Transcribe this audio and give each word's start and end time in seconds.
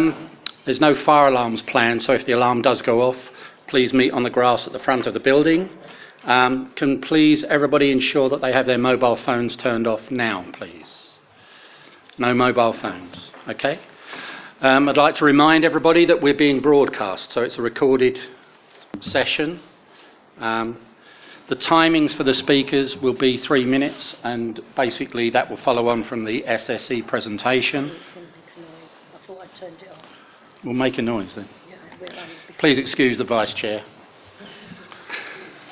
Um, 0.00 0.30
there's 0.64 0.80
no 0.80 0.94
fire 0.94 1.28
alarms 1.28 1.60
planned, 1.60 2.02
so 2.02 2.14
if 2.14 2.24
the 2.24 2.32
alarm 2.32 2.62
does 2.62 2.80
go 2.80 3.02
off, 3.02 3.18
please 3.66 3.92
meet 3.92 4.12
on 4.12 4.22
the 4.22 4.30
grass 4.30 4.66
at 4.66 4.72
the 4.72 4.78
front 4.78 5.06
of 5.06 5.12
the 5.12 5.20
building. 5.20 5.68
Um, 6.24 6.72
can 6.74 7.02
please 7.02 7.44
everybody 7.44 7.90
ensure 7.90 8.30
that 8.30 8.40
they 8.40 8.50
have 8.50 8.64
their 8.64 8.78
mobile 8.78 9.16
phones 9.16 9.56
turned 9.56 9.86
off 9.86 10.10
now, 10.10 10.46
please? 10.54 10.90
No 12.16 12.32
mobile 12.32 12.72
phones, 12.72 13.30
okay? 13.46 13.78
Um, 14.62 14.88
I'd 14.88 14.96
like 14.96 15.16
to 15.16 15.26
remind 15.26 15.66
everybody 15.66 16.06
that 16.06 16.22
we're 16.22 16.32
being 16.32 16.60
broadcast, 16.60 17.32
so 17.32 17.42
it's 17.42 17.58
a 17.58 17.62
recorded 17.62 18.18
session. 19.00 19.60
Um, 20.38 20.78
the 21.48 21.56
timings 21.56 22.16
for 22.16 22.24
the 22.24 22.32
speakers 22.32 22.96
will 22.96 23.18
be 23.18 23.36
three 23.36 23.66
minutes, 23.66 24.16
and 24.22 24.60
basically 24.76 25.28
that 25.28 25.50
will 25.50 25.58
follow 25.58 25.88
on 25.88 26.04
from 26.04 26.24
the 26.24 26.42
SSE 26.46 27.06
presentation. 27.06 27.92
We'll 30.64 30.74
make 30.74 30.98
a 30.98 31.02
noise 31.02 31.34
then. 31.34 31.48
Yeah, 31.68 31.76
I 31.76 31.96
will. 32.00 32.06
because- 32.08 32.56
Please 32.58 32.78
excuse 32.78 33.18
the 33.18 33.24
Vice 33.24 33.52
Chair. 33.52 33.82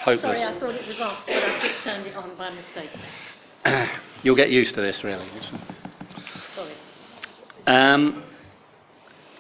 Hopeless. 0.01 0.23
Sorry, 0.23 0.43
I 0.45 0.59
thought 0.59 0.75
it 0.75 0.87
was 0.87 1.01
off, 1.01 1.19
but 1.27 1.37
I 1.37 1.61
just 1.69 1.83
turned 1.85 2.07
it 2.07 2.17
on 2.17 2.35
by 2.37 2.51
mistake. 2.51 2.91
You'll 4.23 4.37
get 4.37 4.51
used 4.51 4.75
to 4.77 4.81
this, 4.81 5.05
really. 5.05 5.27
Sorry. 6.55 6.73
Um, 7.67 8.23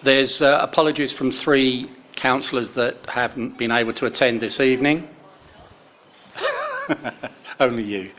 there's 0.02 0.42
uh, 0.42 0.58
apologies 0.60 1.12
from 1.12 1.32
three 1.32 1.90
councillors 2.16 2.70
that 2.72 2.96
haven't 3.08 3.56
been 3.56 3.70
able 3.70 3.94
to 3.94 4.06
attend 4.06 4.40
this 4.42 4.60
evening. 4.60 5.08
Only 7.60 7.84
you. 7.84 8.10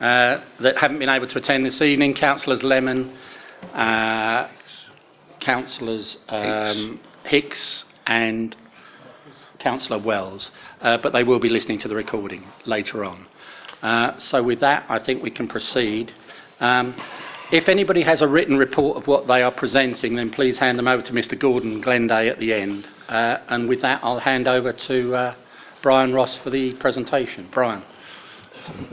Uh, 0.00 0.40
that 0.60 0.78
haven't 0.78 0.98
been 1.00 1.08
able 1.08 1.26
to 1.26 1.38
attend 1.38 1.66
this 1.66 1.82
evening. 1.82 2.14
Councillors 2.14 2.62
Lemon, 2.62 3.16
uh, 3.74 4.48
Councillors 5.48 6.18
um, 6.28 7.00
Hicks, 7.24 7.86
and 8.06 8.54
Councillor 9.58 9.98
Wells. 9.98 10.50
Uh, 10.82 10.98
but 10.98 11.14
they 11.14 11.24
will 11.24 11.38
be 11.38 11.48
listening 11.48 11.78
to 11.78 11.88
the 11.88 11.96
recording 11.96 12.44
later 12.66 13.02
on. 13.02 13.26
Uh, 13.80 14.18
so, 14.18 14.42
with 14.42 14.60
that, 14.60 14.84
I 14.90 14.98
think 14.98 15.22
we 15.22 15.30
can 15.30 15.48
proceed. 15.48 16.12
Um, 16.60 16.94
if 17.50 17.66
anybody 17.66 18.02
has 18.02 18.20
a 18.20 18.28
written 18.28 18.58
report 18.58 18.98
of 18.98 19.06
what 19.06 19.26
they 19.26 19.42
are 19.42 19.50
presenting, 19.50 20.16
then 20.16 20.30
please 20.30 20.58
hand 20.58 20.78
them 20.78 20.86
over 20.86 21.00
to 21.00 21.12
Mr. 21.14 21.38
Gordon 21.38 21.80
Glenday 21.80 22.28
at 22.28 22.38
the 22.38 22.52
end. 22.52 22.86
Uh, 23.08 23.38
and 23.48 23.70
with 23.70 23.80
that, 23.80 24.00
I'll 24.04 24.20
hand 24.20 24.48
over 24.48 24.74
to 24.74 25.14
uh, 25.14 25.34
Brian 25.80 26.12
Ross 26.12 26.36
for 26.36 26.50
the 26.50 26.74
presentation. 26.74 27.48
Brian. 27.50 27.82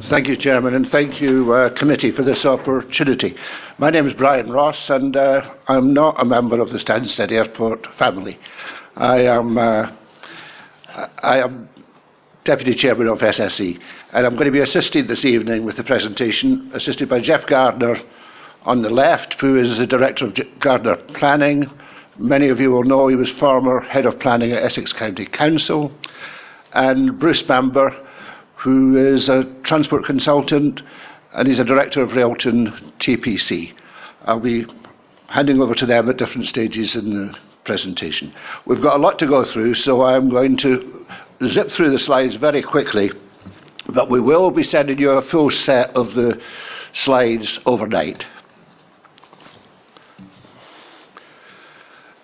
Thank 0.03 0.29
you, 0.29 0.37
Chairman, 0.37 0.73
and 0.73 0.89
thank 0.89 1.19
you, 1.19 1.51
uh, 1.51 1.69
committee, 1.71 2.11
for 2.11 2.23
this 2.23 2.45
opportunity. 2.45 3.35
My 3.77 3.89
name 3.89 4.07
is 4.07 4.13
Brian 4.13 4.49
Ross, 4.49 4.89
and 4.89 5.17
uh, 5.17 5.53
I'm 5.67 5.93
not 5.93 6.15
a 6.21 6.23
member 6.23 6.61
of 6.61 6.69
the 6.69 6.77
Stansted 6.77 7.29
Airport 7.31 7.85
family. 7.97 8.39
I 8.95 9.23
am, 9.23 9.57
uh, 9.57 9.91
I 11.19 11.39
am 11.39 11.67
Deputy 12.45 12.73
Chairman 12.73 13.07
of 13.07 13.19
SSE, 13.19 13.77
and 14.13 14.25
I'm 14.25 14.35
going 14.35 14.45
to 14.45 14.51
be 14.51 14.61
assisted 14.61 15.09
this 15.09 15.25
evening 15.25 15.65
with 15.65 15.75
the 15.75 15.83
presentation, 15.83 16.71
assisted 16.73 17.09
by 17.09 17.19
Jeff 17.19 17.45
Gardner 17.45 17.99
on 18.63 18.81
the 18.81 18.89
left, 18.89 19.35
who 19.41 19.57
is 19.57 19.77
the 19.77 19.87
Director 19.87 20.25
of 20.25 20.59
Gardner 20.59 20.95
Planning. 20.95 21.69
Many 22.17 22.47
of 22.47 22.61
you 22.61 22.71
will 22.71 22.83
know 22.83 23.09
he 23.09 23.17
was 23.17 23.29
former 23.31 23.81
Head 23.81 24.05
of 24.05 24.19
Planning 24.19 24.53
at 24.53 24.63
Essex 24.63 24.93
County 24.93 25.25
Council, 25.25 25.91
and 26.71 27.19
Bruce 27.19 27.41
Bamber, 27.41 28.04
who 28.65 28.97
is 28.97 29.29
a 29.29 29.43
transport 29.61 30.03
consultant 30.05 30.81
and 31.35 31.47
he's 31.47 31.59
a 31.59 31.63
director 31.63 32.01
of 32.01 32.13
Railton 32.13 32.71
TPC. 32.99 33.71
I'll 34.23 34.39
be 34.39 34.65
handing 35.27 35.61
over 35.61 35.75
to 35.75 35.85
them 35.85 36.09
at 36.09 36.17
different 36.17 36.47
stages 36.47 36.95
in 36.95 37.11
the 37.11 37.37
presentation. 37.63 38.33
We've 38.65 38.81
got 38.81 38.95
a 38.95 38.99
lot 38.99 39.19
to 39.19 39.27
go 39.27 39.45
through, 39.45 39.75
so 39.75 40.01
I'm 40.01 40.29
going 40.29 40.57
to 40.57 41.05
zip 41.47 41.69
through 41.69 41.91
the 41.91 41.99
slides 41.99 42.37
very 42.37 42.63
quickly, 42.63 43.11
but 43.87 44.09
we 44.09 44.19
will 44.19 44.49
be 44.49 44.63
sending 44.63 44.97
you 44.97 45.11
a 45.11 45.21
full 45.21 45.51
set 45.51 45.95
of 45.95 46.15
the 46.15 46.41
slides 46.91 47.59
overnight. 47.67 48.25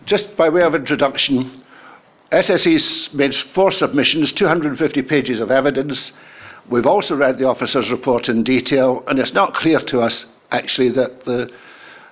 Just 0.06 0.36
by 0.36 0.50
way 0.50 0.64
of 0.64 0.74
introduction, 0.74 1.64
SSE's 2.32 3.14
made 3.14 3.36
four 3.36 3.72
submissions, 3.72 4.32
250 4.32 5.04
pages 5.04 5.40
of 5.40 5.52
evidence. 5.52 6.12
We've 6.70 6.86
also 6.86 7.16
read 7.16 7.38
the 7.38 7.48
officer's 7.48 7.92
report 7.92 8.30
in 8.30 8.44
detail, 8.44 9.04
and 9.08 9.20
it's 9.20 9.34
not 9.34 9.54
clear 9.54 9.80
to 9.82 10.02
us 10.02 10.26
actually 10.52 10.90
that 10.90 11.26
the, 11.26 11.52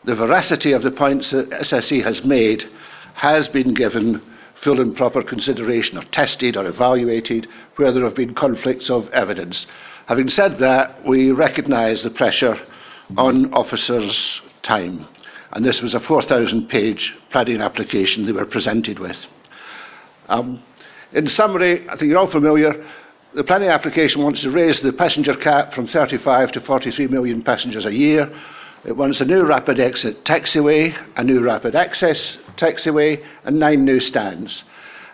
the 0.06 0.16
veracity 0.16 0.72
of 0.72 0.82
the 0.82 0.92
points 0.92 1.32
that 1.32 1.50
SSE 1.50 2.04
has 2.04 2.24
made 2.24 2.68
has 3.14 3.48
been 3.48 3.74
given 3.74 4.22
full 4.62 4.82
and 4.82 4.96
proper 4.96 5.24
consideration, 5.24 5.98
or 5.98 6.04
tested 6.06 6.58
or 6.58 6.66
evaluated 6.66 7.48
where 7.76 7.92
there 7.92 8.04
have 8.04 8.16
been 8.16 8.34
conflicts 8.34 8.90
of 8.90 9.10
evidence. 9.10 9.66
Having 10.08 10.30
said 10.30 10.58
that, 10.60 11.06
we 11.06 11.32
recognise 11.32 12.02
the 12.04 12.10
pressure 12.10 12.60
on 13.18 13.54
officers' 13.54 14.42
time, 14.64 15.08
and 15.54 15.64
this 15.64 15.82
was 15.82 15.94
a 15.94 16.00
4,000 16.00 16.68
page 16.68 17.14
planning 17.30 17.62
application 17.62 18.26
they 18.26 18.32
were 18.32 18.46
presented 18.46 19.00
with. 19.00 19.18
Um, 20.28 20.62
in 21.12 21.28
summary, 21.28 21.88
I 21.90 21.96
think 21.96 22.10
you're 22.10 22.20
all 22.20 22.28
familiar. 22.28 22.86
The 23.32 23.44
planning 23.44 23.70
application 23.70 24.24
wants 24.24 24.42
to 24.42 24.50
raise 24.50 24.82
the 24.82 24.92
passenger 24.92 25.36
cap 25.36 25.76
from 25.76 25.86
35 25.86 26.52
to 26.54 26.62
43 26.62 27.08
million 27.08 27.44
passengers 27.44 27.86
a 27.86 27.94
year. 27.94 28.28
It 28.86 28.98
wants 28.98 29.22
a 29.22 29.26
new 29.26 29.44
rapid 29.44 29.80
exit 29.80 30.26
taxiway, 30.26 30.98
a 31.16 31.24
new 31.24 31.40
rapid 31.40 31.76
access 31.76 32.40
taxiway, 32.58 33.24
and 33.44 33.60
nine 33.60 33.86
new 33.86 34.00
stands. 34.00 34.64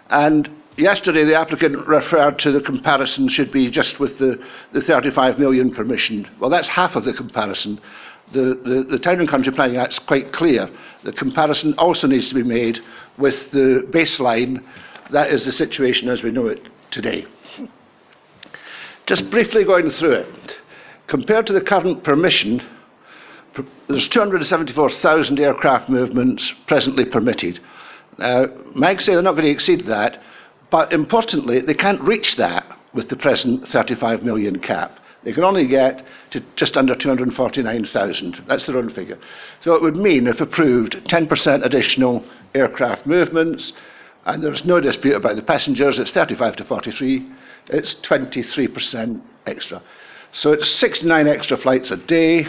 And 0.09 0.49
yesterday, 0.77 1.25
the 1.25 1.35
applicant 1.35 1.85
referred 1.87 2.39
to 2.39 2.53
the 2.53 2.61
comparison 2.61 3.27
should 3.27 3.51
be 3.51 3.69
just 3.69 3.99
with 3.99 4.17
the, 4.17 4.41
the 4.71 4.81
35 4.81 5.37
million 5.37 5.73
permission. 5.73 6.25
Well, 6.39 6.49
that's 6.49 6.69
half 6.69 6.95
of 6.95 7.03
the 7.03 7.13
comparison. 7.13 7.81
The, 8.31 8.55
the, 8.63 8.87
the 8.91 8.99
Town 8.99 9.19
and 9.19 9.27
Country 9.27 9.51
Planning 9.51 9.75
Act 9.75 9.91
is 9.91 9.99
quite 9.99 10.31
clear. 10.31 10.69
The 11.03 11.11
comparison 11.11 11.73
also 11.77 12.07
needs 12.07 12.29
to 12.29 12.35
be 12.35 12.43
made 12.43 12.79
with 13.17 13.51
the 13.51 13.85
baseline. 13.89 14.63
That 15.11 15.31
is 15.31 15.43
the 15.43 15.51
situation 15.51 16.07
as 16.07 16.23
we 16.23 16.31
know 16.31 16.45
it 16.45 16.65
today. 16.91 17.25
Just 19.05 19.29
briefly 19.29 19.63
going 19.63 19.89
through 19.91 20.13
it. 20.13 20.57
Compared 21.07 21.45
to 21.47 21.53
the 21.53 21.61
current 21.61 22.03
permission, 22.03 22.61
there's 23.87 24.09
274,000 24.09 25.39
aircraft 25.39 25.89
movements 25.89 26.51
presently 26.67 27.05
permitted. 27.05 27.59
Now, 28.17 28.47
MAG 28.73 29.01
say 29.01 29.13
they're 29.13 29.21
not 29.21 29.33
going 29.33 29.45
to 29.45 29.51
exceed 29.51 29.85
that, 29.85 30.21
but 30.71 30.91
importantly, 30.91 31.61
they 31.61 31.73
can't 31.73 32.01
reach 32.01 32.35
that 32.37 32.65
with 32.93 33.09
the 33.09 33.15
present 33.15 33.67
35 33.67 34.23
million 34.23 34.59
cap. 34.59 34.99
They 35.23 35.33
can 35.33 35.43
only 35.43 35.67
get 35.67 36.05
to 36.31 36.43
just 36.55 36.77
under 36.77 36.95
249,000. 36.95 38.43
That's 38.47 38.65
their 38.65 38.77
own 38.77 38.91
figure. 38.91 39.17
So 39.61 39.73
it 39.73 39.81
would 39.81 39.95
mean, 39.95 40.27
if 40.27 40.41
approved, 40.41 40.93
10% 41.05 41.65
additional 41.65 42.23
aircraft 42.53 43.05
movements, 43.05 43.73
and 44.25 44.43
there's 44.43 44.65
no 44.65 44.79
dispute 44.79 45.15
about 45.15 45.35
the 45.35 45.41
passengers, 45.41 45.99
it's 45.99 46.11
35 46.11 46.55
to 46.57 46.63
43, 46.63 47.27
it's 47.67 47.95
23% 47.95 49.21
extra. 49.45 49.81
So 50.31 50.51
it's 50.51 50.69
69 50.75 51.27
extra 51.27 51.57
flights 51.57 51.91
a 51.91 51.97
day, 51.97 52.47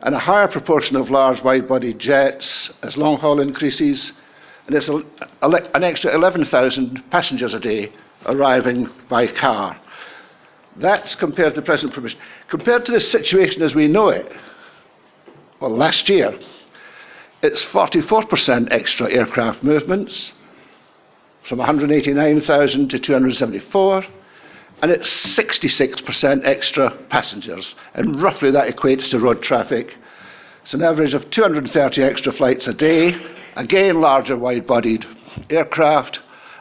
and 0.00 0.14
a 0.14 0.18
higher 0.18 0.48
proportion 0.48 0.96
of 0.96 1.10
large 1.10 1.42
wide 1.42 1.68
body 1.68 1.94
jets 1.94 2.70
as 2.82 2.96
long 2.96 3.18
haul 3.18 3.40
increases, 3.40 4.12
and 4.66 4.74
it's 4.74 4.88
a, 4.88 5.02
a, 5.42 5.76
an 5.76 5.84
extra 5.84 6.14
11,000 6.14 7.10
passengers 7.10 7.54
a 7.54 7.60
day 7.60 7.92
arriving 8.26 8.88
by 9.08 9.26
car. 9.26 9.78
That's 10.76 11.14
compared 11.14 11.54
to 11.54 11.60
the 11.60 11.66
present 11.66 11.92
permission. 11.92 12.18
Compared 12.48 12.84
to 12.86 12.92
the 12.92 13.00
situation 13.00 13.62
as 13.62 13.74
we 13.74 13.88
know 13.88 14.08
it, 14.08 14.30
well, 15.60 15.70
last 15.70 16.08
year, 16.08 16.36
it's 17.42 17.62
44% 17.64 18.68
extra 18.70 19.10
aircraft 19.10 19.62
movements, 19.62 20.32
from 21.48 21.58
189,000 21.58 22.88
to 22.88 22.98
274, 22.98 24.04
and 24.82 24.90
it's 24.90 25.08
66% 25.36 26.44
extra 26.44 26.90
passengers. 27.08 27.76
And 27.94 28.20
roughly 28.20 28.50
that 28.50 28.74
equates 28.74 29.10
to 29.10 29.20
road 29.20 29.40
traffic. 29.40 29.96
It's 30.64 30.74
an 30.74 30.82
average 30.82 31.14
of 31.14 31.30
230 31.30 32.02
extra 32.02 32.32
flights 32.32 32.66
a 32.66 32.74
day, 32.74 33.14
again, 33.54 34.00
larger 34.00 34.36
wide 34.36 34.66
bodied 34.66 35.06
aircraft. 35.48 36.18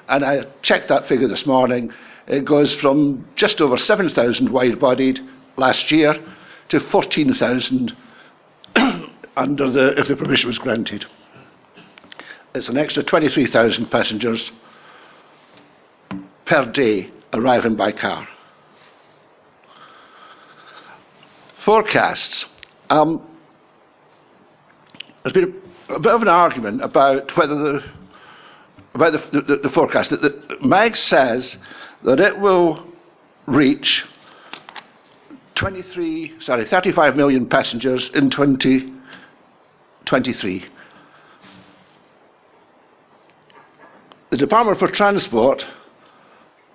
And 0.07 0.23
I 0.23 0.43
checked 0.61 0.89
that 0.89 1.07
figure 1.07 1.27
this 1.27 1.47
morning. 1.47 1.91
It 2.27 2.45
goes 2.45 2.73
from 2.75 3.27
just 3.35 3.59
over 3.59 3.75
7,000 3.75 4.49
wide 4.49 4.79
bodied 4.79 5.19
last 5.57 5.91
year 5.91 6.23
to 6.69 6.79
14,000 6.79 7.95
under 9.35 9.71
the, 9.71 9.99
if 9.99 10.07
the 10.07 10.15
permission 10.15 10.47
was 10.47 10.59
granted. 10.59 11.05
It's 12.53 12.69
an 12.69 12.77
extra 12.77 13.01
23,000 13.01 13.87
passengers 13.87 14.51
per 16.45 16.65
day 16.71 17.09
arriving 17.33 17.75
by 17.75 17.91
car. 17.91 18.27
Forecasts. 21.63 22.45
Um, 22.89 23.27
there's 25.23 25.33
been 25.33 25.61
a 25.89 25.99
bit 25.99 26.11
of 26.11 26.21
an 26.21 26.27
argument 26.27 26.83
about 26.83 27.35
whether 27.37 27.55
the 27.55 27.83
about 28.93 29.13
the, 29.13 29.41
the, 29.41 29.55
the 29.57 29.69
forecast. 29.69 30.09
That 30.09 30.63
MAG 30.63 30.95
says 30.97 31.55
that 32.03 32.19
it 32.19 32.39
will 32.39 32.85
reach 33.45 34.03
23, 35.55 36.41
sorry, 36.41 36.65
35 36.65 37.15
million 37.15 37.47
passengers 37.47 38.09
in 38.13 38.29
2023. 38.29 40.65
The 44.29 44.37
Department 44.37 44.77
for 44.79 44.89
Transport 44.89 45.65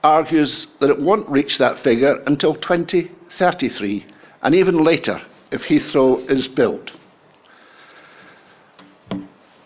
argues 0.03 0.67
that 0.81 0.91
it 0.91 1.01
won't 1.01 1.29
reach 1.29 1.59
that 1.59 1.83
figure 1.83 2.23
until 2.27 2.55
2033 2.55 4.07
and 4.43 4.55
even 4.55 4.85
later 4.85 5.21
if 5.51 5.63
Heathrow 5.63 6.29
is 6.31 6.49
built. 6.49 6.93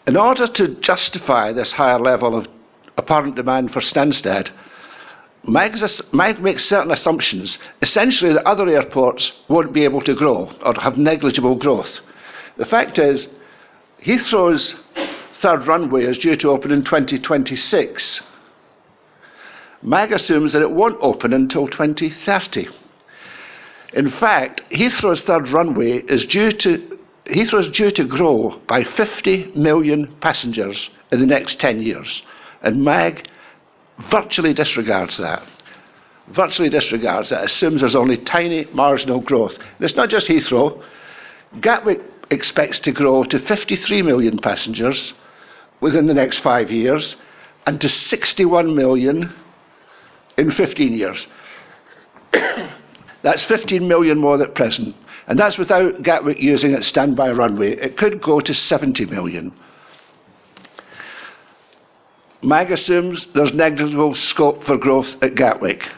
In 0.06 0.16
order 0.16 0.46
to 0.46 0.68
justify 0.76 1.52
this 1.52 1.72
higher 1.72 1.98
level 1.98 2.36
of 2.36 2.48
apparent 2.96 3.36
demand 3.36 3.72
for 3.72 3.80
Stansted, 3.80 4.50
MAG 5.44 6.40
makes 6.40 6.68
certain 6.68 6.90
assumptions, 6.90 7.58
essentially 7.80 8.32
that 8.32 8.46
other 8.46 8.68
airports 8.68 9.32
won't 9.48 9.72
be 9.72 9.84
able 9.84 10.02
to 10.02 10.14
grow 10.14 10.50
or 10.62 10.74
have 10.74 10.98
negligible 10.98 11.56
growth. 11.56 12.00
The 12.56 12.66
fact 12.66 12.98
is, 12.98 13.26
Heathrow's 14.02 14.74
third 15.40 15.66
runway 15.66 16.04
is 16.04 16.18
due 16.18 16.36
to 16.36 16.50
open 16.50 16.72
in 16.72 16.84
2026. 16.84 18.20
MAG 19.82 20.12
assumes 20.12 20.52
that 20.52 20.62
it 20.62 20.70
won't 20.70 20.98
open 21.00 21.32
until 21.32 21.66
2030. 21.66 22.68
In 23.94 24.10
fact, 24.10 24.62
Heathrow's 24.70 25.22
third 25.22 25.48
runway 25.48 25.98
is 25.98 26.26
due 26.26 26.52
to 26.52 26.98
Heathrow 27.26 27.60
is 27.60 27.68
due 27.68 27.90
to 27.92 28.04
grow 28.04 28.60
by 28.66 28.82
50 28.82 29.52
million 29.54 30.08
passengers 30.20 30.90
in 31.12 31.20
the 31.20 31.26
next 31.26 31.60
10 31.60 31.82
years, 31.82 32.22
and 32.62 32.84
MAG 32.84 33.28
virtually 34.10 34.52
disregards 34.52 35.16
that. 35.18 35.42
Virtually 36.28 36.68
disregards 36.68 37.30
that, 37.30 37.44
assumes 37.44 37.80
there's 37.80 37.94
only 37.94 38.16
tiny 38.16 38.64
marginal 38.72 39.20
growth. 39.20 39.56
And 39.56 39.84
it's 39.84 39.96
not 39.96 40.08
just 40.08 40.26
Heathrow. 40.26 40.82
Gatwick 41.60 42.00
expects 42.30 42.80
to 42.80 42.92
grow 42.92 43.24
to 43.24 43.38
53 43.38 44.02
million 44.02 44.38
passengers 44.38 45.12
within 45.80 46.06
the 46.06 46.14
next 46.14 46.38
five 46.38 46.70
years 46.70 47.16
and 47.66 47.80
to 47.80 47.88
61 47.88 48.74
million 48.74 49.32
in 50.36 50.50
15 50.50 50.92
years. 50.92 51.26
that's 53.22 53.44
15 53.44 53.86
million 53.86 54.18
more 54.18 54.38
than 54.38 54.48
at 54.48 54.54
present. 54.54 54.94
And 55.26 55.38
that's 55.38 55.58
without 55.58 56.02
Gatwick 56.02 56.40
using 56.40 56.72
its 56.72 56.88
standby 56.88 57.32
runway. 57.32 57.76
It 57.76 57.96
could 57.96 58.20
go 58.20 58.40
to 58.40 58.54
70 58.54 59.06
million. 59.06 59.52
MAG 62.42 62.72
assumes 62.72 63.26
there's 63.34 63.52
negligible 63.52 64.14
scope 64.14 64.64
for 64.64 64.78
growth 64.78 65.14
at 65.22 65.34
Gatwick. 65.34 65.88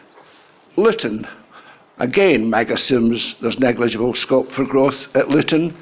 Luton, 0.76 1.26
again, 1.98 2.50
MAG 2.50 2.70
assumes 2.70 3.36
there's 3.40 3.58
negligible 3.58 4.14
scope 4.14 4.50
for 4.52 4.64
growth 4.64 5.06
at 5.14 5.28
Luton. 5.28 5.76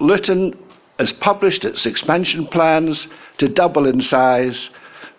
Luton 0.00 0.58
has 0.98 1.12
published 1.12 1.64
its 1.64 1.84
expansion 1.84 2.46
plans 2.46 3.06
to 3.36 3.48
double 3.48 3.86
in 3.86 4.00
size 4.00 4.70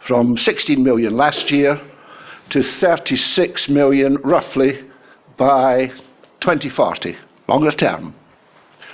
from 0.08 0.36
16 0.36 0.84
million 0.84 1.16
last 1.16 1.52
year 1.52 1.80
to 2.50 2.64
36 2.64 3.70
million 3.70 4.16
roughly 4.24 4.84
by 5.38 5.88
2040, 6.42 7.16
longer 7.48 7.72
term. 7.72 8.16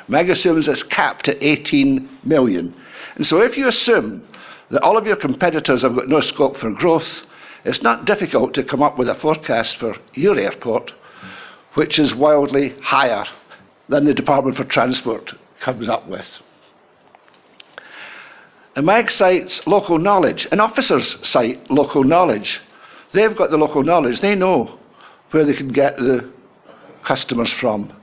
MAG 0.07 0.29
assumes 0.29 0.67
it's 0.67 0.83
capped 0.83 1.27
at 1.27 1.41
18 1.41 2.19
million. 2.23 2.75
And 3.15 3.25
so 3.25 3.41
if 3.41 3.57
you 3.57 3.67
assume 3.67 4.27
that 4.69 4.83
all 4.83 4.97
of 4.97 5.07
your 5.07 5.15
competitors 5.15 5.81
have 5.81 5.95
got 5.95 6.07
no 6.07 6.21
scope 6.21 6.57
for 6.57 6.71
growth, 6.71 7.23
it's 7.63 7.81
not 7.81 8.05
difficult 8.05 8.53
to 8.53 8.63
come 8.63 8.83
up 8.83 8.97
with 8.97 9.09
a 9.09 9.15
forecast 9.15 9.77
for 9.77 9.95
your 10.13 10.37
airport 10.37 10.91
which 11.75 11.99
is 11.99 12.15
wildly 12.15 12.69
higher 12.81 13.25
than 13.87 14.05
the 14.05 14.13
Department 14.13 14.57
for 14.57 14.63
Transport 14.63 15.33
comes 15.59 15.87
up 15.87 16.07
with. 16.07 16.25
And 18.75 18.85
MAG 18.85 19.09
cites 19.09 19.65
local 19.67 19.99
knowledge, 19.99 20.47
and 20.51 20.59
officers 20.59 21.15
cite 21.23 21.69
local 21.69 22.03
knowledge. 22.03 22.59
They've 23.15 23.35
got 23.35 23.49
the 23.49 23.57
local 23.57 23.81
knowledge, 23.81 24.19
they 24.19 24.35
know 24.35 24.77
where 25.31 25.45
they 25.45 25.53
can 25.53 25.69
get 25.69 25.95
the 25.95 26.29
customers 27.05 27.49
from. 27.49 27.93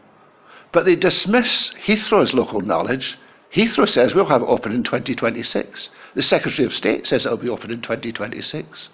But 0.73 0.87
they 0.87 0.97
dismiss 0.97 1.70
Heathrow's 1.85 2.32
local 2.32 2.62
knowledge. 2.62 3.19
Heathrow 3.55 3.87
says 3.87 4.14
we'll 4.14 4.25
have 4.25 4.41
it 4.41 4.47
open 4.47 4.73
in 4.73 4.82
2026. 4.82 5.91
The 6.14 6.23
Secretary 6.23 6.64
of 6.64 6.73
State 6.73 7.06
says 7.06 7.26
it'll 7.26 7.37
be 7.37 7.50
open 7.50 7.70
in 7.70 7.82
2026. 7.82 8.88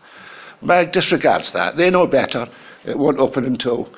MAG 0.60 0.90
disregards 0.90 1.52
that. 1.52 1.76
They 1.76 1.88
know 1.88 2.08
better. 2.08 2.48
It 2.84 2.98
won't 2.98 3.20
open 3.20 3.44
until 3.44 3.88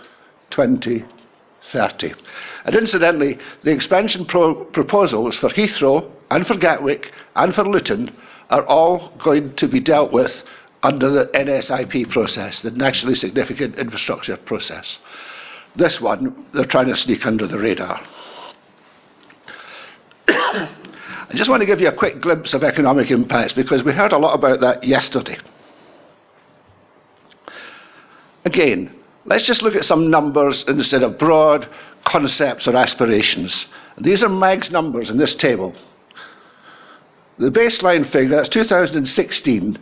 2030. 0.50 2.14
And 2.66 2.76
incidentally, 2.76 3.38
the 3.62 3.72
expansion 3.72 4.26
pro- 4.26 4.66
proposals 4.66 5.38
for 5.38 5.48
Heathrow 5.48 6.10
and 6.30 6.46
for 6.46 6.56
Gatwick 6.56 7.12
and 7.34 7.54
for 7.54 7.64
Luton 7.64 8.14
are 8.50 8.66
all 8.66 9.14
going 9.18 9.54
to 9.54 9.68
be 9.68 9.80
dealt 9.80 10.12
with 10.12 10.42
under 10.82 11.10
the 11.10 11.26
NSIP 11.26 12.10
process, 12.10 12.62
the 12.62 12.70
Nationally 12.70 13.14
Significant 13.14 13.76
Infrastructure 13.76 14.36
process. 14.36 14.98
This 15.76 16.00
one, 16.00 16.46
they're 16.52 16.64
trying 16.64 16.88
to 16.88 16.96
sneak 16.96 17.26
under 17.26 17.46
the 17.46 17.58
radar. 17.58 18.00
I 20.28 21.34
just 21.34 21.48
want 21.48 21.60
to 21.60 21.66
give 21.66 21.80
you 21.80 21.88
a 21.88 21.92
quick 21.92 22.20
glimpse 22.20 22.54
of 22.54 22.64
economic 22.64 23.10
impacts 23.10 23.52
because 23.52 23.84
we 23.84 23.92
heard 23.92 24.12
a 24.12 24.18
lot 24.18 24.34
about 24.34 24.60
that 24.60 24.82
yesterday. 24.82 25.38
Again, 28.44 28.94
let's 29.26 29.44
just 29.44 29.62
look 29.62 29.76
at 29.76 29.84
some 29.84 30.10
numbers 30.10 30.64
instead 30.66 31.02
of 31.02 31.18
broad 31.18 31.68
concepts 32.04 32.66
or 32.66 32.74
aspirations. 32.74 33.66
These 33.98 34.22
are 34.22 34.28
MAG's 34.28 34.70
numbers 34.70 35.10
in 35.10 35.18
this 35.18 35.34
table. 35.34 35.74
The 37.38 37.50
baseline 37.50 38.10
figure, 38.10 38.36
that's 38.36 38.48
2016, 38.48 39.78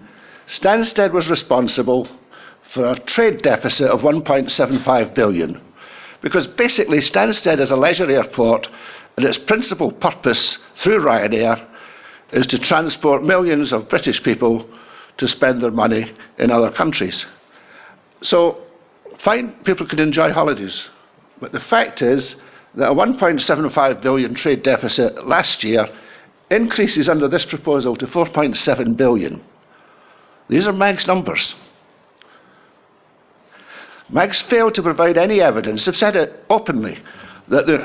Stansted 0.49 1.13
was 1.13 1.29
responsible 1.29 2.09
for 2.73 2.87
a 2.87 2.99
trade 3.01 3.43
deficit 3.43 3.91
of 3.91 4.01
1.75 4.01 5.15
billion. 5.15 5.61
Because 6.23 6.47
basically, 6.47 6.99
Stansted 6.99 7.61
is 7.61 7.71
a 7.71 7.77
leisure 7.77 8.11
airport, 8.11 8.69
and 9.17 9.27
its 9.27 9.39
principal 9.39 9.93
purpose 9.93 10.59
through 10.77 11.01
Ryanair 11.01 11.65
is 12.33 12.47
to 12.49 12.59
transport 12.59 13.23
millions 13.23 13.73
of 13.73 13.89
British 13.89 14.23
people 14.23 14.69
to 15.19 15.29
spend 15.29 15.63
their 15.63 15.71
money 15.71 16.13
in 16.39 16.51
other 16.51 16.71
countries. 16.71 17.27
So, 18.23 18.63
fine, 19.19 19.53
people 19.65 19.87
can 19.87 19.99
enjoy 19.99 20.33
holidays. 20.33 20.83
But 21.41 21.53
the 21.53 21.61
fact 21.61 22.01
is 22.03 22.37
that 22.75 22.91
a 22.91 22.95
1.75 22.95 24.03
billion 24.03 24.35
trade 24.35 24.63
deficit 24.63 25.27
last 25.27 25.63
year 25.63 25.89
increases 26.51 27.09
under 27.09 27.29
this 27.29 27.45
proposal 27.45 27.97
to 27.97 28.07
4.7 28.07 28.97
billion. 28.97 29.45
These 30.49 30.67
are 30.67 30.73
MAG's 30.73 31.07
numbers. 31.07 31.55
MAG's 34.09 34.41
failed 34.43 34.75
to 34.75 34.83
provide 34.83 35.19
any 35.19 35.41
evidence, 35.41 35.85
they've 35.85 35.97
said 35.97 36.17
it 36.17 36.45
openly, 36.49 36.99
that 37.49 37.67
they, 37.67 37.77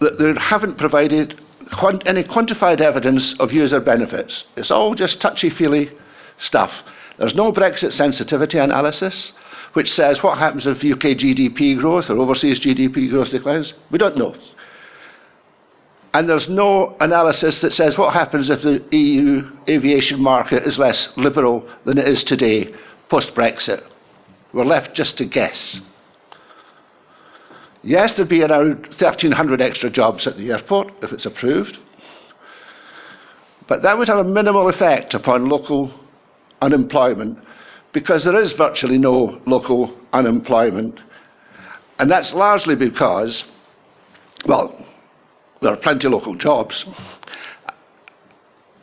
that 0.00 0.18
they 0.18 0.40
haven't 0.40 0.78
provided 0.78 1.40
quant- 1.72 2.02
any 2.06 2.24
quantified 2.24 2.80
evidence 2.80 3.34
of 3.38 3.52
user 3.52 3.80
benefits. 3.80 4.44
It's 4.56 4.70
all 4.70 4.94
just 4.94 5.20
touchy 5.20 5.50
feely 5.50 5.90
stuff. 6.38 6.72
There's 7.18 7.34
no 7.34 7.52
Brexit 7.52 7.92
sensitivity 7.92 8.58
analysis, 8.58 9.32
which 9.74 9.92
says 9.92 10.22
what 10.22 10.38
happens 10.38 10.66
if 10.66 10.78
UK 10.78 11.16
GDP 11.16 11.78
growth 11.78 12.10
or 12.10 12.18
overseas 12.18 12.58
GDP 12.58 13.08
growth 13.08 13.30
declines. 13.30 13.72
We 13.90 13.98
don't 13.98 14.16
know. 14.16 14.34
And 16.12 16.28
there's 16.28 16.48
no 16.48 16.96
analysis 17.00 17.60
that 17.60 17.72
says 17.72 17.96
what 17.96 18.12
happens 18.12 18.50
if 18.50 18.62
the 18.62 18.84
EU 18.96 19.48
aviation 19.68 20.20
market 20.20 20.64
is 20.64 20.78
less 20.78 21.08
liberal 21.16 21.68
than 21.84 21.98
it 21.98 22.08
is 22.08 22.24
today, 22.24 22.74
post 23.08 23.34
Brexit. 23.34 23.84
We're 24.52 24.64
left 24.64 24.94
just 24.94 25.18
to 25.18 25.24
guess. 25.24 25.80
Yes, 27.82 28.12
there'd 28.12 28.28
be 28.28 28.42
around 28.42 28.86
1,300 28.86 29.62
extra 29.62 29.88
jobs 29.88 30.26
at 30.26 30.36
the 30.36 30.50
airport 30.50 30.92
if 31.02 31.12
it's 31.12 31.26
approved. 31.26 31.78
But 33.68 33.82
that 33.82 33.96
would 33.96 34.08
have 34.08 34.18
a 34.18 34.24
minimal 34.24 34.68
effect 34.68 35.14
upon 35.14 35.48
local 35.48 35.92
unemployment 36.60 37.38
because 37.92 38.24
there 38.24 38.34
is 38.34 38.52
virtually 38.52 38.98
no 38.98 39.40
local 39.46 39.96
unemployment. 40.12 40.98
And 42.00 42.10
that's 42.10 42.32
largely 42.32 42.74
because, 42.74 43.44
well, 44.44 44.86
there 45.60 45.72
are 45.72 45.76
plenty 45.76 46.06
of 46.06 46.12
local 46.12 46.34
jobs. 46.34 46.84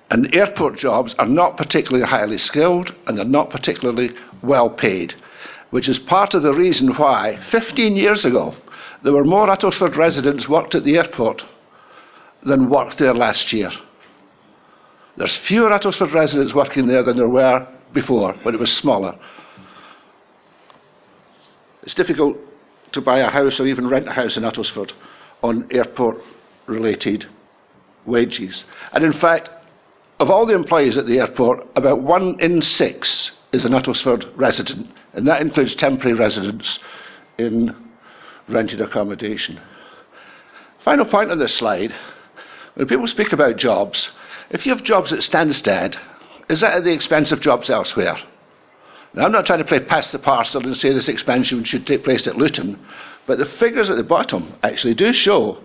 And 0.10 0.34
airport 0.34 0.78
jobs 0.78 1.16
are 1.20 1.28
not 1.28 1.58
particularly 1.58 2.06
highly 2.06 2.38
skilled 2.38 2.96
and 3.06 3.18
they're 3.18 3.26
not 3.26 3.50
particularly 3.50 4.12
well 4.42 4.70
paid, 4.70 5.16
which 5.72 5.90
is 5.90 6.00
part 6.00 6.34
of 6.34 6.44
the 6.44 6.54
reason 6.54 6.94
why 6.94 7.40
15 7.52 7.96
years 7.96 8.24
ago 8.24 8.56
there 9.04 9.14
were 9.14 9.26
more 9.26 9.48
Uttlesford 9.48 9.96
residents 9.96 10.48
worked 10.48 10.76
at 10.76 10.84
the 10.84 10.98
airport 10.98 11.44
than 12.44 12.70
worked 12.70 12.98
there 13.00 13.14
last 13.14 13.52
year. 13.52 13.72
There's 15.18 15.36
fewer 15.36 15.70
Uttlesford 15.70 16.14
residents 16.14 16.54
working 16.54 16.88
there 16.88 17.04
than 17.04 17.18
there 17.18 17.28
were 17.28 17.68
before, 17.94 18.34
when 18.44 18.54
it 18.54 18.60
was 18.60 18.72
smaller. 18.72 19.18
It's 21.84 21.96
difficult 21.96 22.38
to 22.92 23.02
buy 23.02 23.20
a 23.20 23.30
house 23.30 23.60
or 23.60 23.66
even 23.66 23.88
rent 23.88 24.08
a 24.08 24.14
house 24.14 24.38
in 24.38 24.44
Uttlesford 24.44 24.92
on 25.42 25.68
airport 25.72 26.22
related 26.68 27.26
wages. 28.06 28.64
And 28.94 29.04
in 29.04 29.14
fact, 29.14 29.50
of 30.20 30.30
all 30.30 30.46
the 30.46 30.56
employees 30.56 30.98
at 30.98 31.06
the 31.06 31.20
airport, 31.20 31.68
about 31.76 32.02
one 32.02 32.40
in 32.40 32.62
six 32.62 33.32
is 33.52 33.66
an 33.66 33.74
Uttlesford 33.74 34.32
resident, 34.36 34.90
and 35.14 35.28
that 35.28 35.42
includes 35.42 35.76
temporary 35.76 36.14
residents 36.14 36.80
in 37.38 37.76
rented 38.48 38.82
accommodation. 38.82 39.60
Final 40.84 41.06
point 41.06 41.32
on 41.32 41.40
this 41.40 41.56
slide 41.56 41.94
when 42.76 42.88
people 42.88 43.08
speak 43.08 43.34
about 43.34 43.58
jobs, 43.58 44.10
if 44.50 44.66
you 44.66 44.74
have 44.74 44.84
jobs 44.84 45.12
at 45.12 45.20
Stansted, 45.20 45.98
is 46.50 46.62
that 46.62 46.76
at 46.76 46.84
the 46.84 46.94
expense 46.94 47.32
of 47.32 47.42
jobs 47.42 47.70
elsewhere? 47.70 48.18
Now, 49.14 49.26
I'm 49.26 49.32
not 49.32 49.46
trying 49.46 49.60
to 49.60 49.66
play 49.66 49.80
past 49.80 50.12
the 50.12 50.20
parcel 50.20 50.66
and 50.66 50.78
say 50.78 50.94
this 50.94 51.08
expansion 51.08 51.64
should 51.64 51.88
take 51.88 52.04
place 52.04 52.28
at 52.28 52.38
Luton, 52.38 52.80
but 53.26 53.40
the 53.40 53.46
figures 53.46 53.90
at 53.90 53.98
the 53.98 54.04
bottom 54.04 54.54
actually 54.62 54.94
do 54.94 55.12
show 55.12 55.58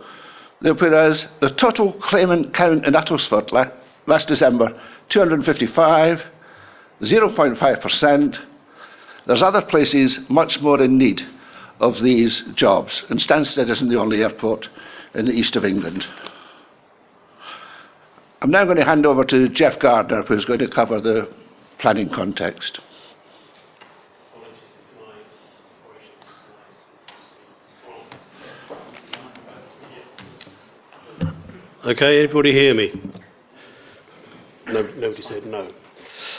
whereas 0.63 1.27
the 1.41 1.51
total 1.51 1.93
claimant 1.95 2.55
count 2.55 2.87
in 2.87 2.95
Uttlesford 2.95 3.53
last 4.07 4.29
December, 4.29 4.81
255, 5.09 6.23
0.5%. 7.01 8.39
There's 9.27 9.43
other 9.43 9.63
places 9.63 10.21
much 10.29 10.61
more 10.61 10.81
in 10.81 10.99
need 10.99 11.23
of 11.81 12.01
these 12.01 12.43
jobs, 12.55 13.03
and 13.09 13.19
Stansted 13.19 13.69
isn't 13.69 13.89
the 13.89 13.99
only 13.99 14.23
airport 14.23 14.69
in 15.15 15.27
the 15.27 15.33
east 15.33 15.57
of 15.57 15.65
England. 15.65 16.07
I'm 18.41 18.51
now 18.51 18.65
going 18.65 18.77
to 18.77 18.85
hand 18.85 19.07
over 19.07 19.25
to 19.25 19.49
Jeff 19.49 19.79
Gardner, 19.79 20.23
who's 20.23 20.45
going 20.45 20.59
to 20.61 20.69
cover 20.69 21.01
the 21.01 21.29
planning 21.79 22.09
context. 22.09 22.81
Okay, 31.85 32.23
everybody 32.23 32.53
hear 32.53 32.75
me? 32.75 32.93
No, 34.69 34.83
nobody 34.83 35.21
said 35.21 35.45
no. 35.45 35.69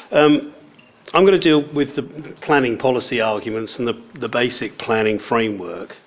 Um, 0.10 0.56
I'm 1.14 1.26
going 1.26 1.38
to 1.38 1.38
deal 1.38 1.70
with 1.74 1.98
the 1.98 2.04
planning 2.40 2.78
policy 2.78 3.20
arguments 3.20 3.78
and 3.78 3.86
the, 3.86 4.02
the 4.22 4.30
basic 4.30 4.78
planning 4.78 5.20
framework. 5.20 5.98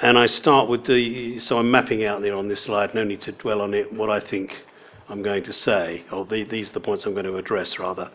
And 0.00 0.18
I 0.18 0.26
start 0.26 0.68
with 0.68 0.84
the, 0.84 1.38
so 1.38 1.58
I'm 1.58 1.70
mapping 1.70 2.04
out 2.04 2.22
there 2.22 2.34
on 2.34 2.48
this 2.48 2.62
slide, 2.64 2.92
no 2.92 3.04
need 3.04 3.20
to 3.20 3.30
dwell 3.30 3.60
on 3.62 3.72
it, 3.72 3.92
what 3.92 4.10
I 4.10 4.18
think 4.18 4.52
I'm 5.08 5.22
going 5.22 5.44
to 5.44 5.52
say, 5.52 6.04
or 6.10 6.24
the, 6.24 6.42
these 6.42 6.70
are 6.70 6.72
the 6.72 6.80
points 6.80 7.06
I'm 7.06 7.12
going 7.12 7.26
to 7.26 7.36
address 7.36 7.78
rather. 7.78 8.10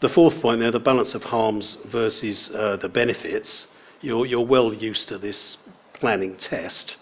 The 0.00 0.10
fourth 0.10 0.38
point 0.42 0.60
there, 0.60 0.70
the 0.70 0.80
balance 0.80 1.14
of 1.14 1.24
harms 1.24 1.78
versus 1.86 2.50
uh, 2.50 2.76
the 2.76 2.90
benefits. 2.90 3.68
You're, 4.02 4.26
you're 4.26 4.44
well 4.44 4.74
used 4.74 5.08
to 5.08 5.16
this 5.16 5.56
planning 5.94 6.36
test. 6.36 6.98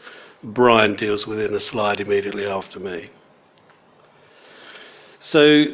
Brian 0.46 0.94
deals 0.94 1.26
with 1.26 1.40
in 1.40 1.54
a 1.54 1.60
slide 1.60 2.00
immediately 2.00 2.46
after 2.46 2.78
me. 2.78 3.10
So 5.18 5.64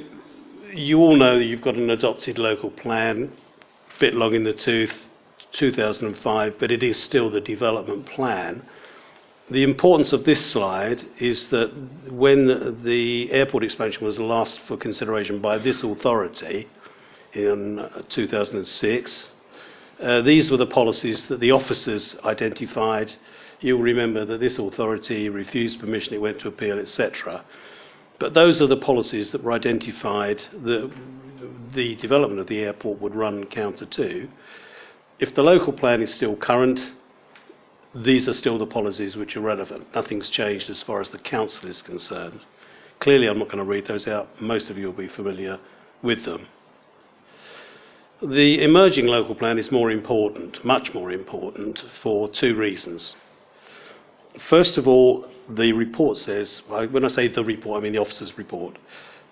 you 0.73 0.99
all 0.99 1.15
know 1.15 1.39
that 1.39 1.45
you've 1.45 1.61
got 1.61 1.75
an 1.75 1.91
adopted 1.91 2.39
local 2.39 2.71
plan, 2.71 3.33
bit 4.01 4.15
long 4.15 4.35
in 4.35 4.45
the 4.45 4.55
tooth, 4.55 4.95
2005, 5.53 6.59
but 6.59 6.71
it 6.71 6.83
is 6.83 6.97
still 6.97 7.29
the 7.29 7.41
development 7.41 8.07
plan. 8.07 8.63
The 9.51 9.63
importance 9.63 10.15
of 10.15 10.25
this 10.25 10.45
slide 10.51 11.05
is 11.19 11.49
that 11.49 11.71
when 12.11 12.83
the 12.83 13.31
airport 13.31 13.65
expansion 13.65 14.07
was 14.07 14.19
last 14.19 14.59
for 14.61 14.79
consideration 14.79 15.41
by 15.41 15.59
this 15.59 15.83
authority 15.83 16.67
in 17.35 17.87
2006, 18.09 19.29
uh, 20.01 20.23
these 20.23 20.51
were 20.51 20.57
the 20.57 20.67
policies 20.67 21.27
that 21.27 21.41
the 21.41 21.51
officers 21.51 22.17
identified. 22.25 23.13
You'll 23.63 23.81
remember 23.81 24.25
that 24.25 24.41
this 24.41 24.59
authority 24.59 25.29
refused 25.29 25.79
permission, 25.79 26.15
it 26.15 26.21
went 26.21 26.41
to 26.41 26.49
appeal, 26.49 26.81
etc. 26.81 27.45
But 28.19 28.35
those 28.35 28.61
are 28.61 28.67
the 28.67 28.77
policies 28.77 29.31
that 29.31 29.45
were 29.45 29.53
identified 29.53 30.43
that 30.65 30.91
the 31.73 31.95
development 31.95 32.41
of 32.41 32.49
the 32.49 32.59
airport 32.59 33.01
would 33.01 33.15
run 33.15 33.45
counter 33.47 33.87
to. 33.87 34.29
If 35.21 35.37
the 35.37 35.45
local 35.45 35.73
plan 35.73 36.03
is 36.03 36.13
still 36.13 36.35
current, 36.35 36.93
these 37.95 38.29
are 38.29 38.33
still 38.33 38.59
the 38.59 38.67
policies 38.67 39.15
which 39.15 39.37
are 39.37 39.41
relevant. 39.41 39.87
Nothing's 39.95 40.29
changed 40.29 40.69
as 40.69 40.83
far 40.83 41.01
as 41.01 41.11
the 41.11 41.19
council 41.19 41.69
is 41.69 41.83
concerned. 41.83 42.41
Clearly, 42.99 43.29
I'm 43.29 43.39
not 43.39 43.47
going 43.47 43.59
to 43.59 43.65
read 43.65 43.87
those 43.87 44.09
out. 44.09 44.41
Most 44.41 44.71
of 44.71 44.79
you 44.79 44.87
will 44.87 44.93
be 44.93 45.09
familiar 45.09 45.61
with 46.03 46.25
them. 46.25 46.47
The 48.21 48.63
emerging 48.63 49.07
local 49.07 49.37
plan 49.37 49.59
is 49.59 49.71
more 49.71 49.91
important, 49.93 50.65
much 50.65 50.95
more 50.95 51.13
important, 51.13 51.85
for 52.03 52.29
two 52.29 52.57
reasons. 52.57 53.15
First 54.49 54.79
of 54.79 54.89
all, 54.89 55.27
the 55.49 55.73
report 55.73 56.17
says, 56.17 56.63
when 56.69 57.05
I 57.05 57.09
say 57.09 57.29
the 57.29 57.45
report, 57.45 57.81
I 57.81 57.83
mean 57.83 57.93
the 57.93 57.99
officer's 57.99 58.39
report. 58.39 58.79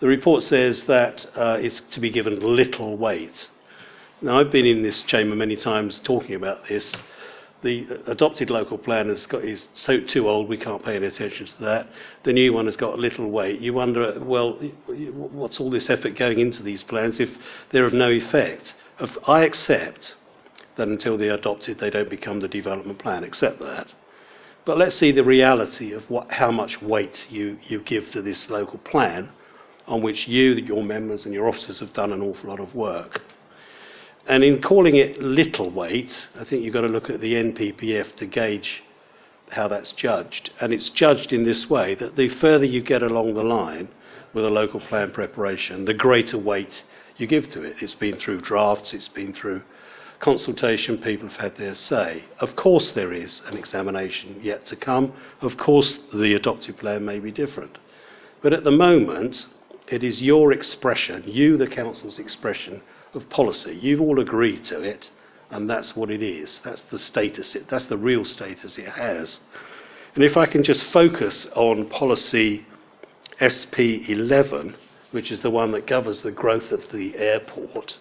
The 0.01 0.09
report 0.09 0.43
says 0.43 0.85
that 0.85 1.27
uh, 1.37 1.59
it's 1.61 1.81
to 1.93 2.01
be 2.01 2.11
given 2.11 2.41
little 2.41 2.97
weight. 2.97 3.49
Now, 4.23 4.39
I've 4.39 4.51
been 4.51 4.67
in 4.67 4.83
this 4.83 5.03
chamber 5.05 5.35
many 5.37 5.57
times 5.57 5.99
talking 6.01 6.35
about 6.35 6.67
this. 6.69 6.95
The 7.63 7.87
adopted 8.07 8.51
local 8.51 8.79
plan 8.79 9.09
has 9.09 9.27
got, 9.27 9.45
is 9.45 9.69
so 9.75 10.01
too 10.01 10.29
old, 10.29 10.49
we 10.49 10.57
can't 10.57 10.83
pay 10.83 10.97
any 10.97 11.07
attention 11.07 11.47
to 11.47 11.61
that. 11.65 11.89
The 12.23 12.33
new 12.33 12.53
one 12.53 12.65
has 12.65 12.77
got 12.77 12.99
little 12.99 13.31
weight. 13.31 13.61
You 13.61 13.75
wonder, 13.75 14.19
well, 14.21 14.53
what's 14.89 15.61
all 15.61 15.71
this 15.71 15.91
effort 15.91 16.17
going 16.17 16.39
into 16.41 16.63
these 16.63 16.83
plans 16.83 17.21
if 17.21 17.31
they're 17.71 17.85
of 17.85 17.93
no 17.93 18.11
effect? 18.11 18.75
I 19.27 19.45
accept 19.45 20.15
that 20.77 20.89
until 20.89 21.19
they're 21.19 21.35
adopted, 21.35 21.79
they 21.79 21.91
don't 21.91 22.09
become 22.09 22.41
the 22.41 22.49
development 22.49 22.99
plan, 22.99 23.25
accept 23.25 23.59
that. 23.61 23.89
But 24.65 24.79
let's 24.79 24.95
see 24.95 25.13
the 25.13 25.25
reality 25.25 25.93
of 25.93 26.09
what, 26.11 26.31
how 26.31 26.51
much 26.51 26.83
weight 26.83 27.27
you, 27.31 27.59
you 27.63 27.81
give 27.81 28.11
to 28.11 28.23
this 28.23 28.51
local 28.51 28.79
plan, 28.79 29.31
on 29.87 30.03
which 30.03 30.29
you, 30.29 30.53
your 30.53 30.85
members, 30.85 31.25
and 31.25 31.35
your 31.35 31.49
officers 31.49 31.81
have 31.81 31.93
done 31.93 32.13
an 32.13 32.23
awful 32.23 32.51
lot 32.51 32.61
of 32.61 32.75
work. 32.75 33.23
And 34.27 34.45
in 34.45 34.61
calling 34.61 34.97
it 34.97 35.21
little 35.21 35.71
weight, 35.71 36.15
I 36.39 36.45
think 36.45 36.63
you've 36.63 36.75
got 36.75 36.83
to 36.83 36.89
look 36.89 37.11
at 37.11 37.21
the 37.21 37.35
NPPF 37.35 38.15
to 38.17 38.27
gauge 38.27 38.83
how 39.51 39.67
that's 39.67 39.93
judged. 39.93 40.51
And 40.61 40.73
it's 40.73 40.91
judged 40.91 41.33
in 41.33 41.45
this 41.45 41.69
way 41.69 41.95
that 41.97 42.17
the 42.17 42.29
further 42.29 42.67
you 42.67 42.83
get 42.83 43.03
along 43.03 43.35
the 43.35 43.43
line 43.43 43.89
with 44.33 44.45
a 44.45 44.51
local 44.51 44.81
plan 44.81 45.11
preparation, 45.11 45.87
the 45.87 45.95
greater 45.95 46.39
weight 46.39 46.85
you 47.17 47.27
give 47.27 47.49
to 47.51 47.63
it. 47.63 47.77
It's 47.81 47.95
been 47.95 48.17
through 48.17 48.43
drafts, 48.43 48.93
it's 48.93 49.09
been 49.09 49.33
through 49.33 49.63
consultation, 50.21 50.99
people 50.99 51.29
have 51.29 51.39
had 51.39 51.57
their 51.57 51.75
say. 51.75 52.25
Of 52.39 52.55
course, 52.55 52.93
there 52.93 53.13
is 53.13 53.43
an 53.47 53.57
examination 53.57 54.41
yet 54.43 54.67
to 54.67 54.77
come. 54.77 55.13
Of 55.41 55.57
course, 55.57 55.99
the 56.13 56.35
adopted 56.35 56.77
plan 56.77 57.05
may 57.05 57.19
be 57.19 57.33
different. 57.33 57.79
But 58.43 58.53
at 58.53 58.65
the 58.65 58.71
moment, 58.71 59.47
it 59.89 60.05
is 60.05 60.23
your 60.23 60.53
expression, 60.53 61.25
you, 61.27 61.57
the 61.57 61.67
council's 61.67 62.19
expression 62.19 62.83
of 63.15 63.29
policy. 63.29 63.79
You've 63.81 64.01
all 64.01 64.21
agreed 64.21 64.65
to 64.65 64.81
it, 64.81 65.11
and 65.51 65.69
that's 65.69 65.97
what 65.97 66.11
it 66.11 66.23
is. 66.23 66.61
That's 66.65 66.83
the 66.83 66.99
status, 66.99 67.57
it, 67.57 67.69
that's 67.69 67.87
the 67.87 67.99
real 67.99 68.25
status 68.25 68.79
it 68.79 68.89
has. 68.89 69.41
And 70.15 70.23
if 70.23 70.37
I 70.37 70.47
can 70.47 70.63
just 70.63 70.85
focus 70.85 71.49
on 71.55 71.89
policy 71.89 72.67
SP11, 73.41 74.75
which 75.13 75.33
is 75.33 75.41
the 75.41 75.51
one 75.51 75.73
that 75.73 75.87
governs 75.87 76.23
the 76.23 76.31
growth 76.31 76.71
of 76.71 76.93
the 76.93 77.17
airport, 77.17 77.99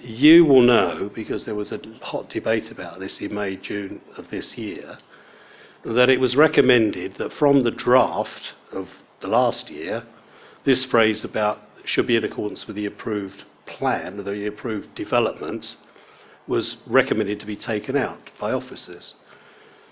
you 0.00 0.44
will 0.44 0.62
know, 0.62 1.10
because 1.14 1.44
there 1.44 1.54
was 1.54 1.72
a 1.72 1.80
hot 2.02 2.28
debate 2.28 2.70
about 2.70 3.00
this 3.00 3.20
in 3.20 3.34
May, 3.34 3.56
June 3.56 4.00
of 4.16 4.30
this 4.30 4.56
year, 4.56 4.98
that 5.84 6.08
it 6.08 6.20
was 6.20 6.36
recommended 6.36 7.14
that 7.14 7.32
from 7.32 7.62
the 7.62 7.70
draft 7.70 8.54
of 8.72 8.88
the 9.20 9.28
last 9.28 9.70
year, 9.70 10.04
this 10.64 10.84
phrase 10.84 11.24
about 11.24 11.62
should 11.84 12.06
be 12.06 12.16
in 12.16 12.24
accordance 12.24 12.66
with 12.66 12.76
the 12.76 12.86
approved 12.86 13.44
plan, 13.66 14.22
the 14.24 14.46
approved 14.46 14.94
developments, 14.94 15.76
was 16.46 16.76
recommended 16.86 17.40
to 17.40 17.46
be 17.46 17.56
taken 17.56 17.96
out 17.96 18.30
by 18.38 18.52
officers. 18.52 19.14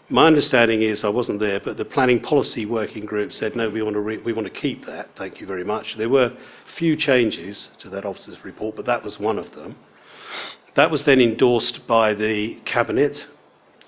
My 0.09 0.27
understanding 0.27 0.83
is, 0.83 1.03
I 1.03 1.09
wasn't 1.09 1.41
there, 1.41 1.59
but 1.59 1.77
the 1.77 1.85
planning 1.85 2.21
policy 2.21 2.65
working 2.65 3.07
group 3.07 3.33
said, 3.33 3.57
no, 3.57 3.69
we 3.69 3.83
want 3.83 3.95
to, 3.95 4.01
re- 4.01 4.19
we 4.19 4.33
want 4.33 4.47
to 4.47 4.61
keep 4.61 4.87
that, 4.87 5.11
thank 5.17 5.41
you 5.41 5.47
very 5.47 5.65
much. 5.65 5.97
There 5.97 6.09
were 6.09 6.33
few 6.77 6.97
changes 6.97 7.71
to 7.81 7.91
that 7.91 8.05
officer's 8.05 8.45
report, 8.45 8.77
but 8.77 8.87
that 8.87 9.03
was 9.03 9.19
one 9.19 9.39
of 9.39 9.53
them. 9.53 9.77
That 10.75 10.91
was 10.91 11.05
then 11.05 11.21
endorsed 11.21 11.87
by 11.87 12.15
the 12.15 12.55
Cabinet, 12.65 13.27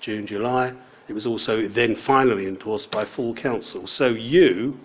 June, 0.01 0.25
July. 0.25 0.73
It 1.07 1.13
was 1.13 1.25
also 1.25 1.67
then 1.67 1.95
finally 1.95 2.47
endorsed 2.47 2.91
by 2.91 3.05
full 3.05 3.33
council. 3.33 3.87
So 3.87 4.07
you, 4.09 4.79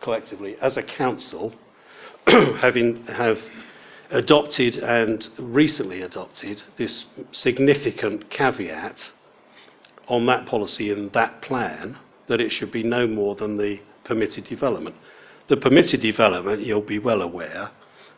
collectively, 0.00 0.56
as 0.60 0.76
a 0.76 0.82
council, 0.82 1.54
having, 2.26 3.06
have 3.06 3.40
adopted 4.10 4.78
and 4.78 5.28
recently 5.38 6.02
adopted 6.02 6.62
this 6.76 7.06
significant 7.32 8.30
caveat 8.30 9.12
on 10.08 10.26
that 10.26 10.46
policy 10.46 10.90
and 10.90 11.12
that 11.12 11.40
plan 11.42 11.98
that 12.26 12.40
it 12.40 12.50
should 12.50 12.72
be 12.72 12.82
no 12.82 13.06
more 13.06 13.34
than 13.34 13.56
the 13.56 13.80
permitted 14.04 14.44
development. 14.44 14.96
The 15.48 15.56
permitted 15.56 16.00
development, 16.00 16.64
you'll 16.64 16.80
be 16.80 16.98
well 16.98 17.22
aware, 17.22 17.70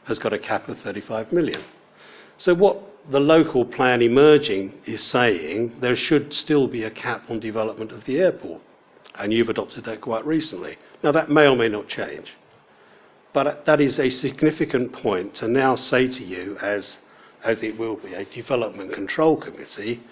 has 0.05 0.19
got 0.19 0.33
a 0.33 0.39
cap 0.39 0.69
of 0.69 0.79
35 0.81 1.33
million. 1.33 1.63
So 2.39 2.55
what 2.55 2.83
the 3.09 3.21
local 3.21 3.65
plan 3.65 4.03
emerging 4.03 4.75
is 4.85 5.03
saying, 5.03 5.77
there 5.81 5.97
should 5.97 6.33
still 6.33 6.67
be 6.67 6.83
a 6.83 6.91
cap 6.91 7.31
on 7.31 7.41
development 7.41 7.93
of 7.93 8.05
the 8.05 8.19
airport. 8.19 8.63
And 9.15 9.33
you've 9.33 9.49
adopted 9.49 9.85
that 9.85 10.01
quite 10.01 10.27
recently. 10.27 10.77
Now, 11.03 11.13
that 11.13 11.31
may 11.31 11.47
or 11.47 11.57
may 11.57 11.69
not 11.69 11.89
change. 11.89 12.33
But 13.33 13.65
that 13.67 13.81
is 13.81 13.99
a 13.99 14.11
significant 14.11 14.93
point 14.93 15.35
to 15.37 15.49
now 15.49 15.77
say 15.77 16.09
to 16.09 16.25
you, 16.25 16.59
as, 16.61 16.99
as 17.43 17.63
it 17.63 17.79
will 17.79 17.97
be, 17.97 18.15
a 18.15 18.25
development 18.25 18.93
control 18.93 19.37
committee, 19.37 20.03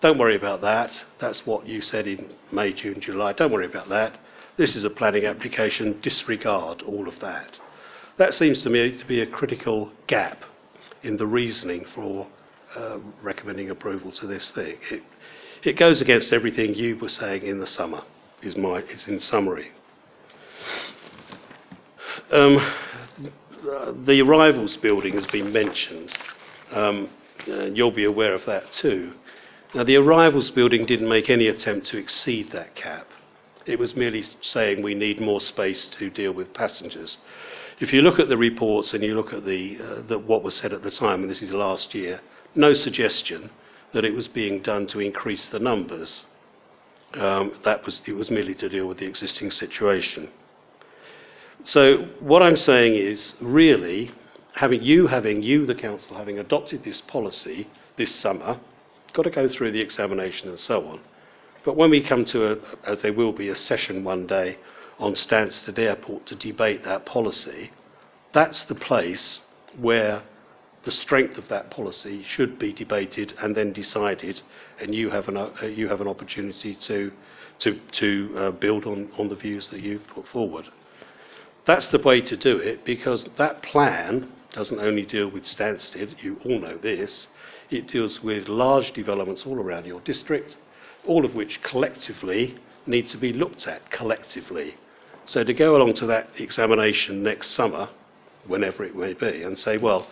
don't 0.00 0.18
worry 0.18 0.36
about 0.36 0.62
that. 0.62 1.04
That's 1.18 1.44
what 1.44 1.66
you 1.66 1.82
said 1.82 2.06
in 2.06 2.32
May, 2.50 2.72
June, 2.72 3.00
July. 3.00 3.34
Don't 3.34 3.52
worry 3.52 3.66
about 3.66 3.90
that. 3.90 4.18
This 4.56 4.76
is 4.76 4.84
a 4.84 4.90
planning 4.90 5.26
application. 5.26 6.00
Disregard 6.00 6.80
all 6.82 7.06
of 7.08 7.18
that. 7.20 7.58
That 8.16 8.32
seems 8.32 8.62
to 8.62 8.70
me 8.70 8.96
to 8.96 9.04
be 9.04 9.20
a 9.20 9.26
critical 9.26 9.92
gap 10.06 10.44
in 11.02 11.16
the 11.16 11.26
reasoning 11.26 11.84
for 11.94 12.26
uh, 12.76 12.98
recommending 13.22 13.70
approval 13.70 14.12
to 14.12 14.26
this 14.26 14.50
thing. 14.52 14.76
It, 14.90 15.02
it 15.62 15.76
goes 15.76 16.00
against 16.00 16.32
everything 16.32 16.74
you 16.74 16.96
were 16.96 17.08
saying 17.08 17.42
in 17.42 17.58
the 17.58 17.66
summer, 17.66 18.02
is, 18.42 18.56
my, 18.56 18.78
is 18.82 19.08
in 19.08 19.20
summary. 19.20 19.72
Um, 22.30 22.60
the 24.04 24.22
arrivals 24.22 24.76
building 24.76 25.14
has 25.14 25.26
been 25.26 25.52
mentioned. 25.52 26.16
Um, 26.72 27.08
you'll 27.46 27.90
be 27.90 28.04
aware 28.04 28.34
of 28.34 28.46
that 28.46 28.70
too. 28.72 29.12
Now, 29.74 29.84
the 29.84 29.96
arrivals 29.96 30.50
building 30.50 30.86
didn't 30.86 31.08
make 31.08 31.30
any 31.30 31.46
attempt 31.46 31.86
to 31.88 31.96
exceed 31.96 32.50
that 32.52 32.74
cap. 32.74 33.06
It 33.66 33.78
was 33.78 33.94
merely 33.94 34.22
saying 34.40 34.82
we 34.82 34.94
need 34.94 35.20
more 35.20 35.40
space 35.40 35.88
to 35.88 36.10
deal 36.10 36.32
with 36.32 36.54
passengers. 36.54 37.18
If 37.78 37.92
you 37.92 38.02
look 38.02 38.18
at 38.18 38.28
the 38.28 38.36
reports 38.36 38.94
and 38.94 39.02
you 39.02 39.14
look 39.14 39.32
at 39.32 39.44
the, 39.44 39.78
uh, 39.80 40.02
the, 40.06 40.18
what 40.18 40.42
was 40.42 40.54
said 40.54 40.72
at 40.72 40.82
the 40.82 40.90
time, 40.90 41.22
and 41.22 41.30
this 41.30 41.42
is 41.42 41.52
last 41.52 41.94
year, 41.94 42.20
no 42.54 42.74
suggestion 42.74 43.50
that 43.92 44.04
it 44.04 44.14
was 44.14 44.28
being 44.28 44.60
done 44.62 44.86
to 44.86 45.00
increase 45.00 45.46
the 45.46 45.58
numbers. 45.58 46.24
Um, 47.14 47.52
that 47.64 47.84
was, 47.84 48.02
it 48.06 48.12
was 48.12 48.30
merely 48.30 48.54
to 48.54 48.68
deal 48.68 48.86
with 48.86 48.98
the 48.98 49.06
existing 49.06 49.50
situation. 49.50 50.30
So 51.62 52.08
what 52.20 52.42
I'm 52.42 52.56
saying 52.56 52.94
is, 52.94 53.36
really, 53.40 54.12
having 54.54 54.82
you, 54.82 55.08
having 55.08 55.42
you, 55.42 55.66
the 55.66 55.74
council, 55.74 56.16
having 56.16 56.38
adopted 56.38 56.84
this 56.84 57.00
policy 57.00 57.68
this 57.96 58.14
summer, 58.14 58.60
got 59.12 59.22
to 59.22 59.30
go 59.30 59.48
through 59.48 59.72
the 59.72 59.80
examination 59.80 60.48
and 60.48 60.58
so 60.58 60.86
on. 60.86 61.00
But 61.64 61.76
when 61.76 61.90
we 61.90 62.02
come 62.02 62.24
to, 62.26 62.52
a, 62.52 62.56
as 62.84 63.00
there 63.00 63.12
will 63.12 63.32
be, 63.32 63.48
a 63.48 63.54
session 63.54 64.04
one 64.04 64.26
day 64.26 64.58
on 64.98 65.12
Stansted 65.12 65.78
Airport 65.78 66.26
to 66.26 66.34
debate 66.34 66.84
that 66.84 67.06
policy, 67.06 67.70
that's 68.32 68.62
the 68.64 68.74
place 68.74 69.42
where 69.78 70.22
the 70.84 70.90
strength 70.90 71.36
of 71.36 71.48
that 71.48 71.70
policy 71.70 72.22
should 72.22 72.58
be 72.58 72.72
debated 72.72 73.34
and 73.40 73.54
then 73.54 73.72
decided, 73.72 74.40
and 74.80 74.94
you 74.94 75.10
have 75.10 75.28
an, 75.28 75.36
uh, 75.36 75.52
you 75.62 75.88
have 75.88 76.00
an 76.00 76.08
opportunity 76.08 76.74
to, 76.74 77.12
to, 77.58 77.78
to 77.92 78.34
uh, 78.38 78.50
build 78.52 78.86
on, 78.86 79.10
on 79.18 79.28
the 79.28 79.34
views 79.34 79.68
that 79.68 79.80
you've 79.80 80.06
put 80.06 80.26
forward. 80.28 80.66
That's 81.66 81.86
the 81.88 81.98
way 81.98 82.22
to 82.22 82.36
do 82.36 82.56
it 82.56 82.84
because 82.84 83.28
that 83.36 83.62
plan 83.62 84.32
doesn't 84.52 84.80
only 84.80 85.04
deal 85.04 85.28
with 85.28 85.44
Stansted, 85.44 86.22
you 86.22 86.40
all 86.44 86.58
know 86.58 86.78
this, 86.78 87.28
it 87.70 87.86
deals 87.86 88.22
with 88.22 88.48
large 88.48 88.92
developments 88.92 89.44
all 89.46 89.56
around 89.56 89.84
your 89.84 90.00
district, 90.00 90.56
all 91.06 91.24
of 91.24 91.34
which 91.34 91.62
collectively 91.62 92.56
need 92.86 93.08
to 93.08 93.16
be 93.16 93.32
looked 93.32 93.66
at 93.66 93.90
collectively. 93.90 94.74
So 95.24 95.44
to 95.44 95.54
go 95.54 95.76
along 95.76 95.94
to 95.94 96.06
that 96.06 96.30
examination 96.38 97.22
next 97.22 97.50
summer, 97.50 97.88
whenever 98.46 98.84
it 98.84 98.96
may 98.96 99.14
be, 99.14 99.42
and 99.42 99.58
say, 99.58 99.76
well, 99.78 100.08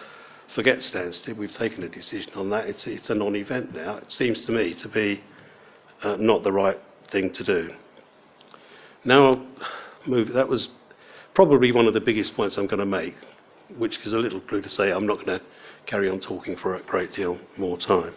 forget 0.54 0.78
Stansted, 0.78 1.36
we've 1.36 1.54
taken 1.54 1.82
a 1.82 1.88
decision 1.88 2.32
on 2.34 2.50
that, 2.50 2.66
it's, 2.66 2.86
it's 2.86 3.10
a 3.10 3.14
non 3.14 3.36
event 3.36 3.74
now, 3.74 3.96
it 3.96 4.12
seems 4.12 4.44
to 4.44 4.52
me 4.52 4.74
to 4.74 4.88
be 4.88 5.22
uh, 6.02 6.16
not 6.16 6.42
the 6.42 6.52
right 6.52 6.78
thing 7.10 7.32
to 7.32 7.44
do. 7.44 7.70
Now, 9.04 9.44
move, 10.06 10.32
that 10.34 10.48
was 10.48 10.68
probably 11.34 11.72
one 11.72 11.86
of 11.86 11.94
the 11.94 12.00
biggest 12.00 12.34
points 12.34 12.56
I'm 12.56 12.66
going 12.66 12.80
to 12.80 12.86
make, 12.86 13.14
which 13.76 13.98
is 14.06 14.12
a 14.12 14.18
little 14.18 14.40
clue 14.40 14.60
to 14.62 14.68
say 14.68 14.90
I'm 14.90 15.06
not 15.06 15.24
going 15.24 15.38
to 15.38 15.44
carry 15.86 16.08
on 16.08 16.20
talking 16.20 16.56
for 16.56 16.76
a 16.76 16.82
great 16.82 17.14
deal 17.14 17.38
more 17.56 17.78
time. 17.78 18.14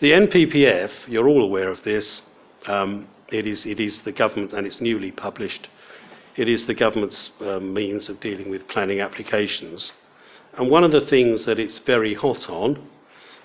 The 0.00 0.10
NPPF, 0.10 0.90
you're 1.06 1.28
all 1.28 1.44
aware 1.44 1.70
of 1.70 1.84
this, 1.84 2.22
um, 2.66 3.06
it, 3.28 3.46
is, 3.46 3.64
it 3.64 3.78
is 3.78 4.00
the 4.00 4.10
government, 4.10 4.52
and 4.52 4.66
it's 4.66 4.80
newly 4.80 5.12
published, 5.12 5.68
it 6.34 6.48
is 6.48 6.66
the 6.66 6.74
government's 6.74 7.30
uh, 7.40 7.60
means 7.60 8.08
of 8.08 8.18
dealing 8.18 8.50
with 8.50 8.66
planning 8.66 9.00
applications. 9.00 9.92
And 10.54 10.68
one 10.68 10.82
of 10.82 10.90
the 10.90 11.00
things 11.00 11.44
that 11.44 11.60
it's 11.60 11.78
very 11.78 12.14
hot 12.14 12.50
on 12.50 12.88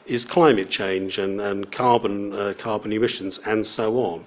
is 0.08 0.26
climate 0.26 0.72
change 0.72 1.20
and, 1.20 1.40
and 1.40 1.72
carbon, 1.72 2.34
uh, 2.34 2.54
carbon 2.58 2.94
emissions 2.94 3.40
and 3.46 3.66
so 3.66 3.98
on. 3.98 4.26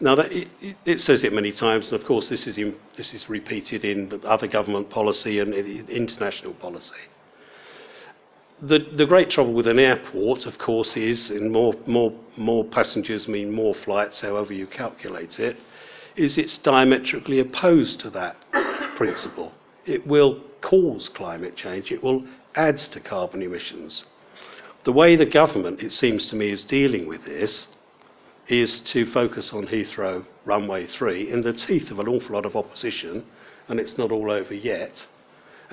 Now, 0.00 0.14
that, 0.14 0.32
it, 0.32 0.48
it, 0.86 1.00
says 1.00 1.24
it 1.24 1.32
many 1.34 1.52
times, 1.52 1.92
and 1.92 2.00
of 2.00 2.06
course, 2.06 2.28
this 2.28 2.46
is, 2.46 2.56
in, 2.56 2.74
this 2.96 3.12
is 3.12 3.28
repeated 3.28 3.84
in 3.84 4.18
other 4.24 4.46
government 4.46 4.88
policy 4.88 5.40
and 5.40 5.52
international 5.52 6.54
policy. 6.54 6.96
The, 8.62 8.78
the 8.78 9.06
great 9.06 9.30
trouble 9.30 9.52
with 9.52 9.66
an 9.66 9.78
airport, 9.78 10.46
of 10.46 10.58
course, 10.58 10.96
is, 10.96 11.30
and 11.30 11.50
more, 11.50 11.74
more, 11.86 12.12
more 12.36 12.64
passengers 12.64 13.26
mean 13.26 13.50
more 13.50 13.74
flights, 13.74 14.20
however 14.20 14.52
you 14.52 14.66
calculate 14.66 15.40
it, 15.40 15.56
is 16.16 16.38
it's 16.38 16.56
diametrically 16.58 17.40
opposed 17.40 18.00
to 18.00 18.10
that 18.10 18.36
principle. 18.96 19.52
It 19.86 20.06
will 20.06 20.40
cause 20.60 21.08
climate 21.08 21.56
change, 21.56 21.90
it 21.90 22.02
will 22.02 22.24
add 22.54 22.78
to 22.78 23.00
carbon 23.00 23.42
emissions. 23.42 24.04
The 24.84 24.92
way 24.92 25.16
the 25.16 25.26
government, 25.26 25.82
it 25.82 25.92
seems 25.92 26.26
to 26.26 26.36
me, 26.36 26.50
is 26.50 26.64
dealing 26.64 27.06
with 27.08 27.24
this 27.24 27.68
is 28.48 28.80
to 28.80 29.06
focus 29.06 29.52
on 29.52 29.66
Heathrow 29.66 30.24
runway 30.44 30.86
3 30.86 31.30
in 31.30 31.40
the 31.40 31.52
teeth 31.52 31.90
of 31.90 31.98
an 31.98 32.08
awful 32.08 32.34
lot 32.34 32.46
of 32.46 32.56
opposition, 32.56 33.24
and 33.68 33.80
it's 33.80 33.98
not 33.98 34.12
all 34.12 34.30
over 34.30 34.54
yet, 34.54 35.06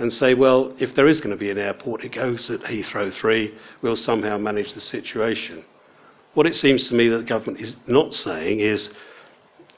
and 0.02 0.12
say, 0.12 0.34
well, 0.34 0.74
if 0.80 0.96
there 0.96 1.08
is 1.08 1.22
going 1.22 1.32
to 1.32 1.38
be 1.38 1.52
an 1.52 1.60
airport, 1.60 2.04
it 2.04 2.12
goes 2.12 2.50
at 2.50 2.62
Heathrow 2.62 3.14
3, 3.14 3.54
we'll 3.82 3.96
somehow 3.96 4.38
manage 4.38 4.74
the 4.74 4.82
situation. 4.82 5.64
What 6.34 6.48
it 6.48 6.56
seems 6.56 6.88
to 6.88 6.96
me 6.96 7.08
that 7.10 7.18
the 7.18 7.24
government 7.24 7.60
is 7.60 7.76
not 7.86 8.14
saying 8.14 8.62
is 8.62 8.90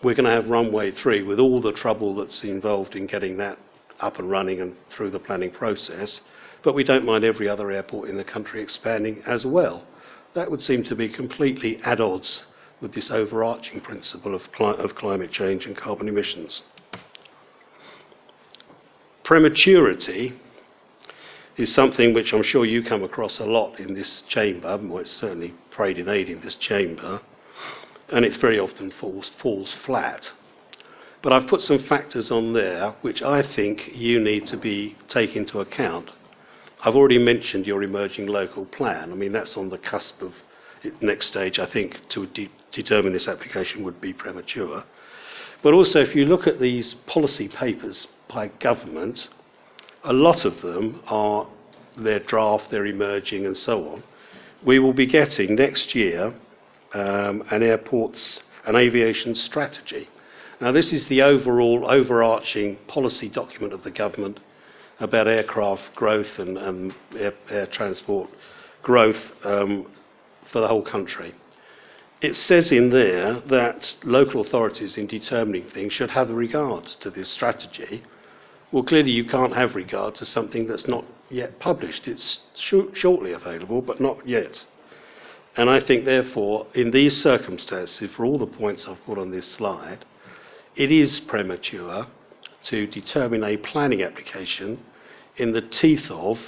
we're 0.02 0.16
going 0.16 0.26
to 0.26 0.32
have 0.32 0.50
runway 0.50 0.92
3 0.92 1.24
with 1.24 1.40
all 1.40 1.62
the 1.62 1.74
trouble 1.74 2.16
that's 2.16 2.44
involved 2.44 2.96
in 2.96 3.06
getting 3.06 3.38
that 3.38 3.58
up 4.00 4.18
and 4.18 4.30
running 4.30 4.62
and 4.62 4.76
through 4.90 5.12
the 5.12 5.20
planning 5.20 5.52
process, 5.52 6.22
but 6.64 6.74
we 6.74 6.84
don't 6.86 7.06
mind 7.06 7.26
every 7.26 7.50
other 7.50 7.70
airport 7.72 8.10
in 8.10 8.16
the 8.16 8.24
country 8.24 8.62
expanding 8.62 9.22
as 9.26 9.46
well. 9.46 9.84
That 10.36 10.50
would 10.50 10.62
seem 10.62 10.84
to 10.86 10.96
be 10.96 11.10
completely 11.10 11.82
at 11.84 12.00
odds 12.00 12.46
with 12.80 12.94
this 12.94 13.12
overarching 13.12 13.82
principle 13.82 14.36
of, 14.36 14.52
cli- 14.54 14.78
of 14.78 14.96
climate 14.96 15.32
change 15.32 15.66
and 15.66 15.76
carbon 15.76 16.08
emissions. 16.08 16.64
Prematurity 19.24 20.34
is 21.56 21.74
something 21.74 22.14
which 22.14 22.34
I'm 22.34 22.44
sure 22.44 22.66
you 22.66 22.84
come 22.84 23.04
across 23.04 23.40
a 23.40 23.46
lot 23.46 23.80
in 23.80 23.94
this 23.94 24.22
chamber, 24.24 24.78
well, 24.78 25.00
it's 25.00 25.12
certainly 25.12 25.54
prayed 25.70 25.98
in 25.98 26.10
aid 26.10 26.30
in 26.30 26.42
this 26.42 26.56
chamber, 26.56 27.22
and 28.10 28.26
it 28.26 28.36
very 28.38 28.60
often 28.60 28.92
falls, 28.92 29.32
falls 29.38 29.74
flat. 29.86 30.32
But 31.22 31.32
I've 31.32 31.48
put 31.48 31.62
some 31.62 31.80
factors 31.80 32.32
on 32.32 32.52
there 32.52 32.96
which 33.02 33.22
I 33.22 33.42
think 33.44 33.92
you 33.96 34.20
need 34.20 34.46
to 34.48 34.58
be 34.58 34.98
take 35.08 35.38
into 35.38 35.62
account. 35.62 36.10
I've 36.84 36.98
already 36.98 37.18
mentioned 37.18 37.66
your 37.66 37.82
emerging 37.82 38.28
local 38.28 38.66
plan. 38.66 39.12
I 39.12 39.16
mean, 39.16 39.32
that's 39.32 39.56
on 39.56 39.70
the 39.70 39.78
cusp 39.78 40.22
of 40.22 40.34
next 41.00 41.28
stage, 41.28 41.60
I 41.60 41.66
think, 41.66 41.98
to 42.10 42.26
de- 42.28 42.52
determine 42.74 43.14
this 43.14 43.30
application 43.30 43.84
would 43.84 44.02
be 44.02 44.12
premature. 44.12 44.84
But 45.64 45.74
also, 45.74 46.02
if 46.02 46.14
you 46.14 46.26
look 46.26 46.46
at 46.46 46.60
these 46.60 46.94
policy 47.08 47.48
papers 47.48 48.08
by 48.28 48.48
government, 48.48 49.30
a 50.04 50.12
lot 50.12 50.44
of 50.44 50.62
them 50.62 51.02
are 51.08 51.48
their 51.98 52.20
draft, 52.20 52.70
they're 52.70 52.86
emerging, 52.86 53.46
and 53.46 53.56
so 53.56 53.88
on. 53.88 54.04
We 54.64 54.80
will 54.80 54.94
be 54.94 55.06
getting 55.06 55.56
next 55.56 55.96
year 55.96 56.34
um, 56.94 57.44
an 57.50 57.64
airports 57.64 58.42
and 58.66 58.76
aviation 58.76 59.36
strategy. 59.36 60.10
Now, 60.60 60.74
this 60.74 60.92
is 60.92 61.08
the 61.08 61.22
overall 61.22 61.90
overarching 61.90 62.78
policy 62.88 63.30
document 63.30 63.72
of 63.72 63.84
the 63.84 63.92
government 63.92 64.42
about 65.00 65.28
aircraft 65.28 65.96
growth 65.96 66.40
and, 66.40 66.58
and 66.58 66.94
air, 67.18 67.34
air, 67.50 67.68
transport 67.68 68.30
growth 68.82 69.20
um, 69.44 69.88
for 70.52 70.60
the 70.60 70.68
whole 70.68 70.84
country. 70.84 71.34
It 72.24 72.38
says 72.38 72.72
in 72.72 72.88
there 72.88 73.42
that 73.48 73.98
local 74.06 74.40
authorities, 74.40 74.96
in 74.96 75.08
determining 75.08 75.66
things, 75.66 75.92
should 75.92 76.12
have 76.12 76.30
regard 76.30 76.86
to 77.02 77.10
this 77.10 77.28
strategy. 77.28 78.02
Well, 78.72 78.84
clearly, 78.84 79.12
you 79.12 79.26
can't 79.26 79.54
have 79.54 79.76
regard 79.76 80.16
to 80.16 80.26
something 80.26 80.66
that's 80.66 80.88
not 80.88 81.04
yet 81.30 81.60
published. 81.60 82.08
It's 82.08 82.40
sh- 82.56 82.94
shortly 82.94 83.34
available, 83.34 83.82
but 83.82 84.00
not 84.00 84.26
yet. 84.26 84.66
And 85.58 85.70
I 85.70 85.82
think, 85.82 86.06
therefore, 86.06 86.68
in 86.74 86.92
these 86.92 87.22
circumstances, 87.22 88.10
for 88.12 88.26
all 88.26 88.38
the 88.38 88.48
points 88.48 88.88
I've 88.88 89.04
put 89.04 89.18
on 89.18 89.32
this 89.32 89.52
slide, 89.52 90.06
it 90.78 90.94
is 90.94 91.20
premature 91.20 92.08
to 92.64 92.88
determine 92.88 93.44
a 93.44 93.58
planning 93.58 94.02
application 94.02 94.80
in 95.36 95.52
the 95.52 95.62
teeth 95.62 96.10
of 96.10 96.40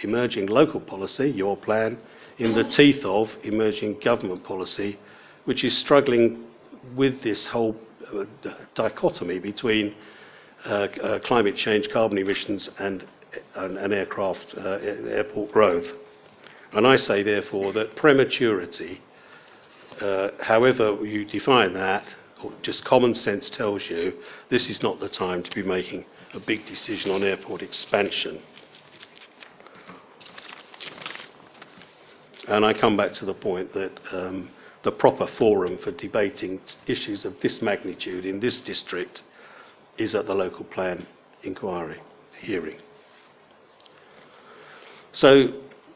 emerging 0.00 0.46
local 0.46 0.80
policy, 0.80 1.30
your 1.30 1.56
plan, 1.56 1.98
in 2.36 2.54
the 2.54 2.64
teeth 2.64 3.04
of 3.04 3.30
emerging 3.44 4.00
government 4.00 4.42
policy, 4.42 4.98
which 5.44 5.64
is 5.64 5.76
struggling 5.76 6.44
with 6.96 7.22
this 7.22 7.46
whole 7.46 7.76
uh, 8.14 8.24
dichotomy 8.74 9.38
between 9.38 9.94
uh, 10.64 10.68
uh, 10.68 11.18
climate 11.20 11.56
change, 11.56 11.88
carbon 11.90 12.18
emissions, 12.18 12.68
and, 12.78 13.04
and, 13.54 13.78
and 13.78 13.92
aircraft, 13.92 14.54
uh, 14.58 14.78
airport 14.82 15.52
growth. 15.52 15.86
And 16.72 16.86
I 16.86 16.96
say, 16.96 17.22
therefore, 17.22 17.72
that 17.72 17.96
prematurity, 17.96 19.00
uh, 20.00 20.28
however 20.40 21.04
you 21.04 21.24
define 21.24 21.72
that, 21.74 22.04
or 22.42 22.52
just 22.62 22.84
common 22.84 23.14
sense 23.14 23.50
tells 23.50 23.88
you 23.90 24.14
this 24.48 24.68
is 24.70 24.82
not 24.82 25.00
the 25.00 25.08
time 25.08 25.42
to 25.42 25.50
be 25.54 25.62
making 25.62 26.04
a 26.32 26.40
big 26.40 26.64
decision 26.66 27.10
on 27.10 27.22
airport 27.22 27.62
expansion. 27.62 28.40
And 32.48 32.64
I 32.64 32.72
come 32.72 32.96
back 32.96 33.12
to 33.14 33.24
the 33.24 33.34
point 33.34 33.72
that 33.74 33.92
um, 34.12 34.50
the 34.82 34.92
proper 34.92 35.26
forum 35.26 35.78
for 35.78 35.90
debating 35.92 36.60
issues 36.86 37.24
of 37.24 37.38
this 37.40 37.60
magnitude 37.60 38.24
in 38.24 38.40
this 38.40 38.60
district 38.60 39.22
is 39.98 40.14
at 40.14 40.26
the 40.26 40.34
local 40.34 40.64
plan 40.64 41.06
inquiry 41.42 42.00
hearing. 42.40 42.78
So, 45.12 45.52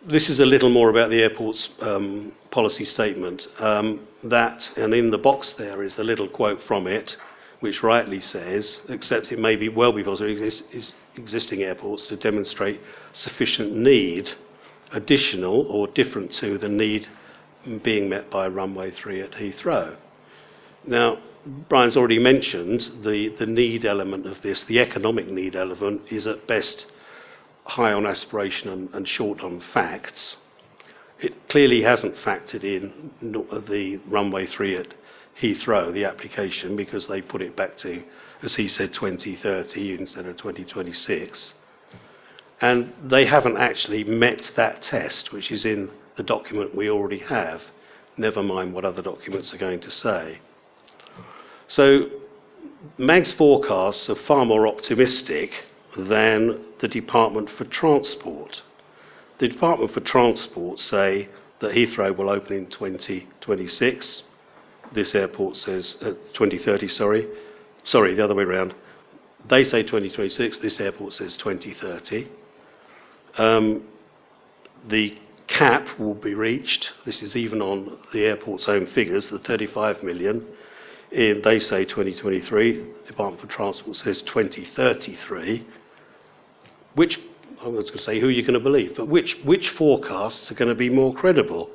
this 0.07 0.29
is 0.29 0.41
a 0.41 0.45
little 0.45 0.69
more 0.69 0.91
about 0.91 1.09
the 1.09 1.23
airport's 1.23 1.71
um, 1.81 2.33
policy 2.51 2.85
statement. 2.85 3.47
Um, 3.59 4.07
that, 4.25 4.77
and 4.77 4.93
in 4.93 5.11
the 5.11 5.19
box 5.19 5.55
there 5.55 5.83
is 5.83 5.99
a 5.99 6.05
little 6.05 6.29
quote 6.29 6.63
from 6.65 6.87
it, 6.87 7.17
which 7.61 7.83
rightly 7.83 8.21
says, 8.21 8.83
except 8.91 9.33
it 9.33 9.39
may 9.39 9.57
be 9.57 9.71
well 9.71 9.93
be 9.93 10.05
possible 10.05 10.31
exist, 10.31 10.65
existing 11.17 11.63
airports 11.63 12.07
to 12.09 12.17
demonstrate 12.17 12.81
sufficient 13.13 13.75
need, 13.75 14.31
additional 14.93 15.67
or 15.69 15.87
different 15.87 16.31
to 16.33 16.59
the 16.59 16.69
need 16.69 17.09
being 17.83 18.09
met 18.09 18.31
by 18.31 18.49
runway 18.49 18.91
3 18.91 19.21
at 19.21 19.33
Heathrow. 19.33 19.97
Now, 20.87 21.19
Brian's 21.69 21.97
already 21.97 22.19
mentioned 22.19 22.81
the, 23.05 23.29
the 23.39 23.47
need 23.47 23.85
element 23.85 24.27
of 24.27 24.41
this, 24.43 24.65
the 24.65 24.81
economic 24.81 25.29
need 25.29 25.57
element 25.57 26.03
is 26.11 26.27
at 26.27 26.47
best 26.47 26.87
high 27.65 27.93
on 27.93 28.07
aspiration 28.07 28.69
and, 28.71 28.95
and 28.95 29.09
short 29.09 29.41
on 29.41 29.61
facts. 29.61 30.39
It 31.21 31.49
clearly 31.49 31.83
hasn't 31.83 32.17
factored 32.17 32.65
in 32.65 33.11
the 33.23 34.01
runway 34.09 34.47
3 34.47 34.77
at 34.77 34.95
Heathrow, 35.41 35.93
the 35.93 36.05
application, 36.05 36.77
because 36.77 37.09
they 37.09 37.21
put 37.21 37.43
it 37.43 37.57
back 37.57 37.77
to, 37.79 38.03
as 38.43 38.55
he 38.55 38.69
said, 38.69 38.93
2030 38.93 39.95
instead 39.95 40.27
of 40.27 40.37
2026. 40.37 41.55
And 42.61 42.93
they 43.03 43.25
haven't 43.27 43.57
actually 43.57 44.05
met 44.05 44.53
that 44.57 44.83
test, 44.83 45.33
which 45.33 45.51
is 45.51 45.65
in 45.65 45.91
the 46.17 46.23
document 46.23 46.75
we 46.75 46.91
already 46.91 47.19
have, 47.19 47.63
never 48.17 48.43
mind 48.43 48.73
what 48.73 48.85
other 48.85 49.03
documents 49.03 49.53
are 49.53 49.59
going 49.59 49.81
to 49.81 49.91
say. 49.91 50.39
So, 51.67 52.11
MAG's 52.99 53.33
forecasts 53.33 54.09
are 54.11 54.15
far 54.15 54.45
more 54.45 54.69
optimistic 54.69 55.65
than 55.97 56.61
the 56.81 56.89
Department 56.89 57.51
for 57.51 57.65
Transport. 57.65 58.63
The 59.39 59.49
Department 59.49 59.93
for 59.93 60.01
Transport 60.01 60.81
say 60.81 61.29
that 61.61 61.73
Heathrow 61.73 62.17
will 62.17 62.31
open 62.31 62.57
in 62.57 62.67
2026. 62.67 64.23
This 64.93 65.15
airport 65.15 65.57
says 65.57 65.97
uh, 66.03 66.11
2030, 66.35 66.89
sorry. 66.89 67.27
Sorry, 67.85 68.15
the 68.15 68.25
other 68.25 68.35
way 68.35 68.45
around. 68.45 68.75
They 69.49 69.65
say 69.65 69.83
2026, 69.83 70.59
this 70.59 70.81
airport 70.81 71.13
says 71.15 71.37
2030. 71.37 72.29
Um, 73.37 73.85
the 74.87 75.19
cap 75.47 75.99
will 75.99 76.15
be 76.15 76.35
reached. 76.35 76.93
This 77.05 77.23
is 77.23 77.37
even 77.37 77.61
on 77.61 77.99
the 78.13 78.25
airport's 78.25 78.69
own 78.69 78.87
figures, 78.87 79.27
the 79.29 79.39
35 79.39 80.03
million. 80.03 80.47
In, 81.13 81.43
they 81.43 81.59
say 81.61 81.85
2023, 81.85 82.85
Department 83.07 83.41
for 83.41 83.47
Transport 83.47 83.97
says 83.97 84.23
2033. 84.23 85.67
Which, 86.95 87.21
I 87.63 87.69
was 87.69 87.91
going 87.91 87.99
to 87.99 88.03
say 88.05 88.21
who 88.21 88.29
are 88.29 88.31
you're 88.31 88.43
going 88.43 88.55
to 88.55 88.61
believe, 88.61 88.97
but 88.97 89.09
which, 89.09 89.37
which 89.45 89.69
forecasts 89.71 90.51
are 90.51 90.55
going 90.55 90.69
to 90.69 90.75
be 90.75 90.91
more 90.91 91.15
credible? 91.15 91.71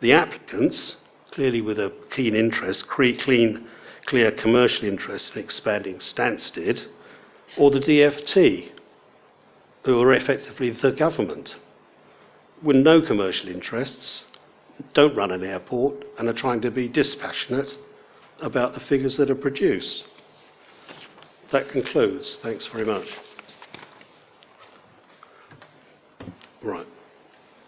The 0.00 0.12
applicants, 0.12 0.96
clearly 1.30 1.60
with 1.60 1.78
a 1.78 1.92
keen 2.10 2.34
interest, 2.34 2.88
clean, 2.88 3.66
clear 4.06 4.30
commercial 4.30 4.86
interest 4.86 5.32
in 5.34 5.42
expanding 5.42 5.96
Stansted, 5.96 6.86
or 7.56 7.70
the 7.70 7.80
DFT, 7.80 8.70
who 9.84 10.00
are 10.00 10.14
effectively 10.14 10.70
the 10.70 10.92
government? 10.92 11.56
With 12.62 12.76
no 12.76 13.00
commercial 13.00 13.48
interests, 13.48 14.24
don't 14.92 15.16
run 15.16 15.30
an 15.30 15.44
airport, 15.44 16.04
and 16.18 16.28
are 16.28 16.32
trying 16.32 16.60
to 16.62 16.70
be 16.70 16.88
dispassionate 16.88 17.76
about 18.40 18.74
the 18.74 18.80
figures 18.80 19.16
that 19.16 19.30
are 19.30 19.34
produced. 19.34 20.04
That 21.52 21.68
concludes. 21.68 22.38
Thanks 22.42 22.66
very 22.66 22.84
much. 22.84 23.06
Right. 26.62 26.86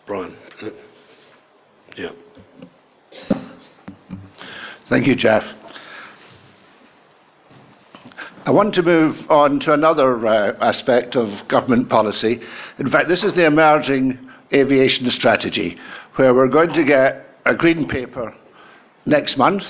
Brian. 0.06 0.36
Yeah. 1.96 2.12
Thank 4.88 5.06
you, 5.06 5.14
Jeff. 5.14 5.44
I 8.44 8.50
want 8.50 8.74
to 8.76 8.82
move 8.82 9.28
on 9.28 9.58
to 9.60 9.72
another 9.72 10.24
uh, 10.24 10.56
aspect 10.60 11.16
of 11.16 11.48
government 11.48 11.88
policy. 11.88 12.40
In 12.78 12.88
fact, 12.88 13.08
this 13.08 13.24
is 13.24 13.34
the 13.34 13.44
emerging 13.44 14.25
aviation 14.52 15.08
strategy, 15.10 15.76
where 16.16 16.34
we're 16.34 16.48
going 16.48 16.72
to 16.72 16.84
get 16.84 17.26
a 17.44 17.54
green 17.54 17.88
paper 17.88 18.34
next 19.04 19.36
month 19.36 19.64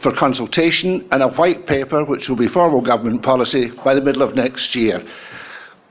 for 0.00 0.12
consultation 0.12 1.06
and 1.10 1.22
a 1.22 1.28
white 1.28 1.66
paper, 1.66 2.04
which 2.04 2.28
will 2.28 2.36
be 2.36 2.48
formal 2.48 2.80
government 2.80 3.22
policy, 3.22 3.70
by 3.84 3.94
the 3.94 4.00
middle 4.00 4.22
of 4.22 4.34
next 4.34 4.74
year. 4.74 5.04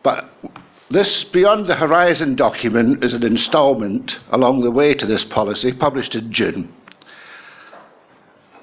But 0.01 0.29
this 0.89 1.23
Beyond 1.25 1.67
the 1.67 1.75
Horizon 1.75 2.35
document 2.35 3.03
is 3.03 3.13
an 3.13 3.23
instalment 3.23 4.19
along 4.31 4.61
the 4.61 4.71
way 4.71 4.93
to 4.93 5.05
this 5.05 5.25
policy, 5.25 5.73
published 5.73 6.15
in 6.15 6.31
June. 6.31 6.73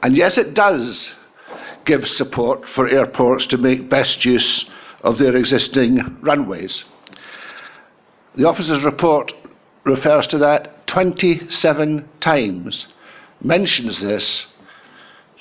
And 0.02 0.16
yes, 0.16 0.38
it 0.38 0.54
does 0.54 1.12
give 1.84 2.06
support 2.06 2.66
for 2.74 2.88
airports 2.88 3.46
to 3.46 3.58
make 3.58 3.90
best 3.90 4.24
use 4.24 4.64
of 5.02 5.18
their 5.18 5.34
existing 5.36 6.18
runways. 6.20 6.84
The 8.34 8.48
officer's 8.48 8.84
report 8.84 9.32
refers 9.84 10.26
to 10.28 10.38
that 10.38 10.86
27 10.86 12.08
times, 12.20 12.86
mentions 13.42 14.00
this 14.00 14.46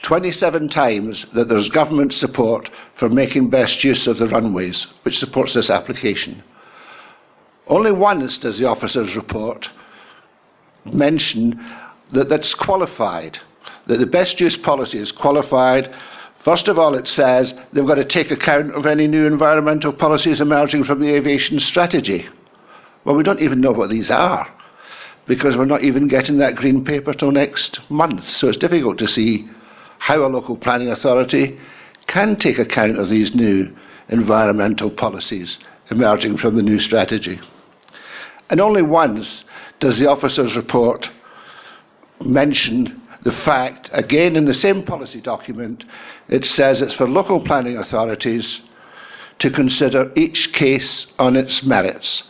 27 0.01 0.69
times 0.69 1.25
that 1.33 1.49
there's 1.49 1.69
government 1.69 2.13
support 2.13 2.69
for 2.95 3.09
making 3.09 3.49
best 3.49 3.83
use 3.83 4.07
of 4.07 4.17
the 4.17 4.27
runways, 4.27 4.87
which 5.03 5.19
supports 5.19 5.53
this 5.53 5.69
application. 5.69 6.41
Only 7.67 7.91
once 7.91 8.37
does 8.37 8.57
the 8.57 8.65
officer's 8.65 9.15
report 9.15 9.69
mention 10.85 11.63
that 12.13 12.29
that's 12.29 12.55
qualified, 12.55 13.37
that 13.87 13.99
the 13.99 14.05
best 14.05 14.39
use 14.39 14.57
policy 14.57 14.97
is 14.97 15.11
qualified. 15.11 15.93
First 16.43 16.67
of 16.67 16.79
all, 16.79 16.95
it 16.95 17.07
says 17.07 17.53
they've 17.73 17.85
got 17.85 17.95
to 17.95 18.05
take 18.05 18.31
account 18.31 18.71
of 18.73 18.85
any 18.85 19.05
new 19.05 19.27
environmental 19.27 19.93
policies 19.93 20.41
emerging 20.41 20.85
from 20.85 21.01
the 21.01 21.13
aviation 21.13 21.59
strategy. 21.59 22.27
Well, 23.09 23.17
we 23.17 23.23
don't 23.23 23.41
even 23.41 23.59
know 23.59 23.71
what 23.71 23.89
these 23.89 24.11
are 24.11 24.47
because 25.25 25.57
we're 25.57 25.65
not 25.65 25.81
even 25.81 26.07
getting 26.07 26.37
that 26.37 26.55
green 26.55 26.85
paper 26.85 27.11
till 27.11 27.31
next 27.31 27.79
month. 27.89 28.29
So 28.29 28.49
it's 28.49 28.57
difficult 28.59 28.99
to 28.99 29.07
see 29.07 29.49
how 29.97 30.23
a 30.23 30.29
local 30.29 30.55
planning 30.55 30.91
authority 30.91 31.59
can 32.05 32.35
take 32.35 32.59
account 32.59 32.99
of 32.99 33.09
these 33.09 33.33
new 33.33 33.75
environmental 34.09 34.91
policies 34.91 35.57
emerging 35.89 36.37
from 36.37 36.55
the 36.55 36.61
new 36.61 36.77
strategy. 36.77 37.39
And 38.51 38.61
only 38.61 38.83
once 38.83 39.43
does 39.79 39.97
the 39.97 40.07
officer's 40.07 40.55
report 40.55 41.09
mention 42.23 43.01
the 43.23 43.33
fact, 43.33 43.89
again 43.91 44.35
in 44.35 44.45
the 44.45 44.53
same 44.53 44.83
policy 44.83 45.19
document, 45.19 45.83
it 46.27 46.45
says 46.45 46.79
it's 46.79 46.93
for 46.93 47.09
local 47.09 47.43
planning 47.43 47.75
authorities 47.75 48.61
to 49.39 49.49
consider 49.49 50.11
each 50.15 50.53
case 50.53 51.07
on 51.17 51.35
its 51.35 51.63
merits 51.63 52.21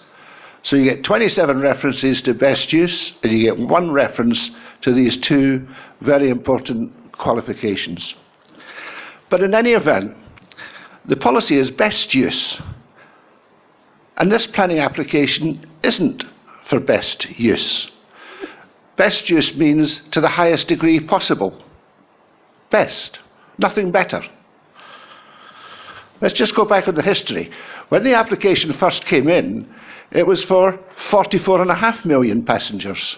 so 0.63 0.75
you 0.75 0.83
get 0.83 1.03
27 1.03 1.61
references 1.61 2.21
to 2.23 2.33
best 2.33 2.73
use, 2.73 3.13
and 3.23 3.31
you 3.31 3.39
get 3.39 3.57
one 3.57 3.91
reference 3.91 4.51
to 4.81 4.93
these 4.93 5.17
two 5.17 5.67
very 6.01 6.29
important 6.29 6.93
qualifications. 7.13 8.13
But 9.29 9.41
in 9.41 9.53
any 9.53 9.71
event, 9.71 10.15
the 11.05 11.17
policy 11.17 11.55
is 11.55 11.71
best 11.71 12.13
use. 12.13 12.59
And 14.17 14.31
this 14.31 14.47
planning 14.47 14.79
application 14.79 15.65
isn't 15.83 16.23
for 16.67 16.79
best 16.79 17.29
use. 17.39 17.89
Best 18.97 19.29
use 19.29 19.55
means 19.55 20.01
to 20.11 20.19
the 20.19 20.27
highest 20.27 20.67
degree 20.67 20.99
possible. 20.99 21.57
Best. 22.69 23.19
Nothing 23.57 23.91
better. 23.91 24.21
Let's 26.21 26.33
just 26.33 26.53
go 26.53 26.65
back 26.65 26.87
on 26.87 26.95
the 26.95 27.01
history. 27.01 27.49
When 27.87 28.03
the 28.03 28.15
application 28.15 28.73
first 28.73 29.05
came 29.05 29.29
in, 29.29 29.73
it 30.11 30.25
was 30.25 30.43
for 30.43 30.79
44.5 31.09 32.05
million 32.05 32.43
passengers. 32.43 33.17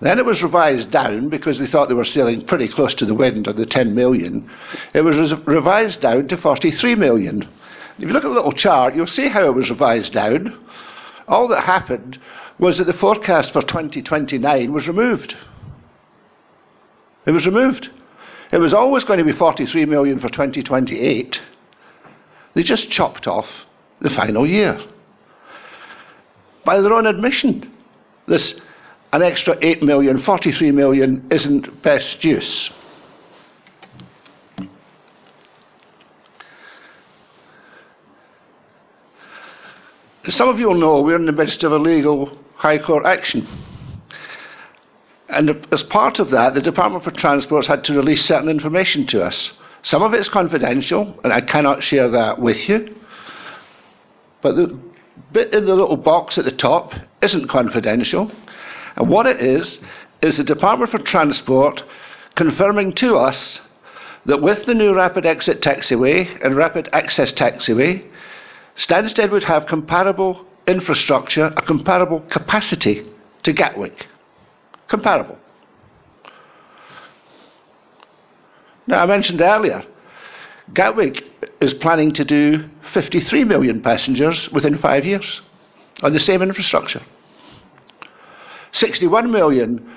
Then 0.00 0.18
it 0.18 0.24
was 0.24 0.42
revised 0.42 0.90
down 0.90 1.28
because 1.28 1.58
they 1.58 1.66
thought 1.66 1.88
they 1.88 1.94
were 1.94 2.04
sailing 2.04 2.46
pretty 2.46 2.68
close 2.68 2.94
to 2.96 3.06
the 3.06 3.14
wind 3.14 3.48
on 3.48 3.56
the 3.56 3.66
10 3.66 3.94
million. 3.94 4.48
It 4.94 5.00
was 5.00 5.34
revised 5.44 6.00
down 6.00 6.28
to 6.28 6.36
43 6.36 6.94
million. 6.94 7.48
If 7.98 8.04
you 8.04 8.12
look 8.12 8.24
at 8.24 8.28
the 8.28 8.34
little 8.34 8.52
chart, 8.52 8.94
you'll 8.94 9.08
see 9.08 9.28
how 9.28 9.44
it 9.46 9.54
was 9.54 9.70
revised 9.70 10.12
down. 10.12 10.56
All 11.26 11.48
that 11.48 11.64
happened 11.64 12.20
was 12.60 12.78
that 12.78 12.84
the 12.84 12.92
forecast 12.92 13.52
for 13.52 13.62
2029 13.62 14.72
was 14.72 14.86
removed. 14.86 15.36
It 17.26 17.32
was 17.32 17.46
removed. 17.46 17.90
It 18.52 18.58
was 18.58 18.72
always 18.72 19.04
going 19.04 19.18
to 19.18 19.24
be 19.24 19.32
43 19.32 19.84
million 19.86 20.20
for 20.20 20.28
2028. 20.28 21.40
They 22.54 22.62
just 22.62 22.88
chopped 22.88 23.26
off 23.26 23.66
the 24.00 24.10
final 24.10 24.46
year. 24.46 24.80
By 26.64 26.80
their 26.80 26.92
own 26.92 27.06
admission, 27.06 27.72
this 28.26 28.54
an 29.12 29.22
extra 29.22 29.56
8 29.60 29.82
million, 29.82 30.20
43 30.20 30.70
million 30.72 31.26
isn't 31.30 31.82
best 31.82 32.22
use. 32.22 32.70
Some 40.28 40.50
of 40.50 40.58
you 40.58 40.68
will 40.68 40.74
know, 40.74 41.00
we're 41.00 41.16
in 41.16 41.24
the 41.24 41.32
midst 41.32 41.62
of 41.62 41.72
a 41.72 41.78
legal 41.78 42.36
High 42.54 42.78
Court 42.78 43.06
action. 43.06 43.48
And 45.30 45.66
as 45.72 45.82
part 45.84 46.18
of 46.18 46.30
that, 46.30 46.52
the 46.52 46.60
Department 46.60 47.04
for 47.04 47.10
Transport 47.10 47.66
had 47.66 47.84
to 47.84 47.94
release 47.94 48.26
certain 48.26 48.50
information 48.50 49.06
to 49.06 49.24
us. 49.24 49.52
Some 49.82 50.02
of 50.02 50.12
it's 50.12 50.28
confidential, 50.28 51.18
and 51.24 51.32
I 51.32 51.40
cannot 51.40 51.82
share 51.82 52.10
that 52.10 52.38
with 52.40 52.68
you. 52.68 52.94
But 54.42 54.56
the 54.56 54.78
bit 55.32 55.52
in 55.52 55.66
the 55.66 55.74
little 55.74 55.96
box 55.96 56.38
at 56.38 56.44
the 56.44 56.52
top 56.52 56.92
isn't 57.22 57.48
confidential. 57.48 58.30
And 58.96 59.08
what 59.08 59.26
it 59.26 59.40
is, 59.40 59.78
is 60.22 60.36
the 60.36 60.44
Department 60.44 60.90
for 60.90 60.98
Transport 60.98 61.84
confirming 62.34 62.92
to 62.94 63.16
us 63.16 63.60
that 64.26 64.42
with 64.42 64.66
the 64.66 64.74
new 64.74 64.94
rapid 64.94 65.26
exit 65.26 65.60
taxiway 65.60 66.44
and 66.44 66.56
rapid 66.56 66.88
access 66.92 67.32
taxiway, 67.32 68.04
Stansted 68.76 69.30
would 69.30 69.44
have 69.44 69.66
comparable 69.66 70.44
infrastructure, 70.66 71.46
a 71.56 71.62
comparable 71.62 72.20
capacity 72.20 73.06
to 73.42 73.52
Gatwick. 73.52 74.06
Comparable. 74.88 75.38
Now, 78.86 79.02
I 79.02 79.06
mentioned 79.06 79.40
earlier, 79.40 79.84
Gatwick 80.72 81.24
is 81.60 81.74
planning 81.74 82.12
to 82.14 82.24
do 82.24 82.68
53 82.92 83.44
million 83.44 83.82
passengers 83.82 84.48
within 84.50 84.78
five 84.78 85.04
years 85.04 85.40
on 86.02 86.12
the 86.12 86.20
same 86.20 86.42
infrastructure. 86.42 87.02
61 88.72 89.30
million 89.30 89.96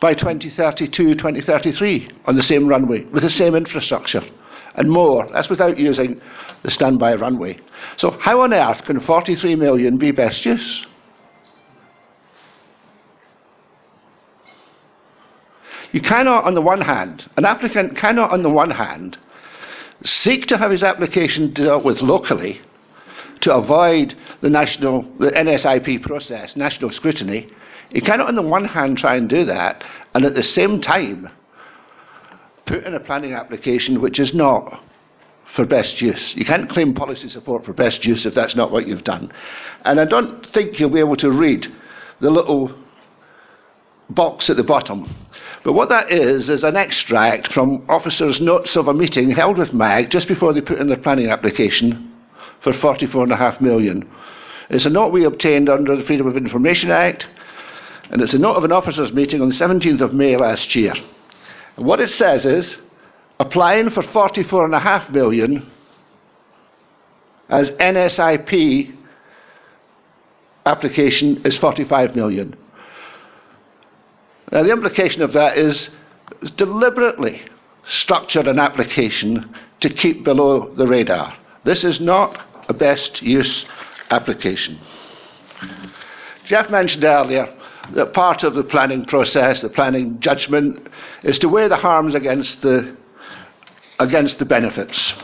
by 0.00 0.14
2032, 0.14 1.14
2033 1.14 2.10
on 2.26 2.36
the 2.36 2.42
same 2.42 2.66
runway 2.66 3.04
with 3.04 3.22
the 3.22 3.30
same 3.30 3.54
infrastructure 3.54 4.22
and 4.74 4.90
more. 4.90 5.28
That's 5.32 5.48
without 5.48 5.78
using 5.78 6.20
the 6.62 6.70
standby 6.70 7.14
runway. 7.16 7.58
So, 7.96 8.10
how 8.20 8.40
on 8.42 8.52
earth 8.52 8.84
can 8.84 9.00
43 9.00 9.56
million 9.56 9.98
be 9.98 10.10
best 10.10 10.44
use? 10.44 10.86
You 15.92 16.00
cannot, 16.00 16.44
on 16.44 16.54
the 16.54 16.62
one 16.62 16.80
hand, 16.80 17.28
an 17.36 17.44
applicant 17.44 17.96
cannot, 17.96 18.30
on 18.30 18.42
the 18.42 18.50
one 18.50 18.70
hand, 18.70 19.18
seek 20.04 20.46
to 20.46 20.56
have 20.56 20.70
his 20.70 20.82
application 20.82 21.52
dealt 21.52 21.84
with 21.84 22.02
locally 22.02 22.60
to 23.40 23.54
avoid 23.54 24.14
the 24.40 24.50
national, 24.50 25.02
the 25.18 25.30
NSIP 25.30 26.02
process, 26.02 26.56
national 26.56 26.90
scrutiny. 26.90 27.50
He 27.90 28.00
cannot, 28.00 28.28
on 28.28 28.34
the 28.34 28.42
one 28.42 28.64
hand, 28.64 28.98
try 28.98 29.16
and 29.16 29.28
do 29.28 29.44
that, 29.46 29.84
and 30.14 30.24
at 30.24 30.34
the 30.34 30.42
same 30.42 30.80
time, 30.80 31.28
put 32.66 32.84
in 32.84 32.94
a 32.94 33.00
planning 33.00 33.34
application 33.34 34.00
which 34.00 34.18
is 34.18 34.32
not 34.32 34.82
for 35.54 35.66
best 35.66 36.00
use. 36.00 36.34
You 36.36 36.44
can't 36.44 36.70
claim 36.70 36.94
policy 36.94 37.28
support 37.28 37.64
for 37.64 37.72
best 37.72 38.04
use 38.04 38.24
if 38.24 38.34
that's 38.34 38.54
not 38.54 38.70
what 38.70 38.86
you've 38.86 39.04
done. 39.04 39.32
And 39.84 40.00
I 40.00 40.04
don't 40.04 40.46
think 40.46 40.78
you'll 40.78 40.90
be 40.90 41.00
able 41.00 41.16
to 41.16 41.32
read 41.32 41.66
the 42.20 42.30
little 42.30 42.72
box 44.08 44.48
at 44.50 44.56
the 44.56 44.62
bottom. 44.62 45.12
But 45.62 45.74
what 45.74 45.90
that 45.90 46.10
is, 46.10 46.48
is 46.48 46.64
an 46.64 46.76
extract 46.76 47.52
from 47.52 47.84
officers' 47.88 48.40
notes 48.40 48.76
of 48.76 48.88
a 48.88 48.94
meeting 48.94 49.30
held 49.30 49.58
with 49.58 49.74
MAG 49.74 50.10
just 50.10 50.26
before 50.26 50.52
they 50.52 50.62
put 50.62 50.78
in 50.78 50.88
their 50.88 50.96
planning 50.96 51.28
application 51.28 52.14
for 52.62 52.72
44.5 52.72 53.60
million. 53.60 54.08
It's 54.70 54.86
a 54.86 54.90
note 54.90 55.12
we 55.12 55.24
obtained 55.24 55.68
under 55.68 55.96
the 55.96 56.04
Freedom 56.04 56.26
of 56.26 56.36
Information 56.36 56.90
Act, 56.90 57.26
and 58.10 58.22
it's 58.22 58.34
a 58.34 58.38
note 58.38 58.54
of 58.54 58.64
an 58.64 58.72
officers' 58.72 59.12
meeting 59.12 59.42
on 59.42 59.50
the 59.50 59.54
17th 59.54 60.00
of 60.00 60.14
May 60.14 60.36
last 60.36 60.74
year. 60.74 60.94
And 61.76 61.84
what 61.84 62.00
it 62.00 62.10
says 62.10 62.44
is, 62.46 62.76
applying 63.38 63.90
for 63.90 64.02
44.5 64.02 65.10
million 65.10 65.70
as 67.48 67.70
NSIP 67.72 68.96
application 70.64 71.42
is 71.44 71.58
45 71.58 72.14
million. 72.14 72.56
Now, 74.52 74.62
the 74.62 74.72
implication 74.72 75.22
of 75.22 75.32
that 75.34 75.56
is 75.56 75.90
deliberately 76.56 77.42
structured 77.86 78.48
an 78.48 78.58
application 78.58 79.54
to 79.80 79.88
keep 79.88 80.24
below 80.24 80.74
the 80.74 80.86
radar. 80.86 81.36
This 81.64 81.84
is 81.84 82.00
not 82.00 82.38
a 82.68 82.74
best 82.74 83.22
use 83.22 83.64
application. 84.10 84.78
Jeff 86.46 86.70
mentioned 86.70 87.04
earlier 87.04 87.54
that 87.92 88.12
part 88.12 88.42
of 88.42 88.54
the 88.54 88.64
planning 88.64 89.04
process, 89.04 89.60
the 89.60 89.68
planning 89.68 90.18
judgment, 90.20 90.88
is 91.22 91.38
to 91.38 91.48
weigh 91.48 91.68
the 91.68 91.76
harms 91.76 92.14
against 92.14 92.60
the, 92.62 92.96
against 93.98 94.38
the 94.38 94.44
benefits. 94.44 95.14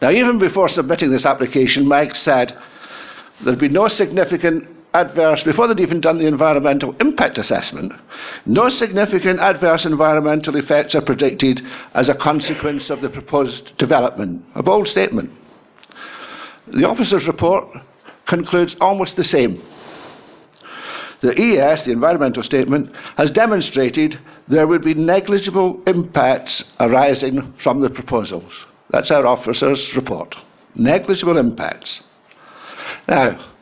Now, 0.00 0.10
even 0.10 0.38
before 0.38 0.68
submitting 0.68 1.10
this 1.10 1.24
application, 1.24 1.86
Mike 1.86 2.16
said 2.16 2.56
there'd 3.42 3.58
be 3.58 3.68
no 3.68 3.88
significant 3.88 4.68
adverse, 4.94 5.42
before 5.42 5.66
they'd 5.66 5.80
even 5.80 6.00
done 6.00 6.18
the 6.18 6.26
environmental 6.26 6.94
impact 7.00 7.36
assessment, 7.36 7.92
no 8.46 8.68
significant 8.68 9.40
adverse 9.40 9.84
environmental 9.84 10.56
effects 10.56 10.94
are 10.94 11.02
predicted 11.02 11.60
as 11.94 12.08
a 12.08 12.14
consequence 12.14 12.88
of 12.90 13.00
the 13.00 13.10
proposed 13.10 13.76
development. 13.76 14.44
A 14.54 14.62
bold 14.62 14.88
statement. 14.88 15.30
The 16.68 16.88
officer's 16.88 17.26
report 17.26 17.68
concludes 18.26 18.76
almost 18.80 19.16
the 19.16 19.24
same. 19.24 19.60
The 21.20 21.38
ES, 21.38 21.84
the 21.84 21.92
environmental 21.92 22.42
statement, 22.42 22.94
has 23.16 23.30
demonstrated 23.30 24.18
there 24.46 24.66
would 24.66 24.84
be 24.84 24.94
negligible 24.94 25.82
impacts 25.86 26.64
arising 26.80 27.54
from 27.58 27.80
the 27.80 27.90
proposals. 27.90 28.52
That's 28.90 29.10
our 29.10 29.26
officer's 29.26 29.96
report. 29.96 30.36
Negligible 30.74 31.38
impacts. 31.38 32.00
Now, 33.08 33.53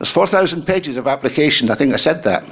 there's 0.00 0.12
4,000 0.12 0.64
pages 0.64 0.96
of 0.96 1.06
application. 1.06 1.70
I 1.70 1.76
think 1.76 1.92
I 1.92 1.98
said 1.98 2.24
that. 2.24 2.42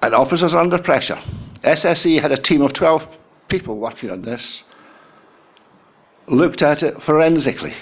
And 0.00 0.14
officers 0.14 0.54
are 0.54 0.60
under 0.60 0.78
pressure. 0.78 1.20
SSE 1.62 2.22
had 2.22 2.32
a 2.32 2.38
team 2.38 2.62
of 2.62 2.72
12 2.72 3.06
people 3.48 3.76
working 3.76 4.10
on 4.10 4.22
this, 4.22 4.62
looked 6.26 6.62
at 6.62 6.82
it 6.82 7.02
forensically. 7.02 7.74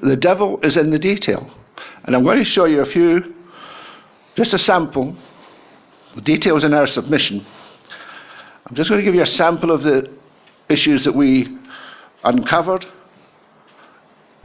The 0.00 0.16
devil 0.16 0.60
is 0.60 0.76
in 0.76 0.90
the 0.90 1.00
detail. 1.00 1.50
And 2.04 2.14
I'm 2.14 2.22
going 2.22 2.38
to 2.38 2.44
show 2.44 2.66
you 2.66 2.82
a 2.82 2.86
few, 2.86 3.34
just 4.36 4.54
a 4.54 4.58
sample, 4.58 5.16
the 6.14 6.20
details 6.20 6.62
in 6.62 6.72
our 6.72 6.86
submission. 6.86 7.44
I'm 8.66 8.76
just 8.76 8.88
going 8.88 9.00
to 9.00 9.04
give 9.04 9.16
you 9.16 9.22
a 9.22 9.26
sample 9.26 9.72
of 9.72 9.82
the 9.82 10.14
issues 10.68 11.02
that 11.04 11.14
we 11.14 11.58
uncovered 12.22 12.86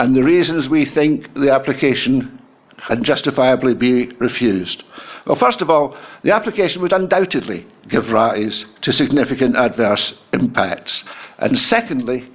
and 0.01 0.15
the 0.15 0.23
reasons 0.23 0.67
we 0.67 0.83
think 0.83 1.31
the 1.35 1.51
application 1.51 2.41
can 2.87 3.03
justifiably 3.03 3.75
be 3.75 4.07
refused. 4.17 4.83
Well, 5.27 5.35
first 5.35 5.61
of 5.61 5.69
all, 5.69 5.95
the 6.23 6.33
application 6.33 6.81
would 6.81 6.91
undoubtedly 6.91 7.67
give 7.87 8.09
rise 8.09 8.65
to 8.81 8.91
significant 8.91 9.55
adverse 9.55 10.15
impacts. 10.33 11.03
And 11.37 11.55
secondly, 11.55 12.27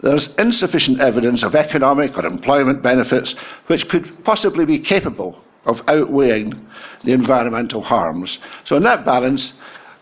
there's 0.00 0.28
insufficient 0.38 0.98
evidence 0.98 1.42
of 1.42 1.54
economic 1.54 2.16
or 2.16 2.24
employment 2.24 2.82
benefits 2.82 3.34
which 3.66 3.86
could 3.90 4.24
possibly 4.24 4.64
be 4.64 4.78
capable 4.78 5.44
of 5.66 5.82
outweighing 5.86 6.66
the 7.04 7.12
environmental 7.12 7.82
harms. 7.82 8.38
So, 8.64 8.76
in 8.76 8.82
that 8.84 9.04
balance, 9.04 9.52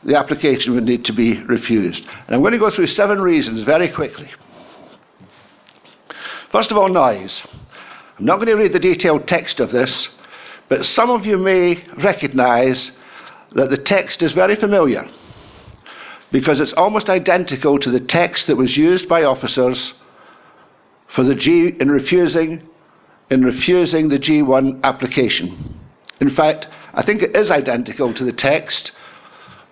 the 0.04 0.16
application 0.16 0.74
would 0.74 0.84
need 0.84 1.04
to 1.06 1.12
be 1.12 1.42
refused. 1.42 2.04
And 2.28 2.36
I'm 2.36 2.42
going 2.42 2.52
to 2.52 2.58
go 2.58 2.70
through 2.70 2.86
seven 2.86 3.20
reasons 3.20 3.62
very 3.62 3.88
quickly. 3.88 4.30
First 6.52 6.70
of 6.70 6.76
all, 6.76 6.90
noise. 6.90 7.42
I'm 8.18 8.26
not 8.26 8.36
going 8.36 8.48
to 8.48 8.56
read 8.56 8.74
the 8.74 8.78
detailed 8.78 9.26
text 9.26 9.58
of 9.58 9.72
this, 9.72 10.10
but 10.68 10.84
some 10.84 11.08
of 11.08 11.24
you 11.24 11.38
may 11.38 11.82
recognise 11.96 12.92
that 13.52 13.70
the 13.70 13.78
text 13.78 14.20
is 14.20 14.32
very 14.32 14.54
familiar 14.56 15.08
because 16.30 16.60
it's 16.60 16.74
almost 16.74 17.08
identical 17.08 17.78
to 17.78 17.90
the 17.90 18.00
text 18.00 18.48
that 18.48 18.56
was 18.56 18.76
used 18.76 19.08
by 19.08 19.24
officers 19.24 19.94
for 21.08 21.24
the 21.24 21.34
G 21.34 21.68
in 21.80 21.90
refusing 21.90 22.68
in 23.30 23.44
refusing 23.44 24.10
the 24.10 24.18
G1 24.18 24.82
application. 24.82 25.80
In 26.20 26.28
fact, 26.28 26.68
I 26.92 27.02
think 27.02 27.22
it 27.22 27.34
is 27.34 27.50
identical 27.50 28.12
to 28.12 28.24
the 28.24 28.32
text 28.32 28.92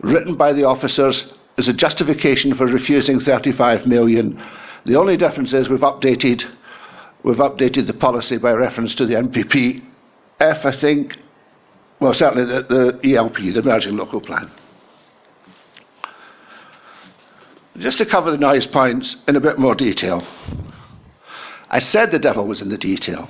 written 0.00 0.34
by 0.34 0.54
the 0.54 0.64
officers 0.64 1.26
as 1.58 1.68
a 1.68 1.74
justification 1.74 2.56
for 2.56 2.64
refusing 2.64 3.20
35 3.20 3.86
million. 3.86 4.42
The 4.86 4.96
only 4.96 5.18
difference 5.18 5.52
is 5.52 5.68
we've 5.68 5.80
updated 5.80 6.42
we've 7.22 7.36
updated 7.36 7.86
the 7.86 7.94
policy 7.94 8.38
by 8.38 8.52
reference 8.52 8.94
to 8.96 9.06
the 9.06 9.14
MPP 9.14 9.84
F, 10.40 10.64
I 10.64 10.72
think, 10.72 11.18
well, 12.00 12.14
certainly 12.14 12.46
the, 12.46 12.98
the 13.02 13.16
ELP, 13.16 13.36
the 13.36 13.58
Emerging 13.58 13.96
Local 13.96 14.22
Plan. 14.22 14.50
Just 17.76 17.98
to 17.98 18.06
cover 18.06 18.30
the 18.30 18.38
noise 18.38 18.66
points 18.66 19.16
in 19.28 19.36
a 19.36 19.40
bit 19.40 19.58
more 19.58 19.74
detail. 19.74 20.26
I 21.70 21.78
said 21.78 22.10
the 22.10 22.18
devil 22.18 22.46
was 22.46 22.62
in 22.62 22.70
the 22.70 22.78
detail. 22.78 23.28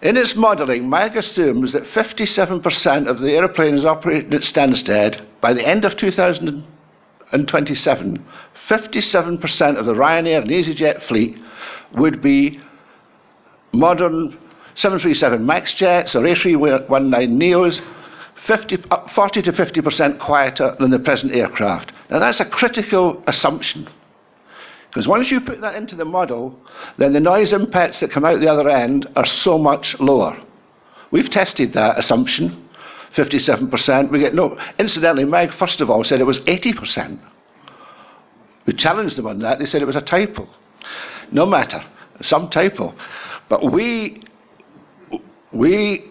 In 0.00 0.16
its 0.16 0.34
modelling, 0.34 0.88
MAG 0.90 1.16
assumes 1.16 1.70
that 1.72 1.84
57% 1.84 3.06
of 3.06 3.20
the 3.20 3.32
aeroplanes 3.32 3.84
operating 3.84 4.34
at 4.34 4.42
Stansted 4.42 5.24
by 5.40 5.52
the 5.52 5.64
end 5.66 5.84
of 5.84 5.96
2027, 5.96 8.26
57% 8.68 9.76
of 9.76 9.86
the 9.86 9.94
Ryanair 9.94 10.42
and 10.42 10.50
EasyJet 10.50 11.02
fleet 11.02 11.38
would 11.94 12.22
be 12.22 12.60
modern 13.72 14.38
737 14.74 15.44
MAX 15.44 15.74
jets 15.74 16.14
or 16.14 16.20
A319 16.22 17.30
NEOs, 17.30 17.80
50, 18.46 18.84
uh, 18.90 19.08
40 19.08 19.42
to 19.42 19.52
50% 19.52 20.18
quieter 20.18 20.76
than 20.78 20.90
the 20.90 20.98
present 20.98 21.32
aircraft. 21.32 21.92
Now 22.10 22.18
that's 22.18 22.40
a 22.40 22.44
critical 22.44 23.22
assumption. 23.26 23.88
Because 24.88 25.08
once 25.08 25.30
you 25.30 25.40
put 25.40 25.60
that 25.62 25.74
into 25.74 25.96
the 25.96 26.04
model, 26.04 26.58
then 26.98 27.14
the 27.14 27.20
noise 27.20 27.52
impacts 27.52 28.00
that 28.00 28.10
come 28.10 28.24
out 28.24 28.40
the 28.40 28.50
other 28.50 28.68
end 28.68 29.08
are 29.16 29.24
so 29.24 29.56
much 29.56 29.98
lower. 30.00 30.38
We've 31.10 31.30
tested 31.30 31.72
that 31.74 31.98
assumption, 31.98 32.68
57%. 33.14 34.10
We 34.10 34.18
get 34.18 34.34
no. 34.34 34.58
Incidentally, 34.78 35.24
MAG, 35.24 35.54
first 35.54 35.80
of 35.80 35.88
all, 35.90 36.04
said 36.04 36.20
it 36.20 36.24
was 36.24 36.40
80%. 36.40 37.18
We 38.66 38.72
challenged 38.74 39.16
them 39.16 39.26
on 39.26 39.38
that. 39.40 39.58
They 39.58 39.66
said 39.66 39.82
it 39.82 39.86
was 39.86 39.96
a 39.96 40.02
typo. 40.02 40.48
No 41.32 41.46
matter, 41.46 41.82
some 42.20 42.48
typo. 42.50 42.94
But 43.48 43.72
we 43.72 44.22
we 45.52 46.10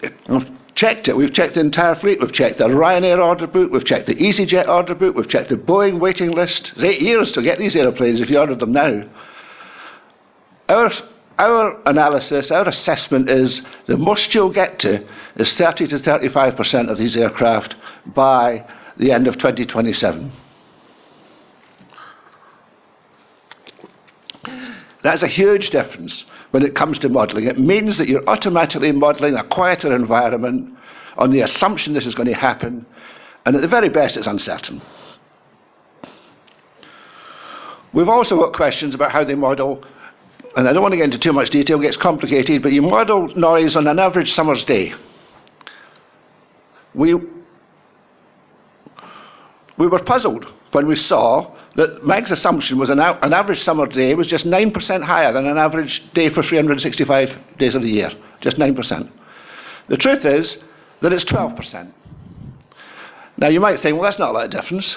checked 0.74 1.08
it. 1.08 1.16
We've 1.16 1.32
checked 1.32 1.54
the 1.54 1.60
entire 1.60 1.94
fleet. 1.96 2.20
We've 2.20 2.32
checked 2.32 2.58
the 2.58 2.68
Ryanair 2.68 3.24
order 3.24 3.46
book. 3.46 3.72
We've 3.72 3.84
checked 3.84 4.06
the 4.06 4.14
EasyJet 4.14 4.68
order 4.68 4.94
book. 4.94 5.16
We've 5.16 5.28
checked 5.28 5.50
the 5.50 5.56
Boeing 5.56 6.00
waiting 6.00 6.30
list. 6.30 6.72
It's 6.74 6.84
eight 6.84 7.00
years 7.00 7.32
to 7.32 7.42
get 7.42 7.58
these 7.58 7.76
aeroplanes 7.76 8.20
if 8.20 8.30
you 8.30 8.38
ordered 8.38 8.60
them 8.60 8.72
now. 8.72 9.08
Our, 10.68 10.90
our 11.38 11.80
analysis, 11.86 12.50
our 12.50 12.68
assessment 12.68 13.30
is 13.30 13.62
the 13.86 13.96
most 13.96 14.34
you'll 14.34 14.52
get 14.52 14.78
to 14.80 15.06
is 15.36 15.52
30 15.54 15.88
to 15.88 15.98
35% 15.98 16.90
of 16.90 16.98
these 16.98 17.16
aircraft 17.16 17.74
by 18.06 18.66
the 18.96 19.12
end 19.12 19.26
of 19.26 19.34
2027. 19.34 20.32
That's 25.02 25.22
a 25.22 25.28
huge 25.28 25.70
difference 25.70 26.24
when 26.52 26.62
it 26.62 26.74
comes 26.74 26.98
to 27.00 27.08
modelling. 27.08 27.46
It 27.46 27.58
means 27.58 27.98
that 27.98 28.08
you're 28.08 28.26
automatically 28.28 28.92
modelling 28.92 29.34
a 29.34 29.44
quieter 29.44 29.94
environment 29.94 30.76
on 31.16 31.30
the 31.30 31.40
assumption 31.40 31.92
this 31.92 32.06
is 32.06 32.14
going 32.14 32.28
to 32.28 32.34
happen, 32.34 32.86
and 33.44 33.56
at 33.56 33.62
the 33.62 33.68
very 33.68 33.88
best, 33.88 34.16
it's 34.16 34.26
uncertain. 34.26 34.80
We've 37.92 38.08
also 38.08 38.38
got 38.38 38.54
questions 38.54 38.94
about 38.94 39.12
how 39.12 39.24
they 39.24 39.34
model, 39.34 39.84
and 40.56 40.68
I 40.68 40.72
don't 40.72 40.82
want 40.82 40.92
to 40.92 40.96
get 40.96 41.04
into 41.04 41.18
too 41.18 41.32
much 41.32 41.50
detail, 41.50 41.78
it 41.78 41.82
gets 41.82 41.96
complicated, 41.96 42.62
but 42.62 42.72
you 42.72 42.80
model 42.80 43.28
noise 43.36 43.76
on 43.76 43.86
an 43.86 43.98
average 43.98 44.32
summer's 44.32 44.64
day. 44.64 44.94
We, 46.94 47.14
we 49.76 49.86
were 49.86 50.02
puzzled 50.02 50.46
when 50.72 50.86
we 50.86 50.96
saw 50.96 51.54
that 51.76 52.04
MAG's 52.04 52.30
assumption 52.30 52.78
was 52.78 52.90
an, 52.90 53.00
an 53.00 53.32
average 53.32 53.62
summer 53.62 53.86
day 53.86 54.14
was 54.14 54.26
just 54.26 54.44
9% 54.44 55.02
higher 55.02 55.32
than 55.32 55.46
an 55.46 55.58
average 55.58 56.02
day 56.12 56.28
for 56.28 56.42
365 56.42 57.58
days 57.58 57.74
of 57.74 57.82
the 57.82 57.88
year. 57.88 58.10
Just 58.40 58.58
9%. 58.58 59.10
The 59.88 59.96
truth 59.96 60.24
is 60.24 60.56
that 61.00 61.12
it's 61.12 61.24
12%. 61.24 61.92
Now 63.38 63.48
you 63.48 63.60
might 63.60 63.80
think, 63.80 63.96
well, 63.96 64.04
that's 64.04 64.18
not 64.18 64.30
a 64.30 64.32
lot 64.32 64.44
of 64.44 64.50
difference. 64.50 64.94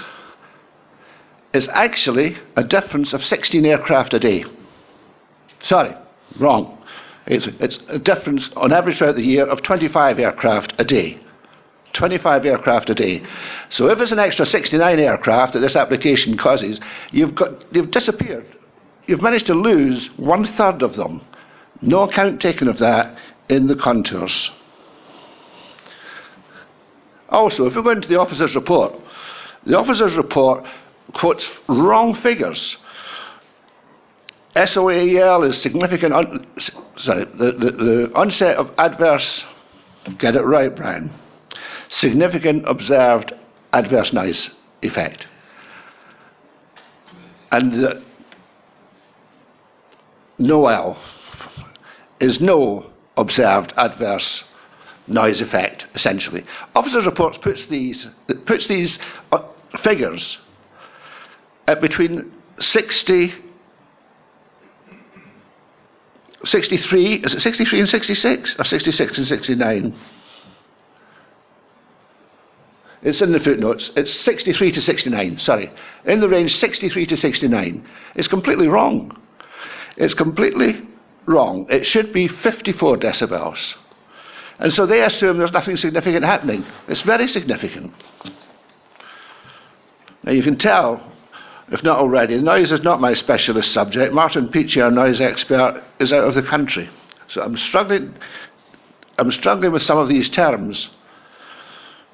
It's 1.53 1.69
actually 1.69 2.37
a 2.57 2.63
difference 2.63 3.13
of 3.13 3.23
16 3.23 3.65
aircraft 3.65 4.13
a 4.13 4.19
day. 4.19 4.43
Sorry, 5.63 5.95
wrong. 6.39 6.83
It's, 7.25 7.47
it's 7.47 7.79
a 7.87 7.97
difference 7.97 8.49
on 8.55 8.73
average 8.73 8.97
throughout 8.97 9.15
the 9.15 9.23
year 9.23 9.45
of 9.45 9.61
25 9.63 10.19
aircraft 10.19 10.73
a 10.77 10.83
day. 10.83 11.19
25 11.95 12.45
aircraft 12.45 12.89
a 12.89 12.95
day. 12.95 13.23
So 13.69 13.89
if 13.89 13.99
it's 13.99 14.11
an 14.11 14.19
extra 14.19 14.45
69 14.45 14.99
aircraft 14.99 15.53
that 15.53 15.59
this 15.59 15.75
application 15.75 16.37
causes, 16.37 16.79
you've, 17.11 17.33
got, 17.33 17.73
you've 17.73 17.91
disappeared. 17.91 18.45
You've 19.07 19.21
managed 19.21 19.47
to 19.47 19.53
lose 19.53 20.07
one 20.17 20.45
third 20.45 20.81
of 20.81 20.95
them. 20.95 21.21
No 21.81 22.03
account 22.03 22.41
taken 22.41 22.67
of 22.67 22.79
that 22.79 23.17
in 23.49 23.67
the 23.67 23.75
contours. 23.75 24.51
Also, 27.29 27.65
if 27.65 27.75
we 27.75 27.81
go 27.81 27.89
into 27.89 28.07
the 28.07 28.19
officer's 28.19 28.55
report, 28.55 28.93
the 29.65 29.77
officer's 29.77 30.15
report 30.15 30.65
quotes 31.13 31.49
wrong 31.67 32.15
figures. 32.15 32.77
SOAEL 34.55 35.43
is 35.43 35.61
significant, 35.61 36.13
un- 36.13 36.47
sorry, 36.97 37.25
the, 37.25 37.51
the, 37.51 37.71
the 37.71 38.11
onset 38.15 38.55
of 38.57 38.71
adverse, 38.77 39.43
get 40.17 40.35
it 40.35 40.43
right, 40.43 40.73
Brian, 40.73 41.11
significant 41.89 42.67
observed 42.67 43.33
adverse 43.73 44.13
noise 44.13 44.49
effect. 44.81 45.27
And 47.51 47.73
the 47.73 48.03
NOEL 50.39 50.97
is 52.19 52.41
no 52.41 52.91
observed 53.17 53.73
adverse 53.77 54.43
noise 55.07 55.41
effect, 55.41 55.85
essentially. 55.93 56.43
Officers' 56.75 57.05
reports 57.05 57.37
puts 57.37 57.65
these, 57.67 58.07
puts 58.45 58.67
these 58.67 58.97
uh, 59.31 59.43
figures 59.83 60.37
at 61.67 61.81
between 61.81 62.31
60, 62.59 63.33
63, 66.43 67.13
is 67.15 67.33
it 67.33 67.41
63 67.41 67.79
and 67.79 67.89
66? 67.89 68.55
Or 68.59 68.65
66 68.65 69.17
and 69.17 69.27
69? 69.27 69.95
It's 73.05 73.21
in 73.21 73.31
the 73.31 73.39
footnotes. 73.39 73.91
It's 73.95 74.11
63 74.21 74.71
to 74.71 74.81
69, 74.81 75.37
sorry. 75.37 75.71
In 76.05 76.21
the 76.21 76.27
range 76.27 76.55
63 76.55 77.05
to 77.05 77.15
69. 77.15 77.87
It's 78.15 78.27
completely 78.27 78.67
wrong. 78.67 79.15
It's 79.95 80.15
completely 80.15 80.81
wrong. 81.27 81.67
It 81.69 81.85
should 81.85 82.11
be 82.11 82.27
54 82.27 82.97
decibels. 82.97 83.75
And 84.57 84.73
so 84.73 84.87
they 84.87 85.03
assume 85.03 85.37
there's 85.37 85.51
nothing 85.51 85.77
significant 85.77 86.25
happening. 86.25 86.65
It's 86.87 87.03
very 87.03 87.27
significant. 87.27 87.93
Now 90.23 90.31
you 90.31 90.41
can 90.41 90.57
tell, 90.57 90.99
if 91.71 91.83
not 91.83 91.99
already, 91.99 92.39
noise 92.39 92.71
is 92.71 92.81
not 92.81 93.01
my 93.01 93.13
specialist 93.13 93.71
subject. 93.71 94.15
Martin 94.15 94.49
Peachey, 94.49 94.83
our 94.83 94.89
noise 94.89 95.21
expert, 95.21 95.83
is 95.99 96.11
out 96.11 96.27
of 96.27 96.33
the 96.33 96.41
country. 96.41 96.89
So 97.27 97.43
I'm 97.43 97.55
struggling, 97.55 98.15
I'm 99.19 99.31
struggling 99.31 99.71
with 99.73 99.83
some 99.83 99.99
of 99.99 100.09
these 100.09 100.27
terms. 100.27 100.89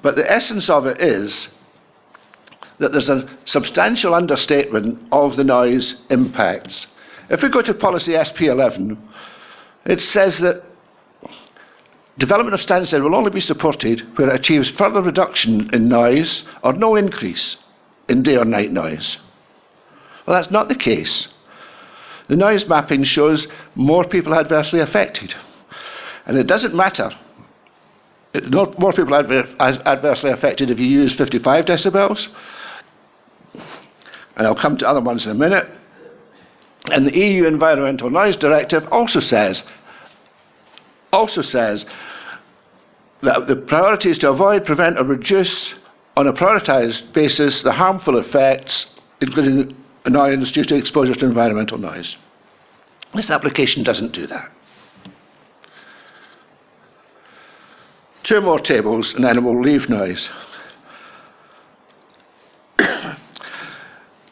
But 0.02 0.16
the 0.16 0.30
essence 0.30 0.68
of 0.68 0.86
it 0.86 1.00
is 1.00 1.48
that 2.78 2.92
there's 2.92 3.08
a 3.08 3.28
substantial 3.44 4.14
understatement 4.14 5.00
of 5.12 5.36
the 5.36 5.44
noise 5.44 5.94
impacts. 6.10 6.86
If 7.30 7.42
we 7.42 7.48
go 7.48 7.62
to 7.62 7.72
policy 7.72 8.12
SP11, 8.12 8.98
it 9.86 10.02
says 10.02 10.38
that 10.38 10.64
development 12.18 12.54
of 12.54 12.66
Stansted 12.66 13.02
will 13.02 13.14
only 13.14 13.30
be 13.30 13.40
supported 13.40 14.18
where 14.18 14.28
it 14.28 14.34
achieves 14.34 14.70
further 14.72 15.00
reduction 15.00 15.72
in 15.72 15.88
noise 15.88 16.42
or 16.62 16.72
no 16.72 16.96
increase 16.96 17.56
in 18.08 18.22
day 18.22 18.36
or 18.36 18.44
night 18.44 18.72
noise. 18.72 19.16
Well, 20.26 20.36
that's 20.36 20.50
not 20.50 20.68
the 20.68 20.74
case. 20.74 21.28
The 22.28 22.36
noise 22.36 22.66
mapping 22.66 23.04
shows 23.04 23.46
more 23.74 24.04
people 24.04 24.34
adversely 24.34 24.80
affected. 24.80 25.34
And 26.26 26.36
it 26.36 26.46
doesn't 26.46 26.74
matter 26.74 27.12
not 28.34 28.78
more 28.78 28.92
people 28.92 29.14
adver- 29.14 29.48
adversely 29.60 30.30
affected 30.30 30.70
if 30.70 30.78
you 30.78 30.86
use 30.86 31.14
55 31.14 31.66
decibels. 31.66 32.28
And 34.36 34.46
I'll 34.46 34.54
come 34.54 34.78
to 34.78 34.88
other 34.88 35.02
ones 35.02 35.24
in 35.24 35.30
a 35.30 35.34
minute. 35.34 35.68
And 36.90 37.06
the 37.06 37.16
EU 37.16 37.44
Environmental 37.44 38.10
Noise 38.10 38.36
Directive 38.38 38.88
also 38.90 39.20
says, 39.20 39.62
also 41.12 41.42
says, 41.42 41.84
that 43.22 43.46
the 43.46 43.56
priority 43.56 44.10
is 44.10 44.18
to 44.18 44.30
avoid, 44.30 44.64
prevent, 44.64 44.98
or 44.98 45.04
reduce 45.04 45.74
on 46.16 46.26
a 46.26 46.32
prioritised 46.32 47.12
basis 47.12 47.62
the 47.62 47.72
harmful 47.72 48.18
effects, 48.18 48.86
including 49.20 49.76
annoyance 50.04 50.50
due 50.50 50.64
to 50.64 50.74
exposure 50.74 51.14
to 51.14 51.24
environmental 51.24 51.78
noise. 51.78 52.16
This 53.14 53.30
application 53.30 53.84
doesn't 53.84 54.12
do 54.12 54.26
that. 54.26 54.50
Two 58.32 58.40
more 58.40 58.60
tables, 58.60 59.12
and 59.12 59.24
then 59.24 59.44
we'll 59.44 59.60
leave 59.60 59.90
noise. 59.90 60.30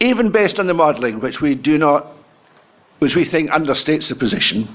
Even 0.01 0.32
based 0.32 0.59
on 0.59 0.66
the 0.66 0.72
modelling, 0.72 1.20
which 1.20 1.42
we 1.42 1.55
do 1.55 1.76
not, 1.76 2.07
which 3.01 3.14
we 3.14 3.26
think 3.26 3.51
understates 3.51 4.09
the 4.09 4.14
position, 4.14 4.66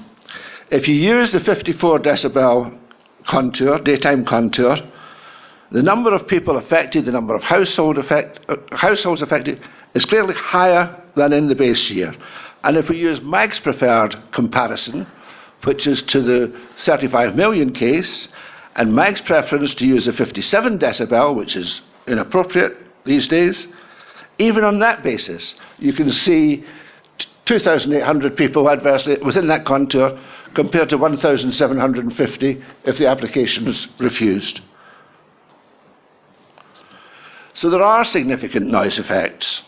if 0.70 0.86
you 0.86 0.94
use 0.94 1.32
the 1.32 1.40
54 1.40 1.98
decibel 1.98 2.78
contour, 3.26 3.80
daytime 3.80 4.24
contour, 4.24 4.76
the 5.72 5.82
number 5.82 6.14
of 6.14 6.28
people 6.28 6.56
affected, 6.56 7.04
the 7.04 7.10
number 7.10 7.34
of 7.34 7.42
household 7.42 7.98
effect, 7.98 8.38
uh, 8.48 8.54
households 8.76 9.22
affected, 9.22 9.60
is 9.94 10.04
clearly 10.04 10.36
higher 10.36 11.02
than 11.16 11.32
in 11.32 11.48
the 11.48 11.56
base 11.56 11.90
year. 11.90 12.14
And 12.62 12.76
if 12.76 12.88
we 12.88 12.96
use 12.96 13.20
MAG's 13.22 13.58
preferred 13.58 14.16
comparison, 14.30 15.04
which 15.64 15.88
is 15.88 16.00
to 16.02 16.22
the 16.22 16.56
35 16.84 17.34
million 17.34 17.72
case, 17.72 18.28
and 18.76 18.94
MAG's 18.94 19.22
preference 19.22 19.74
to 19.76 19.86
use 19.86 20.06
a 20.06 20.12
57 20.12 20.78
decibel, 20.78 21.34
which 21.34 21.56
is 21.56 21.80
inappropriate 22.06 22.76
these 23.04 23.26
days, 23.26 23.66
even 24.38 24.64
on 24.64 24.80
that 24.80 25.02
basis, 25.02 25.54
you 25.78 25.94
can 25.94 26.10
see 26.10 26.64
2,800 27.46 28.36
people 28.36 28.68
adversely 28.68 29.16
within 29.24 29.46
that 29.48 29.64
contour 29.64 30.20
compared 30.54 30.90
to 30.90 30.98
1,750 30.98 32.62
if 32.84 32.98
the 32.98 33.06
application 33.06 33.66
is 33.66 33.86
refused. 33.98 34.60
So 37.54 37.70
there 37.70 37.82
are 37.82 38.04
significant 38.04 38.66
noise 38.66 38.98
effects. 38.98 39.62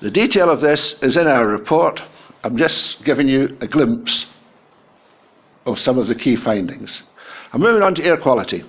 The 0.00 0.10
detail 0.10 0.50
of 0.50 0.60
this 0.60 0.94
is 1.02 1.16
in 1.16 1.26
our 1.26 1.46
report. 1.46 2.00
I'm 2.44 2.56
just 2.56 3.02
giving 3.04 3.26
you 3.26 3.56
a 3.60 3.66
glimpse 3.66 4.26
of 5.64 5.80
some 5.80 5.98
of 5.98 6.06
the 6.06 6.14
key 6.14 6.36
findings. 6.36 7.02
I'm 7.52 7.60
moving 7.60 7.82
on 7.82 7.94
to 7.96 8.04
air 8.04 8.16
quality. 8.16 8.64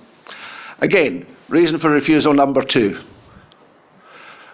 Again, 0.80 1.26
reason 1.50 1.80
for 1.80 1.90
refusal 1.90 2.34
number 2.34 2.64
two. 2.64 3.00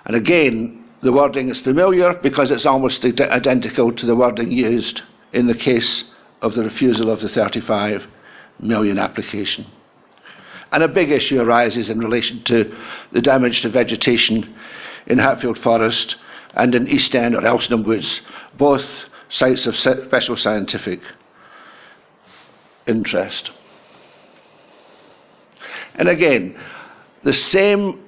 And 0.05 0.15
again, 0.15 0.85
the 1.01 1.13
wording 1.13 1.49
is 1.49 1.59
familiar 1.61 2.13
because 2.13 2.49
it's 2.51 2.65
almost 2.65 3.03
identical 3.03 3.91
to 3.91 4.05
the 4.05 4.15
wording 4.15 4.51
used 4.51 5.01
in 5.33 5.47
the 5.47 5.55
case 5.55 6.03
of 6.41 6.55
the 6.55 6.63
refusal 6.63 7.09
of 7.09 7.21
the 7.21 7.29
35 7.29 8.03
million 8.59 8.97
application. 8.99 9.65
And 10.71 10.83
a 10.83 10.87
big 10.87 11.11
issue 11.11 11.41
arises 11.41 11.89
in 11.89 11.99
relation 11.99 12.43
to 12.45 12.75
the 13.11 13.21
damage 13.21 13.61
to 13.61 13.69
vegetation 13.69 14.55
in 15.05 15.19
Hatfield 15.19 15.59
Forest 15.59 16.15
and 16.55 16.73
in 16.73 16.87
East 16.87 17.13
End 17.15 17.35
or 17.35 17.41
Elsenham 17.41 17.85
Woods, 17.85 18.21
both 18.57 18.85
sites 19.29 19.67
of 19.67 19.75
special 19.75 20.37
scientific 20.37 21.01
interest. 22.87 23.51
And 25.95 26.09
again, 26.09 26.55
the 27.23 27.33
same 27.33 28.03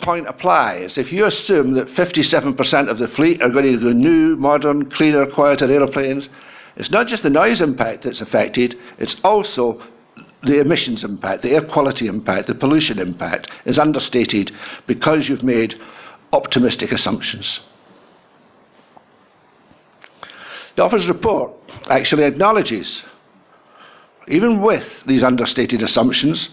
point 0.00 0.28
applies. 0.28 0.98
If 0.98 1.12
you 1.12 1.24
assume 1.24 1.72
that 1.74 1.88
57% 1.88 2.88
of 2.88 2.98
the 2.98 3.08
fleet 3.08 3.42
are 3.42 3.48
going 3.48 3.64
to 3.64 3.78
go 3.78 3.92
new, 3.92 4.36
modern, 4.36 4.90
cleaner, 4.90 5.26
quieter 5.26 5.70
aeroplanes, 5.70 6.28
it's 6.76 6.90
not 6.90 7.06
just 7.06 7.22
the 7.22 7.30
noise 7.30 7.60
impact 7.60 8.04
that's 8.04 8.20
affected, 8.20 8.76
it's 8.98 9.16
also 9.24 9.80
the 10.42 10.60
emissions 10.60 11.04
impact, 11.04 11.42
the 11.42 11.52
air 11.52 11.62
quality 11.62 12.06
impact, 12.06 12.48
the 12.48 12.54
pollution 12.54 12.98
impact 12.98 13.50
is 13.64 13.78
understated 13.78 14.52
because 14.86 15.28
you've 15.28 15.42
made 15.42 15.80
optimistic 16.32 16.92
assumptions. 16.92 17.60
The 20.76 20.82
officer's 20.82 21.08
report 21.08 21.52
actually 21.88 22.24
acknowledges, 22.24 23.02
even 24.28 24.60
with 24.60 24.84
these 25.06 25.22
understated 25.22 25.82
assumptions 25.82 26.48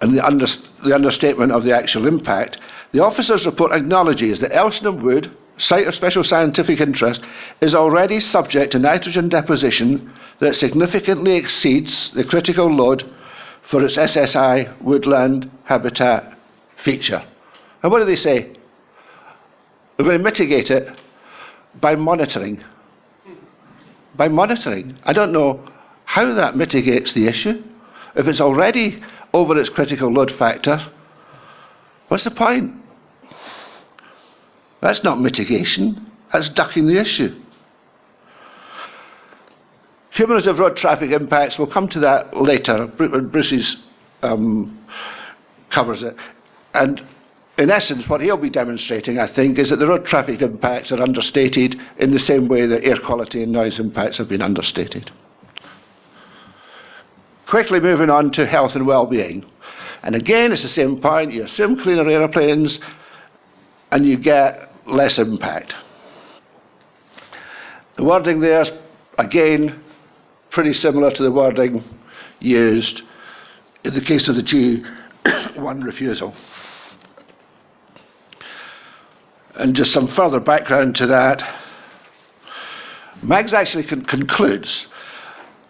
and 0.00 0.16
the, 0.16 0.24
under, 0.24 0.46
the 0.84 0.94
understatement 0.94 1.52
of 1.52 1.64
the 1.64 1.74
actual 1.74 2.06
impact, 2.06 2.58
the 2.92 3.02
officer's 3.02 3.46
report 3.46 3.72
acknowledges 3.72 4.40
that 4.40 4.52
Elsenham 4.52 5.02
Wood, 5.02 5.30
site 5.58 5.86
of 5.86 5.94
special 5.94 6.24
scientific 6.24 6.80
interest, 6.80 7.20
is 7.60 7.74
already 7.74 8.20
subject 8.20 8.72
to 8.72 8.78
nitrogen 8.78 9.28
deposition 9.28 10.12
that 10.40 10.56
significantly 10.56 11.36
exceeds 11.36 12.10
the 12.12 12.24
critical 12.24 12.66
load 12.66 13.08
for 13.70 13.84
its 13.84 13.96
SSI 13.96 14.80
woodland 14.80 15.50
habitat 15.64 16.36
feature. 16.82 17.22
And 17.82 17.92
what 17.92 17.98
do 18.00 18.04
they 18.04 18.16
say? 18.16 18.56
We're 19.98 20.06
going 20.06 20.18
to 20.18 20.24
mitigate 20.24 20.70
it 20.70 20.88
by 21.80 21.94
monitoring. 21.94 22.64
By 24.16 24.28
monitoring. 24.28 24.98
I 25.04 25.12
don't 25.12 25.32
know 25.32 25.64
how 26.04 26.34
that 26.34 26.56
mitigates 26.56 27.12
the 27.12 27.26
issue. 27.28 27.62
If 28.16 28.26
it's 28.26 28.40
already 28.40 29.02
over 29.32 29.58
its 29.58 29.68
critical 29.68 30.12
load 30.12 30.32
factor, 30.32 30.90
what's 32.08 32.24
the 32.24 32.30
point? 32.30 32.74
That's 34.80 35.04
not 35.04 35.20
mitigation, 35.20 36.10
that's 36.32 36.48
ducking 36.50 36.86
the 36.86 36.98
issue. 36.98 37.40
Cumulative 40.12 40.58
road 40.58 40.76
traffic 40.76 41.12
impacts, 41.12 41.58
we'll 41.58 41.68
come 41.68 41.88
to 41.88 42.00
that 42.00 42.36
later. 42.36 42.86
Bruce's 42.86 43.76
um, 44.22 44.84
covers 45.70 46.02
it. 46.02 46.16
And 46.74 47.02
in 47.58 47.70
essence, 47.70 48.08
what 48.08 48.20
he'll 48.20 48.36
be 48.36 48.50
demonstrating, 48.50 49.18
I 49.18 49.28
think, 49.28 49.58
is 49.58 49.70
that 49.70 49.76
the 49.76 49.86
road 49.86 50.06
traffic 50.06 50.42
impacts 50.42 50.90
are 50.92 51.00
understated 51.00 51.80
in 51.98 52.10
the 52.10 52.18
same 52.18 52.48
way 52.48 52.66
that 52.66 52.84
air 52.84 52.98
quality 52.98 53.42
and 53.42 53.52
noise 53.52 53.78
impacts 53.78 54.16
have 54.16 54.28
been 54.28 54.42
understated. 54.42 55.10
Quickly 57.50 57.80
moving 57.80 58.10
on 58.10 58.30
to 58.32 58.46
health 58.46 58.76
and 58.76 58.86
well-being. 58.86 59.44
And 60.02 60.14
again, 60.14 60.52
it's 60.52 60.62
the 60.62 60.68
same 60.68 61.00
point. 61.00 61.32
You 61.32 61.44
assume 61.44 61.82
cleaner 61.82 62.08
aeroplanes 62.08 62.78
and 63.90 64.06
you 64.06 64.16
get 64.16 64.70
less 64.86 65.18
impact. 65.18 65.74
The 67.96 68.04
wording 68.04 68.40
there, 68.40 68.64
again, 69.18 69.82
pretty 70.50 70.72
similar 70.72 71.10
to 71.10 71.22
the 71.22 71.32
wording 71.32 71.84
used 72.38 73.02
in 73.84 73.94
the 73.94 74.00
case 74.00 74.28
of 74.28 74.36
the 74.36 74.42
G1 74.42 75.84
refusal. 75.84 76.34
And 79.56 79.74
just 79.74 79.92
some 79.92 80.08
further 80.08 80.40
background 80.40 80.94
to 80.96 81.06
that. 81.08 81.42
Mags 83.22 83.52
actually 83.52 83.84
con- 83.84 84.04
concludes 84.04 84.86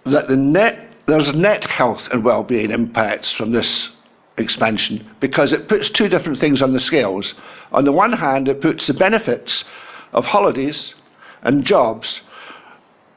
that 0.06 0.28
the 0.28 0.36
net, 0.36 0.89
there's 1.11 1.32
net 1.34 1.64
health 1.64 2.08
and 2.12 2.24
well-being 2.24 2.70
impacts 2.70 3.32
from 3.32 3.52
this 3.52 3.90
expansion 4.36 5.08
because 5.20 5.52
it 5.52 5.68
puts 5.68 5.90
two 5.90 6.08
different 6.08 6.38
things 6.38 6.62
on 6.62 6.72
the 6.72 6.80
scales. 6.80 7.34
On 7.72 7.84
the 7.84 7.92
one 7.92 8.12
hand, 8.12 8.48
it 8.48 8.61
puts 8.61 8.86
the 8.86 8.94
benefits 8.94 9.64
of 10.12 10.24
holidays 10.24 10.94
and 11.42 11.64
jobs, 11.64 12.20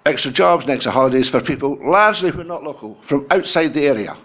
extra 0.06 0.32
jobs 0.32 0.64
and 0.64 0.72
extra 0.72 0.92
holidays 0.92 1.30
for 1.30 1.42
people 1.42 1.80
largely 1.82 2.30
who 2.32 2.42
are 2.42 2.46
not 2.46 2.64
local, 2.64 2.98
from 3.08 3.26
outside 3.32 3.74
the 3.74 3.86
area. 3.86 4.16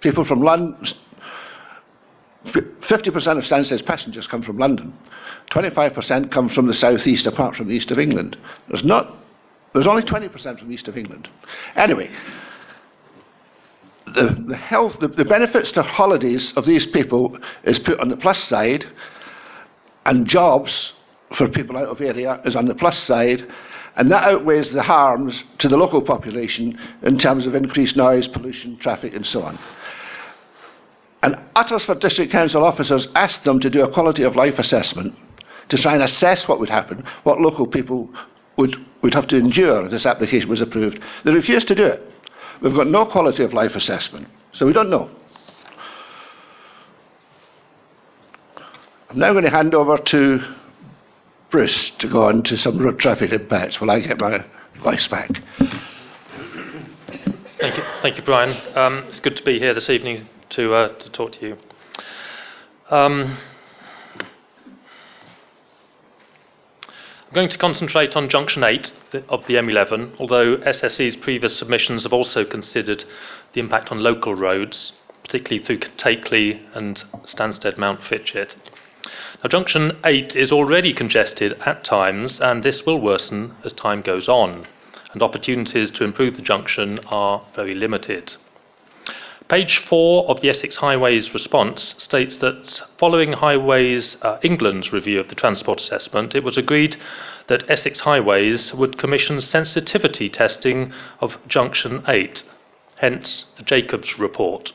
People 0.00 0.24
from 0.24 0.42
London, 0.42 0.86
50% 2.46 3.38
of 3.38 3.44
Stansted's 3.46 3.82
passengers 3.82 4.26
come 4.26 4.42
from 4.42 4.58
London. 4.58 4.96
25% 5.50 6.30
come 6.30 6.48
from 6.48 6.66
the 6.66 6.74
southeast, 6.74 7.26
apart 7.26 7.56
from 7.56 7.68
the 7.68 7.74
east 7.74 7.90
of 7.90 7.98
England. 7.98 8.36
There's 8.68 8.84
not. 8.84 9.14
There's 9.72 9.86
only 9.86 10.02
20% 10.02 10.58
from 10.58 10.68
the 10.68 10.74
east 10.74 10.88
of 10.88 10.96
England. 10.96 11.28
Anyway, 11.74 12.10
the, 14.14 14.44
the 14.48 14.56
health, 14.56 14.96
the, 15.00 15.08
the 15.08 15.24
benefits 15.24 15.72
to 15.72 15.82
holidays 15.82 16.52
of 16.56 16.66
these 16.66 16.86
people 16.86 17.38
is 17.64 17.78
put 17.78 18.00
on 18.00 18.08
the 18.08 18.16
plus 18.16 18.42
side, 18.44 18.86
and 20.04 20.26
jobs 20.26 20.92
for 21.34 21.48
people 21.48 21.76
out 21.76 21.88
of 21.88 22.00
area 22.00 22.40
is 22.44 22.56
on 22.56 22.66
the 22.66 22.74
plus 22.74 22.98
side, 23.04 23.46
and 23.96 24.10
that 24.10 24.24
outweighs 24.24 24.70
the 24.70 24.82
harms 24.82 25.42
to 25.58 25.68
the 25.68 25.76
local 25.76 26.00
population 26.00 26.78
in 27.02 27.18
terms 27.18 27.46
of 27.46 27.54
increased 27.54 27.96
noise, 27.96 28.28
pollution, 28.28 28.76
traffic, 28.78 29.14
and 29.14 29.26
so 29.26 29.42
on. 29.42 29.58
And 31.22 31.36
Uttlesford 31.56 32.00
District 32.00 32.30
Council 32.30 32.64
officers 32.64 33.08
asked 33.14 33.44
them 33.44 33.58
to 33.60 33.70
do 33.70 33.82
a 33.82 33.92
quality 33.92 34.22
of 34.22 34.36
life 34.36 34.58
assessment 34.58 35.16
to 35.68 35.76
try 35.76 35.94
and 35.94 36.02
assess 36.02 36.46
what 36.46 36.60
would 36.60 36.70
happen, 36.70 37.04
what 37.24 37.40
local 37.40 37.66
people 37.66 38.08
would, 38.56 38.76
would 39.02 39.14
have 39.14 39.26
to 39.28 39.36
endure 39.36 39.84
if 39.84 39.90
this 39.90 40.06
application 40.06 40.48
was 40.48 40.60
approved. 40.60 41.00
They 41.24 41.32
refused 41.32 41.68
to 41.68 41.74
do 41.74 41.84
it. 41.84 42.07
We've 42.60 42.74
got 42.74 42.88
no 42.88 43.06
quality 43.06 43.44
of 43.44 43.52
life 43.52 43.72
assessment, 43.74 44.28
so 44.52 44.66
we 44.66 44.72
don't 44.72 44.90
know. 44.90 45.10
I'm 49.10 49.18
now 49.18 49.32
going 49.32 49.44
to 49.44 49.50
hand 49.50 49.74
over 49.74 49.96
to 49.96 50.40
Bruce 51.50 51.90
to 51.98 52.08
go 52.08 52.24
on 52.24 52.42
to 52.42 52.58
some 52.58 52.78
road 52.78 52.98
traffic 52.98 53.32
impacts 53.32 53.80
while 53.80 53.90
I 53.90 54.00
get 54.00 54.18
my 54.18 54.44
voice 54.82 55.08
back. 55.08 55.30
Thank 57.58 57.76
you, 57.76 57.82
thank 58.02 58.16
you, 58.16 58.22
Brian. 58.22 58.50
Um, 58.76 59.04
it's 59.08 59.20
good 59.20 59.36
to 59.36 59.42
be 59.42 59.58
here 59.58 59.72
this 59.72 59.88
evening 59.88 60.28
to 60.50 60.74
uh, 60.74 60.88
to 60.98 61.10
talk 61.10 61.32
to 61.32 61.46
you. 61.46 61.56
Um, 62.90 63.38
I'm 67.28 67.34
going 67.34 67.50
to 67.50 67.58
concentrate 67.58 68.16
on 68.16 68.30
junction 68.30 68.64
8 68.64 68.90
of 69.28 69.46
the 69.46 69.56
M11, 69.56 70.18
although 70.18 70.56
SSE's 70.56 71.14
previous 71.14 71.58
submissions 71.58 72.04
have 72.04 72.12
also 72.14 72.42
considered 72.42 73.04
the 73.52 73.60
impact 73.60 73.92
on 73.92 74.02
local 74.02 74.34
roads, 74.34 74.94
particularly 75.24 75.62
through 75.62 75.80
Takeley 75.80 76.62
and 76.72 77.04
Stansted 77.24 77.76
Mountfitchet. 77.76 78.56
Now, 79.44 79.50
junction 79.50 79.98
8 80.06 80.36
is 80.36 80.50
already 80.50 80.94
congested 80.94 81.52
at 81.66 81.84
times, 81.84 82.40
and 82.40 82.62
this 82.62 82.86
will 82.86 82.98
worsen 82.98 83.54
as 83.62 83.74
time 83.74 84.00
goes 84.00 84.26
on, 84.26 84.66
and 85.12 85.20
opportunities 85.20 85.90
to 85.90 86.04
improve 86.04 86.34
the 86.34 86.40
junction 86.40 86.98
are 87.10 87.44
very 87.54 87.74
limited. 87.74 88.38
Page 89.48 89.78
4 89.78 90.28
of 90.28 90.42
the 90.42 90.50
Essex 90.50 90.76
Highways 90.76 91.32
response 91.32 91.94
states 91.96 92.36
that 92.36 92.82
following 92.98 93.32
Highways 93.32 94.18
uh, 94.20 94.38
England's 94.42 94.92
review 94.92 95.18
of 95.20 95.28
the 95.28 95.34
transport 95.34 95.80
assessment, 95.80 96.34
it 96.34 96.44
was 96.44 96.58
agreed 96.58 96.98
that 97.46 97.68
Essex 97.70 98.00
Highways 98.00 98.74
would 98.74 98.98
commission 98.98 99.40
sensitivity 99.40 100.28
testing 100.28 100.92
of 101.20 101.38
Junction 101.48 102.04
8, 102.06 102.44
hence 102.96 103.46
the 103.56 103.62
Jacobs 103.62 104.18
report. 104.18 104.72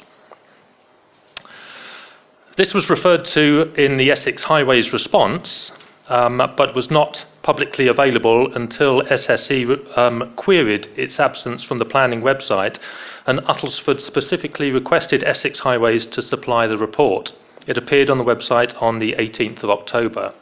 This 2.58 2.74
was 2.74 2.90
referred 2.90 3.26
to 3.26 3.72
in 3.78 3.98
the 3.98 4.10
Essex 4.10 4.42
Highways 4.42 4.92
response, 4.92 5.72
um, 6.10 6.38
but 6.58 6.74
was 6.74 6.90
not 6.90 7.26
publicly 7.44 7.88
available 7.88 8.52
until 8.54 9.04
SSE 9.04 9.98
um, 9.98 10.34
queried 10.36 10.90
its 10.96 11.20
absence 11.20 11.64
from 11.64 11.78
the 11.78 11.86
planning 11.86 12.22
website 12.22 12.80
and 13.28 13.40
Uttlesford 13.42 14.00
specifically 14.00 14.72
requested 14.72 15.24
Essex 15.24 15.60
Highways 15.60 16.06
to 16.08 16.22
supply 16.22 16.68
the 16.68 16.78
report. 16.78 17.34
It 17.68 17.78
appeared 17.78 18.10
on 18.10 18.18
the 18.18 18.24
website 18.24 18.82
on 18.82 19.00
the 19.00 19.14
18th 19.14 19.64
of 19.64 19.70
October. 19.70 20.34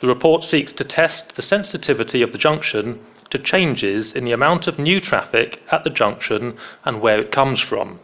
The 0.00 0.06
report 0.06 0.44
seeks 0.44 0.72
to 0.74 0.84
test 0.84 1.36
the 1.36 1.42
sensitivity 1.42 2.22
of 2.22 2.32
the 2.32 2.38
junction 2.38 3.00
to 3.30 3.38
changes 3.38 4.12
in 4.12 4.24
the 4.24 4.32
amount 4.32 4.66
of 4.66 4.78
new 4.78 5.00
traffic 5.00 5.62
at 5.70 5.84
the 5.84 5.90
junction 5.90 6.56
and 6.84 7.00
where 7.00 7.18
it 7.18 7.30
comes 7.30 7.60
from. 7.60 8.00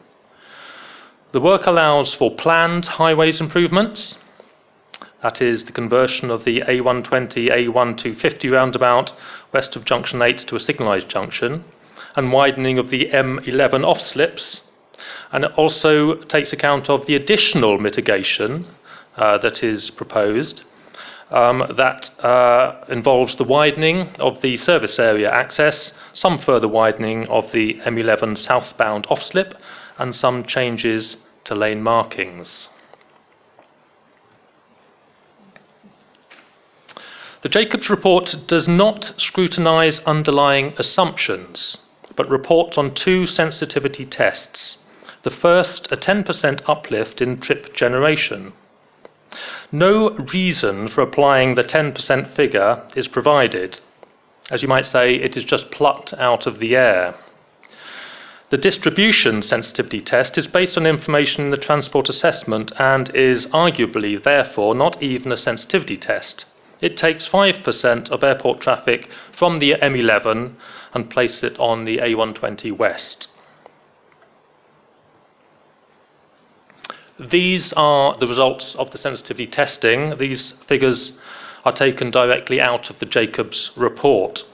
The 1.32 1.40
work 1.40 1.66
allows 1.66 2.14
for 2.14 2.34
planned 2.34 2.86
highways 2.86 3.40
improvements, 3.40 4.18
that 5.22 5.40
is, 5.40 5.64
the 5.64 5.72
conversion 5.72 6.30
of 6.30 6.44
the 6.44 6.60
A120 6.60 7.50
A1250 7.50 8.52
roundabout 8.52 9.12
west 9.52 9.74
of 9.76 9.84
junction 9.84 10.20
8 10.20 10.38
to 10.38 10.56
a 10.56 10.60
signalised 10.60 11.08
junction, 11.08 11.64
and 12.14 12.32
widening 12.32 12.78
of 12.78 12.90
the 12.90 13.06
M11 13.06 13.84
off 13.84 14.00
slips. 14.00 14.60
And 15.32 15.44
it 15.44 15.52
also 15.56 16.14
takes 16.14 16.52
account 16.52 16.88
of 16.88 17.06
the 17.06 17.14
additional 17.14 17.78
mitigation 17.78 18.66
uh, 19.16 19.38
that 19.38 19.62
is 19.62 19.90
proposed. 19.90 20.64
Um, 21.28 21.74
that 21.76 22.10
uh, 22.24 22.84
involves 22.88 23.34
the 23.34 23.44
widening 23.44 24.14
of 24.20 24.42
the 24.42 24.56
service 24.56 24.96
area 24.98 25.28
access, 25.28 25.92
some 26.12 26.38
further 26.38 26.68
widening 26.68 27.26
of 27.26 27.50
the 27.50 27.80
M11 27.84 28.38
southbound 28.38 29.08
off 29.10 29.24
slip, 29.24 29.56
and 29.98 30.14
some 30.14 30.44
changes 30.44 31.16
to 31.44 31.54
lane 31.56 31.82
markings. 31.82 32.68
The 37.46 37.60
Jacobs 37.62 37.88
report 37.88 38.34
does 38.48 38.66
not 38.66 39.12
scrutinise 39.18 40.00
underlying 40.00 40.74
assumptions 40.78 41.76
but 42.16 42.28
reports 42.28 42.76
on 42.76 42.92
two 42.92 43.24
sensitivity 43.24 44.04
tests. 44.04 44.78
The 45.22 45.30
first, 45.30 45.86
a 45.92 45.96
10% 45.96 46.62
uplift 46.68 47.22
in 47.22 47.38
trip 47.38 47.72
generation. 47.72 48.52
No 49.70 50.10
reason 50.32 50.88
for 50.88 51.02
applying 51.02 51.54
the 51.54 51.62
10% 51.62 52.34
figure 52.34 52.82
is 52.96 53.06
provided. 53.06 53.78
As 54.50 54.62
you 54.62 54.66
might 54.66 54.86
say, 54.86 55.14
it 55.14 55.36
is 55.36 55.44
just 55.44 55.70
plucked 55.70 56.12
out 56.14 56.48
of 56.48 56.58
the 56.58 56.74
air. 56.74 57.14
The 58.50 58.58
distribution 58.58 59.42
sensitivity 59.42 60.00
test 60.00 60.36
is 60.36 60.48
based 60.48 60.76
on 60.76 60.84
information 60.84 61.44
in 61.44 61.50
the 61.52 61.58
transport 61.58 62.08
assessment 62.08 62.72
and 62.76 63.14
is 63.14 63.46
arguably, 63.46 64.20
therefore, 64.20 64.74
not 64.74 65.00
even 65.00 65.30
a 65.30 65.36
sensitivity 65.36 65.96
test. 65.96 66.44
It 66.80 66.96
takes 66.96 67.28
5% 67.28 68.10
of 68.10 68.22
airport 68.22 68.60
traffic 68.60 69.08
from 69.32 69.58
the 69.58 69.74
M11 69.80 70.54
and 70.92 71.10
places 71.10 71.42
it 71.44 71.58
on 71.58 71.84
the 71.84 71.98
A120 71.98 72.76
West. 72.76 73.28
These 77.18 77.72
are 77.72 78.16
the 78.18 78.26
results 78.26 78.74
of 78.74 78.90
the 78.90 78.98
sensitivity 78.98 79.46
testing. 79.46 80.18
These 80.18 80.52
figures 80.66 81.12
are 81.64 81.72
taken 81.72 82.10
directly 82.10 82.60
out 82.60 82.90
of 82.90 82.98
the 82.98 83.06
Jacobs 83.06 83.70
report. 83.74 84.44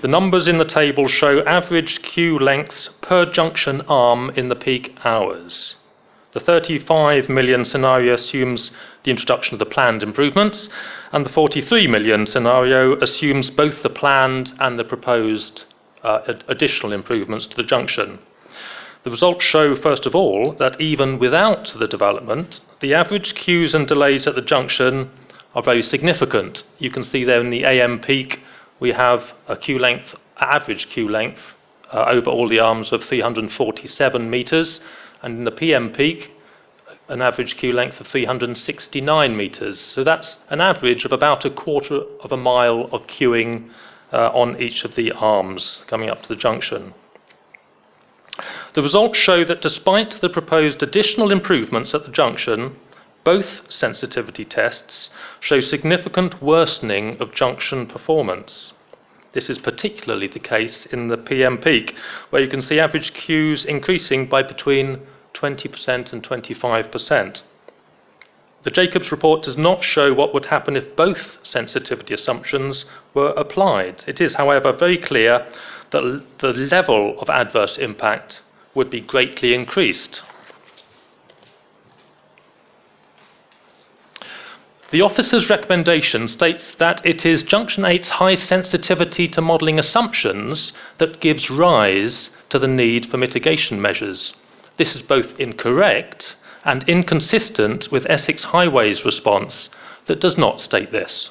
The 0.00 0.08
numbers 0.08 0.48
in 0.48 0.58
the 0.58 0.64
table 0.64 1.08
show 1.08 1.42
average 1.44 2.02
queue 2.02 2.38
lengths 2.38 2.88
per 3.02 3.26
junction 3.26 3.82
arm 3.82 4.30
in 4.30 4.48
the 4.48 4.56
peak 4.56 4.96
hours. 5.04 5.76
The 6.32 6.40
35 6.40 7.28
million 7.28 7.64
scenario 7.64 8.14
assumes 8.14 8.72
the 9.04 9.10
introduction 9.10 9.54
of 9.54 9.58
the 9.58 9.66
planned 9.66 10.02
improvements, 10.02 10.68
and 11.12 11.24
the 11.24 11.30
43 11.30 11.86
million 11.86 12.26
scenario 12.26 12.96
assumes 12.96 13.50
both 13.50 13.82
the 13.82 13.90
planned 13.90 14.52
and 14.58 14.78
the 14.78 14.84
proposed 14.84 15.64
uh, 16.02 16.34
additional 16.48 16.92
improvements 16.92 17.46
to 17.46 17.56
the 17.56 17.62
junction. 17.62 18.18
The 19.04 19.10
results 19.10 19.44
show, 19.44 19.76
first 19.76 20.06
of 20.06 20.14
all, 20.14 20.52
that 20.54 20.80
even 20.80 21.18
without 21.18 21.74
the 21.78 21.86
development, 21.86 22.60
the 22.80 22.94
average 22.94 23.34
queues 23.34 23.74
and 23.74 23.86
delays 23.86 24.26
at 24.26 24.34
the 24.34 24.40
junction 24.40 25.10
are 25.54 25.62
very 25.62 25.82
significant. 25.82 26.64
You 26.78 26.90
can 26.90 27.04
see 27.04 27.24
there 27.24 27.40
in 27.40 27.50
the 27.50 27.64
AM 27.64 28.00
peak, 28.00 28.40
we 28.80 28.92
have 28.92 29.22
a 29.46 29.56
queue 29.56 29.78
length, 29.78 30.14
average 30.38 30.88
queue 30.88 31.08
length, 31.08 31.40
uh, 31.92 32.06
over 32.08 32.30
all 32.30 32.48
the 32.48 32.60
arms 32.60 32.92
of 32.92 33.04
347 33.04 34.30
metres, 34.30 34.80
and 35.22 35.38
in 35.38 35.44
the 35.44 35.50
PM 35.52 35.90
peak, 35.90 36.30
an 37.08 37.20
average 37.20 37.56
queue 37.56 37.72
length 37.72 38.00
of 38.00 38.06
369 38.06 39.36
metres. 39.36 39.78
So 39.78 40.04
that's 40.04 40.38
an 40.48 40.60
average 40.60 41.04
of 41.04 41.12
about 41.12 41.44
a 41.44 41.50
quarter 41.50 42.00
of 42.20 42.32
a 42.32 42.36
mile 42.36 42.88
of 42.92 43.06
queuing 43.06 43.70
uh, 44.12 44.30
on 44.32 44.60
each 44.60 44.84
of 44.84 44.94
the 44.94 45.12
arms 45.12 45.82
coming 45.86 46.08
up 46.08 46.22
to 46.22 46.28
the 46.28 46.36
junction. 46.36 46.94
The 48.74 48.82
results 48.82 49.18
show 49.18 49.44
that 49.44 49.60
despite 49.60 50.20
the 50.20 50.28
proposed 50.28 50.82
additional 50.82 51.30
improvements 51.30 51.94
at 51.94 52.04
the 52.04 52.10
junction, 52.10 52.76
both 53.22 53.70
sensitivity 53.70 54.44
tests 54.44 55.10
show 55.40 55.60
significant 55.60 56.42
worsening 56.42 57.16
of 57.20 57.34
junction 57.34 57.86
performance. 57.86 58.72
This 59.32 59.50
is 59.50 59.58
particularly 59.58 60.28
the 60.28 60.38
case 60.38 60.86
in 60.86 61.08
the 61.08 61.16
PM 61.16 61.58
peak, 61.58 61.94
where 62.30 62.42
you 62.42 62.48
can 62.48 62.62
see 62.62 62.78
average 62.78 63.12
queues 63.14 63.64
increasing 63.64 64.26
by 64.26 64.42
between 64.42 65.00
20% 65.34 66.12
and 66.12 66.22
25%. 66.22 67.42
The 68.62 68.70
Jacobs 68.70 69.12
report 69.12 69.42
does 69.42 69.58
not 69.58 69.84
show 69.84 70.14
what 70.14 70.32
would 70.32 70.46
happen 70.46 70.74
if 70.74 70.96
both 70.96 71.38
sensitivity 71.42 72.14
assumptions 72.14 72.86
were 73.12 73.34
applied. 73.36 74.02
It 74.06 74.22
is, 74.22 74.34
however, 74.34 74.72
very 74.72 74.96
clear 74.96 75.46
that 75.90 76.22
the 76.38 76.52
level 76.52 77.18
of 77.20 77.28
adverse 77.28 77.76
impact 77.76 78.40
would 78.74 78.88
be 78.88 79.02
greatly 79.02 79.52
increased. 79.54 80.22
The 84.90 85.02
officer's 85.02 85.50
recommendation 85.50 86.28
states 86.28 86.72
that 86.78 87.04
it 87.04 87.26
is 87.26 87.42
Junction 87.42 87.84
8's 87.84 88.10
high 88.10 88.36
sensitivity 88.36 89.28
to 89.28 89.40
modelling 89.40 89.78
assumptions 89.78 90.72
that 90.98 91.20
gives 91.20 91.50
rise 91.50 92.30
to 92.48 92.58
the 92.58 92.68
need 92.68 93.10
for 93.10 93.18
mitigation 93.18 93.82
measures. 93.82 94.34
This 94.76 94.94
is 94.94 95.02
both 95.02 95.38
incorrect 95.38 96.36
and 96.64 96.82
inconsistent 96.88 97.92
with 97.92 98.06
Essex 98.08 98.44
Highways' 98.44 99.04
response 99.04 99.70
that 100.06 100.20
does 100.20 100.36
not 100.36 100.60
state 100.60 100.90
this. 100.90 101.30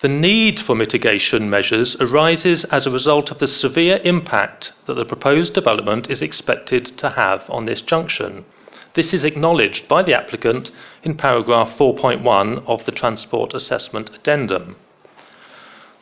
The 0.00 0.08
need 0.08 0.58
for 0.58 0.74
mitigation 0.74 1.48
measures 1.48 1.94
arises 2.00 2.64
as 2.64 2.86
a 2.86 2.90
result 2.90 3.30
of 3.30 3.38
the 3.38 3.46
severe 3.46 4.00
impact 4.04 4.72
that 4.86 4.94
the 4.94 5.04
proposed 5.04 5.54
development 5.54 6.10
is 6.10 6.20
expected 6.20 6.86
to 6.98 7.10
have 7.10 7.48
on 7.48 7.66
this 7.66 7.80
junction. 7.80 8.44
This 8.94 9.14
is 9.14 9.24
acknowledged 9.24 9.86
by 9.88 10.02
the 10.02 10.14
applicant 10.14 10.72
in 11.04 11.16
paragraph 11.16 11.78
4.1 11.78 12.64
of 12.66 12.84
the 12.84 12.92
Transport 12.92 13.54
Assessment 13.54 14.10
Addendum. 14.14 14.76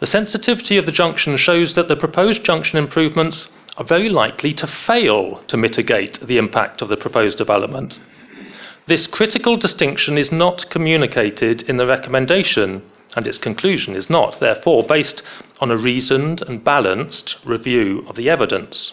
The 0.00 0.06
sensitivity 0.06 0.78
of 0.78 0.86
the 0.86 0.92
junction 0.92 1.36
shows 1.36 1.74
that 1.74 1.88
the 1.88 1.94
proposed 1.94 2.42
junction 2.42 2.78
improvements 2.78 3.48
are 3.80 3.86
very 3.86 4.10
likely 4.10 4.52
to 4.52 4.66
fail 4.66 5.42
to 5.46 5.56
mitigate 5.56 6.20
the 6.20 6.36
impact 6.36 6.82
of 6.82 6.90
the 6.90 6.98
proposed 6.98 7.38
development. 7.38 7.98
This 8.86 9.06
critical 9.06 9.56
distinction 9.56 10.18
is 10.18 10.30
not 10.30 10.68
communicated 10.68 11.62
in 11.62 11.78
the 11.78 11.86
recommendation, 11.86 12.82
and 13.16 13.26
its 13.26 13.38
conclusion 13.38 13.96
is 13.96 14.10
not, 14.10 14.38
therefore, 14.38 14.86
based 14.86 15.22
on 15.60 15.70
a 15.70 15.78
reasoned 15.78 16.42
and 16.42 16.62
balanced 16.62 17.36
review 17.42 18.04
of 18.06 18.16
the 18.16 18.28
evidence. 18.28 18.92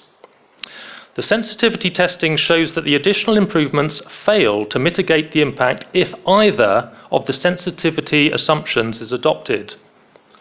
The 1.16 1.22
sensitivity 1.22 1.90
testing 1.90 2.38
shows 2.38 2.72
that 2.74 2.86
the 2.86 2.96
additional 2.96 3.36
improvements 3.36 4.02
fail 4.24 4.66
to 4.68 4.80
mitigate 4.80 5.34
the 5.34 5.42
impact 5.42 5.86
if 5.94 6.14
either 6.26 6.96
of 7.12 7.26
the 7.26 7.34
sensitivity 7.34 8.32
assumptions 8.32 9.02
is 9.02 9.12
adopted. 9.12 9.76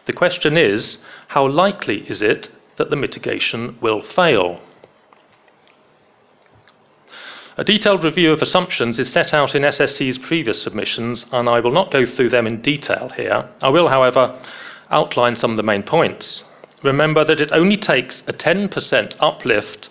The 0.05 0.13
question 0.13 0.57
is 0.57 0.99
how 1.29 1.49
likely 1.49 2.09
is 2.09 2.23
it 2.23 2.51
that 2.77 2.91
the 2.91 2.97
mitigation 2.97 3.79
will 3.81 4.03
fail? 4.03 4.61
A 7.59 7.65
detailed 7.65 8.05
review 8.05 8.33
of 8.33 8.43
assumptions 8.43 8.99
is 8.99 9.11
set 9.11 9.33
out 9.33 9.55
in 9.55 9.63
SSE's 9.63 10.19
previous 10.19 10.63
submissions, 10.63 11.25
and 11.33 11.49
I 11.49 11.61
will 11.61 11.73
not 11.73 11.91
go 11.91 12.05
through 12.05 12.29
them 12.29 12.47
in 12.47 12.61
detail 12.61 13.11
here. 13.17 13.49
I 13.63 13.71
will, 13.71 13.89
however, 13.89 14.39
outline 14.91 15.37
some 15.37 15.53
of 15.53 15.57
the 15.57 15.63
main 15.63 15.83
points. 15.83 16.45
Remember 16.83 17.25
that 17.25 17.41
it 17.41 17.53
only 17.53 17.79
takes 17.79 18.23
a 18.27 18.35
10% 18.35 19.17
uplift 19.21 19.89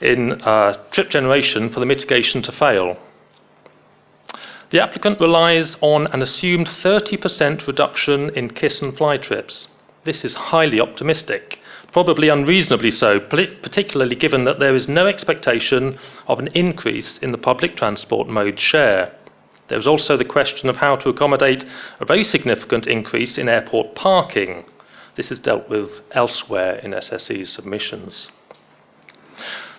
in 0.00 0.40
uh, 0.42 0.74
trip 0.92 1.10
generation 1.10 1.70
for 1.70 1.80
the 1.80 1.86
mitigation 1.86 2.40
to 2.42 2.52
fail. 2.52 2.96
The 4.70 4.80
applicant 4.80 5.20
relies 5.20 5.76
on 5.80 6.06
an 6.08 6.22
assumed 6.22 6.68
30% 6.68 7.66
reduction 7.66 8.30
in 8.30 8.50
kiss 8.50 8.82
and 8.82 8.96
fly 8.96 9.16
trips. 9.16 9.68
This 10.04 10.24
is 10.24 10.34
highly 10.34 10.80
optimistic, 10.80 11.58
probably 11.96 12.28
unreasonably 12.28 12.90
so, 12.90 13.18
particularly 13.18 14.14
given 14.14 14.44
that 14.44 14.58
there 14.58 14.76
is 14.76 14.86
no 14.86 15.06
expectation 15.06 15.98
of 16.26 16.38
an 16.38 16.46
increase 16.48 17.16
in 17.22 17.32
the 17.32 17.38
public 17.38 17.74
transport 17.74 18.28
mode 18.28 18.60
share. 18.60 19.10
There 19.68 19.78
is 19.78 19.86
also 19.86 20.14
the 20.14 20.26
question 20.26 20.68
of 20.68 20.76
how 20.76 20.96
to 20.96 21.08
accommodate 21.08 21.64
a 21.98 22.04
very 22.04 22.22
significant 22.22 22.86
increase 22.86 23.38
in 23.38 23.48
airport 23.48 23.94
parking. 23.94 24.66
This 25.14 25.30
is 25.30 25.40
dealt 25.40 25.70
with 25.70 25.90
elsewhere 26.10 26.74
in 26.80 26.90
SSE's 26.90 27.50
submissions. 27.50 28.28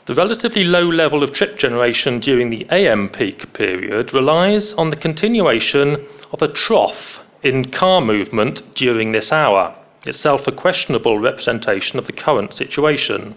The 0.07 0.15
relatively 0.15 0.63
low 0.63 0.89
level 0.89 1.22
of 1.22 1.34
trip 1.34 1.59
generation 1.59 2.20
during 2.20 2.49
the 2.49 2.65
AM 2.72 3.09
peak 3.09 3.53
period 3.53 4.11
relies 4.11 4.74
on 4.74 4.89
the 4.89 4.95
continuation 4.95 6.07
of 6.32 6.41
a 6.41 6.47
trough 6.47 7.20
in 7.43 7.70
car 7.70 8.01
movement 8.01 8.74
during 8.74 9.11
this 9.11 9.32
hour, 9.32 9.77
itself 10.08 10.47
a 10.47 10.51
questionable 10.51 11.20
representation 11.20 11.99
of 11.99 12.08
the 12.08 12.14
current 12.14 12.53
situation. 12.53 13.36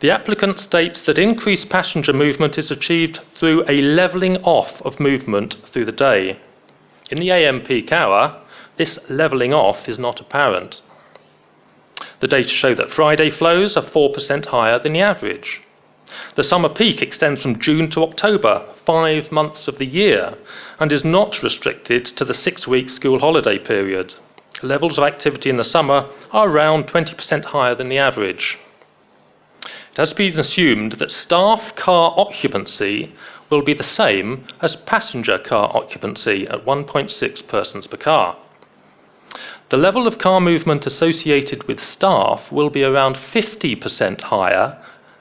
The 0.00 0.10
applicant 0.10 0.60
states 0.60 1.02
that 1.02 1.18
increased 1.18 1.68
passenger 1.68 2.12
movement 2.12 2.56
is 2.56 2.70
achieved 2.70 3.20
through 3.34 3.64
a 3.68 3.78
levelling 3.82 4.36
off 4.38 4.80
of 4.82 5.00
movement 5.00 5.56
through 5.72 5.86
the 5.86 5.92
day. 5.92 6.38
In 7.10 7.18
the 7.18 7.30
AM 7.30 7.62
peak 7.62 7.90
hour, 7.90 8.40
this 8.76 8.98
levelling 9.08 9.52
off 9.52 9.88
is 9.88 9.98
not 9.98 10.20
apparent. 10.20 10.80
The 12.20 12.28
data 12.28 12.48
show 12.48 12.74
that 12.76 12.92
Friday 12.92 13.30
flows 13.30 13.76
are 13.76 13.82
4% 13.82 14.46
higher 14.46 14.78
than 14.78 14.92
the 14.92 15.00
average. 15.00 15.62
The 16.36 16.44
summer 16.44 16.68
peak 16.68 17.02
extends 17.02 17.42
from 17.42 17.58
June 17.58 17.90
to 17.90 18.02
October, 18.02 18.64
five 18.86 19.32
months 19.32 19.68
of 19.68 19.78
the 19.78 19.84
year, 19.84 20.34
and 20.78 20.92
is 20.92 21.04
not 21.04 21.42
restricted 21.42 22.04
to 22.04 22.24
the 22.24 22.34
six 22.34 22.66
week 22.66 22.88
school 22.88 23.18
holiday 23.18 23.58
period. 23.58 24.14
Levels 24.62 24.98
of 24.98 25.04
activity 25.04 25.50
in 25.50 25.56
the 25.56 25.64
summer 25.64 26.08
are 26.32 26.48
around 26.48 26.88
20% 26.88 27.44
higher 27.46 27.74
than 27.74 27.88
the 27.88 27.98
average. 27.98 28.58
It 29.62 29.96
has 29.96 30.12
been 30.12 30.38
assumed 30.38 30.92
that 30.92 31.10
staff 31.10 31.74
car 31.76 32.14
occupancy 32.16 33.14
will 33.50 33.62
be 33.62 33.74
the 33.74 33.84
same 33.84 34.46
as 34.60 34.76
passenger 34.76 35.38
car 35.38 35.70
occupancy 35.74 36.46
at 36.48 36.64
1.6 36.64 37.46
persons 37.46 37.86
per 37.86 37.96
car. 37.96 38.36
The 39.70 39.76
level 39.76 40.06
of 40.06 40.18
car 40.18 40.40
movement 40.40 40.86
associated 40.86 41.68
with 41.68 41.82
staff 41.82 42.50
will 42.50 42.70
be 42.70 42.82
around 42.82 43.16
50% 43.16 44.22
higher 44.22 44.78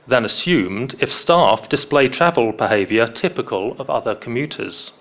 than 0.07 0.25
assumed 0.25 0.95
if 0.99 1.13
staff 1.13 1.67
display 1.67 2.07
travel 2.07 2.53
behaviour 2.53 3.07
typical 3.07 3.75
of 3.77 3.89
other 3.89 4.15
commuters. 4.15 4.91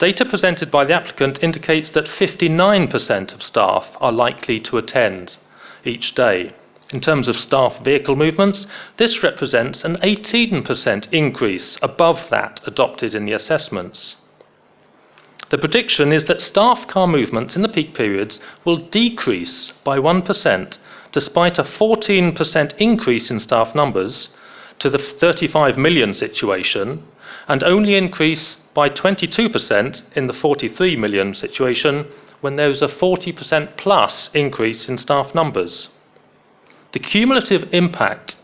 Data 0.00 0.24
presented 0.24 0.70
by 0.70 0.86
the 0.86 0.94
applicant 0.94 1.42
indicates 1.42 1.90
that 1.90 2.06
59% 2.06 3.34
of 3.34 3.42
staff 3.42 3.86
are 4.00 4.10
likely 4.10 4.58
to 4.60 4.78
attend 4.78 5.36
each 5.84 6.14
day. 6.14 6.54
In 6.90 7.02
terms 7.02 7.28
of 7.28 7.38
staff 7.38 7.84
vehicle 7.84 8.16
movements, 8.16 8.66
this 8.96 9.22
represents 9.22 9.84
an 9.84 9.96
18% 9.96 11.12
increase 11.12 11.76
above 11.82 12.30
that 12.30 12.62
adopted 12.66 13.14
in 13.14 13.26
the 13.26 13.34
assessments. 13.34 14.16
The 15.50 15.58
prediction 15.58 16.12
is 16.12 16.24
that 16.24 16.40
staff 16.40 16.88
car 16.88 17.06
movements 17.06 17.54
in 17.54 17.60
the 17.60 17.68
peak 17.68 17.94
periods 17.94 18.40
will 18.64 18.78
decrease 18.78 19.72
by 19.84 19.98
1% 19.98 20.78
despite 21.12 21.58
a 21.58 21.64
14% 21.64 22.72
increase 22.78 23.30
in 23.30 23.38
staff 23.38 23.74
numbers 23.74 24.30
to 24.78 24.88
the 24.88 24.98
35 24.98 25.76
million 25.76 26.14
situation, 26.14 27.02
and 27.46 27.62
only 27.62 27.96
increase 27.96 28.56
by 28.74 28.88
22% 28.88 30.02
in 30.14 30.26
the 30.26 30.32
43 30.32 30.96
million 30.96 31.34
situation 31.34 32.06
when 32.40 32.56
there 32.56 32.70
is 32.70 32.82
a 32.82 32.88
40% 32.88 33.76
plus 33.76 34.30
increase 34.34 34.88
in 34.88 34.96
staff 34.96 35.34
numbers. 35.34 35.88
The 36.92 36.98
cumulative 36.98 37.68
impact 37.72 38.36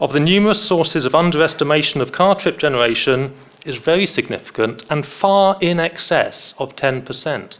of 0.00 0.12
the 0.12 0.20
numerous 0.20 0.66
sources 0.66 1.04
of 1.04 1.14
underestimation 1.14 2.00
of 2.00 2.12
car 2.12 2.34
trip 2.34 2.58
generation 2.58 3.34
is 3.64 3.76
very 3.76 4.06
significant 4.06 4.84
and 4.90 5.06
far 5.06 5.56
in 5.60 5.78
excess 5.78 6.54
of 6.58 6.74
10%. 6.76 7.58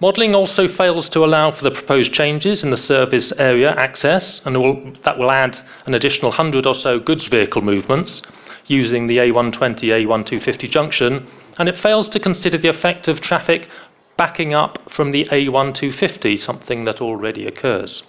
Modelling 0.00 0.34
also 0.34 0.66
fails 0.66 1.10
to 1.10 1.22
allow 1.22 1.50
for 1.50 1.62
the 1.62 1.70
proposed 1.70 2.14
changes 2.14 2.64
in 2.64 2.70
the 2.70 2.76
service 2.78 3.32
area 3.36 3.72
access, 3.72 4.40
and 4.46 4.56
will, 4.56 4.92
that 5.04 5.18
will 5.18 5.30
add 5.30 5.58
an 5.84 5.92
additional 5.92 6.30
100 6.30 6.64
or 6.64 6.74
so 6.74 6.98
goods 6.98 7.26
vehicle 7.26 7.60
movements 7.60 8.22
using 8.66 9.08
the 9.08 9.18
A120 9.18 9.82
A1250 9.90 10.70
junction, 10.70 11.26
and 11.58 11.68
it 11.68 11.76
fails 11.76 12.08
to 12.08 12.18
consider 12.18 12.56
the 12.56 12.70
effect 12.70 13.08
of 13.08 13.20
traffic 13.20 13.68
backing 14.16 14.54
up 14.54 14.78
from 14.90 15.10
the 15.10 15.26
A1250, 15.26 16.38
something 16.38 16.84
that 16.84 17.02
already 17.02 17.46
occurs. 17.46 18.02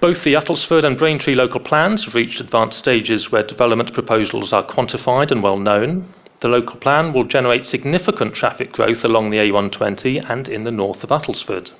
Both 0.00 0.24
the 0.24 0.34
Uttlesford 0.34 0.84
and 0.84 0.98
Braintree 0.98 1.34
local 1.34 1.60
plans 1.60 2.04
have 2.04 2.14
reached 2.14 2.40
advanced 2.40 2.78
stages 2.78 3.30
where 3.32 3.42
development 3.42 3.94
proposals 3.94 4.52
are 4.52 4.66
quantified 4.66 5.30
and 5.30 5.42
well 5.42 5.58
known. 5.58 6.12
The 6.40 6.48
local 6.48 6.76
plan 6.76 7.12
will 7.12 7.24
generate 7.24 7.66
significant 7.66 8.34
traffic 8.34 8.72
growth 8.72 9.04
along 9.04 9.30
the 9.30 9.38
A120 9.38 10.24
and 10.28 10.48
in 10.48 10.64
the 10.64 10.70
north 10.70 11.04
of 11.04 11.10
Uttlesford. 11.10 11.70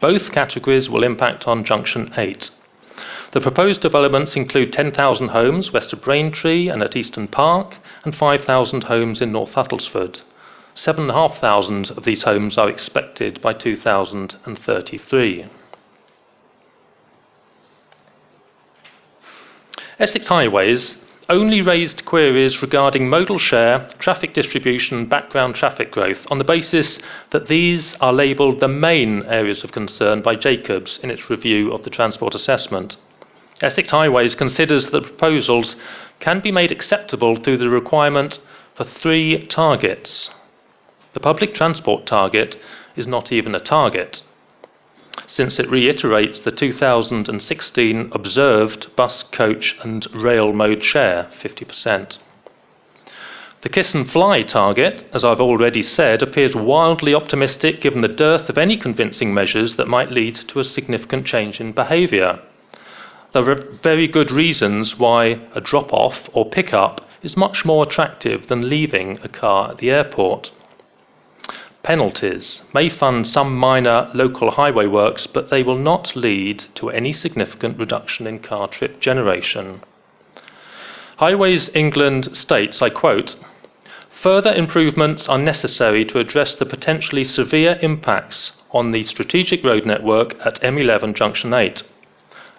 Both 0.00 0.30
categories 0.30 0.88
will 0.88 1.02
impact 1.02 1.48
on 1.48 1.64
Junction 1.64 2.12
8. 2.16 2.50
The 3.32 3.40
proposed 3.40 3.80
developments 3.80 4.36
include 4.36 4.72
10,000 4.72 5.28
homes 5.28 5.72
west 5.72 5.92
of 5.92 6.02
Braintree 6.02 6.68
and 6.68 6.82
at 6.82 6.96
Easton 6.96 7.26
Park, 7.26 7.74
and 8.04 8.14
5,000 8.14 8.84
homes 8.84 9.20
in 9.20 9.32
North 9.32 9.54
Uttlesford. 9.54 10.20
7,500 10.74 11.90
of 11.96 12.04
these 12.04 12.22
homes 12.22 12.56
are 12.56 12.68
expected 12.68 13.40
by 13.40 13.52
2033. 13.52 15.46
Essex 19.98 20.26
Highways 20.28 20.96
only 21.28 21.60
raised 21.60 22.04
queries 22.04 22.62
regarding 22.62 23.08
modal 23.08 23.38
share, 23.38 23.88
traffic 23.98 24.32
distribution, 24.32 24.98
and 24.98 25.10
background 25.10 25.56
traffic 25.56 25.90
growth 25.90 26.24
on 26.30 26.38
the 26.38 26.44
basis 26.44 26.98
that 27.30 27.48
these 27.48 27.94
are 28.00 28.12
labelled 28.12 28.60
the 28.60 28.68
main 28.68 29.22
areas 29.24 29.64
of 29.64 29.72
concern 29.72 30.22
by 30.22 30.36
Jacobs 30.36 30.98
in 31.02 31.10
its 31.10 31.28
review 31.28 31.72
of 31.72 31.82
the 31.82 31.90
transport 31.90 32.34
assessment. 32.34 32.96
Essex 33.60 33.90
Highways 33.90 34.36
considers 34.36 34.86
that 34.86 35.02
proposals 35.02 35.74
can 36.20 36.40
be 36.40 36.52
made 36.52 36.70
acceptable 36.70 37.36
through 37.36 37.56
the 37.56 37.70
requirement 37.70 38.38
for 38.76 38.84
three 38.84 39.46
targets. 39.46 40.30
The 41.14 41.20
public 41.20 41.54
transport 41.54 42.06
target 42.06 42.56
is 42.94 43.06
not 43.06 43.32
even 43.32 43.54
a 43.54 43.60
target 43.60 44.22
since 45.26 45.58
it 45.58 45.70
reiterates 45.70 46.40
the 46.40 46.50
2016 46.50 48.10
observed 48.12 48.94
bus, 48.96 49.22
coach, 49.22 49.76
and 49.82 50.06
rail 50.14 50.52
mode 50.52 50.84
share 50.84 51.28
50%. 51.40 52.18
The 53.62 53.68
kiss 53.68 53.94
and 53.94 54.08
fly 54.08 54.42
target, 54.42 55.06
as 55.12 55.24
I've 55.24 55.40
already 55.40 55.82
said, 55.82 56.22
appears 56.22 56.54
wildly 56.54 57.14
optimistic 57.14 57.80
given 57.80 58.00
the 58.00 58.08
dearth 58.08 58.48
of 58.48 58.58
any 58.58 58.76
convincing 58.76 59.34
measures 59.34 59.76
that 59.76 59.88
might 59.88 60.12
lead 60.12 60.36
to 60.36 60.60
a 60.60 60.64
significant 60.64 61.26
change 61.26 61.60
in 61.60 61.72
behaviour. 61.72 62.38
There 63.32 63.50
are 63.50 63.64
very 63.82 64.08
good 64.08 64.30
reasons 64.30 64.98
why 64.98 65.40
a 65.54 65.60
drop 65.60 65.92
off 65.92 66.28
or 66.32 66.48
pick 66.48 66.72
up 66.72 67.08
is 67.22 67.36
much 67.36 67.64
more 67.64 67.84
attractive 67.84 68.46
than 68.48 68.68
leaving 68.68 69.18
a 69.24 69.28
car 69.28 69.70
at 69.70 69.78
the 69.78 69.90
airport 69.90 70.52
penalties 71.86 72.62
may 72.74 72.88
fund 72.88 73.24
some 73.24 73.56
minor 73.56 74.10
local 74.12 74.50
highway 74.50 74.86
works, 74.86 75.28
but 75.28 75.50
they 75.50 75.62
will 75.62 75.78
not 75.78 76.16
lead 76.16 76.64
to 76.74 76.90
any 76.90 77.12
significant 77.12 77.78
reduction 77.78 78.26
in 78.26 78.40
car 78.40 78.66
trip 78.66 79.00
generation. 79.00 79.80
Highways 81.18 81.70
England 81.74 82.36
states, 82.36 82.82
I 82.82 82.90
quote, 82.90 83.36
Further 84.20 84.52
improvements 84.52 85.28
are 85.28 85.38
necessary 85.38 86.04
to 86.06 86.18
address 86.18 86.56
the 86.56 86.66
potentially 86.66 87.22
severe 87.22 87.78
impacts 87.80 88.50
on 88.72 88.90
the 88.90 89.04
strategic 89.04 89.62
road 89.62 89.86
network 89.86 90.34
at 90.44 90.60
M11 90.62 91.14
Junction 91.14 91.54
8. 91.54 91.84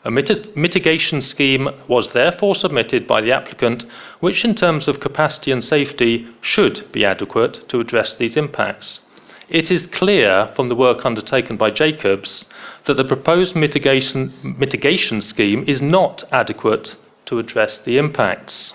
A 0.06 0.10
miti- 0.10 0.50
mitigation 0.56 1.20
scheme 1.20 1.68
was 1.90 2.10
therefore 2.10 2.56
submitted 2.56 3.06
by 3.06 3.20
the 3.20 3.34
applicant, 3.34 3.86
which, 4.22 4.46
in 4.46 4.56
terms 4.56 4.88
of 4.88 5.02
capacity 5.02 5.52
and 5.52 5.62
safety, 5.62 6.28
should 6.40 6.90
be 6.94 7.04
adequate 7.04 7.68
to 7.68 7.82
address 7.82 8.14
these 8.14 8.38
impacts. 8.38 9.02
It 9.50 9.72
is 9.72 9.88
clear 9.88 10.52
from 10.56 10.68
the 10.68 10.76
work 10.76 11.06
undertaken 11.06 11.56
by 11.56 11.72
Jacobs 11.72 12.44
that 12.86 12.96
the 12.96 13.06
proposed 13.06 13.56
mitigation, 13.56 14.34
mitigation 14.58 15.22
scheme 15.22 15.64
is 15.68 15.82
not 15.82 16.26
adequate 16.32 16.96
to 17.28 17.40
address 17.40 17.78
the 17.80 17.98
impacts. 17.98 18.74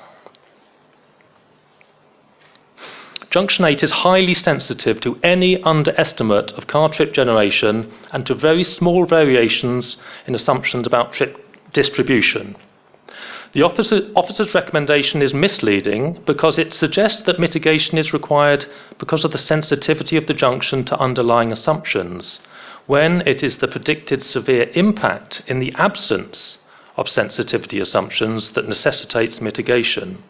Junction 3.30 3.64
8 3.64 3.82
is 3.82 3.90
highly 3.90 4.34
sensitive 4.34 5.00
to 5.00 5.18
any 5.22 5.62
underestimate 5.62 6.52
of 6.52 6.66
car 6.66 6.90
trip 6.90 7.14
generation 7.14 7.90
and 8.10 8.26
to 8.26 8.34
very 8.34 8.62
small 8.62 9.06
variations 9.06 9.96
in 10.26 10.34
assumptions 10.34 10.86
about 10.86 11.12
trip 11.12 11.38
distribution. 11.72 12.56
The 13.52 13.62
officer, 13.62 14.10
officer's 14.16 14.54
recommendation 14.54 15.22
is 15.22 15.34
misleading 15.34 16.22
because 16.24 16.58
it 16.58 16.72
suggests 16.72 17.20
that 17.22 17.38
mitigation 17.38 17.98
is 17.98 18.12
required 18.12 18.66
because 18.98 19.24
of 19.24 19.32
the 19.32 19.38
sensitivity 19.38 20.16
of 20.16 20.26
the 20.26 20.34
junction 20.34 20.84
to 20.84 20.98
underlying 20.98 21.52
assumptions, 21.52 22.40
when 22.86 23.22
it 23.26 23.42
is 23.42 23.58
the 23.58 23.68
predicted 23.68 24.22
severe 24.22 24.70
impact 24.74 25.42
in 25.46 25.60
the 25.60 25.72
absence 25.76 26.58
of 26.96 27.08
sensitivity 27.08 27.78
assumptions 27.80 28.50
that 28.52 28.68
necessitates 28.68 29.40
mitigation 29.40 30.22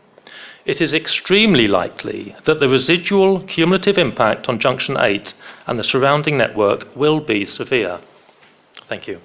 it 0.65 0.81
is 0.81 0.95
extremely 0.95 1.67
likely 1.67 2.37
that 2.45 2.61
the 2.61 2.69
residual 2.69 3.41
cumulative 3.41 3.99
impact 3.99 4.49
on 4.49 4.61
Junction 4.61 4.97
8 4.99 5.35
and 5.67 5.79
the 5.79 5.85
surrounding 5.85 6.39
network 6.39 6.95
will 6.95 7.21
be 7.21 7.45
severe. 7.45 8.01
Thank 8.89 9.09
you. 9.09 9.21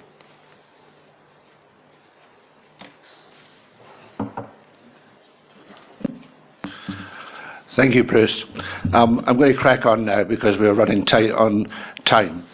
Thank 7.78 7.94
you, 7.94 8.02
Bruce. 8.02 8.44
Um, 8.92 9.22
I'm 9.28 9.38
going 9.38 9.52
to 9.52 9.56
crack 9.56 9.86
on 9.86 10.04
now 10.04 10.24
because 10.24 10.58
we're 10.58 10.74
running 10.74 11.04
tight 11.04 11.30
on 11.30 11.72
time. 12.06 12.44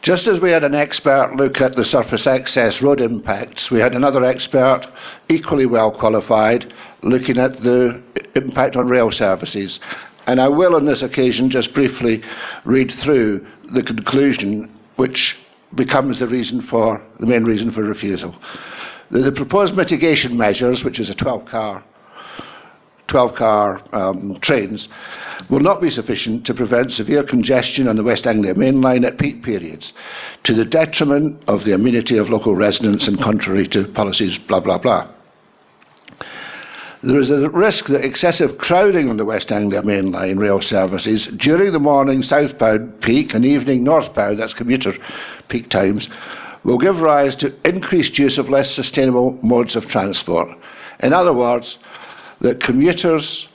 Just 0.00 0.26
as 0.28 0.40
we 0.40 0.50
had 0.50 0.64
an 0.64 0.74
expert 0.74 1.36
look 1.36 1.60
at 1.60 1.76
the 1.76 1.84
surface 1.84 2.26
access 2.26 2.80
road 2.80 3.02
impacts, 3.02 3.70
we 3.70 3.80
had 3.80 3.94
another 3.94 4.24
expert, 4.24 4.90
equally 5.28 5.66
well 5.66 5.90
qualified, 5.90 6.72
looking 7.02 7.36
at 7.36 7.60
the 7.60 8.02
impact 8.34 8.74
on 8.74 8.88
rail 8.88 9.12
services. 9.12 9.78
And 10.26 10.40
I 10.40 10.48
will, 10.48 10.74
on 10.74 10.86
this 10.86 11.02
occasion, 11.02 11.50
just 11.50 11.74
briefly 11.74 12.22
read 12.64 12.92
through 12.92 13.46
the 13.74 13.82
conclusion, 13.82 14.74
which 14.96 15.36
becomes 15.74 16.18
the 16.18 16.28
reason 16.28 16.62
for 16.62 17.02
the 17.20 17.26
main 17.26 17.44
reason 17.44 17.72
for 17.72 17.82
refusal. 17.82 18.34
The, 19.10 19.20
the 19.20 19.32
proposed 19.32 19.74
mitigation 19.74 20.36
measures, 20.36 20.82
which 20.84 20.98
is 20.98 21.08
a 21.08 21.14
12 21.14 21.46
car 21.46 21.84
12 23.08 23.34
car 23.34 23.82
um, 23.92 24.38
trains 24.40 24.88
will 25.48 25.60
not 25.60 25.80
be 25.80 25.90
sufficient 25.90 26.44
to 26.46 26.54
prevent 26.54 26.92
severe 26.92 27.22
congestion 27.22 27.86
on 27.86 27.96
the 27.96 28.02
West 28.02 28.26
Anglia 28.26 28.54
main 28.54 28.80
line 28.80 29.04
at 29.04 29.18
peak 29.18 29.42
periods 29.42 29.92
to 30.44 30.54
the 30.54 30.64
detriment 30.64 31.42
of 31.46 31.64
the 31.64 31.72
amenity 31.72 32.16
of 32.16 32.28
local 32.28 32.56
residents 32.56 33.06
and 33.06 33.20
contrary 33.22 33.68
to 33.68 33.86
policies 33.88 34.38
blah 34.38 34.60
blah 34.60 34.78
blah. 34.78 35.08
There 37.02 37.20
is 37.20 37.30
a 37.30 37.48
risk 37.50 37.86
that 37.86 38.04
excessive 38.04 38.58
crowding 38.58 39.08
on 39.08 39.16
the 39.16 39.24
West 39.24 39.52
Anglia 39.52 39.82
main 39.82 40.10
line 40.10 40.38
rail 40.38 40.60
services 40.60 41.28
during 41.36 41.72
the 41.72 41.78
morning 41.78 42.22
southbound 42.22 43.00
peak 43.02 43.34
and 43.34 43.44
evening 43.44 43.84
northbound, 43.84 44.40
that's 44.40 44.54
commuter 44.54 44.94
peak 45.48 45.68
times, 45.68 46.08
will 46.66 46.78
give 46.78 47.00
rise 47.00 47.36
to 47.36 47.54
increased 47.64 48.18
use 48.18 48.38
of 48.38 48.50
less 48.50 48.74
sustainable 48.74 49.38
modes 49.40 49.76
of 49.76 49.86
transport. 49.86 50.48
In 51.00 51.12
other 51.12 51.32
words, 51.32 51.78
that 52.40 52.60
commuters 52.60 53.46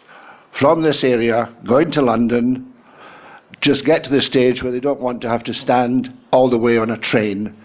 from 0.53 0.82
this 0.82 1.03
area 1.03 1.53
going 1.66 1.91
to 1.91 2.01
London 2.01 2.74
just 3.59 3.84
get 3.84 4.05
to 4.05 4.09
the 4.09 4.22
stage 4.22 4.64
where 4.64 4.72
they 4.72 4.80
don't 4.80 5.01
want 5.01 5.22
to 5.22 5.30
have 5.30 5.43
to 5.43 5.53
stand 5.53 6.12
all 6.32 6.49
the 6.49 6.57
way 6.57 6.78
on 6.78 6.89
a 6.89 6.97
train 6.97 7.55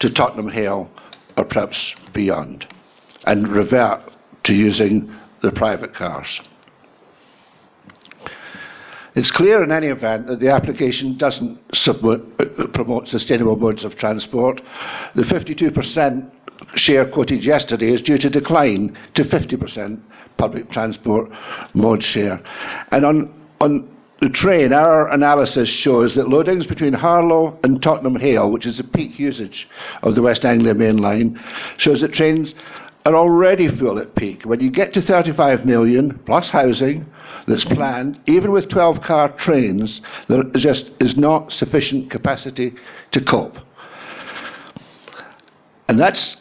to 0.00 0.10
Tottenham 0.10 0.50
Hale 0.50 0.90
or 1.36 1.44
perhaps 1.44 1.94
beyond 2.12 2.66
and 3.24 3.46
revert 3.46 4.12
to 4.44 4.52
using 4.52 5.14
the 5.42 5.52
private 5.52 5.94
cars. 5.94 6.40
It's 9.14 9.30
clear 9.30 9.62
in 9.62 9.70
any 9.70 9.88
event 9.88 10.26
that 10.28 10.40
the 10.40 10.50
application 10.50 11.18
doesn't 11.18 11.60
submit, 11.74 12.22
uh, 12.38 12.66
promote 12.68 13.08
sustainable 13.08 13.56
modes 13.56 13.84
of 13.84 13.96
transport. 13.96 14.62
The 15.14 15.22
52% 15.22 16.30
share 16.74 17.06
quoted 17.06 17.44
yesterday 17.44 17.92
is 17.92 18.00
due 18.00 18.18
to 18.18 18.30
decline 18.30 18.96
to 19.14 19.24
50% 19.24 20.00
public 20.38 20.70
transport 20.70 21.30
mode 21.74 22.02
share. 22.02 22.42
And 22.90 23.04
on, 23.04 23.34
on 23.60 23.88
the 24.22 24.30
train, 24.30 24.72
our 24.72 25.08
analysis 25.08 25.68
shows 25.68 26.14
that 26.14 26.26
loadings 26.26 26.66
between 26.66 26.92
Harlow 26.92 27.58
and 27.64 27.82
Tottenham 27.82 28.16
Hale, 28.16 28.50
which 28.50 28.66
is 28.66 28.78
the 28.78 28.84
peak 28.84 29.18
usage 29.18 29.68
of 30.02 30.14
the 30.14 30.22
West 30.22 30.44
Anglia 30.44 30.74
main 30.74 30.98
line, 30.98 31.42
shows 31.76 32.00
that 32.00 32.12
trains 32.12 32.54
are 33.04 33.14
already 33.14 33.68
full 33.76 33.98
at 33.98 34.14
peak. 34.14 34.42
When 34.44 34.60
you 34.60 34.70
get 34.70 34.92
to 34.94 35.02
35 35.02 35.64
million 35.64 36.18
plus 36.24 36.48
housing 36.48 37.06
that's 37.46 37.64
planned, 37.64 38.20
even 38.26 38.52
with 38.52 38.68
12 38.68 39.02
car 39.02 39.30
trains, 39.30 40.00
there 40.28 40.44
just 40.54 40.90
is 41.00 41.16
not 41.16 41.52
sufficient 41.52 42.10
capacity 42.10 42.74
to 43.10 43.20
cope. 43.20 43.58
And 45.88 45.98
that's 45.98 46.36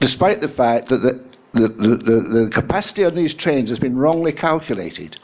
despite 0.00 0.40
the 0.40 0.48
fact 0.48 0.90
that 0.90 0.98
the, 0.98 1.24
the, 1.54 1.68
the, 1.68 2.40
the 2.44 2.50
capacity 2.52 3.04
on 3.04 3.14
these 3.14 3.34
trains 3.34 3.70
has 3.70 3.78
been 3.78 3.96
wrongly 3.96 4.32
calculated. 4.32 5.16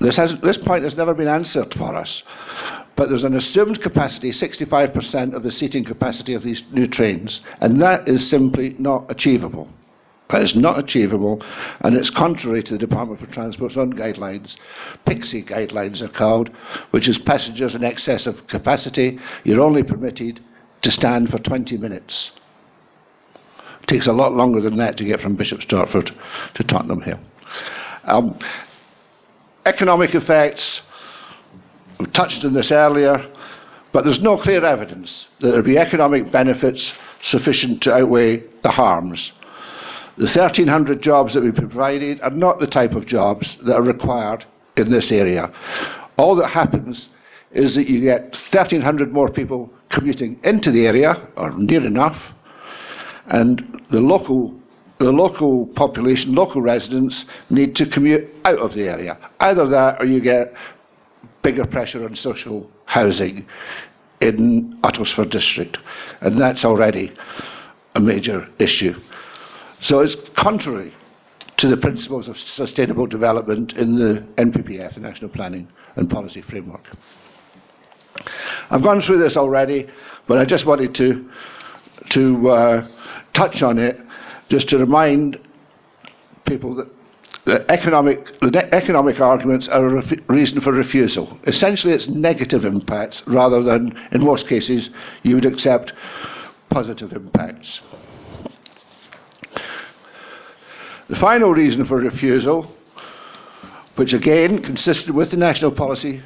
This, 0.00 0.16
has, 0.16 0.36
this 0.40 0.58
point 0.58 0.84
has 0.84 0.94
never 0.94 1.14
been 1.14 1.28
answered 1.28 1.72
for 1.74 1.94
us. 1.94 2.22
But 2.96 3.10
there's 3.10 3.24
an 3.24 3.36
assumed 3.36 3.82
capacity, 3.82 4.32
65% 4.32 5.34
of 5.34 5.42
the 5.42 5.52
seating 5.52 5.84
capacity 5.84 6.32
of 6.32 6.42
these 6.42 6.62
new 6.72 6.86
trains, 6.86 7.40
and 7.60 7.80
that 7.82 8.08
is 8.08 8.28
simply 8.28 8.74
not 8.78 9.04
achievable. 9.10 9.68
That 10.30 10.42
is 10.42 10.56
not 10.56 10.78
achievable, 10.78 11.40
and 11.82 11.94
it's 11.94 12.10
contrary 12.10 12.62
to 12.64 12.72
the 12.72 12.78
Department 12.78 13.20
for 13.20 13.26
Transport's 13.26 13.76
own 13.76 13.92
guidelines. 13.92 14.56
PIXC 15.06 15.48
guidelines 15.48 16.00
are 16.00 16.08
called, 16.08 16.50
which 16.90 17.06
is 17.06 17.16
passengers 17.18 17.74
in 17.76 17.84
excess 17.84 18.26
of 18.26 18.46
capacity. 18.48 19.20
You're 19.44 19.60
only 19.60 19.84
permitted 19.84 20.40
to 20.82 20.90
stand 20.90 21.30
for 21.30 21.38
20 21.38 21.76
minutes. 21.76 22.32
It 23.82 23.86
takes 23.86 24.08
a 24.08 24.12
lot 24.12 24.32
longer 24.32 24.60
than 24.60 24.78
that 24.78 24.96
to 24.96 25.04
get 25.04 25.20
from 25.20 25.36
Bishop 25.36 25.60
Stortford 25.60 26.12
to 26.54 26.64
Tottenham 26.64 27.02
Hale. 27.02 27.20
Um, 28.04 28.36
economic 29.64 30.14
effects, 30.14 30.80
we 31.98 32.06
touched 32.06 32.44
on 32.44 32.52
this 32.52 32.70
earlier, 32.70 33.32
but 33.92 34.04
there's 34.04 34.20
no 34.20 34.36
clear 34.36 34.64
evidence 34.64 35.26
that 35.40 35.50
there 35.52 35.62
be 35.62 35.78
economic 35.78 36.30
benefits 36.30 36.92
sufficient 37.22 37.82
to 37.82 37.94
outweigh 37.94 38.42
the 38.62 38.70
harms. 38.70 39.32
The 40.16 40.24
1,300 40.24 41.02
jobs 41.02 41.34
that 41.34 41.42
we 41.42 41.52
provided 41.52 42.20
are 42.22 42.30
not 42.30 42.58
the 42.58 42.66
type 42.66 42.92
of 42.92 43.06
jobs 43.06 43.56
that 43.64 43.76
are 43.76 43.82
required 43.82 44.44
in 44.76 44.90
this 44.90 45.10
area. 45.10 45.52
All 46.16 46.34
that 46.36 46.48
happens 46.48 47.08
is 47.50 47.74
that 47.74 47.88
you 47.88 48.00
get 48.00 48.32
1,300 48.50 49.12
more 49.12 49.30
people 49.30 49.72
commuting 49.90 50.40
into 50.42 50.70
the 50.70 50.86
area, 50.86 51.28
or 51.36 51.50
near 51.52 51.84
enough, 51.84 52.20
and 53.28 53.82
the 53.90 54.00
local 54.00 54.54
the 54.98 55.12
local 55.12 55.66
population, 55.66 56.34
local 56.34 56.62
residents, 56.62 57.26
need 57.50 57.76
to 57.76 57.86
commute 57.86 58.28
out 58.44 58.58
of 58.58 58.72
the 58.72 58.88
area. 58.88 59.18
Either 59.40 59.68
that, 59.68 60.00
or 60.00 60.06
you 60.06 60.20
get 60.20 60.54
bigger 61.46 61.64
pressure 61.64 62.04
on 62.04 62.16
social 62.16 62.68
housing 62.86 63.46
in 64.20 64.76
Uttlesford 64.82 65.30
district, 65.30 65.78
and 66.20 66.40
that's 66.40 66.64
already 66.64 67.12
a 67.94 68.00
major 68.00 68.48
issue. 68.58 68.92
So 69.80 70.00
it's 70.00 70.16
contrary 70.34 70.92
to 71.58 71.68
the 71.68 71.76
principles 71.76 72.26
of 72.26 72.36
sustainable 72.36 73.06
development 73.06 73.74
in 73.74 73.94
the 73.94 74.26
NPPF, 74.42 74.94
the 74.94 75.00
National 75.00 75.30
Planning 75.30 75.68
and 75.94 76.10
Policy 76.10 76.42
Framework. 76.42 76.84
I've 78.68 78.82
gone 78.82 79.00
through 79.00 79.20
this 79.20 79.36
already, 79.36 79.86
but 80.26 80.38
I 80.38 80.44
just 80.44 80.66
wanted 80.66 80.96
to 80.96 81.30
to 82.10 82.50
uh, 82.50 82.88
touch 83.34 83.62
on 83.62 83.78
it 83.78 84.00
just 84.48 84.68
to 84.70 84.78
remind 84.78 85.38
people 86.44 86.74
that 86.74 86.88
the 87.46 87.64
economic, 87.70 88.40
the 88.40 88.74
economic 88.74 89.20
arguments 89.20 89.68
are 89.68 89.98
a 89.98 90.02
reason 90.26 90.60
for 90.60 90.72
refusal. 90.72 91.38
Essentially, 91.44 91.92
it's 91.94 92.08
negative 92.08 92.64
impacts 92.64 93.22
rather 93.24 93.62
than, 93.62 93.96
in 94.10 94.24
most 94.24 94.48
cases, 94.48 94.90
you 95.22 95.36
would 95.36 95.44
accept 95.44 95.92
positive 96.70 97.12
impacts. 97.12 97.80
The 101.08 101.14
final 101.16 101.52
reason 101.52 101.86
for 101.86 101.98
refusal, 101.98 102.68
which 103.94 104.12
again 104.12 104.60
consisted 104.60 105.10
with 105.10 105.30
the 105.30 105.36
national 105.36 105.70
policy, 105.70 106.24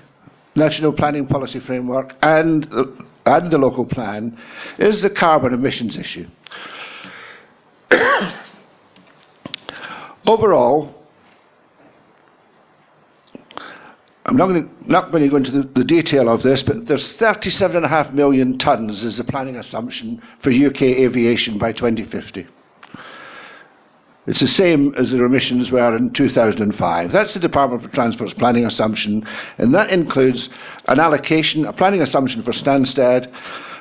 national 0.56 0.94
planning 0.94 1.26
policy 1.26 1.60
framework 1.60 2.14
and 2.22 2.64
the, 2.64 3.06
and 3.26 3.50
the 3.50 3.58
local 3.58 3.84
plan, 3.84 4.38
is 4.78 5.02
the 5.02 5.10
carbon 5.10 5.52
emissions 5.52 5.98
issue. 5.98 6.26
Overall, 10.26 10.99
I'm 14.30 14.36
not 14.36 14.46
going, 14.46 14.68
to, 14.68 14.88
not 14.88 15.10
to 15.10 15.28
go 15.28 15.36
into 15.36 15.50
the, 15.50 15.62
the 15.74 15.82
detail 15.82 16.28
of 16.28 16.44
this, 16.44 16.62
but 16.62 16.86
there's 16.86 17.14
37.5 17.14 18.12
million 18.12 18.58
tonnes 18.58 19.02
is 19.02 19.16
the 19.16 19.24
planning 19.24 19.56
assumption 19.56 20.22
for 20.40 20.52
UK 20.52 20.82
aviation 20.82 21.58
by 21.58 21.72
2050. 21.72 22.46
It's 24.28 24.38
the 24.38 24.46
same 24.46 24.94
as 24.94 25.10
the 25.10 25.24
emissions 25.24 25.72
were 25.72 25.96
in 25.96 26.12
2005. 26.12 27.10
That's 27.10 27.34
the 27.34 27.40
Department 27.40 27.82
for 27.82 27.88
Transport's 27.88 28.34
planning 28.34 28.66
assumption, 28.66 29.26
and 29.58 29.74
that 29.74 29.90
includes 29.90 30.48
an 30.86 31.00
allocation, 31.00 31.64
a 31.64 31.72
planning 31.72 32.00
assumption 32.00 32.44
for 32.44 32.52
Stansted 32.52 33.26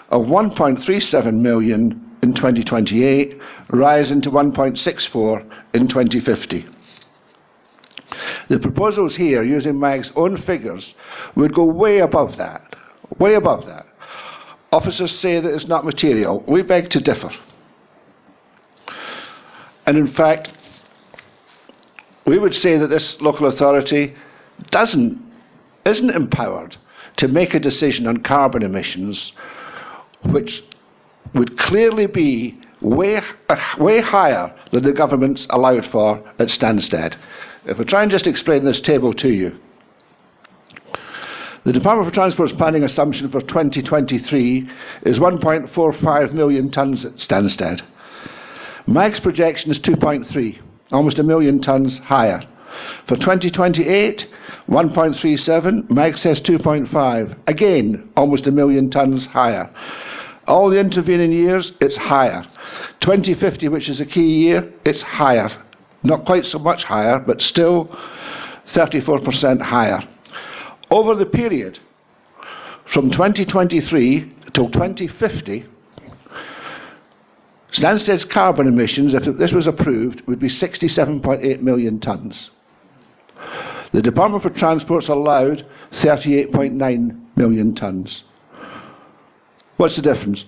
of 0.10 0.24
1.37 0.24 1.42
million 1.42 2.18
in 2.24 2.34
2028, 2.34 3.40
rising 3.70 4.22
to 4.22 4.32
1.64 4.32 5.52
in 5.76 5.88
2050. 5.88 6.66
The 8.50 8.60
proposals 8.60 9.16
here, 9.16 9.44
using 9.44 9.80
MAG's 9.80 10.12
own 10.16 10.42
figures, 10.42 10.94
would 11.36 11.54
go 11.54 11.64
way 11.64 12.00
above 12.00 12.38
that. 12.38 12.76
Way 13.20 13.36
above 13.36 13.66
that. 13.66 13.86
Officers 14.72 15.18
say 15.20 15.40
that 15.40 15.54
it's 15.54 15.68
not 15.68 15.86
material. 15.86 16.44
We 16.48 16.62
beg 16.62 16.90
to 16.92 17.00
differ. 17.00 17.32
And 19.86 19.98
in 19.98 20.08
fact, 20.14 20.52
we 22.26 22.38
would 22.38 22.54
say 22.54 22.78
that 22.78 22.88
this 22.88 23.20
local 23.22 23.48
authority 23.48 24.16
doesn't, 24.70 25.20
isn't 25.86 26.12
empowered 26.12 26.78
to 27.18 27.28
make 27.28 27.54
a 27.54 27.60
decision 27.60 28.06
on 28.06 28.18
carbon 28.18 28.62
emissions 28.62 29.34
which 30.26 30.64
would 31.34 31.58
clearly 31.58 32.06
be 32.06 32.60
way, 32.82 33.22
uh, 33.50 33.76
way 33.80 34.02
higher 34.02 34.54
than 34.72 34.84
the 34.84 34.94
government's 34.94 35.48
allowed 35.50 35.86
for 35.86 36.18
at 36.40 36.48
Stansted. 36.50 37.16
If 37.66 37.80
I 37.80 37.84
try 37.84 38.04
and 38.04 38.12
just 38.12 38.28
explain 38.28 38.64
this 38.64 38.82
table 38.82 39.14
to 39.16 39.30
you, 39.30 39.60
the 41.66 41.74
Department 41.74 42.10
for 42.10 42.14
Transport's 42.14 42.54
planning 42.54 42.84
assumption 42.84 43.30
for 43.30 43.42
2023 43.42 44.70
is 45.04 45.20
1.45 45.20 46.34
million 46.34 46.72
tonnes 46.72 47.06
at 47.06 47.18
Stansted. 47.18 47.82
MAG's 48.88 49.20
projection 49.20 49.70
is 49.70 49.80
2.3, 49.80 50.58
almost 50.92 51.20
a 51.20 51.24
million 51.24 51.60
tonnes 51.60 52.00
higher. 52.00 52.42
For 53.08 53.18
2028, 53.18 54.26
1.37, 54.70 55.92
MAG 55.92 56.18
says 56.18 56.40
2.5, 56.40 57.38
again, 57.48 58.10
almost 58.16 58.48
a 58.48 58.52
million 58.52 58.90
tonnes 58.90 59.28
higher. 59.28 59.70
All 60.48 60.70
the 60.70 60.80
intervening 60.80 61.32
years, 61.32 61.74
it's 61.82 61.98
higher. 61.98 62.48
2050, 63.02 63.68
which 63.68 63.90
is 63.90 64.00
a 64.00 64.06
key 64.06 64.46
year, 64.46 64.72
it's 64.86 65.02
higher. 65.02 65.52
Not 66.04 66.26
quite 66.26 66.46
so 66.46 66.60
much 66.60 66.84
higher, 66.84 67.20
but 67.20 67.42
still 67.42 67.88
34% 68.74 69.62
higher. 69.62 70.08
Over 70.90 71.16
the 71.16 71.26
period 71.26 71.80
from 72.86 73.12
2023 73.12 74.36
till 74.54 74.70
2050, 74.70 75.66
Stansted's 77.72 78.26
carbon 78.26 78.68
emissions, 78.68 79.14
if 79.14 79.24
this 79.38 79.52
was 79.52 79.68
approved, 79.68 80.22
would 80.28 80.40
be 80.40 80.50
67.8 80.50 81.62
million 81.62 82.00
tonnes. 82.00 82.50
The 83.92 84.02
Department 84.02 84.44
for 84.44 84.50
Transport's 84.50 85.08
allowed 85.08 85.66
38.9 85.92 87.38
million 87.38 87.76
tonnes. 87.76 88.22
What's 89.78 89.96
the 89.96 90.02
difference? 90.02 90.46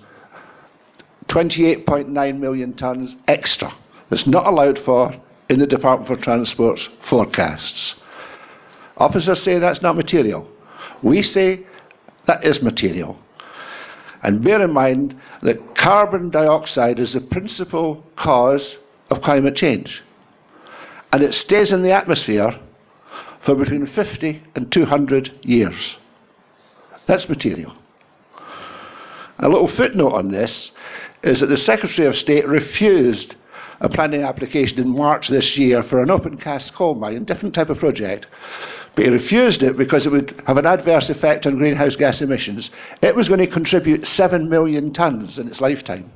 28.9 1.28 2.38
million 2.38 2.74
tonnes 2.74 3.16
extra 3.28 3.72
that's 4.08 4.26
not 4.26 4.46
allowed 4.46 4.78
for 4.80 5.14
in 5.48 5.58
the 5.58 5.66
Department 5.66 6.08
for 6.08 6.22
Transport's 6.22 6.88
forecasts. 7.08 7.94
Officers 8.96 9.42
say 9.42 9.58
that's 9.58 9.82
not 9.82 9.96
material. 9.96 10.48
We 11.02 11.22
say 11.22 11.66
that 12.26 12.44
is 12.44 12.62
material. 12.62 13.18
And 14.22 14.44
bear 14.44 14.62
in 14.62 14.72
mind 14.72 15.20
that 15.42 15.74
carbon 15.74 16.30
dioxide 16.30 16.98
is 16.98 17.12
the 17.12 17.20
principal 17.20 18.04
cause 18.16 18.76
of 19.10 19.22
climate 19.22 19.56
change. 19.56 20.02
And 21.12 21.22
it 21.22 21.34
stays 21.34 21.72
in 21.72 21.82
the 21.82 21.92
atmosphere 21.92 22.58
for 23.44 23.56
between 23.56 23.86
50 23.86 24.42
and 24.54 24.70
200 24.70 25.40
years. 25.42 25.96
That's 27.06 27.28
material. 27.28 27.74
A 29.38 29.48
little 29.48 29.68
footnote 29.68 30.12
on 30.12 30.30
this 30.30 30.70
is 31.22 31.40
that 31.40 31.46
the 31.46 31.56
Secretary 31.56 32.06
of 32.06 32.16
State 32.16 32.46
refused 32.46 33.34
a 33.82 33.88
planning 33.88 34.22
application 34.22 34.78
in 34.78 34.96
March 34.96 35.28
this 35.28 35.58
year 35.58 35.82
for 35.82 36.02
an 36.02 36.10
open 36.10 36.36
cast 36.36 36.72
coal 36.72 36.94
mine, 36.94 37.24
different 37.24 37.54
type 37.54 37.68
of 37.68 37.78
project, 37.78 38.26
but 38.94 39.04
he 39.04 39.10
refused 39.10 39.62
it 39.62 39.76
because 39.76 40.06
it 40.06 40.12
would 40.12 40.40
have 40.46 40.56
an 40.56 40.66
adverse 40.66 41.10
effect 41.10 41.46
on 41.46 41.58
greenhouse 41.58 41.96
gas 41.96 42.20
emissions. 42.20 42.70
It 43.02 43.16
was 43.16 43.28
going 43.28 43.40
to 43.40 43.46
contribute 43.48 44.06
7 44.06 44.48
million 44.48 44.92
tonnes 44.92 45.36
in 45.36 45.48
its 45.48 45.60
lifetime. 45.60 46.12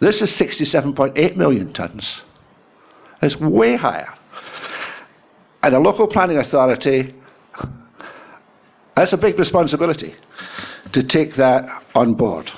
This 0.00 0.20
is 0.20 0.30
67.8 0.32 1.36
million 1.36 1.72
tonnes. 1.72 2.20
It's 3.22 3.36
way 3.36 3.76
higher. 3.76 4.12
And 5.62 5.74
a 5.74 5.78
local 5.78 6.06
planning 6.06 6.36
authority, 6.36 7.14
that's 8.94 9.14
a 9.14 9.16
big 9.16 9.38
responsibility 9.38 10.14
to 10.92 11.02
take 11.02 11.36
that 11.36 11.82
on 11.94 12.14
board. 12.14 12.50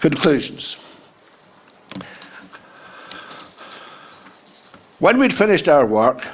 Conclusions. 0.00 0.76
When 5.02 5.18
we'd 5.18 5.36
finished 5.36 5.66
our 5.66 5.84
work, 5.84 6.24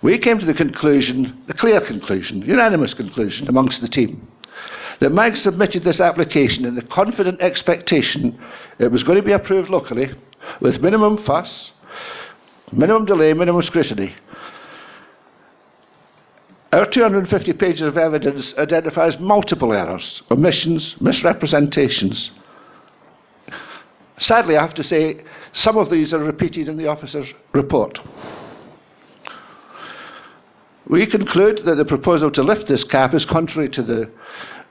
we 0.00 0.16
came 0.16 0.38
to 0.38 0.46
the 0.46 0.54
conclusion, 0.54 1.42
the 1.46 1.52
clear 1.52 1.78
conclusion, 1.78 2.40
unanimous 2.40 2.94
conclusion 2.94 3.48
amongst 3.48 3.82
the 3.82 3.86
team, 3.86 4.26
that 5.00 5.12
MAG 5.12 5.36
submitted 5.36 5.84
this 5.84 6.00
application 6.00 6.64
in 6.64 6.74
the 6.74 6.80
confident 6.80 7.42
expectation 7.42 8.40
it 8.78 8.90
was 8.90 9.02
going 9.02 9.18
to 9.18 9.22
be 9.22 9.32
approved 9.32 9.68
locally 9.68 10.08
with 10.62 10.80
minimum 10.80 11.22
fuss, 11.22 11.72
minimum 12.72 13.04
delay, 13.04 13.34
minimum 13.34 13.62
scrutiny. 13.62 14.14
Our 16.72 16.86
250 16.86 17.52
pages 17.52 17.86
of 17.86 17.98
evidence 17.98 18.54
identifies 18.56 19.18
multiple 19.18 19.74
errors, 19.74 20.22
omissions, 20.30 20.96
misrepresentations. 20.98 22.30
Sadly, 24.18 24.56
I 24.56 24.62
have 24.62 24.74
to 24.74 24.84
say, 24.84 25.22
some 25.52 25.76
of 25.76 25.90
these 25.90 26.12
are 26.12 26.18
repeated 26.18 26.68
in 26.68 26.76
the 26.76 26.86
officer's 26.86 27.32
report. 27.52 27.98
We 30.86 31.06
conclude 31.06 31.64
that 31.64 31.76
the 31.76 31.84
proposal 31.84 32.30
to 32.32 32.42
lift 32.42 32.68
this 32.68 32.84
cap 32.84 33.14
is 33.14 33.24
contrary 33.24 33.68
to 33.70 33.82
the 33.82 34.10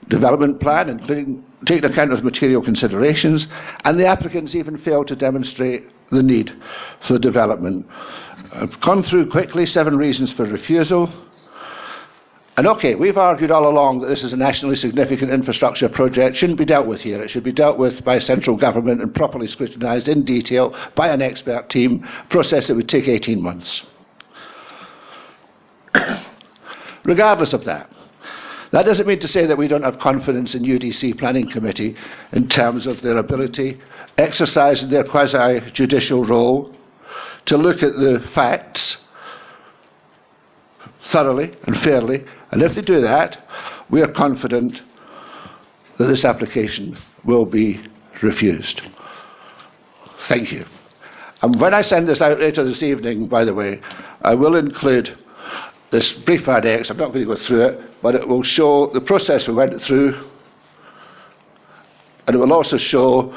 development 0.08 0.60
plan, 0.60 0.88
including 0.88 1.44
taking 1.66 1.90
account 1.90 2.12
of 2.12 2.24
material 2.24 2.62
considerations, 2.62 3.46
and 3.84 3.98
the 3.98 4.06
applicants 4.06 4.54
even 4.54 4.78
failed 4.78 5.08
to 5.08 5.16
demonstrate 5.16 5.84
the 6.10 6.22
need 6.22 6.52
for 7.06 7.18
development. 7.18 7.86
I've 8.52 8.80
gone 8.80 9.02
through 9.02 9.30
quickly 9.30 9.66
seven 9.66 9.96
reasons 9.96 10.32
for 10.32 10.44
refusal. 10.44 11.10
And 12.56 12.66
okay, 12.66 12.94
we've 12.94 13.16
argued 13.16 13.50
all 13.50 13.66
along 13.66 14.00
that 14.00 14.08
this 14.08 14.22
is 14.22 14.34
a 14.34 14.36
nationally 14.36 14.76
significant 14.76 15.30
infrastructure 15.30 15.88
project, 15.88 16.36
shouldn't 16.36 16.58
be 16.58 16.66
dealt 16.66 16.86
with 16.86 17.00
here. 17.00 17.22
It 17.22 17.30
should 17.30 17.44
be 17.44 17.52
dealt 17.52 17.78
with 17.78 18.04
by 18.04 18.18
central 18.18 18.56
government 18.56 19.00
and 19.00 19.14
properly 19.14 19.48
scrutinised 19.48 20.06
in 20.06 20.24
detail 20.24 20.76
by 20.94 21.08
an 21.08 21.22
expert 21.22 21.70
team, 21.70 22.06
process 22.28 22.66
that 22.66 22.74
would 22.74 22.90
take 22.90 23.08
18 23.08 23.42
months. 23.42 23.82
Regardless 27.04 27.54
of 27.54 27.64
that, 27.64 27.90
that 28.72 28.84
doesn't 28.84 29.06
mean 29.06 29.20
to 29.20 29.28
say 29.28 29.46
that 29.46 29.56
we 29.56 29.68
don't 29.68 29.82
have 29.82 29.98
confidence 29.98 30.54
in 30.54 30.62
UDC 30.62 31.18
Planning 31.18 31.50
Committee 31.50 31.96
in 32.32 32.48
terms 32.48 32.86
of 32.86 33.00
their 33.00 33.16
ability, 33.16 33.80
exercising 34.18 34.90
their 34.90 35.04
quasi 35.04 35.60
judicial 35.72 36.24
role, 36.24 36.74
to 37.46 37.56
look 37.56 37.82
at 37.82 37.94
the 37.94 38.22
facts 38.34 38.98
thoroughly 41.12 41.54
and 41.64 41.78
fairly. 41.78 42.24
And 42.50 42.62
if 42.62 42.74
they 42.74 42.82
do 42.82 43.00
that, 43.00 43.38
we 43.90 44.00
are 44.02 44.08
confident 44.08 44.80
that 45.98 46.06
this 46.06 46.24
application 46.24 46.98
will 47.24 47.46
be 47.46 47.80
refused. 48.22 48.82
Thank 50.28 50.50
you. 50.50 50.64
And 51.42 51.60
when 51.60 51.74
I 51.74 51.82
send 51.82 52.08
this 52.08 52.20
out 52.20 52.40
later 52.40 52.64
this 52.64 52.82
evening, 52.82 53.26
by 53.26 53.44
the 53.44 53.54
way, 53.54 53.80
I 54.22 54.34
will 54.34 54.56
include 54.56 55.16
this 55.90 56.12
brief 56.12 56.46
IDEX. 56.46 56.90
I'm 56.90 56.96
not 56.96 57.12
going 57.12 57.26
to 57.26 57.34
go 57.34 57.36
through 57.36 57.62
it, 57.62 57.80
but 58.00 58.14
it 58.14 58.26
will 58.26 58.42
show 58.42 58.86
the 58.88 59.00
process 59.00 59.46
we 59.46 59.54
went 59.54 59.82
through, 59.82 60.30
and 62.26 62.34
it 62.34 62.38
will 62.38 62.52
also 62.52 62.78
show 62.78 63.36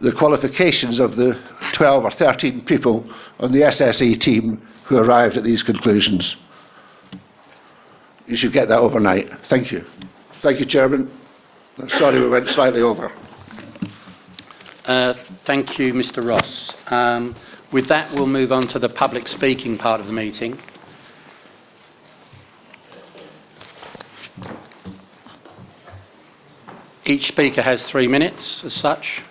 the 0.00 0.12
qualifications 0.12 0.98
of 0.98 1.16
the 1.16 1.40
12 1.74 2.04
or 2.04 2.10
13 2.10 2.64
people 2.64 3.08
on 3.38 3.52
the 3.52 3.60
SSE 3.60 4.20
team 4.20 4.66
who 4.84 4.96
arrived 4.96 5.36
at 5.36 5.44
these 5.44 5.62
conclusions. 5.62 6.36
You 8.26 8.36
should 8.36 8.52
get 8.52 8.68
that 8.68 8.78
overnight. 8.78 9.28
Thank 9.48 9.70
you. 9.70 9.84
Thank 10.42 10.60
you, 10.60 10.66
Chairman. 10.66 11.10
Sorry 11.98 12.18
we 12.20 12.28
went 12.28 12.48
slightly 12.48 12.80
over. 12.80 13.12
Uh, 14.84 15.14
Thank 15.44 15.78
you, 15.78 15.92
Mr 15.92 16.26
Ross. 16.26 16.72
Um, 16.86 17.36
With 17.72 17.88
that, 17.88 18.12
we'll 18.14 18.26
move 18.26 18.52
on 18.52 18.66
to 18.68 18.78
the 18.78 18.88
public 18.88 19.28
speaking 19.28 19.78
part 19.78 20.00
of 20.00 20.06
the 20.06 20.12
meeting. 20.12 20.58
Each 27.04 27.28
speaker 27.28 27.62
has 27.62 27.84
three 27.84 28.08
minutes 28.08 28.64
as 28.64 28.74
such. 28.74 29.22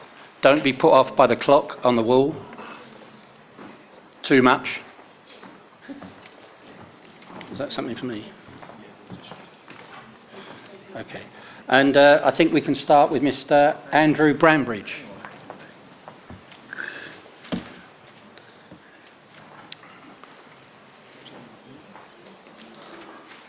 Don't 0.42 0.64
be 0.64 0.72
put 0.74 0.92
off 0.92 1.16
by 1.16 1.28
the 1.28 1.36
clock 1.36 1.80
on 1.84 1.96
the 1.96 2.04
wall. 2.04 2.36
Too 4.24 4.42
much. 4.42 4.80
Is 7.52 7.58
that 7.58 7.72
something 7.72 7.96
for 7.96 8.06
me? 8.06 8.32
Okay. 10.96 11.24
And 11.68 11.98
uh, 11.98 12.22
I 12.24 12.32
think 12.36 12.54
we 12.54 12.62
can 12.62 12.76
start 12.76 13.12
with 13.12 13.22
Mr 13.22 13.78
Andrew 13.92 14.38
Brambridge. 14.38 14.94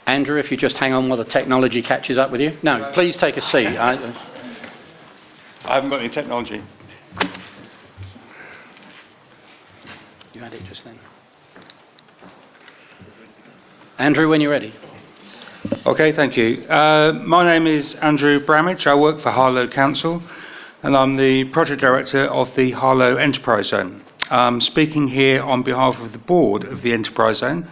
Andrew, 0.07 0.39
if 0.39 0.51
you 0.51 0.57
just 0.57 0.77
hang 0.77 0.93
on 0.93 1.09
while 1.09 1.19
the 1.19 1.25
technology 1.25 1.83
catches 1.83 2.17
up 2.17 2.31
with 2.31 2.41
you. 2.41 2.57
No, 2.63 2.91
please 2.95 3.17
take 3.17 3.37
a 3.37 3.43
seat. 3.43 3.67
I, 3.67 3.95
I 5.65 5.75
haven't 5.75 5.91
got 5.91 6.01
any 6.01 6.09
technology. 6.09 6.63
you 10.33 10.41
had 10.41 10.55
it 10.55 10.63
just 10.65 10.85
then. 10.85 10.99
Andrew, 13.99 14.29
when 14.29 14.41
you're 14.41 14.51
ready. 14.51 14.75
Okay, 15.67 16.13
thank 16.13 16.37
you. 16.37 16.65
Uh, 16.69 17.13
my 17.25 17.45
name 17.45 17.67
is 17.67 17.95
Andrew 17.97 18.39
Bramidge. 18.39 18.87
I 18.87 18.95
work 18.95 19.21
for 19.21 19.33
Harlow 19.33 19.67
Council 19.67 20.23
and 20.83 20.97
I'm 20.97 21.17
the 21.17 21.45
project 21.45 21.81
director 21.81 22.25
of 22.25 22.55
the 22.55 22.71
Harlow 22.71 23.17
Enterprise 23.17 23.69
Zone. 23.69 24.05
I'm 24.31 24.61
speaking 24.61 25.09
here 25.09 25.43
on 25.43 25.63
behalf 25.65 25.99
of 25.99 26.13
the 26.13 26.19
board 26.19 26.63
of 26.65 26.83
the 26.83 26.93
Enterprise 26.93 27.39
Zone, 27.39 27.69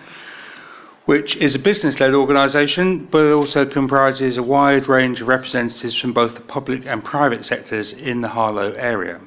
which 1.04 1.36
is 1.36 1.54
a 1.54 1.58
business 1.60 2.00
led 2.00 2.14
organisation 2.14 3.06
but 3.12 3.32
also 3.32 3.64
comprises 3.64 4.38
a 4.38 4.42
wide 4.42 4.88
range 4.88 5.20
of 5.20 5.28
representatives 5.28 5.94
from 6.00 6.12
both 6.12 6.34
the 6.34 6.40
public 6.40 6.86
and 6.86 7.04
private 7.04 7.44
sectors 7.44 7.92
in 7.92 8.22
the 8.22 8.28
Harlow 8.28 8.72
area. 8.72 9.20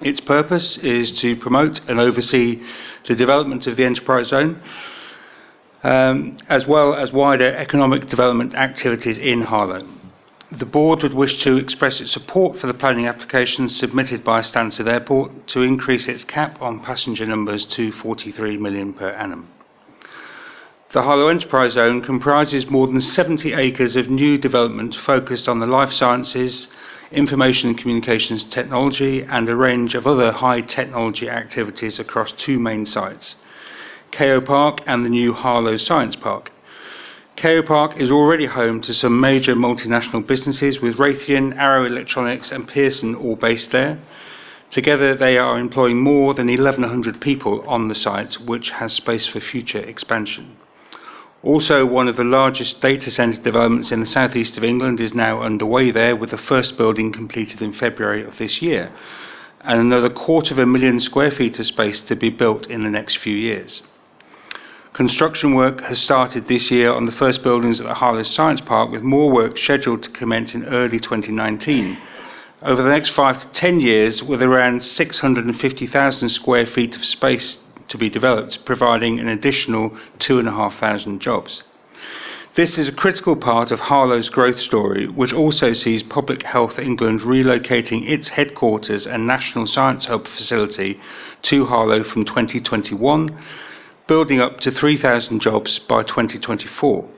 Its 0.00 0.18
purpose 0.18 0.78
is 0.78 1.12
to 1.20 1.36
promote 1.36 1.80
and 1.88 2.00
oversee 2.00 2.60
the 3.06 3.14
development 3.14 3.68
of 3.68 3.76
the 3.76 3.84
Enterprise 3.84 4.28
Zone 4.28 4.60
um, 5.82 6.36
as 6.48 6.66
well 6.66 6.94
as 6.94 7.12
wider 7.12 7.54
economic 7.56 8.08
development 8.08 8.54
activities 8.54 9.18
in 9.18 9.42
Harlow. 9.42 9.86
The 10.50 10.64
board 10.64 11.02
would 11.02 11.12
wish 11.12 11.42
to 11.42 11.56
express 11.56 12.00
its 12.00 12.12
support 12.12 12.58
for 12.58 12.66
the 12.66 12.74
planning 12.74 13.06
applications 13.06 13.76
submitted 13.76 14.24
by 14.24 14.40
Stansted 14.40 14.86
Airport 14.86 15.46
to 15.48 15.62
increase 15.62 16.08
its 16.08 16.24
cap 16.24 16.62
on 16.62 16.80
passenger 16.80 17.26
numbers 17.26 17.66
to 17.66 17.92
43 17.92 18.56
million 18.56 18.94
per 18.94 19.10
annum. 19.10 19.48
The 20.92 21.02
Harlow 21.02 21.28
Enterprise 21.28 21.72
Zone 21.72 22.00
comprises 22.00 22.70
more 22.70 22.86
than 22.86 23.02
70 23.02 23.52
acres 23.52 23.94
of 23.94 24.08
new 24.08 24.38
development 24.38 24.94
focused 24.94 25.46
on 25.46 25.58
the 25.58 25.66
life 25.66 25.92
sciences, 25.92 26.68
information 27.12 27.68
and 27.68 27.78
communications 27.78 28.42
technology, 28.44 29.22
and 29.22 29.50
a 29.50 29.54
range 29.54 29.94
of 29.94 30.06
other 30.06 30.32
high 30.32 30.62
technology 30.62 31.28
activities 31.28 31.98
across 31.98 32.32
two 32.32 32.58
main 32.58 32.86
sites. 32.86 33.36
Kao 34.10 34.40
Park 34.40 34.80
and 34.86 35.04
the 35.04 35.10
new 35.10 35.32
Harlow 35.32 35.76
Science 35.76 36.16
Park. 36.16 36.50
Kao 37.36 37.62
Park 37.62 37.96
is 37.98 38.10
already 38.10 38.46
home 38.46 38.80
to 38.80 38.92
some 38.92 39.20
major 39.20 39.54
multinational 39.54 40.26
businesses 40.26 40.80
with 40.80 40.96
Raytheon, 40.96 41.56
Arrow 41.56 41.84
Electronics, 41.84 42.50
and 42.50 42.66
Pearson 42.66 43.14
all 43.14 43.36
based 43.36 43.70
there. 43.70 43.98
Together, 44.70 45.14
they 45.14 45.38
are 45.38 45.58
employing 45.58 46.02
more 46.02 46.34
than 46.34 46.48
1,100 46.48 47.20
people 47.20 47.64
on 47.68 47.86
the 47.86 47.94
site, 47.94 48.40
which 48.40 48.70
has 48.70 48.92
space 48.92 49.26
for 49.26 49.38
future 49.38 49.78
expansion. 49.78 50.56
Also, 51.44 51.86
one 51.86 52.08
of 52.08 52.16
the 52.16 52.24
largest 52.24 52.80
data 52.80 53.12
centre 53.12 53.40
developments 53.40 53.92
in 53.92 54.00
the 54.00 54.06
southeast 54.06 54.58
of 54.58 54.64
England 54.64 55.00
is 55.00 55.14
now 55.14 55.40
underway 55.40 55.92
there, 55.92 56.16
with 56.16 56.30
the 56.30 56.36
first 56.36 56.76
building 56.76 57.12
completed 57.12 57.62
in 57.62 57.72
February 57.72 58.24
of 58.24 58.36
this 58.38 58.60
year, 58.60 58.90
and 59.60 59.80
another 59.80 60.10
quarter 60.10 60.52
of 60.52 60.58
a 60.58 60.66
million 60.66 60.98
square 60.98 61.30
feet 61.30 61.58
of 61.60 61.66
space 61.66 62.00
to 62.00 62.16
be 62.16 62.30
built 62.30 62.66
in 62.66 62.82
the 62.82 62.90
next 62.90 63.18
few 63.18 63.36
years. 63.36 63.82
Construction 64.98 65.54
work 65.54 65.82
has 65.82 66.02
started 66.02 66.48
this 66.48 66.72
year 66.72 66.92
on 66.92 67.06
the 67.06 67.12
first 67.12 67.44
buildings 67.44 67.80
at 67.80 67.86
the 67.86 67.94
Harlow 67.94 68.24
Science 68.24 68.60
Park, 68.60 68.90
with 68.90 69.04
more 69.04 69.30
work 69.30 69.56
scheduled 69.56 70.02
to 70.02 70.10
commence 70.10 70.56
in 70.56 70.64
early 70.64 70.98
2019. 70.98 71.96
Over 72.62 72.82
the 72.82 72.88
next 72.88 73.10
five 73.10 73.40
to 73.40 73.46
ten 73.50 73.78
years, 73.78 74.24
with 74.24 74.42
around 74.42 74.82
650,000 74.82 76.28
square 76.30 76.66
feet 76.66 76.96
of 76.96 77.04
space 77.04 77.58
to 77.86 77.96
be 77.96 78.10
developed, 78.10 78.64
providing 78.64 79.20
an 79.20 79.28
additional 79.28 79.96
2,500 80.18 81.20
jobs. 81.20 81.62
This 82.56 82.76
is 82.76 82.88
a 82.88 82.92
critical 82.92 83.36
part 83.36 83.70
of 83.70 83.78
Harlow's 83.78 84.28
growth 84.28 84.58
story, 84.58 85.06
which 85.06 85.32
also 85.32 85.74
sees 85.74 86.02
Public 86.02 86.42
Health 86.42 86.76
England 86.76 87.20
relocating 87.20 88.08
its 88.08 88.30
headquarters 88.30 89.06
and 89.06 89.28
National 89.28 89.68
Science 89.68 90.06
Hub 90.06 90.26
facility 90.26 91.00
to 91.42 91.66
Harlow 91.66 92.02
from 92.02 92.24
2021 92.24 93.38
building 94.08 94.40
up 94.40 94.58
to 94.58 94.70
3,000 94.70 95.38
jobs 95.38 95.78
by 95.80 96.02
2024. 96.02 97.08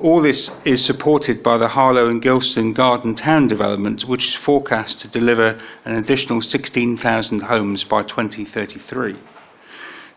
All 0.00 0.20
this 0.20 0.50
is 0.64 0.84
supported 0.84 1.44
by 1.44 1.56
the 1.56 1.68
Harlow 1.68 2.08
and 2.08 2.20
Gilston 2.20 2.74
Garden 2.74 3.14
Town 3.14 3.46
development, 3.46 4.04
which 4.04 4.26
is 4.26 4.34
forecast 4.34 5.00
to 5.00 5.08
deliver 5.08 5.60
an 5.84 5.94
additional 5.94 6.42
16,000 6.42 7.42
homes 7.42 7.84
by 7.84 8.02
2033. 8.02 9.16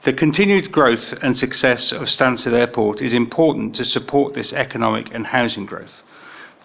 The 0.04 0.14
continued 0.14 0.72
growth 0.72 1.14
and 1.22 1.38
success 1.38 1.92
of 1.92 2.04
Stansted 2.04 2.54
Airport 2.54 3.02
is 3.02 3.14
important 3.14 3.76
to 3.76 3.86
support 3.86 4.34
this 4.34 4.54
economic 4.54 5.14
and 5.14 5.28
housing 5.28 5.68
growth. 5.68 6.02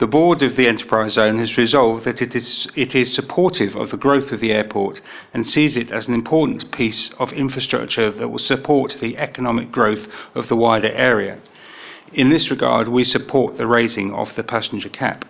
The 0.03 0.09
board 0.09 0.43
of 0.43 0.57
the 0.57 0.67
Enterprise 0.67 1.13
Zone 1.13 1.39
has 1.39 1.57
resolved 1.57 2.07
that 2.07 2.21
it 2.21 2.35
is, 2.35 2.67
it 2.75 2.93
is 2.97 3.15
supportive 3.15 3.77
of 3.77 3.93
the 3.93 3.97
growth 3.97 4.33
of 4.33 4.41
the 4.41 4.51
airport 4.51 5.01
and 5.33 5.47
sees 5.47 5.77
it 5.77 5.93
as 5.93 6.09
an 6.09 6.15
important 6.15 6.73
piece 6.73 7.13
of 7.21 7.33
infrastructure 7.33 8.11
that 8.11 8.29
will 8.29 8.41
support 8.41 8.97
the 9.01 9.17
economic 9.17 9.71
growth 9.71 10.09
of 10.35 10.49
the 10.49 10.57
wider 10.57 10.91
area. 10.91 11.39
In 12.13 12.31
this 12.31 12.51
regard, 12.51 12.89
we 12.89 13.05
support 13.05 13.59
the 13.59 13.69
raising 13.69 14.13
of 14.13 14.35
the 14.35 14.43
passenger 14.43 14.89
cap. 14.89 15.25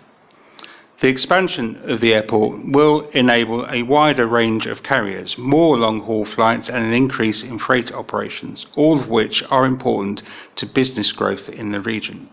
The 1.01 1.07
expansion 1.07 1.79
of 1.83 2.01
the 2.01 2.15
airport 2.15 2.65
will 2.65 3.01
enable 3.09 3.67
a 3.69 3.83
wider 3.83 4.25
range 4.25 4.65
of 4.65 4.81
carriers, 4.81 5.37
more 5.37 5.77
long 5.77 6.01
haul 6.01 6.25
flights, 6.25 6.67
and 6.67 6.83
an 6.83 6.93
increase 6.93 7.43
in 7.43 7.59
freight 7.59 7.91
operations, 7.91 8.65
all 8.75 8.99
of 8.99 9.07
which 9.07 9.43
are 9.51 9.67
important 9.67 10.23
to 10.55 10.65
business 10.65 11.11
growth 11.11 11.47
in 11.47 11.73
the 11.73 11.79
region. 11.79 12.31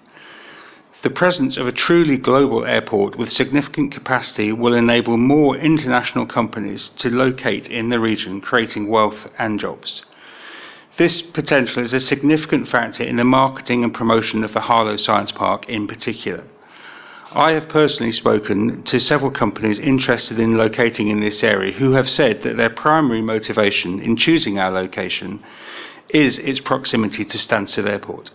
The 1.02 1.08
presence 1.08 1.56
of 1.56 1.66
a 1.66 1.72
truly 1.72 2.18
global 2.18 2.66
airport 2.66 3.16
with 3.16 3.32
significant 3.32 3.90
capacity 3.90 4.52
will 4.52 4.74
enable 4.74 5.16
more 5.16 5.56
international 5.56 6.26
companies 6.26 6.90
to 6.98 7.08
locate 7.08 7.68
in 7.68 7.88
the 7.88 7.98
region, 7.98 8.42
creating 8.42 8.86
wealth 8.86 9.26
and 9.38 9.58
jobs. 9.58 10.04
This 10.98 11.22
potential 11.22 11.82
is 11.82 11.94
a 11.94 12.00
significant 12.00 12.68
factor 12.68 13.02
in 13.02 13.16
the 13.16 13.24
marketing 13.24 13.82
and 13.82 13.94
promotion 13.94 14.44
of 14.44 14.52
the 14.52 14.60
Harlow 14.60 14.96
Science 14.96 15.32
Park 15.32 15.66
in 15.70 15.86
particular. 15.86 16.44
I 17.32 17.52
have 17.52 17.70
personally 17.70 18.12
spoken 18.12 18.82
to 18.82 18.98
several 18.98 19.30
companies 19.30 19.80
interested 19.80 20.38
in 20.38 20.58
locating 20.58 21.08
in 21.08 21.20
this 21.20 21.42
area 21.42 21.72
who 21.72 21.92
have 21.92 22.10
said 22.10 22.42
that 22.42 22.58
their 22.58 22.68
primary 22.68 23.22
motivation 23.22 24.00
in 24.00 24.18
choosing 24.18 24.58
our 24.58 24.70
location 24.70 25.42
is 26.10 26.38
its 26.38 26.60
proximity 26.60 27.24
to 27.24 27.38
Stansted 27.38 27.88
Airport. 27.88 28.32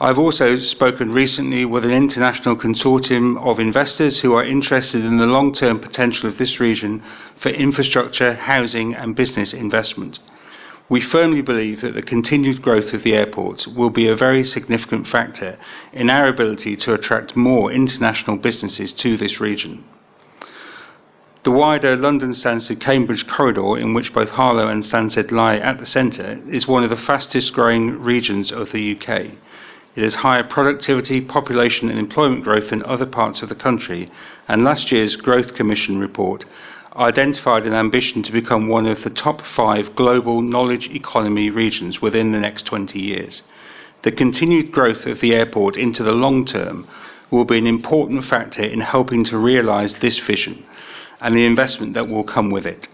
I've 0.00 0.18
also 0.18 0.56
spoken 0.58 1.12
recently 1.12 1.64
with 1.64 1.84
an 1.84 1.90
international 1.90 2.54
consortium 2.54 3.36
of 3.44 3.58
investors 3.58 4.20
who 4.20 4.32
are 4.34 4.44
interested 4.44 5.04
in 5.04 5.18
the 5.18 5.26
long 5.26 5.52
term 5.52 5.80
potential 5.80 6.28
of 6.28 6.38
this 6.38 6.60
region 6.60 7.02
for 7.40 7.48
infrastructure, 7.48 8.34
housing, 8.34 8.94
and 8.94 9.16
business 9.16 9.52
investment. 9.52 10.20
We 10.88 11.00
firmly 11.00 11.42
believe 11.42 11.80
that 11.80 11.94
the 11.94 12.02
continued 12.02 12.62
growth 12.62 12.94
of 12.94 13.02
the 13.02 13.14
airport 13.14 13.66
will 13.66 13.90
be 13.90 14.06
a 14.06 14.14
very 14.14 14.44
significant 14.44 15.08
factor 15.08 15.58
in 15.92 16.10
our 16.10 16.28
ability 16.28 16.76
to 16.76 16.94
attract 16.94 17.34
more 17.34 17.72
international 17.72 18.36
businesses 18.36 18.92
to 18.92 19.16
this 19.16 19.40
region. 19.40 19.82
The 21.42 21.50
wider 21.50 21.96
London 21.96 22.30
Stansted 22.30 22.80
Cambridge 22.80 23.26
corridor, 23.26 23.76
in 23.76 23.94
which 23.94 24.12
both 24.12 24.28
Harlow 24.28 24.68
and 24.68 24.84
Stansted 24.84 25.32
lie 25.32 25.56
at 25.56 25.78
the 25.78 25.86
centre, 25.86 26.40
is 26.48 26.68
one 26.68 26.84
of 26.84 26.90
the 26.90 26.96
fastest 26.96 27.52
growing 27.52 28.00
regions 28.00 28.52
of 28.52 28.70
the 28.70 28.96
UK. 28.96 29.32
It 29.98 30.04
has 30.04 30.14
higher 30.14 30.44
productivity, 30.44 31.20
population, 31.20 31.90
and 31.90 31.98
employment 31.98 32.44
growth 32.44 32.70
than 32.70 32.84
other 32.84 33.04
parts 33.04 33.42
of 33.42 33.48
the 33.48 33.56
country, 33.56 34.08
and 34.46 34.62
last 34.62 34.92
year's 34.92 35.16
Growth 35.16 35.54
Commission 35.56 35.98
report 35.98 36.44
identified 36.94 37.66
an 37.66 37.74
ambition 37.74 38.22
to 38.22 38.30
become 38.30 38.68
one 38.68 38.86
of 38.86 39.02
the 39.02 39.10
top 39.10 39.42
five 39.42 39.96
global 39.96 40.40
knowledge 40.40 40.88
economy 40.90 41.50
regions 41.50 42.00
within 42.00 42.30
the 42.30 42.38
next 42.38 42.64
20 42.66 42.96
years. 43.00 43.42
The 44.04 44.12
continued 44.12 44.70
growth 44.70 45.04
of 45.04 45.18
the 45.18 45.34
airport 45.34 45.76
into 45.76 46.04
the 46.04 46.12
long 46.12 46.44
term 46.44 46.86
will 47.32 47.44
be 47.44 47.58
an 47.58 47.66
important 47.66 48.24
factor 48.24 48.62
in 48.62 48.82
helping 48.82 49.24
to 49.24 49.36
realise 49.36 49.94
this 49.94 50.20
vision 50.20 50.64
and 51.20 51.34
the 51.34 51.44
investment 51.44 51.94
that 51.94 52.06
will 52.06 52.22
come 52.22 52.50
with 52.50 52.66
it. 52.66 52.86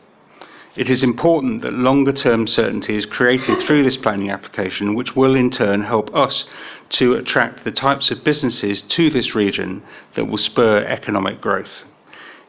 It 0.76 0.90
is 0.90 1.04
important 1.04 1.62
that 1.62 1.72
longer 1.72 2.12
term 2.12 2.48
certainty 2.48 2.96
is 2.96 3.06
created 3.06 3.60
through 3.60 3.84
this 3.84 3.96
planning 3.96 4.30
application, 4.30 4.96
which 4.96 5.14
will 5.14 5.36
in 5.36 5.50
turn 5.50 5.82
help 5.82 6.12
us 6.14 6.44
to 6.90 7.14
attract 7.14 7.62
the 7.62 7.70
types 7.70 8.10
of 8.10 8.24
businesses 8.24 8.82
to 8.82 9.08
this 9.08 9.36
region 9.36 9.84
that 10.16 10.24
will 10.24 10.38
spur 10.38 10.84
economic 10.84 11.40
growth. 11.40 11.84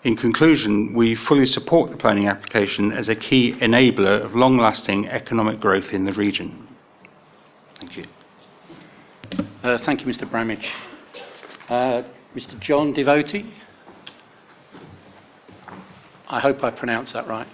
In 0.03 0.15
conclusion, 0.15 0.93
we 0.93 1.13
fully 1.13 1.45
support 1.45 1.91
the 1.91 1.97
planning 1.97 2.27
application 2.27 2.91
as 2.91 3.09
a 3.09 3.15
key 3.15 3.53
enabler 3.53 4.23
of 4.23 4.35
long 4.35 4.57
lasting 4.57 5.07
economic 5.07 5.59
growth 5.59 5.93
in 5.93 6.05
the 6.05 6.13
region. 6.13 6.67
Thank 7.79 7.97
you. 7.97 8.05
Uh, 9.63 9.77
thank 9.85 10.01
you, 10.01 10.07
Mr. 10.07 10.29
Bramidge. 10.29 10.65
Uh, 11.69 12.03
Mr. 12.35 12.59
John 12.59 12.93
Devotee. 12.93 13.53
I 16.27 16.39
hope 16.39 16.63
I 16.63 16.71
pronounced 16.71 17.13
that 17.13 17.27
right. 17.27 17.47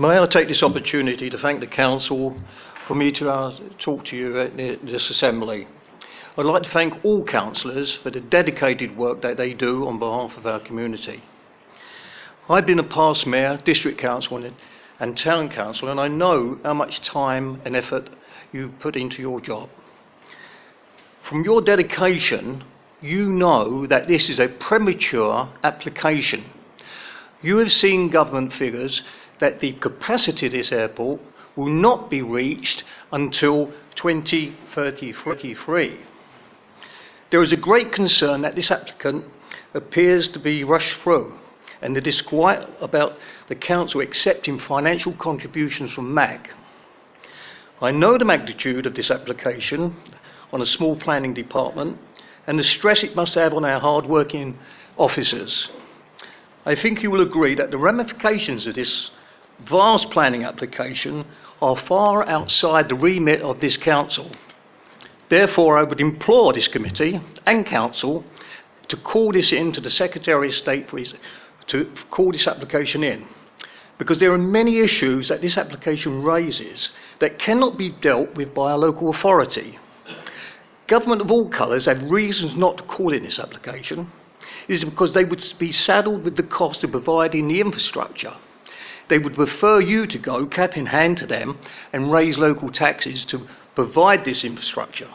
May 0.00 0.16
I 0.16 0.26
take 0.26 0.46
this 0.46 0.62
opportunity 0.62 1.28
to 1.28 1.36
thank 1.36 1.58
the 1.58 1.66
Council 1.66 2.36
for 2.86 2.94
me 2.94 3.10
to 3.10 3.30
uh, 3.30 3.58
talk 3.80 4.04
to 4.04 4.16
you 4.16 4.38
at 4.38 4.56
this 4.56 5.10
assembly. 5.10 5.66
I'd 6.36 6.46
like 6.46 6.62
to 6.62 6.70
thank 6.70 7.04
all 7.04 7.24
councillors 7.24 7.96
for 7.96 8.10
the 8.10 8.20
dedicated 8.20 8.96
work 8.96 9.22
that 9.22 9.36
they 9.36 9.54
do 9.54 9.88
on 9.88 9.98
behalf 9.98 10.36
of 10.36 10.46
our 10.46 10.60
community. 10.60 11.24
I've 12.48 12.64
been 12.64 12.78
a 12.78 12.84
past 12.84 13.26
mayor, 13.26 13.60
district 13.64 13.98
council, 13.98 14.48
and 15.00 15.18
town 15.18 15.48
council, 15.48 15.88
and 15.88 15.98
I 15.98 16.06
know 16.06 16.60
how 16.62 16.74
much 16.74 17.00
time 17.00 17.60
and 17.64 17.74
effort 17.74 18.08
you 18.52 18.68
put 18.78 18.94
into 18.94 19.20
your 19.20 19.40
job. 19.40 19.68
From 21.28 21.42
your 21.42 21.60
dedication, 21.60 22.62
you 23.00 23.32
know 23.32 23.84
that 23.88 24.06
this 24.06 24.30
is 24.30 24.38
a 24.38 24.46
premature 24.46 25.48
application. 25.64 26.44
You 27.42 27.56
have 27.56 27.72
seen 27.72 28.10
government 28.10 28.52
figures 28.52 29.02
that 29.40 29.60
the 29.60 29.72
capacity 29.74 30.46
of 30.46 30.52
this 30.52 30.72
airport 30.72 31.20
will 31.56 31.68
not 31.68 32.10
be 32.10 32.22
reached 32.22 32.84
until 33.12 33.72
2033. 33.96 35.98
There 37.30 37.42
is 37.42 37.52
a 37.52 37.56
great 37.56 37.92
concern 37.92 38.42
that 38.42 38.54
this 38.54 38.70
applicant 38.70 39.24
appears 39.74 40.28
to 40.28 40.38
be 40.38 40.64
rushed 40.64 40.98
through, 41.00 41.38
and 41.82 41.94
the 41.94 42.00
disquiet 42.00 42.68
about 42.80 43.18
the 43.48 43.54
council 43.54 44.00
accepting 44.00 44.58
financial 44.58 45.12
contributions 45.12 45.92
from 45.92 46.14
MAG. 46.14 46.48
I 47.80 47.92
know 47.92 48.18
the 48.18 48.24
magnitude 48.24 48.86
of 48.86 48.94
this 48.94 49.10
application 49.10 49.94
on 50.52 50.62
a 50.62 50.66
small 50.66 50.96
planning 50.96 51.34
department 51.34 51.98
and 52.46 52.58
the 52.58 52.64
stress 52.64 53.04
it 53.04 53.14
must 53.14 53.34
have 53.34 53.52
on 53.52 53.64
our 53.64 53.78
hard-working 53.78 54.58
officers. 54.96 55.68
I 56.64 56.74
think 56.74 57.02
you 57.02 57.10
will 57.10 57.20
agree 57.20 57.54
that 57.54 57.70
the 57.70 57.78
ramifications 57.78 58.66
of 58.66 58.74
this 58.74 59.10
vast 59.60 60.10
planning 60.10 60.44
application 60.44 61.24
are 61.60 61.76
far 61.76 62.26
outside 62.28 62.88
the 62.88 62.94
remit 62.94 63.42
of 63.42 63.60
this 63.60 63.76
council. 63.76 64.30
Therefore, 65.28 65.78
I 65.78 65.82
would 65.82 66.00
implore 66.00 66.52
this 66.52 66.68
committee 66.68 67.20
and 67.44 67.66
council 67.66 68.24
to 68.88 68.96
call 68.96 69.32
this 69.32 69.52
in 69.52 69.72
to 69.72 69.80
the 69.80 69.90
Secretary 69.90 70.48
of 70.48 70.54
State 70.54 70.88
his, 70.90 71.14
to 71.66 71.92
call 72.10 72.32
this 72.32 72.46
application 72.46 73.02
in. 73.02 73.26
Because 73.98 74.18
there 74.18 74.32
are 74.32 74.38
many 74.38 74.78
issues 74.78 75.28
that 75.28 75.42
this 75.42 75.58
application 75.58 76.22
raises 76.22 76.90
that 77.18 77.38
cannot 77.38 77.76
be 77.76 77.90
dealt 77.90 78.34
with 78.36 78.54
by 78.54 78.70
a 78.70 78.78
local 78.78 79.10
authority. 79.10 79.78
Government 80.86 81.20
of 81.20 81.30
all 81.30 81.50
colours 81.50 81.86
have 81.86 82.10
reasons 82.10 82.54
not 82.54 82.78
to 82.78 82.84
call 82.84 83.12
in 83.12 83.24
this 83.24 83.38
application. 83.38 84.10
It 84.68 84.74
is 84.74 84.84
because 84.84 85.12
they 85.12 85.24
would 85.24 85.44
be 85.58 85.72
saddled 85.72 86.24
with 86.24 86.36
the 86.36 86.42
cost 86.44 86.84
of 86.84 86.92
providing 86.92 87.48
the 87.48 87.60
infrastructure 87.60 88.34
they 89.08 89.18
would 89.18 89.34
prefer 89.34 89.80
you 89.80 90.06
to 90.06 90.18
go 90.18 90.46
cap 90.46 90.76
in 90.76 90.86
hand 90.86 91.18
to 91.18 91.26
them 91.26 91.58
and 91.92 92.12
raise 92.12 92.38
local 92.38 92.70
taxes 92.70 93.24
to 93.26 93.46
provide 93.74 94.24
this 94.24 94.44
infrastructure. 94.44 95.08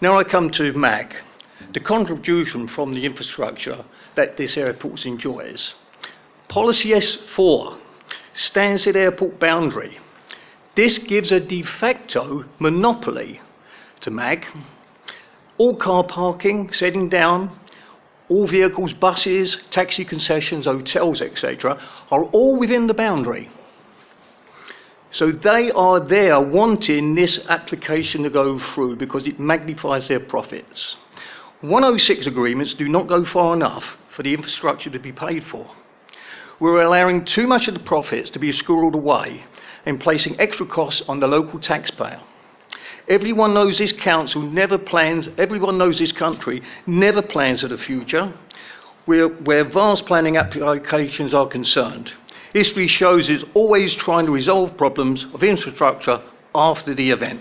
Now 0.00 0.18
I 0.18 0.24
come 0.24 0.50
to 0.52 0.72
MAG, 0.72 1.14
the 1.72 1.80
contribution 1.80 2.68
from 2.68 2.94
the 2.94 3.04
infrastructure 3.04 3.84
that 4.14 4.36
this 4.36 4.56
airport 4.56 5.04
enjoys. 5.06 5.74
Policy 6.48 6.90
S4 6.90 7.78
stands 8.34 8.86
at 8.86 8.96
airport 8.96 9.38
boundary. 9.38 9.98
This 10.74 10.98
gives 10.98 11.32
a 11.32 11.40
de 11.40 11.62
facto 11.62 12.44
monopoly 12.58 13.40
to 14.00 14.10
MAG. 14.10 14.46
All 15.58 15.74
car 15.74 16.04
parking, 16.04 16.72
setting 16.72 17.08
down, 17.08 17.57
all 18.28 18.46
vehicles, 18.46 18.92
buses, 18.92 19.56
taxi 19.70 20.04
concessions, 20.04 20.66
hotels, 20.66 21.20
etc., 21.20 21.80
are 22.10 22.24
all 22.24 22.56
within 22.58 22.86
the 22.86 22.94
boundary. 22.94 23.50
So 25.10 25.32
they 25.32 25.70
are 25.70 26.00
there 26.00 26.38
wanting 26.40 27.14
this 27.14 27.38
application 27.48 28.24
to 28.24 28.30
go 28.30 28.58
through 28.58 28.96
because 28.96 29.26
it 29.26 29.40
magnifies 29.40 30.08
their 30.08 30.20
profits. 30.20 30.96
106 31.62 32.26
agreements 32.26 32.74
do 32.74 32.88
not 32.88 33.06
go 33.06 33.24
far 33.24 33.54
enough 33.54 33.96
for 34.14 34.22
the 34.22 34.34
infrastructure 34.34 34.90
to 34.90 34.98
be 34.98 35.12
paid 35.12 35.44
for. 35.44 35.66
We're 36.60 36.82
allowing 36.82 37.24
too 37.24 37.46
much 37.46 37.68
of 37.68 37.74
the 37.74 37.80
profits 37.80 38.30
to 38.30 38.38
be 38.38 38.52
squirreled 38.52 38.94
away 38.94 39.44
and 39.86 40.00
placing 40.00 40.38
extra 40.38 40.66
costs 40.66 41.02
on 41.08 41.20
the 41.20 41.28
local 41.28 41.58
taxpayer. 41.58 42.20
Everyone 43.08 43.54
knows 43.54 43.78
this 43.78 43.92
council 43.92 44.42
never 44.42 44.76
plans, 44.76 45.28
everyone 45.38 45.78
knows 45.78 45.98
this 45.98 46.12
country 46.12 46.62
never 46.86 47.22
plans 47.22 47.62
for 47.62 47.68
the 47.68 47.78
future 47.78 48.34
where, 49.06 49.28
where 49.28 49.64
vast 49.64 50.04
planning 50.04 50.36
applications 50.36 51.32
are 51.32 51.46
concerned. 51.46 52.12
History 52.52 52.86
shows 52.86 53.30
it's 53.30 53.44
always 53.54 53.94
trying 53.94 54.26
to 54.26 54.32
resolve 54.32 54.76
problems 54.76 55.24
of 55.32 55.42
infrastructure 55.42 56.20
after 56.54 56.94
the 56.94 57.10
event. 57.10 57.40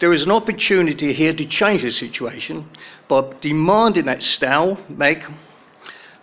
There 0.00 0.12
is 0.12 0.24
an 0.24 0.32
opportunity 0.32 1.12
here 1.12 1.32
to 1.32 1.46
change 1.46 1.82
the 1.82 1.92
situation 1.92 2.68
by 3.06 3.32
demanding 3.40 4.06
that 4.06 4.24
Stow, 4.24 4.78
MEG, 4.88 5.22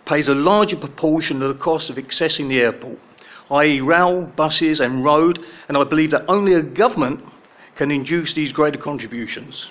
pays 0.04 0.28
a 0.28 0.34
larger 0.34 0.76
proportion 0.76 1.40
of 1.40 1.48
the 1.48 1.62
cost 1.62 1.88
of 1.88 1.96
accessing 1.96 2.50
the 2.50 2.60
airport, 2.60 2.98
i.e., 3.50 3.80
rail, 3.80 4.22
buses, 4.22 4.80
and 4.80 5.02
road, 5.02 5.38
and 5.68 5.78
I 5.78 5.84
believe 5.84 6.10
that 6.10 6.26
only 6.28 6.52
a 6.52 6.62
government 6.62 7.24
can 7.76 7.90
induce 7.90 8.34
these 8.34 8.52
greater 8.52 8.78
contributions. 8.78 9.70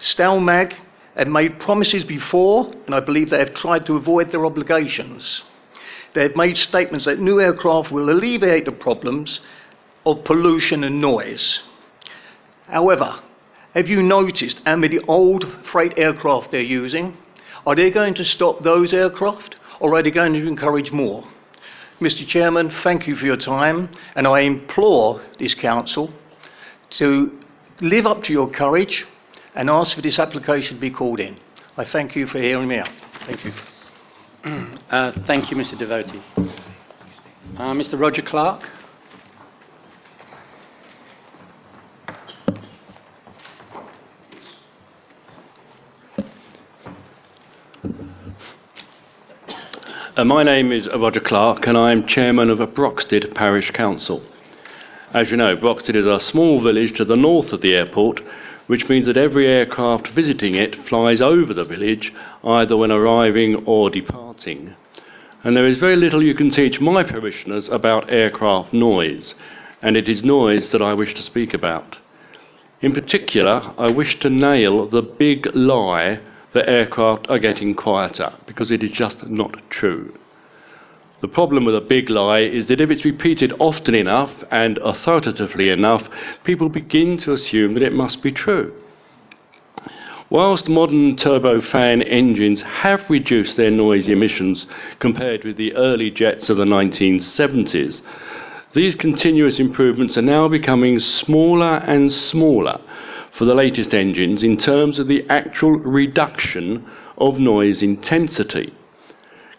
Stelmag 0.00 0.74
have 1.16 1.28
made 1.28 1.58
promises 1.58 2.04
before, 2.04 2.72
and 2.86 2.94
I 2.94 3.00
believe 3.00 3.30
they 3.30 3.38
have 3.38 3.54
tried 3.54 3.86
to 3.86 3.96
avoid 3.96 4.30
their 4.30 4.46
obligations. 4.46 5.42
They 6.14 6.22
have 6.22 6.36
made 6.36 6.56
statements 6.56 7.04
that 7.04 7.18
new 7.18 7.40
aircraft 7.40 7.90
will 7.90 8.10
alleviate 8.10 8.64
the 8.64 8.72
problems 8.72 9.40
of 10.06 10.24
pollution 10.24 10.84
and 10.84 11.00
noise. 11.00 11.60
However, 12.66 13.20
have 13.74 13.88
you 13.88 14.02
noticed 14.02 14.60
how 14.64 14.76
many 14.76 14.98
old 15.00 15.46
freight 15.70 15.94
aircraft 15.96 16.50
they're 16.50 16.60
using? 16.60 17.16
Are 17.66 17.74
they 17.74 17.90
going 17.90 18.14
to 18.14 18.24
stop 18.24 18.62
those 18.62 18.92
aircraft, 18.92 19.56
or 19.80 19.94
are 19.94 20.02
they 20.02 20.10
going 20.10 20.32
to 20.32 20.46
encourage 20.46 20.92
more? 20.92 21.24
Mr. 22.00 22.26
Chairman, 22.26 22.70
thank 22.70 23.06
you 23.06 23.16
for 23.16 23.26
your 23.26 23.36
time, 23.36 23.90
and 24.14 24.26
I 24.26 24.40
implore 24.40 25.20
this 25.38 25.54
Council 25.54 26.12
to 26.90 27.38
live 27.80 28.06
up 28.06 28.22
to 28.24 28.32
your 28.32 28.50
courage 28.50 29.04
and 29.54 29.68
ask 29.70 29.94
for 29.94 30.02
this 30.02 30.18
application 30.18 30.76
to 30.76 30.80
be 30.80 30.90
called 30.90 31.20
in. 31.20 31.38
I 31.76 31.84
thank 31.84 32.16
you 32.16 32.26
for 32.26 32.38
hearing 32.38 32.68
me 32.68 32.78
out. 32.78 32.90
Thank 33.26 33.44
you. 33.44 33.52
Uh, 34.88 35.12
thank 35.26 35.50
you, 35.50 35.56
Mr. 35.56 35.78
Devotee. 35.78 36.22
Uh, 37.58 37.74
Mr. 37.74 38.00
Roger 38.00 38.22
Clark. 38.22 38.62
Uh, 50.16 50.24
my 50.24 50.42
name 50.42 50.72
is 50.72 50.88
Roger 50.88 51.20
Clark, 51.20 51.66
and 51.66 51.76
I'm 51.76 52.06
chairman 52.06 52.48
of 52.48 52.60
a 52.60 52.66
Broxted 52.66 53.34
Parish 53.34 53.70
Council. 53.72 54.22
As 55.14 55.30
you 55.30 55.38
know, 55.38 55.56
Broxted 55.56 55.96
is 55.96 56.04
a 56.04 56.20
small 56.20 56.60
village 56.60 56.94
to 56.98 57.04
the 57.04 57.16
north 57.16 57.54
of 57.54 57.62
the 57.62 57.74
airport, 57.74 58.20
which 58.66 58.90
means 58.90 59.06
that 59.06 59.16
every 59.16 59.46
aircraft 59.46 60.08
visiting 60.08 60.54
it 60.54 60.76
flies 60.86 61.22
over 61.22 61.54
the 61.54 61.64
village, 61.64 62.12
either 62.44 62.76
when 62.76 62.92
arriving 62.92 63.64
or 63.64 63.88
departing. 63.88 64.74
And 65.42 65.56
there 65.56 65.64
is 65.64 65.78
very 65.78 65.96
little 65.96 66.22
you 66.22 66.34
can 66.34 66.50
teach 66.50 66.78
my 66.78 67.04
parishioners 67.04 67.70
about 67.70 68.12
aircraft 68.12 68.74
noise, 68.74 69.34
and 69.80 69.96
it 69.96 70.10
is 70.10 70.22
noise 70.22 70.72
that 70.72 70.82
I 70.82 70.92
wish 70.92 71.14
to 71.14 71.22
speak 71.22 71.54
about. 71.54 71.96
In 72.82 72.92
particular, 72.92 73.72
I 73.78 73.88
wish 73.88 74.18
to 74.20 74.28
nail 74.28 74.86
the 74.86 75.02
big 75.02 75.48
lie 75.56 76.20
that 76.52 76.68
aircraft 76.68 77.30
are 77.30 77.38
getting 77.38 77.74
quieter, 77.74 78.34
because 78.46 78.70
it 78.70 78.82
is 78.82 78.90
just 78.90 79.26
not 79.26 79.70
true. 79.70 80.12
The 81.20 81.28
problem 81.28 81.64
with 81.64 81.74
a 81.74 81.80
big 81.80 82.10
lie 82.10 82.40
is 82.40 82.66
that 82.68 82.80
if 82.80 82.90
it's 82.90 83.04
repeated 83.04 83.52
often 83.58 83.94
enough 83.94 84.44
and 84.50 84.78
authoritatively 84.78 85.68
enough, 85.68 86.08
people 86.44 86.68
begin 86.68 87.16
to 87.18 87.32
assume 87.32 87.74
that 87.74 87.82
it 87.82 87.92
must 87.92 88.22
be 88.22 88.30
true. 88.30 88.72
Whilst 90.30 90.68
modern 90.68 91.16
turbofan 91.16 92.04
engines 92.06 92.62
have 92.62 93.08
reduced 93.10 93.56
their 93.56 93.70
noise 93.70 94.08
emissions 94.08 94.66
compared 94.98 95.42
with 95.42 95.56
the 95.56 95.74
early 95.74 96.10
jets 96.10 96.50
of 96.50 96.58
the 96.58 96.66
1970s, 96.66 98.02
these 98.74 98.94
continuous 98.94 99.58
improvements 99.58 100.18
are 100.18 100.22
now 100.22 100.46
becoming 100.46 100.98
smaller 100.98 101.82
and 101.86 102.12
smaller 102.12 102.78
for 103.32 103.44
the 103.44 103.54
latest 103.54 103.94
engines 103.94 104.44
in 104.44 104.56
terms 104.56 104.98
of 104.98 105.08
the 105.08 105.24
actual 105.30 105.72
reduction 105.72 106.84
of 107.16 107.40
noise 107.40 107.82
intensity. 107.82 108.72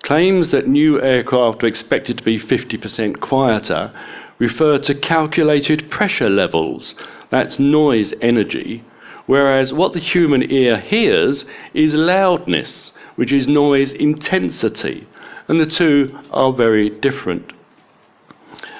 Claims 0.10 0.48
that 0.48 0.68
new 0.68 0.99
aircraft 0.99 1.64
are 1.64 1.68
expected 1.68 2.18
to 2.18 2.23
be 2.23 2.40
50% 2.40 3.19
quieter 3.19 3.94
refer 4.40 4.80
to 4.80 4.95
calculated 4.95 5.91
pressure 5.91 6.31
levels, 6.31 6.95
that's 7.30 7.60
noise 7.60 8.11
energy, 8.19 8.84
whereas 9.27 9.72
what 9.72 9.94
the 9.94 9.99
human 9.99 10.52
ear 10.52 10.80
hears 10.80 11.45
is 11.76 11.94
loudness, 11.94 12.91
which 13.18 13.31
is 13.31 13.48
noise 13.48 13.91
intensity, 13.91 15.07
and 15.48 15.60
the 15.60 15.65
two 15.68 16.18
are 16.31 16.53
very 16.53 16.90
different. 16.90 17.53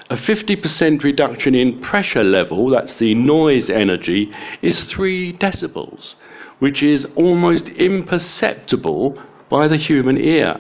A 0.10 0.15
50% 0.15 1.03
reduction 1.03 1.53
in 1.53 1.80
pressure 1.80 2.23
level, 2.23 2.72
that's 2.72 2.93
the 2.93 3.14
noise 3.14 3.69
energy, 3.69 4.34
is 4.64 4.84
3 4.85 5.34
decibels, 5.34 6.15
which 6.57 6.81
is 6.81 7.06
almost 7.15 7.68
imperceptible 7.68 9.22
by 9.47 9.68
the 9.68 9.77
human 9.77 10.18
ear. 10.18 10.60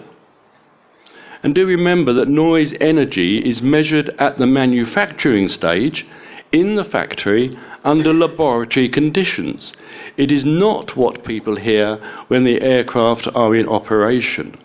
And 1.41 1.55
do 1.55 1.65
remember 1.65 2.13
that 2.13 2.27
noise 2.27 2.73
energy 2.81 3.37
is 3.39 3.61
measured 3.61 4.09
at 4.19 4.37
the 4.37 4.45
manufacturing 4.45 5.47
stage 5.47 6.05
in 6.51 6.75
the 6.75 6.83
factory 6.83 7.57
under 7.83 8.13
laboratory 8.13 8.89
conditions. 8.89 9.73
It 10.17 10.31
is 10.31 10.43
not 10.43 10.97
what 10.97 11.23
people 11.23 11.55
hear 11.55 11.97
when 12.27 12.43
the 12.43 12.61
aircraft 12.61 13.27
are 13.33 13.55
in 13.55 13.67
operation. 13.67 14.57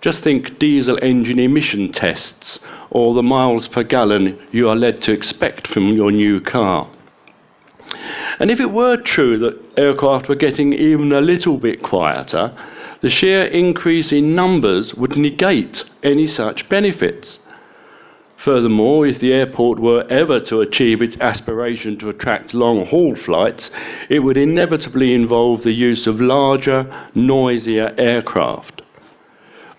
Just 0.00 0.20
think 0.20 0.58
diesel 0.58 0.98
engine 1.02 1.38
emission 1.38 1.92
tests 1.92 2.60
or 2.90 3.14
the 3.14 3.22
miles 3.22 3.68
per 3.68 3.82
gallon 3.82 4.38
you 4.52 4.68
are 4.68 4.76
led 4.76 5.02
to 5.02 5.12
expect 5.12 5.66
from 5.66 5.96
your 5.96 6.12
new 6.12 6.40
car. 6.40 6.88
And 8.38 8.50
if 8.50 8.60
it 8.60 8.70
were 8.70 8.96
true 8.96 9.38
that 9.38 9.60
aircraft 9.76 10.28
were 10.28 10.36
getting 10.36 10.72
even 10.72 11.12
a 11.12 11.20
little 11.20 11.58
bit 11.58 11.82
quieter, 11.82 12.56
the 13.00 13.10
sheer 13.10 13.42
increase 13.42 14.12
in 14.12 14.34
numbers 14.34 14.94
would 14.94 15.16
negate 15.16 15.84
any 16.02 16.26
such 16.26 16.68
benefits. 16.68 17.38
Furthermore, 18.36 19.06
if 19.06 19.18
the 19.18 19.32
airport 19.32 19.78
were 19.78 20.06
ever 20.08 20.38
to 20.40 20.60
achieve 20.60 21.02
its 21.02 21.16
aspiration 21.20 21.98
to 21.98 22.08
attract 22.08 22.54
long 22.54 22.86
haul 22.86 23.16
flights, 23.16 23.70
it 24.08 24.20
would 24.20 24.36
inevitably 24.36 25.12
involve 25.12 25.62
the 25.62 25.72
use 25.72 26.06
of 26.06 26.20
larger, 26.20 26.86
noisier 27.14 27.94
aircraft. 27.98 28.82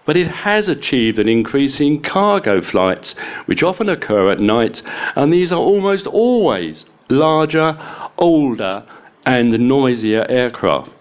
But 0.05 0.17
it 0.17 0.27
has 0.27 0.67
achieved 0.67 1.19
an 1.19 1.29
increase 1.29 1.79
in 1.79 2.01
cargo 2.01 2.61
flights, 2.61 3.15
which 3.45 3.63
often 3.63 3.87
occur 3.87 4.29
at 4.31 4.39
night, 4.39 4.81
and 5.15 5.31
these 5.31 5.51
are 5.51 5.59
almost 5.59 6.07
always 6.07 6.85
larger, 7.09 7.77
older, 8.17 8.83
and 9.25 9.57
noisier 9.67 10.25
aircraft. 10.27 10.98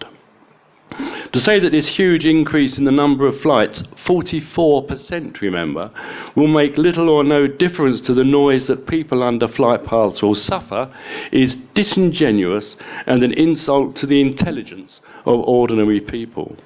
To 1.31 1.39
say 1.39 1.59
that 1.59 1.71
this 1.71 1.87
huge 1.87 2.25
increase 2.25 2.77
in 2.77 2.85
the 2.85 2.91
number 2.91 3.27
of 3.27 3.39
flights, 3.39 3.83
44% 4.05 5.41
remember, 5.41 5.91
will 6.35 6.47
make 6.47 6.77
little 6.77 7.07
or 7.07 7.23
no 7.23 7.45
difference 7.45 8.01
to 8.01 8.15
the 8.15 8.23
noise 8.23 8.65
that 8.67 8.87
people 8.87 9.21
under 9.21 9.47
flight 9.47 9.85
paths 9.85 10.21
will 10.21 10.33
suffer 10.33 10.91
is 11.31 11.55
disingenuous 11.75 12.75
and 13.05 13.21
an 13.21 13.33
insult 13.33 13.95
to 13.97 14.07
the 14.07 14.21
intelligence 14.21 15.01
of 15.25 15.39
ordinary 15.41 16.01
people. 16.01 16.57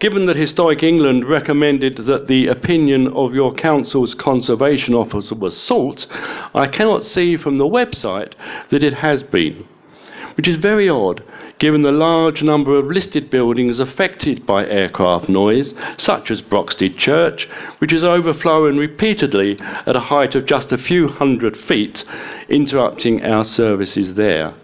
Given 0.00 0.26
that 0.26 0.34
Historic 0.34 0.82
England 0.82 1.28
recommended 1.28 1.98
that 2.06 2.26
the 2.26 2.48
opinion 2.48 3.06
of 3.06 3.34
your 3.34 3.54
council's 3.54 4.14
conservation 4.14 4.94
officer 4.94 5.36
was 5.36 5.56
sought, 5.56 6.08
I 6.52 6.66
cannot 6.66 7.04
see 7.04 7.36
from 7.36 7.58
the 7.58 7.68
website 7.68 8.32
that 8.70 8.82
it 8.82 8.94
has 8.94 9.22
been, 9.22 9.68
which 10.36 10.48
is 10.48 10.56
very 10.56 10.88
odd 10.88 11.22
given 11.62 11.82
the 11.82 11.92
large 11.92 12.42
number 12.42 12.76
of 12.76 12.86
listed 12.86 13.30
buildings 13.30 13.78
affected 13.78 14.44
by 14.44 14.66
aircraft 14.66 15.28
noise, 15.28 15.72
such 15.96 16.28
as 16.28 16.40
Broxted 16.40 16.98
Church, 16.98 17.48
which 17.78 17.92
is 17.92 18.02
overflowing 18.02 18.76
repeatedly 18.76 19.56
at 19.60 19.94
a 19.94 20.00
height 20.00 20.34
of 20.34 20.44
just 20.44 20.72
a 20.72 20.76
few 20.76 21.06
hundred 21.06 21.56
feet, 21.56 22.04
interrupting 22.48 23.24
our 23.24 23.44
services 23.44 24.14
there. 24.14 24.54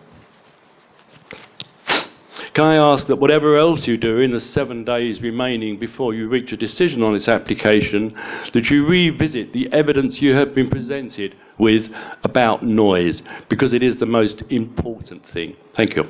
Can 2.53 2.65
I 2.65 2.75
ask 2.75 3.07
that 3.07 3.21
whatever 3.21 3.57
else 3.57 3.87
you 3.87 3.97
do 3.97 4.19
in 4.19 4.33
the 4.33 4.41
seven 4.41 4.83
days 4.83 5.23
remaining 5.23 5.79
before 5.79 6.15
you 6.15 6.29
reach 6.29 6.51
a 6.51 6.57
decision 6.57 7.05
on 7.05 7.15
this 7.15 7.29
application, 7.29 8.13
that 8.53 8.71
you 8.71 8.85
revisit 8.85 9.53
the 9.53 9.73
evidence 9.73 10.21
you 10.21 10.35
have 10.35 10.53
been 10.53 10.69
presented 10.69 11.37
with 11.59 11.93
about 12.25 12.65
noise, 12.65 13.23
because 13.49 13.73
it 13.73 13.85
is 13.85 13.99
the 13.99 14.07
most 14.07 14.43
important 14.51 15.25
thing. 15.27 15.55
Thank 15.75 15.95
you. 15.95 16.09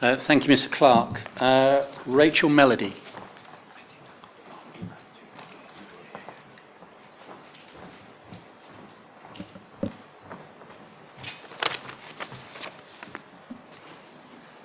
Uh, 0.00 0.16
thank 0.26 0.46
you, 0.46 0.54
Mr. 0.54 0.70
Clark. 0.70 1.20
Uh, 1.36 1.86
Rachel 2.06 2.48
Melody. 2.48 2.94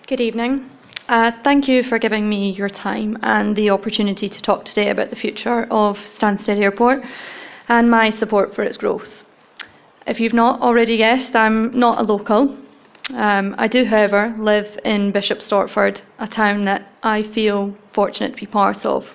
Good 0.07 0.21
evening. 0.21 0.69
Uh, 1.09 1.31
thank 1.43 1.67
you 1.67 1.83
for 1.83 1.99
giving 1.99 2.29
me 2.29 2.51
your 2.51 2.69
time 2.69 3.17
and 3.21 3.55
the 3.55 3.71
opportunity 3.71 4.29
to 4.29 4.41
talk 4.41 4.63
today 4.65 4.89
about 4.89 5.09
the 5.09 5.15
future 5.15 5.63
of 5.71 5.97
Stansted 5.97 6.61
Airport 6.61 7.03
and 7.67 7.89
my 7.89 8.09
support 8.11 8.55
for 8.55 8.63
its 8.63 8.77
growth. 8.77 9.09
If 10.07 10.19
you've 10.19 10.33
not 10.33 10.61
already 10.61 10.97
guessed, 10.97 11.35
I'm 11.35 11.77
not 11.77 11.99
a 11.99 12.03
local. 12.03 12.55
Um, 13.13 13.53
I 13.57 13.67
do, 13.67 13.85
however, 13.85 14.35
live 14.39 14.79
in 14.83 15.11
Bishop 15.11 15.39
Stortford, 15.39 16.01
a 16.17 16.27
town 16.27 16.65
that 16.65 16.91
I 17.03 17.21
feel 17.21 17.75
fortunate 17.93 18.31
to 18.33 18.39
be 18.39 18.47
part 18.47 18.83
of. 18.85 19.05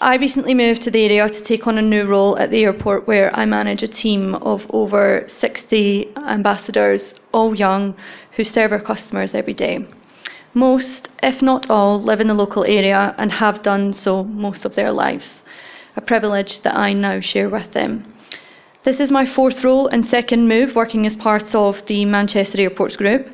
I 0.00 0.16
recently 0.16 0.54
moved 0.54 0.82
to 0.82 0.90
the 0.90 1.04
area 1.04 1.28
to 1.28 1.40
take 1.44 1.66
on 1.66 1.78
a 1.78 1.82
new 1.82 2.04
role 2.04 2.36
at 2.36 2.50
the 2.50 2.64
airport 2.64 3.06
where 3.06 3.34
I 3.34 3.46
manage 3.46 3.82
a 3.82 3.88
team 3.88 4.34
of 4.34 4.66
over 4.70 5.26
60 5.40 6.14
ambassadors, 6.16 7.14
all 7.32 7.54
young, 7.54 7.94
who 8.32 8.44
serve 8.44 8.72
our 8.72 8.80
customers 8.80 9.34
every 9.34 9.54
day. 9.54 9.86
Most, 10.52 11.08
if 11.22 11.40
not 11.40 11.70
all, 11.70 12.02
live 12.02 12.20
in 12.20 12.26
the 12.26 12.34
local 12.34 12.64
area 12.64 13.14
and 13.18 13.30
have 13.30 13.62
done 13.62 13.92
so 13.92 14.24
most 14.24 14.64
of 14.64 14.74
their 14.74 14.90
lives, 14.90 15.30
a 15.94 16.00
privilege 16.00 16.62
that 16.62 16.76
I 16.76 16.92
now 16.92 17.20
share 17.20 17.48
with 17.48 17.72
them. 17.72 18.12
This 18.86 19.00
is 19.00 19.10
my 19.10 19.26
fourth 19.26 19.64
role 19.64 19.88
and 19.88 20.06
second 20.06 20.46
move 20.46 20.76
working 20.76 21.08
as 21.08 21.16
part 21.16 21.56
of 21.56 21.84
the 21.86 22.04
Manchester 22.04 22.60
Airports 22.60 22.94
Group. 22.94 23.26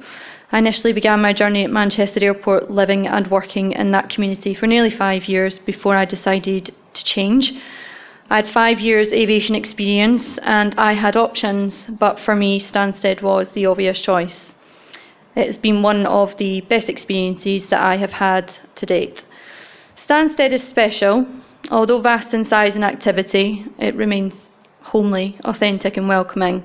I 0.50 0.56
initially 0.56 0.94
began 0.94 1.20
my 1.20 1.34
journey 1.34 1.62
at 1.62 1.70
Manchester 1.70 2.24
Airport 2.24 2.70
living 2.70 3.06
and 3.06 3.26
working 3.26 3.72
in 3.72 3.90
that 3.90 4.08
community 4.08 4.54
for 4.54 4.66
nearly 4.66 4.88
five 4.88 5.28
years 5.28 5.58
before 5.58 5.94
I 5.94 6.06
decided 6.06 6.74
to 6.94 7.04
change. 7.04 7.52
I 8.30 8.36
had 8.36 8.48
five 8.48 8.80
years 8.80 9.08
aviation 9.08 9.54
experience 9.54 10.38
and 10.38 10.74
I 10.78 10.94
had 10.94 11.16
options, 11.16 11.84
but 11.86 12.18
for 12.18 12.34
me, 12.34 12.58
Stansted 12.58 13.20
was 13.20 13.50
the 13.50 13.66
obvious 13.66 14.00
choice. 14.00 14.40
It's 15.36 15.58
been 15.58 15.82
one 15.82 16.06
of 16.06 16.34
the 16.38 16.62
best 16.62 16.88
experiences 16.88 17.64
that 17.68 17.82
I 17.82 17.98
have 17.98 18.12
had 18.12 18.54
to 18.76 18.86
date. 18.86 19.22
Stansted 20.02 20.52
is 20.52 20.62
special. 20.62 21.26
Although 21.70 22.00
vast 22.00 22.32
in 22.32 22.46
size 22.46 22.74
and 22.74 22.84
activity, 22.84 23.66
it 23.78 23.94
remains 23.94 24.32
homely, 24.82 25.38
authentic, 25.44 25.96
and 25.96 26.08
welcoming. 26.08 26.62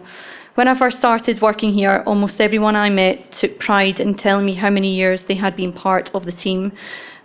When 0.56 0.68
I 0.68 0.77
first 0.77 0.98
started 0.98 1.41
working 1.41 1.73
here, 1.73 2.03
almost 2.06 2.41
everyone 2.41 2.76
I 2.76 2.89
met 2.89 3.31
took 3.31 3.60
pride 3.60 3.99
in 3.99 4.15
telling 4.15 4.45
me 4.45 4.56
how 4.56 4.72
many 4.72 4.95
years 4.95 5.22
they 5.23 5.35
had 5.35 5.56
been 5.56 5.72
part 5.72 6.10
of 6.14 6.26
the 6.26 6.31
team 6.31 6.72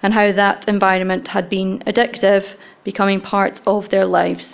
and 0.02 0.12
how 0.12 0.32
that 0.32 0.68
environment 0.68 1.28
had 1.28 1.48
been 1.48 1.78
addictive, 1.86 2.44
becoming 2.84 3.20
part 3.20 3.60
of 3.66 3.88
their 3.88 4.04
lives. 4.04 4.46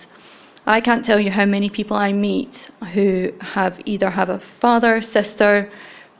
I 0.67 0.81
can't 0.81 1.05
tell 1.05 1.19
you 1.19 1.31
how 1.31 1.47
many 1.47 1.71
people 1.71 1.97
I 1.97 2.13
meet 2.13 2.71
who 2.93 3.33
have 3.41 3.81
either 3.85 4.11
have 4.11 4.29
a 4.29 4.43
father, 4.61 5.01
sister, 5.03 5.73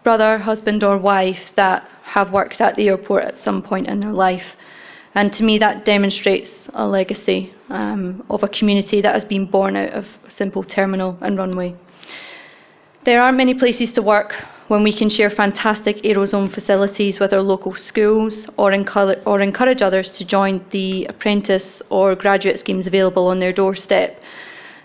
brother, 0.03 0.39
husband, 0.39 0.83
or 0.83 0.97
wife 0.97 1.53
that 1.55 1.87
have 2.03 2.33
worked 2.33 2.61
at 2.61 2.75
the 2.75 2.89
airport 2.89 3.25
at 3.25 3.45
some 3.45 3.63
point 3.63 3.87
in 3.87 4.01
their 4.01 4.13
life. 4.13 4.57
And 5.15 5.33
to 5.35 5.45
me, 5.45 5.59
that 5.59 5.85
demonstrates 5.85 6.51
a 6.73 6.87
legacy 6.87 7.53
um, 7.69 8.25
of 8.31 8.43
a 8.43 8.49
community 8.49 9.01
that 9.01 9.15
has 9.15 9.25
been 9.25 9.47
born 9.47 9.77
out 9.77 9.93
of 9.93 10.07
simple 10.37 10.63
terminal 10.63 11.19
and 11.21 11.37
runway. 11.37 11.75
There 13.05 13.21
aren't 13.21 13.39
many 13.39 13.55
places 13.55 13.93
to 13.95 14.03
work 14.03 14.35
when 14.69 14.83
we 14.83 14.93
can 14.93 15.09
share 15.09 15.31
fantastic 15.31 16.03
Aerozone 16.03 16.53
facilities 16.53 17.19
with 17.19 17.33
our 17.33 17.41
local 17.41 17.75
schools 17.75 18.47
or, 18.57 18.71
encourage, 18.73 19.19
or 19.25 19.41
encourage 19.41 19.81
others 19.81 20.11
to 20.11 20.25
join 20.25 20.65
the 20.71 21.07
apprentice 21.07 21.81
or 21.89 22.15
graduate 22.15 22.61
schemes 22.61 22.87
available 22.87 23.27
on 23.29 23.39
their 23.39 23.53
doorstep. 23.53 24.21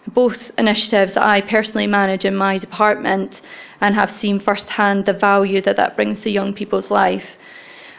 Both 0.07 0.51
initiatives 0.57 1.13
that 1.13 1.23
I 1.23 1.41
personally 1.41 1.87
manage 1.87 2.23
in 2.23 2.35
my 2.35 2.57
department 2.57 3.41
and 3.81 3.95
have 3.95 4.17
seen 4.19 4.39
firsthand 4.39 5.05
the 5.05 5.13
value 5.13 5.61
that 5.61 5.75
that 5.75 5.95
brings 5.97 6.21
to 6.21 6.29
young 6.29 6.53
people's 6.53 6.89
life. 6.89 7.25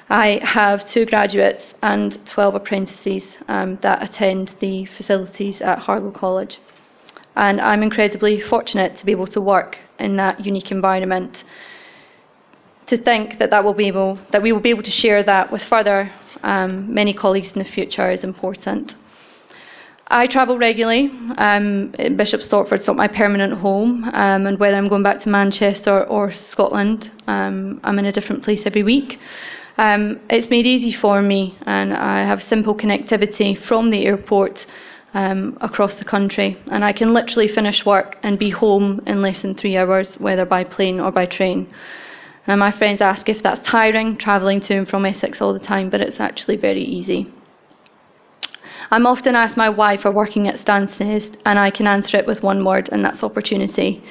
I 0.09 0.40
have 0.43 0.86
two 0.89 1.06
graduates 1.06 1.62
and 1.82 2.24
12 2.26 2.55
apprentices 2.55 3.24
um, 3.48 3.78
that 3.82 4.02
attend 4.02 4.52
the 4.60 4.85
facilities 4.85 5.60
at 5.62 5.78
Harlow 5.78 6.10
College. 6.10 6.59
And 7.36 7.60
I'm 7.60 7.82
incredibly 7.82 8.40
fortunate 8.40 8.98
to 8.98 9.06
be 9.06 9.12
able 9.12 9.26
to 9.28 9.40
work 9.40 9.78
in 9.98 10.16
that 10.16 10.44
unique 10.44 10.70
environment. 10.70 11.43
To 12.89 12.98
think 12.98 13.39
that, 13.39 13.51
that, 13.51 13.64
will 13.64 13.72
be 13.72 13.89
able, 13.89 14.18
that 14.31 14.43
we 14.43 14.52
will 14.52 14.60
be 14.60 14.70
able 14.70 14.82
to 14.82 14.90
share 14.90 15.22
that 15.22 15.51
with 15.51 15.62
further 15.64 16.12
um, 16.43 16.93
many 16.93 17.14
colleagues 17.14 17.52
in 17.52 17.59
the 17.59 17.64
future 17.64 18.10
is 18.10 18.22
important. 18.22 18.94
I 20.09 20.26
travel 20.26 20.59
regularly. 20.59 21.10
Um, 21.39 21.94
Bishop 22.14 22.43
Stortford's 22.43 22.86
not 22.86 22.97
my 22.97 23.09
permanent 23.09 23.55
home, 23.55 24.05
um, 24.12 24.47
and 24.47 24.59
whether 24.59 24.76
I'm 24.76 24.89
going 24.89 25.02
back 25.02 25.22
to 25.22 25.31
Manchester 25.31 26.05
or 26.05 26.31
Scotland, 26.31 27.10
um, 27.26 27.81
I'm 27.82 27.98
in 27.98 28.05
a 28.05 28.12
different 28.12 28.44
place 28.44 28.62
every 28.66 28.82
week. 28.82 29.18
Um, 29.77 30.21
it's 30.31 30.51
made 30.51 30.67
easy 30.67 30.93
for 30.93 31.21
me, 31.21 31.59
and 31.63 31.93
I 31.93 32.21
have 32.21 32.43
simple 32.43 32.77
connectivity 32.77 33.61
from 33.61 33.91
the 33.91 34.07
airport 34.07 34.67
um, 35.15 35.59
across 35.61 35.95
the 35.95 36.05
country, 36.05 36.57
and 36.71 36.85
I 36.85 36.93
can 36.93 37.13
literally 37.13 37.49
finish 37.49 37.85
work 37.85 38.17
and 38.23 38.39
be 38.39 38.51
home 38.51 39.01
in 39.07 39.21
less 39.21 39.43
than 39.43 39.55
three 39.55 39.77
hours, 39.77 40.09
whether 40.19 40.45
by 40.45 40.63
plane 40.63 41.01
or 41.01 41.11
by 41.11 41.27
train. 41.27 41.67
And 42.47 42.61
my 42.61 42.71
friends 42.71 43.01
ask 43.01 43.29
if 43.29 43.43
that's 43.43 43.67
tiring, 43.67 44.17
travelling 44.17 44.61
to 44.63 44.75
and 44.75 44.89
from 44.89 45.07
Essex 45.07 45.41
all 45.41 45.53
the 45.53 45.59
time, 45.59 45.91
but 45.91 46.01
it's 46.01 46.21
actually 46.21 46.57
very 46.57 46.83
easy. 46.83 47.33
I'm 48.91 49.07
often 49.07 49.35
asked 49.35 49.57
my 49.57 49.71
why 49.71 49.97
for 49.97 50.13
working 50.13 50.47
at 50.47 50.61
Stansted, 50.61 51.37
and 51.45 51.59
I 51.59 51.71
can 51.71 51.87
answer 51.89 52.17
it 52.17 52.27
with 52.27 52.43
one 52.43 52.65
word, 52.65 52.91
and 52.93 53.05
that's 53.05 53.25
opportunity. 53.25 54.05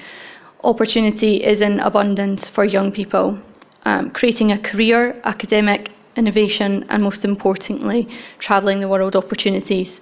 Opportunity 0.64 1.44
is 1.44 1.60
in 1.62 1.80
abundance 1.80 2.50
for 2.50 2.66
young 2.66 2.92
people. 2.92 3.40
Um, 3.86 4.12
creating 4.12 4.52
a 4.52 4.58
career, 4.58 5.20
academic, 5.26 5.92
innovation, 6.16 6.86
and 6.90 7.04
most 7.04 7.26
importantly, 7.26 8.08
travelling 8.40 8.80
the 8.80 8.88
world 8.88 9.16
opportunities. 9.16 10.00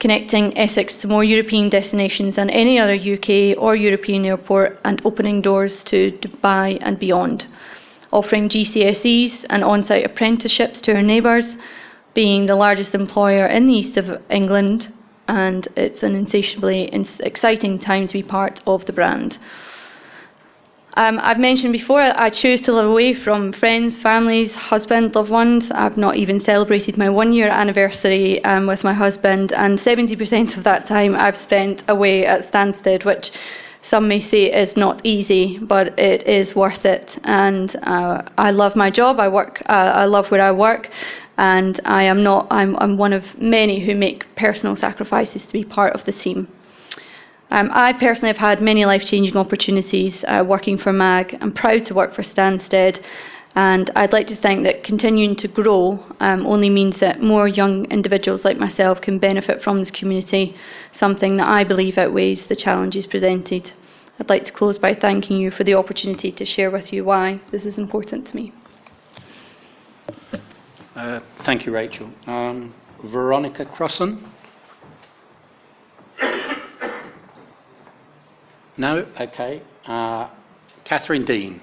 Connecting 0.00 0.58
Essex 0.58 0.94
to 0.94 1.06
more 1.06 1.22
European 1.22 1.68
destinations 1.68 2.34
than 2.34 2.50
any 2.50 2.80
other 2.80 2.94
UK 2.94 3.56
or 3.56 3.76
European 3.76 4.24
airport, 4.24 4.80
and 4.84 5.00
opening 5.04 5.40
doors 5.40 5.84
to 5.84 6.10
Dubai 6.10 6.78
and 6.80 6.98
beyond. 6.98 7.46
Offering 8.12 8.48
GCSEs 8.48 9.44
and 9.48 9.62
on 9.62 9.84
site 9.84 10.04
apprenticeships 10.04 10.80
to 10.82 10.94
our 10.94 11.02
neighbours 11.02 11.54
being 12.14 12.46
the 12.46 12.56
largest 12.56 12.94
employer 12.94 13.46
in 13.46 13.66
the 13.66 13.74
east 13.74 13.96
of 13.96 14.20
England, 14.28 14.92
and 15.28 15.68
it's 15.76 16.02
an 16.02 16.14
insatiably 16.14 16.92
exciting 17.20 17.78
time 17.78 18.06
to 18.06 18.12
be 18.12 18.22
part 18.22 18.60
of 18.66 18.84
the 18.86 18.92
brand. 18.92 19.38
Um, 20.94 21.18
I've 21.22 21.38
mentioned 21.38 21.72
before 21.72 22.00
I 22.00 22.28
choose 22.28 22.60
to 22.62 22.72
live 22.72 22.90
away 22.90 23.14
from 23.14 23.54
friends, 23.54 23.96
families, 23.96 24.52
husband, 24.52 25.14
loved 25.14 25.30
ones. 25.30 25.64
I've 25.70 25.96
not 25.96 26.16
even 26.16 26.44
celebrated 26.44 26.98
my 26.98 27.08
one 27.08 27.32
year 27.32 27.48
anniversary 27.48 28.44
um, 28.44 28.66
with 28.66 28.84
my 28.84 28.92
husband, 28.92 29.52
and 29.52 29.78
70% 29.78 30.54
of 30.58 30.64
that 30.64 30.86
time 30.86 31.14
I've 31.14 31.42
spent 31.42 31.82
away 31.88 32.26
at 32.26 32.52
Stansted, 32.52 33.06
which 33.06 33.32
some 33.88 34.06
may 34.06 34.20
say 34.20 34.52
is 34.52 34.76
not 34.76 35.00
easy, 35.02 35.58
but 35.58 35.98
it 35.98 36.26
is 36.26 36.54
worth 36.54 36.84
it. 36.84 37.18
And 37.24 37.74
uh, 37.84 38.22
I 38.36 38.50
love 38.50 38.76
my 38.76 38.90
job. 38.90 39.18
I 39.18 39.28
work. 39.28 39.62
Uh, 39.66 39.92
I 39.94 40.04
love 40.04 40.30
where 40.30 40.42
I 40.42 40.52
work 40.52 40.90
and 41.38 41.80
I 41.86 42.02
am 42.02 42.22
not. 42.22 42.48
I'm, 42.50 42.76
I'm 42.76 42.98
one 42.98 43.14
of 43.14 43.24
many 43.38 43.80
who 43.80 43.94
make 43.94 44.26
personal 44.36 44.76
sacrifices 44.76 45.42
to 45.42 45.52
be 45.52 45.64
part 45.64 45.94
of 45.94 46.04
the 46.04 46.12
team. 46.12 46.48
Um, 47.52 47.70
I 47.74 47.92
personally 47.92 48.28
have 48.28 48.38
had 48.38 48.62
many 48.62 48.86
life-changing 48.86 49.36
opportunities 49.36 50.24
uh, 50.26 50.42
working 50.46 50.78
for 50.78 50.90
MAG. 50.90 51.36
I'm 51.42 51.52
proud 51.52 51.84
to 51.84 51.92
work 51.92 52.14
for 52.14 52.22
Stansted, 52.22 53.04
and 53.54 53.90
I'd 53.94 54.10
like 54.10 54.26
to 54.28 54.36
think 54.36 54.62
that 54.62 54.82
continuing 54.82 55.36
to 55.36 55.48
grow 55.48 56.02
um, 56.20 56.46
only 56.46 56.70
means 56.70 56.98
that 57.00 57.22
more 57.22 57.46
young 57.46 57.84
individuals 57.90 58.46
like 58.46 58.56
myself 58.56 59.02
can 59.02 59.18
benefit 59.18 59.62
from 59.62 59.80
this 59.80 59.90
community, 59.90 60.56
something 60.98 61.36
that 61.36 61.46
I 61.46 61.62
believe 61.62 61.98
outweighs 61.98 62.44
the 62.44 62.56
challenges 62.56 63.04
presented. 63.04 63.70
I'd 64.18 64.30
like 64.30 64.46
to 64.46 64.52
close 64.52 64.78
by 64.78 64.94
thanking 64.94 65.38
you 65.38 65.50
for 65.50 65.62
the 65.62 65.74
opportunity 65.74 66.32
to 66.32 66.46
share 66.46 66.70
with 66.70 66.90
you 66.90 67.04
why 67.04 67.42
this 67.50 67.66
is 67.66 67.76
important 67.76 68.28
to 68.28 68.34
me. 68.34 68.54
Uh, 70.96 71.20
thank 71.44 71.66
you, 71.66 71.74
Rachel. 71.74 72.08
Um, 72.26 72.74
Veronica 73.04 73.66
Crossan? 73.66 74.32
No? 78.76 79.06
Okay. 79.20 79.62
Uh, 79.86 80.28
Catherine 80.84 81.24
Dean? 81.24 81.62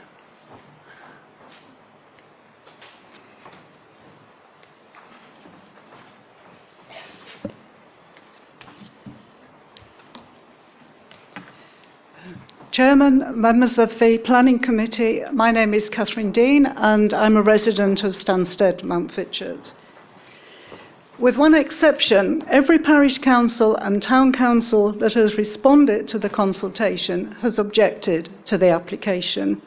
Chairman, 12.72 13.42
members 13.42 13.80
of 13.80 13.98
the 14.00 14.20
Planning 14.20 14.60
Committee, 14.60 15.24
my 15.34 15.52
name 15.52 15.74
is 15.74 15.90
Catherine 15.90 16.32
Dean 16.32 16.68
and 16.68 17.14
I'm 17.14 17.36
a 17.36 17.42
resident 17.42 18.04
of 18.04 18.14
Stansted, 18.14 18.84
Mountfitchet. 18.84 19.74
With 21.20 21.36
one 21.36 21.54
exception, 21.54 22.46
every 22.50 22.80
parish 22.80 23.18
council 23.18 23.76
and 23.76 24.02
town 24.02 24.32
council 24.32 24.94
that 24.94 25.16
has 25.16 25.38
responded 25.38 26.08
to 26.08 26.18
the 26.18 26.30
consultation 26.30 27.34
has 27.42 27.60
objected 27.60 28.30
to 28.46 28.58
the 28.58 28.70
application. 28.70 29.62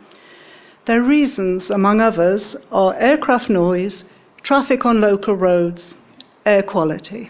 Their 0.86 1.02
reasons, 1.02 1.70
among 1.70 2.00
others, 2.00 2.56
are 2.72 2.94
aircraft 2.94 3.50
noise, 3.50 4.06
traffic 4.42 4.86
on 4.86 5.02
local 5.02 5.36
roads, 5.36 5.94
air 6.46 6.62
quality. 6.62 7.28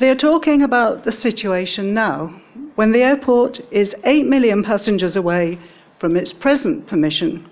They 0.00 0.10
are 0.10 0.16
talking 0.16 0.62
about 0.62 1.04
the 1.04 1.12
situation 1.12 1.94
now, 1.94 2.40
when 2.74 2.90
the 2.90 3.04
airport 3.04 3.60
is 3.70 3.94
8 4.02 4.26
million 4.26 4.64
passengers 4.64 5.14
away 5.14 5.60
from 6.00 6.16
its 6.16 6.32
present 6.32 6.88
permission 6.88 7.48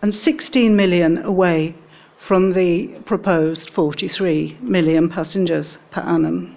and 0.00 0.14
16 0.14 0.76
million 0.76 1.18
away 1.18 1.74
from 2.26 2.52
the 2.52 2.88
proposed 3.04 3.70
43 3.70 4.58
million 4.60 5.08
passengers 5.08 5.78
per 5.90 6.00
annum. 6.02 6.56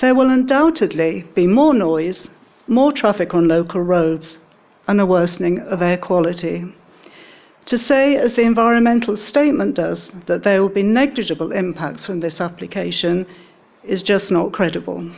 There 0.00 0.14
will 0.14 0.30
undoubtedly 0.30 1.24
be 1.34 1.46
more 1.46 1.74
noise, 1.74 2.28
more 2.68 2.92
traffic 2.92 3.34
on 3.34 3.48
local 3.48 3.80
roads, 3.80 4.38
and 4.86 5.00
a 5.00 5.06
worsening 5.06 5.58
of 5.58 5.82
air 5.82 5.96
quality. 5.96 6.64
To 7.66 7.76
say, 7.76 8.16
as 8.16 8.36
the 8.36 8.42
environmental 8.42 9.16
statement 9.16 9.74
does, 9.74 10.12
that 10.26 10.44
there 10.44 10.62
will 10.62 10.68
be 10.68 10.84
negligible 10.84 11.50
impacts 11.50 12.06
from 12.06 12.20
this 12.20 12.40
application 12.40 13.26
is 13.82 14.02
just 14.02 14.30
not 14.30 14.52
credible. 14.52 15.10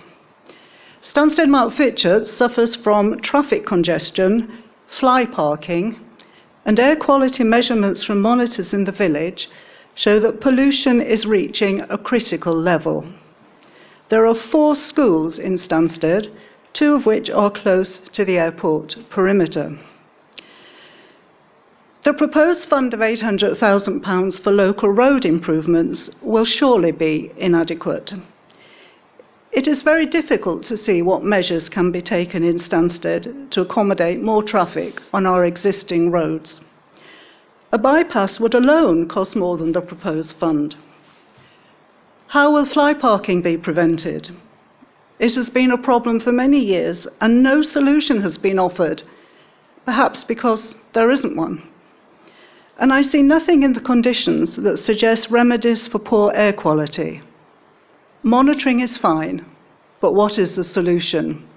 Stansted 1.02 1.48
Mountfitchet 1.48 2.26
suffers 2.26 2.76
from 2.76 3.20
traffic 3.20 3.66
congestion, 3.66 4.62
fly 4.86 5.26
parking, 5.26 6.00
and 6.68 6.78
air 6.78 6.94
quality 6.94 7.42
measurements 7.42 8.04
from 8.04 8.20
monitors 8.20 8.74
in 8.74 8.84
the 8.84 8.92
village 8.92 9.48
show 9.94 10.20
that 10.20 10.42
pollution 10.42 11.00
is 11.00 11.24
reaching 11.24 11.80
a 11.88 11.96
critical 11.96 12.54
level. 12.54 13.06
There 14.10 14.26
are 14.26 14.34
four 14.34 14.76
schools 14.76 15.38
in 15.38 15.54
Stansted, 15.54 16.30
two 16.74 16.94
of 16.94 17.06
which 17.06 17.30
are 17.30 17.50
close 17.50 18.00
to 18.00 18.22
the 18.22 18.36
airport 18.36 18.96
perimeter. 19.08 19.78
The 22.04 22.12
proposed 22.12 22.68
fund 22.68 22.92
of 22.92 23.00
£800,000 23.00 24.42
for 24.42 24.52
local 24.52 24.90
road 24.90 25.24
improvements 25.24 26.10
will 26.20 26.44
surely 26.44 26.92
be 26.92 27.32
inadequate. 27.38 28.12
It 29.50 29.66
is 29.66 29.82
very 29.82 30.04
difficult 30.04 30.62
to 30.64 30.76
see 30.76 31.00
what 31.00 31.24
measures 31.24 31.68
can 31.68 31.90
be 31.90 32.02
taken 32.02 32.44
in 32.44 32.58
Stansted 32.58 33.50
to 33.50 33.60
accommodate 33.62 34.22
more 34.22 34.42
traffic 34.42 35.00
on 35.12 35.24
our 35.24 35.44
existing 35.44 36.10
roads. 36.10 36.60
A 37.72 37.78
bypass 37.78 38.38
would 38.38 38.54
alone 38.54 39.08
cost 39.08 39.34
more 39.34 39.56
than 39.56 39.72
the 39.72 39.80
proposed 39.80 40.34
fund. 40.34 40.76
How 42.28 42.52
will 42.52 42.66
fly 42.66 42.92
parking 42.92 43.40
be 43.40 43.56
prevented? 43.56 44.30
It 45.18 45.34
has 45.34 45.48
been 45.48 45.70
a 45.70 45.78
problem 45.78 46.20
for 46.20 46.30
many 46.30 46.60
years 46.60 47.06
and 47.20 47.42
no 47.42 47.62
solution 47.62 48.20
has 48.20 48.36
been 48.36 48.58
offered, 48.58 49.02
perhaps 49.86 50.24
because 50.24 50.76
there 50.92 51.10
isn't 51.10 51.36
one. 51.36 51.62
And 52.78 52.92
I 52.92 53.02
see 53.02 53.22
nothing 53.22 53.62
in 53.62 53.72
the 53.72 53.80
conditions 53.80 54.56
that 54.56 54.78
suggest 54.78 55.30
remedies 55.30 55.88
for 55.88 55.98
poor 55.98 56.32
air 56.34 56.52
quality. 56.52 57.22
Monitoring 58.28 58.80
is 58.80 58.98
fine, 58.98 59.42
but 60.02 60.12
what 60.12 60.38
is 60.38 60.54
the 60.54 60.62
solution? 60.62 61.48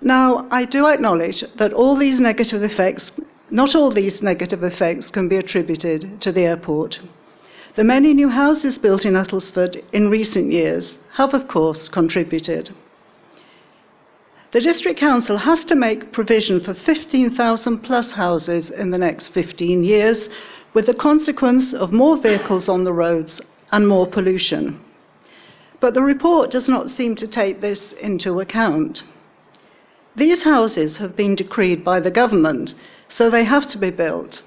Now, 0.00 0.48
I 0.50 0.64
do 0.64 0.88
acknowledge 0.88 1.44
that 1.58 1.72
all 1.72 1.94
these 1.94 2.18
negative 2.18 2.64
effects, 2.64 3.12
not 3.48 3.76
all 3.76 3.92
these 3.92 4.20
negative 4.20 4.64
effects, 4.64 5.12
can 5.12 5.28
be 5.28 5.36
attributed 5.36 6.20
to 6.22 6.32
the 6.32 6.40
airport. 6.40 6.98
The 7.76 7.84
many 7.84 8.14
new 8.14 8.30
houses 8.30 8.78
built 8.78 9.06
in 9.06 9.14
Uttlesford 9.14 9.80
in 9.92 10.10
recent 10.10 10.50
years 10.50 10.98
have, 11.12 11.34
of 11.34 11.46
course, 11.46 11.88
contributed. 11.88 12.74
The 14.50 14.60
District 14.60 14.98
Council 14.98 15.36
has 15.36 15.64
to 15.66 15.76
make 15.76 16.10
provision 16.10 16.58
for 16.58 16.74
15,000 16.74 17.78
plus 17.78 18.10
houses 18.10 18.70
in 18.70 18.90
the 18.90 18.98
next 18.98 19.28
15 19.28 19.84
years, 19.84 20.28
with 20.74 20.86
the 20.86 20.94
consequence 20.94 21.74
of 21.74 21.92
more 21.92 22.16
vehicles 22.16 22.68
on 22.68 22.82
the 22.82 22.92
roads 22.92 23.40
and 23.70 23.86
more 23.86 24.08
pollution. 24.08 24.80
But 25.80 25.94
the 25.94 26.02
report 26.02 26.50
does 26.50 26.68
not 26.68 26.90
seem 26.90 27.16
to 27.16 27.26
take 27.26 27.60
this 27.60 27.92
into 27.92 28.40
account. 28.40 29.02
These 30.16 30.44
houses 30.44 30.96
have 30.96 31.14
been 31.14 31.34
decreed 31.34 31.84
by 31.84 32.00
the 32.00 32.10
government, 32.10 32.74
so 33.08 33.28
they 33.28 33.44
have 33.44 33.66
to 33.68 33.78
be 33.78 33.90
built. 33.90 34.42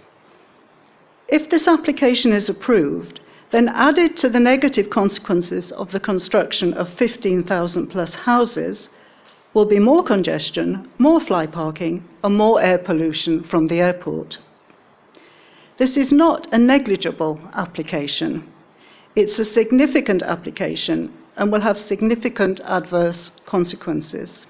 If 1.27 1.49
this 1.49 1.67
application 1.67 2.33
is 2.33 2.49
approved, 2.49 3.19
then 3.51 3.69
added 3.69 4.15
to 4.17 4.29
the 4.29 4.39
negative 4.39 4.89
consequences 4.89 5.71
of 5.71 5.91
the 5.91 5.99
construction 5.99 6.73
of 6.73 6.89
15,000 6.89 7.87
plus 7.87 8.13
houses, 8.13 8.89
will 9.53 9.65
be 9.65 9.79
more 9.79 10.03
congestion, 10.03 10.87
more 10.97 11.19
fly 11.19 11.45
parking, 11.45 12.03
and 12.23 12.35
more 12.35 12.61
air 12.61 12.77
pollution 12.77 13.43
from 13.43 13.67
the 13.67 13.79
airport. 13.79 14.37
This 15.77 15.97
is 15.97 16.11
not 16.11 16.47
a 16.51 16.57
negligible 16.57 17.39
application. 17.53 18.51
It's 19.15 19.39
a 19.39 19.45
significant 19.45 20.21
application 20.23 21.11
and 21.35 21.51
will 21.51 21.61
have 21.61 21.77
significant 21.77 22.61
adverse 22.65 23.31
consequences. 23.45 24.45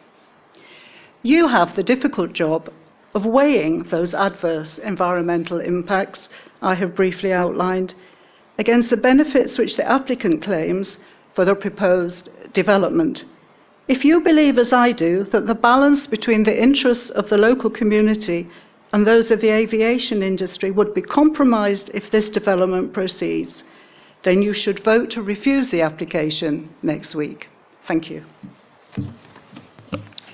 You 1.22 1.48
have 1.48 1.76
the 1.76 1.84
difficult 1.84 2.34
job 2.34 2.72
of 3.14 3.26
weighing 3.26 3.84
those 3.84 4.14
adverse 4.14 4.78
environmental 4.78 5.60
impacts 5.60 6.30
I 6.62 6.76
have 6.76 6.96
briefly 6.96 7.34
outlined 7.34 7.94
against 8.58 8.90
the 8.90 8.98
benefits 8.98 9.58
which 9.58 9.78
the 9.78 9.90
applicant 9.90 10.42
claims 10.42 10.98
for 11.34 11.46
the 11.46 11.56
proposed 11.56 12.30
development 12.54 13.26
if 13.90 14.06
you 14.06 14.20
believe, 14.22 14.60
as 14.60 14.72
I 14.72 14.92
do, 14.92 15.24
that 15.32 15.48
the 15.48 15.56
balance 15.56 16.06
between 16.06 16.44
the 16.44 16.56
interests 16.56 17.10
of 17.10 17.28
the 17.28 17.40
local 17.40 17.72
community 17.72 18.48
and 18.94 19.06
those 19.06 19.32
of 19.32 19.42
the 19.42 19.50
aviation 19.50 20.22
industry 20.22 20.70
would 20.70 20.94
be 20.94 21.02
compromised 21.02 21.90
if 21.92 22.12
this 22.12 22.30
development 22.30 22.94
proceeds, 22.94 23.64
then 24.24 24.42
you 24.42 24.54
should 24.54 24.84
vote 24.84 25.10
to 25.12 25.22
refuse 25.22 25.70
the 25.70 25.82
application 25.82 26.76
next 26.82 27.16
week. 27.16 27.50
Thank 27.88 28.10
you. 28.10 28.26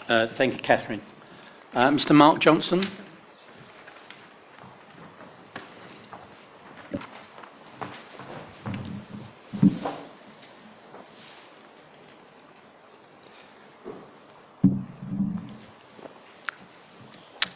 Uh, 0.08 0.28
thank 0.38 0.56
you, 0.56 0.60
Catherine. 0.62 1.02
Uh, 1.74 1.90
Mr. 1.90 2.12
Mark 2.12 2.40
Johnson. 2.40 2.88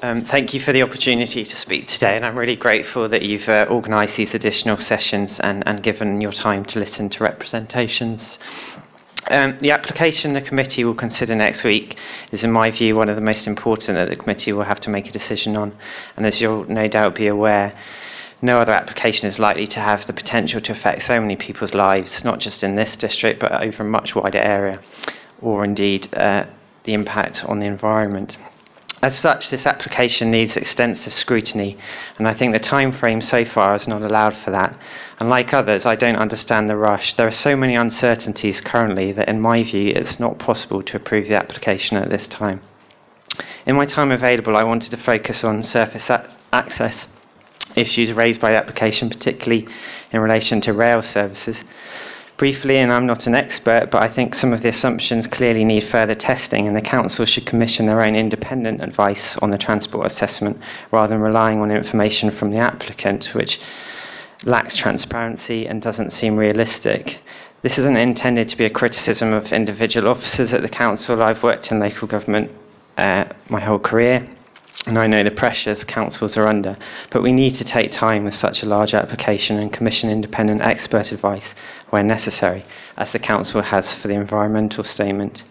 Um, 0.01 0.23
thank 0.23 0.53
you 0.53 0.61
for 0.61 0.71
the 0.71 0.81
opportunity 0.81 1.43
to 1.43 1.55
speak 1.57 1.89
today, 1.89 2.15
and 2.15 2.25
I'm 2.25 2.37
really 2.37 2.55
grateful 2.55 3.09
that 3.09 3.21
you've 3.21 3.49
uh, 3.49 3.67
organised 3.69 4.15
these 4.15 4.33
additional 4.33 4.77
sessions 4.77 5.41
and, 5.41 5.61
and 5.67 5.83
given 5.83 6.21
your 6.21 6.31
time 6.31 6.63
to 6.65 6.79
listen 6.79 7.09
to 7.09 7.23
representations. 7.23 8.39
Um, 9.29 9.57
the 9.59 9.71
application 9.71 10.31
the 10.31 10.41
committee 10.41 10.85
will 10.85 10.95
consider 10.95 11.35
next 11.35 11.65
week 11.65 11.97
is, 12.31 12.45
in 12.45 12.51
my 12.53 12.71
view, 12.71 12.95
one 12.95 13.09
of 13.09 13.17
the 13.17 13.21
most 13.21 13.45
important 13.45 13.97
that 13.97 14.07
the 14.07 14.15
committee 14.15 14.53
will 14.53 14.63
have 14.63 14.79
to 14.81 14.89
make 14.89 15.09
a 15.09 15.11
decision 15.11 15.57
on. 15.57 15.75
And 16.15 16.25
as 16.25 16.39
you'll 16.39 16.63
no 16.69 16.87
doubt 16.87 17.15
be 17.15 17.27
aware, 17.27 17.77
no 18.41 18.61
other 18.61 18.71
application 18.71 19.27
is 19.27 19.37
likely 19.37 19.67
to 19.67 19.81
have 19.81 20.07
the 20.07 20.13
potential 20.13 20.61
to 20.61 20.71
affect 20.71 21.03
so 21.03 21.19
many 21.19 21.35
people's 21.35 21.73
lives, 21.73 22.23
not 22.23 22.39
just 22.39 22.63
in 22.63 22.75
this 22.75 22.95
district, 22.95 23.41
but 23.41 23.51
over 23.51 23.83
a 23.83 23.85
much 23.85 24.15
wider 24.15 24.39
area, 24.39 24.79
or 25.41 25.65
indeed 25.65 26.07
uh, 26.13 26.45
the 26.85 26.93
impact 26.93 27.43
on 27.43 27.59
the 27.59 27.65
environment. 27.65 28.37
As 29.01 29.17
such, 29.17 29.49
this 29.49 29.65
application 29.65 30.29
needs 30.29 30.57
extensive 30.57 31.13
scrutiny, 31.13 31.77
and 32.17 32.27
I 32.27 32.33
think 32.33 32.51
the 32.51 32.59
time 32.59 32.91
frame 32.91 33.21
so 33.21 33.45
far 33.45 33.71
has 33.71 33.87
not 33.87 34.01
allowed 34.01 34.35
for 34.35 34.51
that. 34.51 34.77
And 35.19 35.29
like 35.29 35.53
others, 35.53 35.85
I 35.85 35.95
don't 35.95 36.17
understand 36.17 36.69
the 36.69 36.75
rush. 36.75 37.13
There 37.13 37.27
are 37.27 37.31
so 37.31 37.55
many 37.55 37.75
uncertainties 37.75 38.59
currently 38.59 39.13
that, 39.13 39.29
in 39.29 39.39
my 39.39 39.63
view, 39.63 39.93
it's 39.95 40.19
not 40.19 40.37
possible 40.37 40.83
to 40.83 40.97
approve 40.97 41.29
the 41.29 41.35
application 41.35 41.95
at 41.95 42.09
this 42.09 42.27
time. 42.27 42.61
In 43.65 43.77
my 43.77 43.85
time 43.85 44.11
available, 44.11 44.57
I 44.57 44.63
wanted 44.63 44.91
to 44.91 44.97
focus 44.97 45.45
on 45.45 45.63
surface 45.63 46.09
a- 46.09 46.29
access 46.51 47.05
issues 47.75 48.11
raised 48.11 48.41
by 48.41 48.51
the 48.51 48.57
application, 48.57 49.09
particularly 49.09 49.65
in 50.11 50.19
relation 50.19 50.59
to 50.61 50.73
rail 50.73 51.01
services 51.01 51.63
briefly, 52.39 52.77
and 52.77 52.91
I'm 52.91 53.05
not 53.05 53.27
an 53.27 53.35
expert, 53.35 53.89
but 53.91 54.01
I 54.01 54.11
think 54.11 54.33
some 54.33 54.53
of 54.53 54.63
the 54.63 54.69
assumptions 54.69 55.27
clearly 55.27 55.65
need 55.65 55.83
further 55.83 56.15
testing, 56.15 56.67
and 56.67 56.75
the 56.75 56.81
Council 56.81 57.25
should 57.25 57.45
commission 57.45 57.85
their 57.85 58.01
own 58.01 58.15
independent 58.15 58.81
advice 58.81 59.37
on 59.41 59.51
the 59.51 59.57
transport 59.57 60.09
assessment 60.09 60.57
rather 60.91 61.13
than 61.13 61.21
relying 61.21 61.59
on 61.59 61.69
information 61.69 62.31
from 62.31 62.49
the 62.49 62.57
applicant, 62.57 63.35
which 63.35 63.59
lacks 64.45 64.77
transparency 64.77 65.67
and 65.67 65.81
doesn't 65.81 66.13
seem 66.13 66.37
realistic. 66.37 67.19
This 67.61 67.77
isn't 67.77 67.97
intended 67.97 68.47
to 68.49 68.57
be 68.57 68.65
a 68.65 68.69
criticism 68.69 69.33
of 69.33 69.51
individual 69.51 70.07
officers 70.07 70.53
at 70.53 70.61
the 70.61 70.69
Council. 70.69 71.21
I've 71.21 71.43
worked 71.43 71.71
in 71.71 71.79
local 71.79 72.07
government 72.07 72.51
uh, 72.97 73.25
my 73.49 73.59
whole 73.59 73.79
career 73.79 74.27
and 74.85 74.97
I 74.97 75.07
know 75.07 75.23
the 75.23 75.31
pressures 75.31 75.83
councils 75.83 76.37
are 76.37 76.47
under, 76.47 76.77
but 77.11 77.21
we 77.21 77.33
need 77.33 77.55
to 77.55 77.65
take 77.65 77.91
time 77.91 78.23
with 78.23 78.35
such 78.35 78.63
a 78.63 78.65
large 78.65 78.93
application 78.93 79.59
and 79.59 79.73
commission 79.73 80.09
independent 80.09 80.61
expert 80.61 81.11
advice 81.11 81.43
where 81.89 82.03
necessary, 82.03 82.63
as 82.97 83.11
the 83.11 83.19
council 83.19 83.61
has 83.61 83.91
for 83.93 84.07
the 84.07 84.13
environmental 84.13 84.83
statement. 84.83 85.43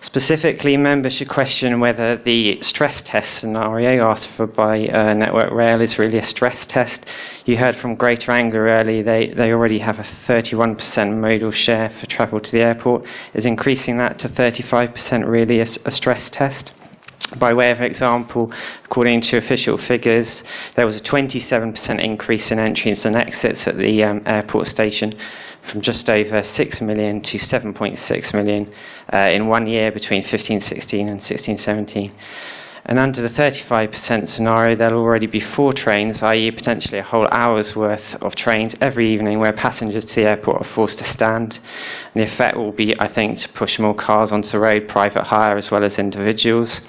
Specifically, 0.00 0.76
members 0.76 1.14
should 1.14 1.28
question 1.28 1.80
whether 1.80 2.16
the 2.16 2.60
stress 2.62 3.02
test 3.02 3.38
scenario 3.38 4.06
asked 4.08 4.28
for 4.36 4.46
by 4.46 4.86
uh, 4.86 5.14
Network 5.14 5.52
Rail 5.52 5.80
is 5.80 5.98
really 5.98 6.18
a 6.18 6.26
stress 6.26 6.66
test. 6.66 7.04
You 7.44 7.56
heard 7.56 7.76
from 7.76 7.96
Greater 7.96 8.32
Anglia 8.32 8.62
earlier, 8.62 9.02
they, 9.02 9.32
they 9.34 9.52
already 9.52 9.78
have 9.78 9.98
a 9.98 10.06
31% 10.26 11.20
modal 11.20 11.52
share 11.52 11.90
for 11.90 12.06
travel 12.06 12.40
to 12.40 12.52
the 12.52 12.60
airport. 12.60 13.04
Is 13.34 13.46
increasing 13.46 13.98
that 13.98 14.18
to 14.20 14.28
35% 14.28 15.26
really 15.26 15.60
a, 15.60 15.66
a 15.84 15.90
stress 15.90 16.30
test? 16.30 16.72
By 17.36 17.54
way 17.54 17.70
of 17.70 17.80
example, 17.80 18.52
according 18.84 19.22
to 19.22 19.38
official 19.38 19.78
figures, 19.78 20.42
there 20.76 20.86
was 20.86 20.96
a 20.96 21.00
27% 21.00 22.04
increase 22.04 22.50
in 22.50 22.58
entries 22.58 23.04
and 23.04 23.16
exits 23.16 23.66
at 23.66 23.78
the 23.78 24.04
um, 24.04 24.22
airport 24.26 24.66
station 24.66 25.16
from 25.66 25.80
just 25.80 26.08
over 26.08 26.42
6 26.42 26.80
million 26.80 27.20
to 27.22 27.38
7.6 27.38 28.34
million 28.34 28.72
uh, 29.12 29.30
in 29.32 29.46
one 29.46 29.66
year 29.66 29.90
between 29.90 30.20
1516 30.20 31.00
and 31.00 31.20
1617. 31.20 32.12
And 32.86 32.98
under 32.98 33.22
the 33.22 33.30
35% 33.30 34.28
scenario, 34.28 34.76
there'll 34.76 35.00
already 35.00 35.26
be 35.26 35.40
four 35.40 35.72
trains, 35.72 36.22
i.e., 36.22 36.50
potentially 36.50 36.98
a 36.98 37.02
whole 37.02 37.26
hour's 37.30 37.74
worth 37.74 38.14
of 38.20 38.34
trains 38.36 38.74
every 38.78 39.10
evening 39.10 39.38
where 39.38 39.54
passengers 39.54 40.04
to 40.04 40.14
the 40.16 40.28
airport 40.28 40.60
are 40.60 40.68
forced 40.68 40.98
to 40.98 41.04
stand. 41.04 41.58
And 42.14 42.22
the 42.22 42.30
effect 42.30 42.58
will 42.58 42.72
be, 42.72 42.98
I 43.00 43.08
think, 43.08 43.38
to 43.38 43.48
push 43.48 43.78
more 43.78 43.94
cars 43.94 44.32
onto 44.32 44.50
the 44.50 44.58
road, 44.58 44.86
private 44.86 45.24
hire 45.24 45.56
as 45.56 45.70
well 45.70 45.82
as 45.82 45.98
individuals, 45.98 46.82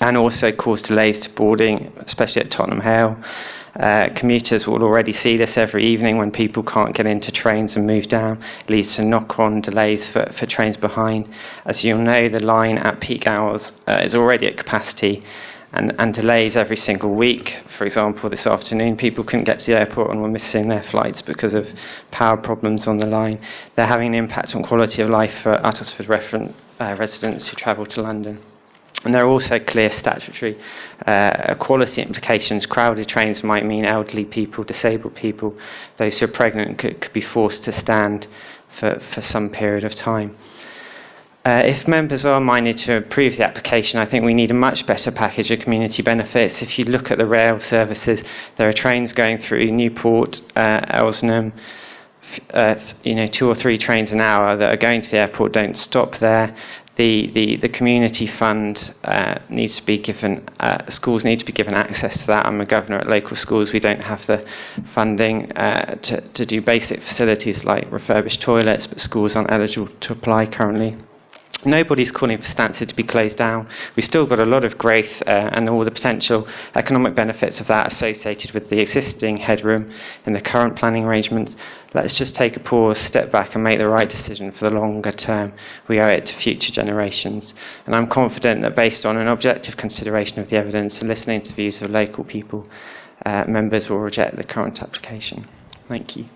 and 0.00 0.16
also 0.16 0.50
cause 0.50 0.82
delays 0.82 1.20
to 1.20 1.30
boarding, 1.30 1.92
especially 1.98 2.42
at 2.42 2.50
Tottenham 2.50 2.80
Hale. 2.80 3.16
Uh, 3.78 4.08
commuters 4.14 4.66
will 4.66 4.82
already 4.82 5.12
see 5.12 5.36
this 5.36 5.56
every 5.56 5.84
evening 5.84 6.16
when 6.16 6.30
people 6.30 6.62
can't 6.62 6.94
get 6.94 7.06
into 7.06 7.32
trains 7.32 7.76
and 7.76 7.86
move 7.86 8.08
down. 8.08 8.42
It 8.60 8.70
leads 8.70 8.94
to 8.96 9.02
knock 9.04 9.38
on 9.38 9.60
delays 9.60 10.06
for, 10.06 10.32
for 10.38 10.46
trains 10.46 10.76
behind. 10.76 11.28
As 11.64 11.82
you'll 11.82 11.98
know, 11.98 12.28
the 12.28 12.40
line 12.40 12.78
at 12.78 13.00
peak 13.00 13.26
hours 13.26 13.72
uh, 13.88 14.00
is 14.04 14.14
already 14.14 14.46
at 14.46 14.56
capacity. 14.56 15.22
And, 15.76 15.92
and 15.98 16.14
delays 16.14 16.54
every 16.54 16.76
single 16.76 17.12
week. 17.16 17.58
For 17.76 17.84
example, 17.84 18.30
this 18.30 18.46
afternoon, 18.46 18.96
people 18.96 19.24
couldn't 19.24 19.42
get 19.42 19.58
to 19.58 19.66
the 19.66 19.80
airport 19.80 20.12
and 20.12 20.22
were 20.22 20.28
missing 20.28 20.68
their 20.68 20.84
flights 20.84 21.20
because 21.20 21.52
of 21.52 21.66
power 22.12 22.36
problems 22.36 22.86
on 22.86 22.98
the 22.98 23.06
line. 23.06 23.40
They're 23.74 23.88
having 23.88 24.06
an 24.06 24.14
impact 24.14 24.54
on 24.54 24.62
quality 24.62 25.02
of 25.02 25.10
life 25.10 25.34
for 25.42 25.54
Uttlesford 25.64 26.54
uh, 26.78 26.96
residents 26.96 27.48
who 27.48 27.56
travel 27.56 27.86
to 27.86 28.02
London. 28.02 28.40
And 29.02 29.12
there 29.12 29.24
are 29.24 29.28
also 29.28 29.58
clear 29.58 29.90
statutory 29.90 30.58
uh, 31.06 31.32
equality 31.48 32.00
implications. 32.00 32.64
Crowded 32.64 33.08
trains 33.08 33.42
might 33.42 33.66
mean 33.66 33.84
elderly 33.84 34.24
people, 34.24 34.64
disabled 34.64 35.14
people, 35.14 35.58
those 35.98 36.18
who 36.18 36.26
are 36.26 36.28
pregnant 36.28 36.78
could, 36.78 37.00
could 37.00 37.12
be 37.12 37.20
forced 37.20 37.64
to 37.64 37.72
stand 37.72 38.26
for, 38.78 39.00
for 39.12 39.20
some 39.20 39.50
period 39.50 39.84
of 39.84 39.94
time. 39.94 40.36
Uh, 41.44 41.62
if 41.66 41.86
members 41.86 42.24
are 42.24 42.40
minded 42.40 42.78
to 42.78 42.96
approve 42.96 43.36
the 43.36 43.44
application, 43.44 44.00
I 44.00 44.06
think 44.06 44.24
we 44.24 44.32
need 44.32 44.50
a 44.50 44.54
much 44.54 44.86
better 44.86 45.10
package 45.10 45.50
of 45.50 45.58
community 45.60 46.02
benefits. 46.02 46.62
If 46.62 46.78
you 46.78 46.86
look 46.86 47.10
at 47.10 47.18
the 47.18 47.26
rail 47.26 47.60
services, 47.60 48.22
there 48.56 48.66
are 48.66 48.72
trains 48.72 49.12
going 49.12 49.36
through 49.36 49.70
Newport, 49.70 50.40
uh, 50.56 51.10
uh, 52.54 52.74
you 53.02 53.14
know, 53.14 53.26
two 53.26 53.46
or 53.46 53.54
three 53.54 53.76
trains 53.76 54.10
an 54.10 54.22
hour 54.22 54.56
that 54.56 54.72
are 54.72 54.78
going 54.78 55.02
to 55.02 55.10
the 55.10 55.18
airport 55.18 55.52
don't 55.52 55.76
stop 55.76 56.16
there. 56.18 56.56
The, 56.96 57.30
the, 57.32 57.56
the 57.56 57.68
community 57.68 58.26
fund 58.26 58.94
uh, 59.02 59.38
needs 59.48 59.76
to 59.76 59.82
be 59.84 59.98
given, 59.98 60.48
uh, 60.60 60.88
schools 60.90 61.24
need 61.24 61.40
to 61.40 61.44
be 61.44 61.52
given 61.52 61.74
access 61.74 62.16
to 62.20 62.26
that. 62.28 62.46
I'm 62.46 62.60
a 62.60 62.66
governor 62.66 62.98
at 62.98 63.08
local 63.08 63.36
schools. 63.36 63.72
We 63.72 63.80
don't 63.80 64.04
have 64.04 64.24
the 64.26 64.46
funding 64.94 65.50
uh, 65.52 65.96
to, 65.96 66.20
to 66.20 66.46
do 66.46 66.60
basic 66.62 67.02
facilities 67.02 67.64
like 67.64 67.90
refurbished 67.90 68.40
toilets, 68.40 68.86
but 68.86 69.00
schools 69.00 69.34
aren't 69.34 69.50
eligible 69.50 69.88
to 69.88 70.12
apply 70.12 70.46
currently. 70.46 70.96
Nobody's 71.64 72.10
calling 72.10 72.38
for 72.38 72.44
Stansted 72.44 72.88
to 72.88 72.94
be 72.94 73.04
closed 73.04 73.36
down. 73.36 73.68
We've 73.96 74.04
still 74.04 74.26
got 74.26 74.38
a 74.38 74.44
lot 74.44 74.64
of 74.64 74.76
growth 74.76 75.22
uh, 75.26 75.50
and 75.52 75.68
all 75.70 75.84
the 75.84 75.90
potential 75.90 76.46
economic 76.74 77.14
benefits 77.14 77.60
of 77.60 77.68
that 77.68 77.92
associated 77.92 78.52
with 78.52 78.68
the 78.68 78.80
existing 78.80 79.38
headroom 79.38 79.90
in 80.26 80.34
the 80.34 80.42
current 80.42 80.76
planning 80.76 81.04
arrangements. 81.04 81.56
Let's 81.94 82.18
just 82.18 82.34
take 82.34 82.56
a 82.56 82.60
pause, 82.60 82.98
step 82.98 83.32
back, 83.32 83.54
and 83.54 83.64
make 83.64 83.78
the 83.78 83.88
right 83.88 84.08
decision 84.08 84.52
for 84.52 84.68
the 84.68 84.74
longer 84.74 85.12
term. 85.12 85.54
We 85.88 86.00
owe 86.00 86.08
it 86.08 86.26
to 86.26 86.36
future 86.36 86.72
generations. 86.72 87.54
And 87.86 87.94
I'm 87.94 88.08
confident 88.08 88.62
that 88.62 88.76
based 88.76 89.06
on 89.06 89.16
an 89.16 89.28
objective 89.28 89.76
consideration 89.76 90.40
of 90.40 90.50
the 90.50 90.56
evidence 90.56 90.98
and 90.98 91.08
listening 91.08 91.42
to 91.42 91.54
views 91.54 91.80
of 91.80 91.90
local 91.90 92.24
people, 92.24 92.68
uh, 93.24 93.44
members 93.46 93.88
will 93.88 94.00
reject 94.00 94.36
the 94.36 94.44
current 94.44 94.82
application. 94.82 95.48
Thank 95.88 96.16
you. 96.16 96.26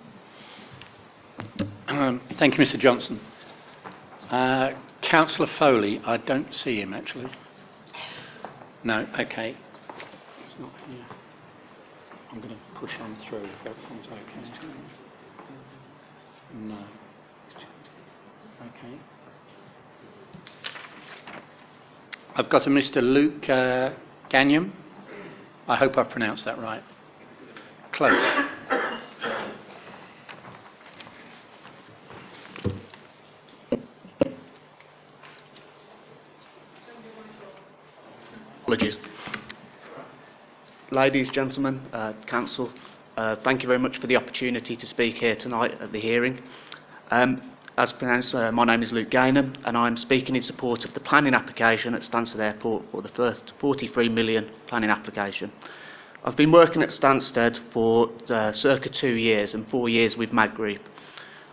Um, 1.88 2.20
thank 2.38 2.56
you, 2.56 2.64
Mr 2.64 2.78
Johnson. 2.78 3.20
Uh, 4.30 4.74
Councillor 5.02 5.48
Foley, 5.58 6.00
I 6.04 6.16
don't 6.16 6.54
see 6.54 6.80
him 6.80 6.92
actually. 6.92 7.30
No, 8.84 9.06
okay. 9.18 9.56
He's 10.46 10.60
not 10.60 10.70
here. 10.88 11.06
I'm 12.30 12.40
going 12.40 12.54
to 12.54 12.60
push 12.78 12.98
on 13.00 13.16
through 13.28 13.44
if 13.44 13.66
everything's 13.66 14.06
okay. 14.06 14.72
No. 16.54 16.84
Okay. 18.60 18.98
I've 22.36 22.50
got 22.50 22.66
a 22.66 22.70
Mr. 22.70 23.02
Luke 23.02 23.48
uh, 23.48 23.90
Gagnon. 24.28 24.72
I 25.66 25.76
hope 25.76 25.98
I 25.98 26.04
pronounced 26.04 26.44
that 26.44 26.58
right. 26.58 26.82
Close. 27.92 28.46
Apologies. 38.68 38.98
Ladies, 40.90 41.30
gentlemen, 41.30 41.88
uh, 41.90 42.12
council, 42.26 42.70
uh, 43.16 43.34
thank 43.36 43.62
you 43.62 43.66
very 43.66 43.78
much 43.78 43.96
for 43.96 44.06
the 44.06 44.16
opportunity 44.16 44.76
to 44.76 44.86
speak 44.86 45.16
here 45.16 45.34
tonight 45.34 45.80
at 45.80 45.90
the 45.90 45.98
hearing. 45.98 46.42
Um, 47.10 47.40
as 47.78 47.94
pronounced, 47.94 48.34
uh, 48.34 48.52
my 48.52 48.66
name 48.66 48.82
is 48.82 48.92
Luke 48.92 49.08
Gaynham, 49.08 49.54
and 49.64 49.74
I'm 49.74 49.96
speaking 49.96 50.36
in 50.36 50.42
support 50.42 50.84
of 50.84 50.92
the 50.92 51.00
planning 51.00 51.32
application 51.32 51.94
at 51.94 52.02
Stansted 52.02 52.40
Airport 52.40 52.84
for 52.92 53.00
the 53.00 53.08
first 53.08 53.54
43 53.58 54.10
million 54.10 54.50
planning 54.66 54.90
application. 54.90 55.50
I've 56.22 56.36
been 56.36 56.52
working 56.52 56.82
at 56.82 56.90
Stansted 56.90 57.58
for 57.72 58.10
uh, 58.28 58.52
circa 58.52 58.90
two 58.90 59.14
years 59.14 59.54
and 59.54 59.66
four 59.70 59.88
years 59.88 60.14
with 60.14 60.30
MAG 60.34 60.54
Group. 60.54 60.82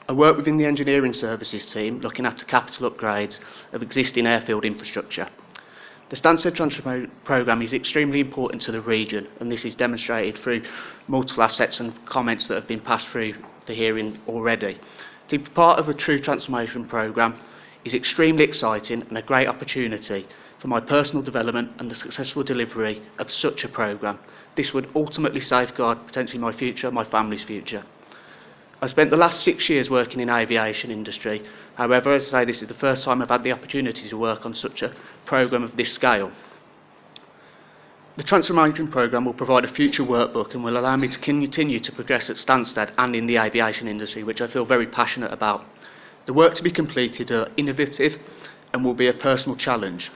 I 0.10 0.12
work 0.12 0.36
within 0.36 0.58
the 0.58 0.66
engineering 0.66 1.14
services 1.14 1.66
team 1.66 2.02
looking 2.02 2.26
after 2.26 2.44
capital 2.44 2.92
upgrades 2.92 3.40
of 3.72 3.82
existing 3.82 4.28
airfield 4.28 4.66
infrastructure. 4.66 5.30
The 6.08 6.16
Stansted 6.16 6.54
Transfer 6.54 7.08
Programme 7.24 7.64
is 7.64 7.74
extremely 7.74 8.20
important 8.20 8.62
to 8.64 8.72
the 8.72 8.80
region, 8.80 9.28
and 9.40 9.52
this 9.52 9.66
is 9.66 9.74
demonstrated 9.74 10.38
through 10.38 10.62
multiple 11.08 11.42
assets 11.42 11.80
and 11.80 11.94
comments 12.06 12.48
that 12.48 12.54
have 12.54 12.68
been 12.68 12.80
passed 12.80 13.08
through 13.08 13.34
the 13.66 13.74
hearing 13.74 14.20
already. 14.28 14.80
To 15.30 15.40
be 15.40 15.50
part 15.50 15.80
of 15.80 15.90
a 15.90 15.96
true 15.96 16.22
transformation 16.22 16.86
programme 16.86 17.40
is 17.84 17.96
extremely 17.96 18.44
exciting 18.44 19.02
and 19.02 19.18
a 19.18 19.24
great 19.24 19.48
opportunity 19.48 20.28
for 20.60 20.68
my 20.68 20.80
personal 20.80 21.24
development 21.24 21.72
and 21.80 21.90
the 21.90 21.96
successful 21.96 22.44
delivery 22.44 23.02
of 23.18 23.32
such 23.32 23.64
a 23.64 23.68
programme. 23.68 24.20
This 24.56 24.76
would 24.76 24.88
ultimately 24.96 25.40
safeguard 25.40 26.06
potentially 26.06 26.38
my 26.38 26.52
future, 26.52 26.92
my 26.92 27.04
family's 27.04 27.44
future. 27.44 27.84
I 28.80 28.88
spent 28.88 29.10
the 29.10 29.18
last 29.18 29.42
six 29.42 29.70
years 29.70 29.90
working 29.90 30.20
in 30.20 30.30
aviation 30.30 30.92
industry. 30.92 31.44
However, 31.76 32.12
as 32.12 32.28
I 32.28 32.40
say, 32.40 32.46
this 32.46 32.62
is 32.62 32.68
the 32.68 32.74
first 32.74 33.04
time 33.04 33.22
I've 33.22 33.30
had 33.30 33.44
the 33.44 33.52
opportunity 33.52 34.08
to 34.08 34.18
work 34.18 34.46
on 34.46 34.56
such 34.56 34.82
a 34.82 34.94
programme 35.26 35.64
of 35.64 35.76
this 35.76 35.94
scale. 35.94 36.32
The 38.16 38.24
transformation 38.24 38.88
programme 38.88 39.26
will 39.26 39.34
provide 39.34 39.66
a 39.66 39.74
future 39.74 40.04
workbook 40.04 40.54
and 40.54 40.64
will 40.64 40.78
allow 40.78 40.96
me 40.96 41.10
to 41.10 41.20
continue 41.20 41.82
to 41.82 41.92
progress 41.92 42.30
at 42.30 42.38
Stansted 42.38 42.94
and 42.98 43.14
in 43.14 43.28
the 43.28 43.38
aviation 43.38 43.90
industry, 43.90 44.24
which 44.24 44.40
I 44.40 44.48
feel 44.48 44.64
very 44.64 44.88
passionate 44.88 45.34
about. 45.34 45.66
The 46.26 46.34
work 46.34 46.54
to 46.54 46.64
be 46.64 46.72
completed 46.72 47.30
are 47.30 47.50
innovative 47.58 48.18
and 48.72 48.86
will 48.86 48.94
be 48.94 49.08
a 49.08 49.14
personal 49.14 49.58
challenge. 49.58 50.12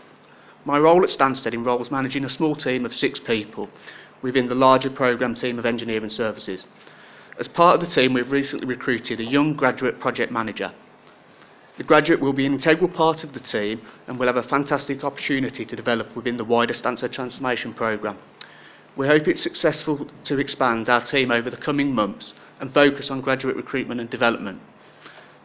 My 0.64 0.80
role 0.80 1.03
at 1.03 1.10
Stansted 1.10 1.53
involves 1.53 1.91
managing 1.91 2.23
a 2.23 2.30
small 2.30 2.56
team 2.56 2.86
of 2.86 2.95
six 2.95 3.19
people 3.19 3.69
within 4.22 4.48
the 4.48 4.56
larger 4.56 4.90
programme 4.90 5.36
team 5.36 5.60
of 5.60 5.65
engineering 5.65 6.10
services. 6.10 6.65
As 7.38 7.49
part 7.49 7.76
of 7.76 7.81
the 7.81 7.94
team, 7.94 8.14
we've 8.14 8.31
recently 8.31 8.65
recruited 8.65 9.19
a 9.19 9.26
young 9.26 9.56
graduate 9.56 9.99
project 9.99 10.31
manager. 10.31 10.73
The 11.80 11.85
graduate 11.85 12.19
will 12.19 12.34
be 12.34 12.45
an 12.45 12.51
integral 12.51 12.89
part 12.89 13.23
of 13.23 13.31
the 13.31 13.39
team 13.39 13.80
and 14.06 14.19
will 14.19 14.27
have 14.27 14.35
a 14.35 14.43
fantastic 14.43 15.01
opportunity 15.06 15.64
to 15.64 15.76
develop 15.77 16.14
within 16.14 16.35
the 16.35 16.43
wider 16.43 16.73
Stansted 16.73 17.14
Transformation 17.14 17.73
Programme. 17.73 18.18
We 18.97 19.07
hope 19.07 19.30
it's 19.30 19.41
successful 19.41 20.06
to 20.26 20.39
expand 20.39 20.89
our 20.89 21.01
team 21.01 21.31
over 21.31 21.49
the 21.49 21.56
coming 21.56 21.95
months 21.95 22.34
and 22.60 22.73
focus 22.73 23.10
on 23.10 23.22
graduate 23.22 23.56
recruitment 23.56 24.01
and 24.01 24.10
development. 24.10 24.60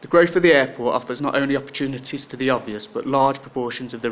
The 0.01 0.09
growth 0.09 0.35
of 0.35 0.43
the 0.43 0.53
airport 0.53 0.97
offers 0.97 1.21
not 1.21 1.37
only 1.37 1.57
opportunities 1.57 2.27
to 2.27 2.37
the 2.37 2.51
obvious, 2.51 2.89
but 2.89 3.07
large 3.07 3.41
proportions 3.41 3.95
of 3.95 4.03
the 4.03 4.11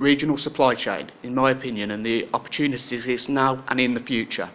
regional 0.00 0.38
supply 0.38 0.74
chain, 0.74 1.12
in 1.22 1.32
my 1.32 1.52
opinion, 1.52 1.92
and 1.92 2.04
the 2.04 2.28
opportunities 2.34 2.90
exist 2.90 3.28
now 3.28 3.62
and 3.68 3.78
in 3.78 3.94
the 3.94 4.00
future. 4.00 4.50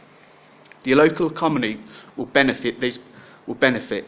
The 0.84 0.94
local 0.96 1.32
economy 1.32 1.80
will 2.18 2.26
benefit. 2.26 2.82
These 2.82 3.00
will 3.46 3.56
benefit. 3.56 4.06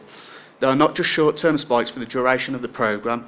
There 0.60 0.68
are 0.68 0.76
not 0.76 0.94
just 0.94 1.08
short-term 1.08 1.56
spikes 1.56 1.90
for 1.90 2.00
the 2.00 2.06
duration 2.06 2.54
of 2.54 2.60
the 2.60 2.68
programme. 2.68 3.24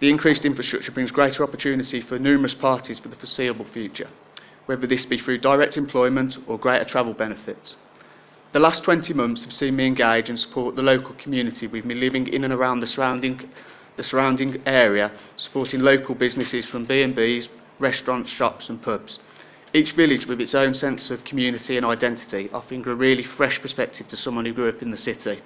The 0.00 0.10
increased 0.10 0.44
infrastructure 0.44 0.90
brings 0.90 1.12
greater 1.12 1.44
opportunity 1.44 2.00
for 2.00 2.18
numerous 2.18 2.54
parties 2.54 2.98
for 2.98 3.08
the 3.08 3.16
foreseeable 3.16 3.66
future, 3.66 4.08
whether 4.66 4.86
this 4.86 5.06
be 5.06 5.16
through 5.16 5.38
direct 5.38 5.76
employment 5.76 6.36
or 6.48 6.58
greater 6.58 6.84
travel 6.84 7.14
benefits. 7.14 7.76
The 8.52 8.58
last 8.58 8.82
20 8.82 9.14
months 9.14 9.44
have 9.44 9.52
seen 9.52 9.76
me 9.76 9.86
engage 9.86 10.28
and 10.28 10.40
support 10.40 10.74
the 10.74 10.82
local 10.82 11.14
community 11.14 11.68
with 11.68 11.84
me 11.84 11.94
living 11.94 12.26
in 12.26 12.42
and 12.42 12.52
around 12.52 12.80
the 12.80 12.86
surrounding, 12.88 13.48
the 13.96 14.02
surrounding 14.02 14.60
area, 14.66 15.12
supporting 15.36 15.80
local 15.80 16.16
businesses 16.16 16.66
from 16.66 16.84
B&Bs, 16.84 17.48
restaurants, 17.78 18.30
shops 18.32 18.68
and 18.68 18.82
pubs. 18.82 19.20
Each 19.72 19.92
village 19.92 20.26
with 20.26 20.40
its 20.40 20.54
own 20.54 20.74
sense 20.74 21.10
of 21.10 21.22
community 21.24 21.76
and 21.76 21.86
identity, 21.86 22.50
offering 22.52 22.86
a 22.88 22.94
really 22.94 23.22
fresh 23.22 23.60
perspective 23.62 24.08
to 24.08 24.16
someone 24.16 24.46
who 24.46 24.52
grew 24.52 24.68
up 24.68 24.82
in 24.82 24.90
the 24.90 24.96
city. 24.96 25.42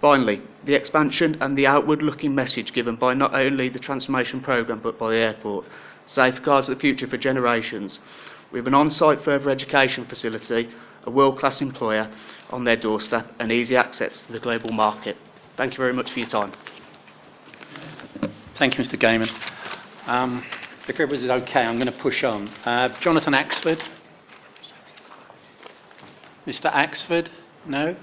Finally, 0.00 0.42
the 0.64 0.74
expansion 0.74 1.36
and 1.40 1.56
the 1.56 1.66
outward 1.66 2.02
looking 2.02 2.34
message 2.34 2.72
given 2.72 2.96
by 2.96 3.14
not 3.14 3.34
only 3.34 3.68
the 3.68 3.78
transformation 3.78 4.40
programme 4.40 4.80
but 4.82 4.98
by 4.98 5.10
the 5.10 5.16
airport 5.16 5.64
safeguards 6.06 6.66
the 6.66 6.76
future 6.76 7.06
for 7.06 7.16
generations 7.16 7.98
with 8.54 8.68
an 8.68 8.74
on 8.74 8.90
site 8.90 9.20
further 9.24 9.50
education 9.50 10.06
facility, 10.06 10.68
a 11.04 11.10
world 11.10 11.38
class 11.38 11.60
employer 11.60 12.08
on 12.50 12.62
their 12.62 12.76
doorstep, 12.76 13.26
and 13.40 13.50
easy 13.50 13.76
access 13.76 14.22
to 14.22 14.32
the 14.32 14.38
global 14.38 14.70
market. 14.70 15.16
Thank 15.56 15.72
you 15.72 15.78
very 15.78 15.92
much 15.92 16.12
for 16.12 16.20
your 16.20 16.28
time. 16.28 16.52
Thank 18.56 18.78
you, 18.78 18.84
Mr. 18.84 18.96
Gaiman. 18.96 19.30
Um, 20.06 20.44
if 20.86 21.00
everybody's 21.00 21.28
okay, 21.28 21.62
I'm 21.62 21.76
going 21.78 21.92
to 21.92 21.98
push 21.98 22.22
on. 22.22 22.48
Uh, 22.64 22.90
Jonathan 23.00 23.32
Axford. 23.32 23.82
Mr. 26.46 26.72
Axford? 26.72 27.28
No? 27.66 27.96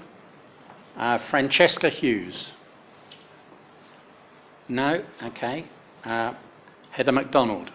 Uh, 0.96 1.18
Francesca 1.30 1.88
Hughes? 1.88 2.52
No? 4.68 5.02
Okay. 5.22 5.66
Uh, 6.04 6.34
Heather 6.90 7.12
MacDonald? 7.12 7.70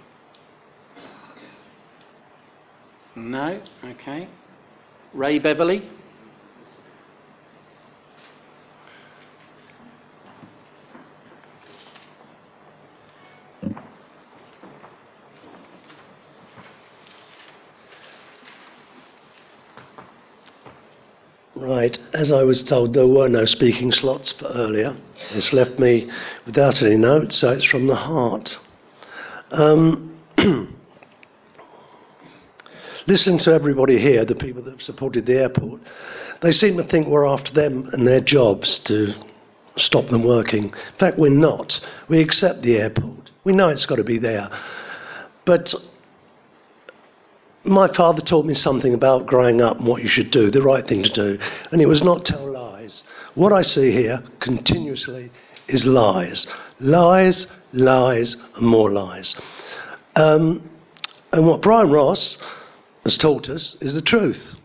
No? 3.16 3.62
Okay. 3.84 4.28
Ray 5.14 5.40
Beverley? 5.40 5.90
Right, 21.68 22.00
as 22.14 22.32
I 22.32 22.44
was 22.44 22.64
told, 22.64 22.94
there 22.94 23.06
were 23.06 23.28
no 23.28 23.44
speaking 23.44 23.92
slots 23.92 24.32
for 24.32 24.46
earlier. 24.46 24.96
It's 25.32 25.52
left 25.52 25.78
me 25.80 26.10
without 26.46 26.82
any 26.82 26.96
notes, 26.96 27.36
so 27.36 27.52
it's 27.52 27.66
from 27.66 27.88
the 27.88 27.96
heart. 27.96 28.58
Um, 29.52 30.18
to 30.38 30.70
everybody 33.54 34.00
here, 34.00 34.24
the 34.24 34.34
people 34.34 34.64
that 34.64 34.72
have 34.72 34.82
supported 34.82 35.26
the 35.26 35.42
airport, 35.42 35.82
they 36.42 36.54
seem 36.54 36.78
to 36.78 36.86
think 36.86 37.10
we're 37.10 37.28
after 37.28 37.52
them 37.52 37.90
and 37.92 38.08
their 38.08 38.22
jobs 38.22 38.80
to 38.86 39.14
stop 39.76 40.08
them 40.08 40.24
working. 40.24 40.68
In 40.68 40.98
fact, 40.98 41.20
we're 41.20 41.32
not. 41.32 41.82
We 42.08 42.22
accept 42.22 42.62
the 42.62 42.78
airport. 42.78 43.32
We 43.44 43.52
know 43.52 43.68
it's 43.68 43.86
got 43.86 43.98
to 43.98 44.06
be 44.06 44.20
there. 44.20 44.50
But 45.44 45.76
my 47.68 47.88
father 47.94 48.22
taught 48.22 48.46
me 48.46 48.54
something 48.54 48.94
about 48.94 49.26
growing 49.26 49.62
up 49.62 49.78
and 49.78 49.88
what 49.88 50.02
you 50.02 50.08
should 50.08 50.32
do, 50.32 50.50
the 50.50 50.62
right 50.62 50.86
thing 50.88 51.04
to 51.04 51.10
do, 51.10 51.40
and 51.72 51.82
it 51.82 51.88
was 51.88 52.02
not 52.02 52.26
tell 52.26 52.52
lies. 52.52 53.04
What 53.36 53.54
I 53.54 53.62
see 53.62 53.92
here 53.92 54.24
continuously 54.40 55.32
is 55.68 55.86
lies. 55.86 56.48
Lies, 56.80 57.48
lies, 57.74 58.36
and 58.56 58.66
more 58.66 58.92
lies. 58.92 59.36
Um, 60.16 60.70
and 61.32 61.46
what 61.46 61.62
Brian 61.62 61.92
Ross 61.92 62.38
has 63.04 63.18
taught 63.18 63.50
us 63.50 63.76
is 63.82 63.94
the 63.94 64.02
truth. 64.02 64.56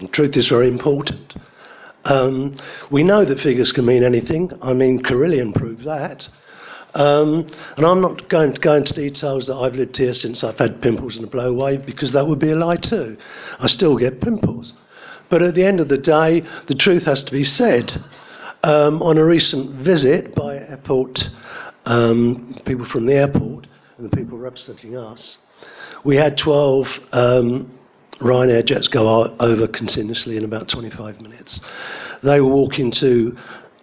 The 0.00 0.08
truth 0.08 0.36
is 0.36 0.48
very 0.48 0.68
important. 0.68 1.34
Um, 2.04 2.56
we 2.90 3.02
know 3.02 3.24
that 3.24 3.40
figures 3.40 3.72
can 3.72 3.86
mean 3.86 4.02
anything. 4.02 4.52
I 4.60 4.72
mean, 4.72 5.02
Carillion 5.02 5.52
proved 5.52 5.84
that. 5.84 6.28
Um, 6.94 7.48
and 7.76 7.86
I'm 7.86 8.00
not 8.00 8.28
going 8.28 8.52
to 8.52 8.60
go 8.60 8.74
into 8.74 8.92
details 8.92 9.46
that 9.46 9.56
I've 9.56 9.74
lived 9.74 9.96
here 9.96 10.12
since 10.12 10.44
I've 10.44 10.58
had 10.58 10.82
pimples 10.82 11.16
and 11.16 11.24
a 11.24 11.28
blow 11.28 11.48
away 11.48 11.78
because 11.78 12.12
that 12.12 12.26
would 12.26 12.38
be 12.38 12.50
a 12.50 12.56
lie 12.56 12.76
too. 12.76 13.16
I 13.58 13.66
still 13.66 13.96
get 13.96 14.20
pimples. 14.20 14.74
But 15.30 15.42
at 15.42 15.54
the 15.54 15.64
end 15.64 15.80
of 15.80 15.88
the 15.88 15.96
day, 15.96 16.42
the 16.66 16.74
truth 16.74 17.04
has 17.04 17.24
to 17.24 17.32
be 17.32 17.44
said. 17.44 18.04
Um, 18.64 19.02
on 19.02 19.18
a 19.18 19.24
recent 19.24 19.84
visit 19.84 20.36
by 20.36 20.56
airport 20.56 21.28
um, 21.84 22.60
people 22.64 22.86
from 22.86 23.06
the 23.06 23.14
airport 23.14 23.66
and 23.96 24.08
the 24.08 24.16
people 24.16 24.38
representing 24.38 24.96
us, 24.96 25.38
we 26.04 26.16
had 26.16 26.36
12 26.36 27.00
um, 27.12 27.78
Ryanair 28.20 28.64
jets 28.64 28.86
go 28.86 29.34
over 29.40 29.66
continuously 29.66 30.36
in 30.36 30.44
about 30.44 30.68
25 30.68 31.20
minutes. 31.20 31.60
They 32.22 32.40
were 32.40 32.52
walking 32.52 32.92
to 32.92 33.36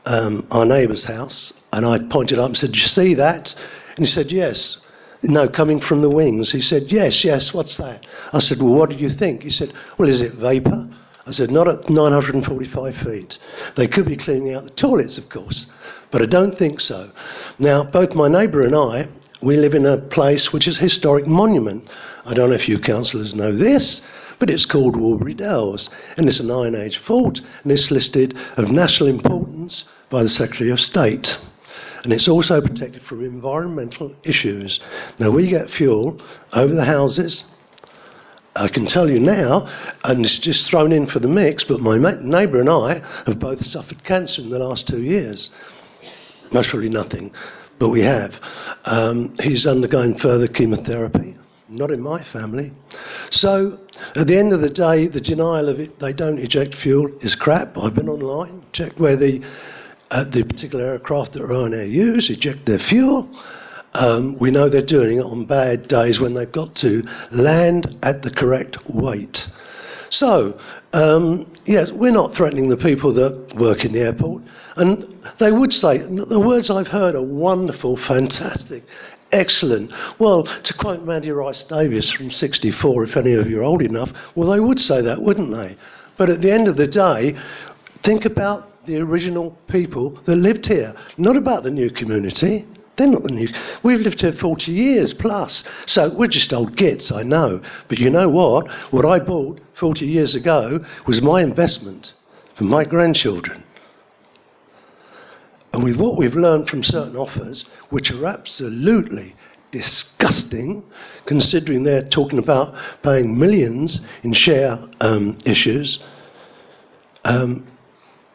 um, 0.06 0.48
our 0.49 0.65
neighbour's 0.65 1.03
house, 1.03 1.52
and 1.72 1.86
I 1.86 2.00
pointed 2.00 2.40
up 2.40 2.48
and 2.48 2.58
said, 2.58 2.72
"Do 2.74 2.80
you 2.80 2.88
see 2.88 3.14
that?" 3.16 3.56
And 3.96 4.06
he 4.06 4.12
said, 4.12 4.32
"Yes." 4.32 4.78
No, 5.22 5.50
coming 5.50 5.82
from 5.82 6.02
the 6.02 6.10
wings. 6.10 6.54
He 6.54 6.62
said, 6.62 6.94
Yes, 6.94 7.26
yes, 7.26 7.54
what's 7.54 7.76
that? 7.76 8.06
I 8.32 8.40
said, 8.40 8.62
Well, 8.62 8.74
what 8.74 8.90
do 8.90 8.96
you 8.96 9.10
think? 9.10 9.44
He 9.44 9.50
said, 9.50 9.74
Well, 9.98 10.08
is 10.08 10.22
it 10.22 10.36
vapour? 10.36 10.88
I 11.28 11.32
said, 11.32 11.52
Not 11.52 11.68
at 11.68 11.90
945 11.90 12.96
feet. 12.96 13.38
They 13.76 13.88
could 13.88 14.06
be 14.06 14.16
cleaning 14.16 14.54
out 14.54 14.64
the 14.64 14.70
toilets, 14.70 15.18
of 15.18 15.28
course, 15.28 15.68
but 16.10 16.22
I 16.22 16.26
don't 16.26 16.58
think 16.58 16.80
so. 16.80 17.12
Now, 17.58 17.84
both 17.84 18.16
my 18.16 18.30
neighbour 18.30 18.62
and 18.62 18.74
I, 18.74 19.10
we 19.41 19.58
live 19.58 19.74
in 19.74 19.86
a 19.86 19.98
place 19.98 20.54
which 20.54 20.68
is 20.68 20.78
a 20.78 20.82
historic 20.82 21.28
monument. 21.28 21.90
I 22.26 22.34
don't 22.34 22.50
know 22.50 22.56
if 22.56 22.70
you 22.70 22.80
councillors 22.80 23.36
know 23.36 23.54
this, 23.56 24.02
but 24.40 24.50
it's 24.50 24.66
called 24.66 24.96
Wallbury 24.96 25.36
Dells, 25.36 25.90
and 26.16 26.28
it's 26.28 26.40
an 26.40 26.50
Iron 26.50 26.76
Age 26.76 26.98
fort, 26.98 27.41
and 27.64 27.72
it's 27.72 27.91
listed 27.91 28.38
of 28.56 28.72
national 28.72 29.10
importance 29.10 29.84
by 30.10 30.24
the 30.24 30.30
Secretary 30.30 30.72
of 30.72 30.80
State. 30.80 31.38
And 32.03 32.13
it's 32.13 32.27
also 32.27 32.61
protected 32.61 33.03
from 33.03 33.23
environmental 33.23 34.15
issues. 34.23 34.80
Now, 35.19 35.30
we 35.31 35.47
get 35.47 35.69
fuel 35.69 36.21
over 36.53 36.73
the 36.73 36.85
houses. 36.85 37.43
I 38.55 38.67
can 38.67 38.85
tell 38.85 39.09
you 39.09 39.19
now, 39.19 39.67
and 40.03 40.26
it's 40.26 40.39
just 40.39 40.69
thrown 40.69 40.91
in 40.91 41.07
for 41.07 41.19
the 41.19 41.27
mix, 41.27 41.63
but 41.63 41.80
my 41.80 41.97
neighbour 41.97 42.59
and 42.59 42.69
I 42.69 43.01
have 43.26 43.39
both 43.39 43.65
suffered 43.65 44.03
cancer 44.03 44.41
in 44.41 44.49
the 44.49 44.59
last 44.59 44.88
two 44.88 45.01
years. 45.01 45.49
Probably 46.51 46.89
nothing, 46.89 47.31
but 47.77 47.89
we 47.89 48.01
have. 48.01 48.39
Um, 48.85 49.35
he's 49.41 49.67
undergoing 49.67 50.17
further 50.17 50.47
chemotherapy. 50.47 51.38
Not 51.69 51.91
in 51.91 52.01
my 52.01 52.23
family. 52.23 52.73
So, 53.30 53.80
at 54.15 54.26
the 54.26 54.35
end 54.35 54.53
of 54.53 54.61
the 54.61 54.69
day, 54.69 55.07
the 55.07 55.21
denial 55.21 55.69
of 55.69 55.80
it, 55.80 55.99
they 55.99 56.13
don't 56.13 56.39
eject 56.39 56.73
fuel, 56.73 57.11
is 57.21 57.35
crap. 57.35 57.77
I've 57.77 57.93
been 57.93 58.09
online, 58.09 58.65
checked 58.73 58.99
where 58.99 59.15
the, 59.15 59.43
uh, 60.11 60.23
the 60.23 60.44
particular 60.44 60.86
aircraft 60.86 61.34
that 61.34 61.44
Ryanair 61.44 61.90
use 61.90 62.30
eject 62.30 62.65
their 62.65 62.80
fuel. 62.80 63.30
Um, 63.94 64.38
we 64.38 64.52
know 64.52 64.69
they're 64.69 64.81
doing 64.81 65.18
it 65.18 65.26
on 65.26 65.45
bad 65.45 65.88
days 65.88 66.19
when 66.19 66.34
they've 66.34 66.52
got 66.52 66.76
to 66.76 67.03
land 67.31 67.98
at 68.03 68.22
the 68.22 68.30
correct 68.30 68.77
weight. 68.90 69.48
So, 70.10 70.60
um, 70.94 71.52
yes, 71.65 71.91
we're 71.91 72.11
not 72.11 72.36
threatening 72.36 72.69
the 72.69 72.77
people 72.77 73.14
that 73.14 73.56
work 73.56 73.86
in 73.86 73.94
the 73.94 74.02
airport. 74.02 74.44
And 74.76 75.15
they 75.40 75.52
would 75.52 75.73
say, 75.73 75.99
the 75.99 76.40
words 76.40 76.69
I've 76.69 76.88
heard 76.88 77.15
are 77.15 77.22
wonderful, 77.22 77.98
fantastic, 77.98 78.84
excellent. 79.31 79.91
Well, 80.18 80.44
to 80.44 80.73
quote 80.73 81.03
Mandy 81.03 81.31
Rice 81.31 81.64
Davies 81.64 82.11
from 82.11 82.31
64, 82.31 83.03
if 83.03 83.18
any 83.18 83.34
of 83.34 83.49
you 83.49 83.60
are 83.60 83.64
old 83.64 83.81
enough, 83.81 84.11
well, 84.36 84.49
they 84.49 84.60
would 84.60 84.80
say 84.80 85.02
that, 85.02 85.22
wouldn't 85.22 85.52
they? 85.52 85.77
But 86.18 86.30
at 86.30 86.41
the 86.41 86.52
end 86.52 86.68
of 86.68 86.76
the 86.76 86.88
day, 86.88 87.36
think 88.03 88.26
about 88.26 88.78
the 88.90 88.98
original 88.98 89.56
people 89.68 90.20
that 90.26 90.36
lived 90.36 90.66
here, 90.66 90.94
not 91.18 91.38
about 91.38 91.64
the 91.64 91.70
new 91.70 91.90
community. 91.91 92.66
They're 92.98 93.07
not 93.07 93.24
the 93.24 93.32
new. 93.32 93.48
We've 93.84 94.02
lived 94.02 94.22
here 94.22 94.34
40 94.34 94.72
years 94.72 95.14
plus. 95.14 95.64
So 95.86 96.10
we're 96.10 96.28
just 96.28 96.52
old 96.52 96.76
gits, 96.76 97.11
I 97.11 97.24
know. 97.24 97.61
But 97.88 97.99
you 97.99 98.10
know 98.10 98.28
what? 98.28 98.70
What 98.91 99.06
I 99.06 99.20
bought 99.20 99.61
40 99.80 100.06
years 100.06 100.36
ago 100.36 100.84
was 101.07 101.22
my 101.22 101.41
investment 101.41 102.14
for 102.57 102.66
my 102.66 102.84
grandchildren. 102.84 103.64
And 105.72 105.84
with 105.84 105.95
what 105.95 106.18
we've 106.18 106.36
learned 106.36 106.68
from 106.68 106.84
certain 106.84 107.16
offers, 107.16 107.64
which 107.91 108.11
are 108.11 108.26
absolutely 108.26 109.36
disgusting, 109.72 110.84
considering 111.28 111.84
they're 111.84 112.03
talking 112.07 112.40
about 112.40 112.74
paying 113.03 113.38
millions 113.38 114.02
in 114.24 114.34
share 114.34 114.80
um, 114.99 115.38
issues, 115.45 115.99
um, 117.24 117.68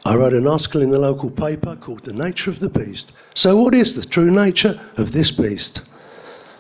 I 0.06 0.14
wrote 0.16 0.34
an 0.34 0.46
article 0.46 0.82
in 0.82 0.90
the 0.90 0.98
local 0.98 1.30
paper 1.30 1.76
called 1.76 2.04
The 2.04 2.12
Nature 2.12 2.50
of 2.50 2.60
the 2.60 2.68
Beast. 2.68 3.10
So, 3.34 3.56
what 3.56 3.74
is 3.74 3.94
the 3.94 4.04
true 4.04 4.30
nature 4.30 4.78
of 4.98 5.12
this 5.12 5.30
beast? 5.30 5.80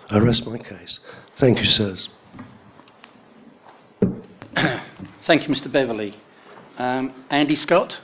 I 0.08 0.18
rest 0.18 0.46
my 0.46 0.56
case. 0.56 0.98
Thank 1.36 1.58
you, 1.58 1.66
sirs. 1.66 2.08
Thank 5.26 5.48
you, 5.48 5.54
Mr. 5.54 5.70
Beverley. 5.70 6.16
Um, 6.78 7.24
Andy 7.28 7.54
Scott? 7.54 7.98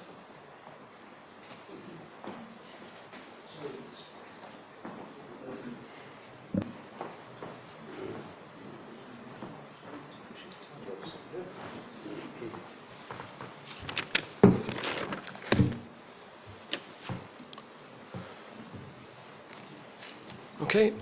Okay. 20.71 20.93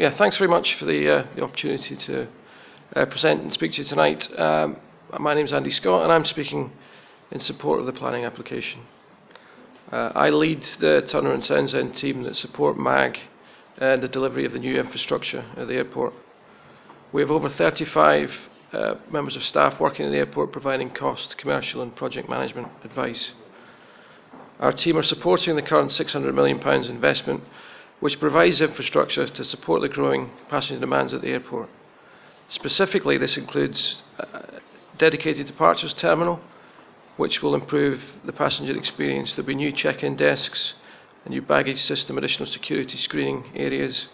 Yeah, 0.00 0.16
thanks 0.16 0.38
very 0.38 0.48
much 0.48 0.76
for 0.76 0.86
the, 0.86 1.14
uh, 1.14 1.26
the 1.36 1.42
opportunity 1.42 1.94
to 1.94 2.26
uh, 2.96 3.04
present 3.04 3.42
and 3.42 3.52
speak 3.52 3.72
to 3.72 3.82
you 3.82 3.84
tonight. 3.84 4.26
Um, 4.38 4.78
my 5.18 5.34
name 5.34 5.44
is 5.44 5.52
Andy 5.52 5.70
Scott, 5.70 6.04
and 6.04 6.10
I'm 6.10 6.24
speaking 6.24 6.72
in 7.30 7.38
support 7.38 7.80
of 7.80 7.84
the 7.84 7.92
planning 7.92 8.24
application. 8.24 8.80
Uh, 9.92 10.10
I 10.14 10.30
lead 10.30 10.62
the 10.78 11.06
Turner 11.06 11.34
and 11.34 11.44
Townsend 11.44 11.96
team 11.96 12.22
that 12.22 12.34
support 12.34 12.78
MAG 12.78 13.18
and 13.76 14.02
the 14.02 14.08
delivery 14.08 14.46
of 14.46 14.54
the 14.54 14.58
new 14.58 14.80
infrastructure 14.80 15.44
at 15.54 15.68
the 15.68 15.74
airport. 15.74 16.14
We 17.12 17.20
have 17.20 17.30
over 17.30 17.50
35 17.50 18.32
uh, 18.72 18.94
members 19.12 19.36
of 19.36 19.44
staff 19.44 19.78
working 19.78 20.06
at 20.06 20.12
the 20.12 20.16
airport 20.16 20.50
providing 20.50 20.92
cost, 20.92 21.36
commercial, 21.36 21.82
and 21.82 21.94
project 21.94 22.26
management 22.26 22.68
advice. 22.84 23.32
Our 24.60 24.72
team 24.72 24.96
are 24.96 25.02
supporting 25.02 25.56
the 25.56 25.62
current 25.62 25.90
£600 25.90 26.34
million 26.34 26.58
investment 26.90 27.42
which 28.00 28.18
provides 28.18 28.60
infrastructure 28.60 29.28
to 29.28 29.44
support 29.44 29.82
the 29.82 29.88
growing 29.88 30.30
passenger 30.48 30.80
demands 30.80 31.12
at 31.12 31.20
the 31.20 31.28
airport. 31.28 31.68
Specifically, 32.48 33.16
this 33.16 33.36
includes 33.36 34.02
a 34.18 34.60
dedicated 34.98 35.46
departures 35.46 35.94
terminal, 35.94 36.40
which 37.16 37.42
will 37.42 37.54
improve 37.54 38.02
the 38.24 38.32
passenger 38.32 38.76
experience. 38.76 39.34
There'll 39.34 39.46
be 39.46 39.54
new 39.54 39.70
check-in 39.70 40.16
desks, 40.16 40.74
a 41.24 41.28
new 41.28 41.42
baggage 41.42 41.82
system, 41.82 42.16
additional 42.16 42.46
security 42.48 42.96
screening 42.96 43.52
areas, 43.54 44.06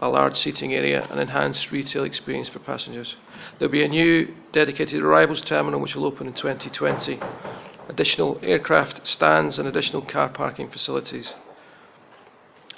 a 0.00 0.08
large 0.08 0.36
seating 0.38 0.72
area, 0.72 1.06
and 1.10 1.20
enhanced 1.20 1.70
retail 1.70 2.04
experience 2.04 2.48
for 2.48 2.58
passengers. 2.58 3.14
There'll 3.58 3.70
be 3.70 3.84
a 3.84 3.88
new 3.88 4.34
dedicated 4.52 5.02
arrivals 5.02 5.42
terminal, 5.42 5.80
which 5.80 5.94
will 5.94 6.06
open 6.06 6.26
in 6.26 6.32
2020, 6.32 7.20
additional 7.88 8.40
aircraft 8.42 9.06
stands, 9.06 9.58
and 9.58 9.68
additional 9.68 10.02
car 10.02 10.30
parking 10.30 10.70
facilities. 10.70 11.32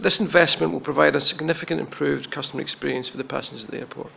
This 0.01 0.19
investment 0.19 0.73
will 0.73 0.81
provide 0.81 1.15
a 1.15 1.21
significant 1.21 1.81
improved 1.81 2.31
customer 2.31 2.62
experience 2.62 3.09
for 3.09 3.16
the 3.16 3.25
passengers 3.25 3.65
at 3.65 3.71
the 3.71 3.79
airport. 3.79 4.11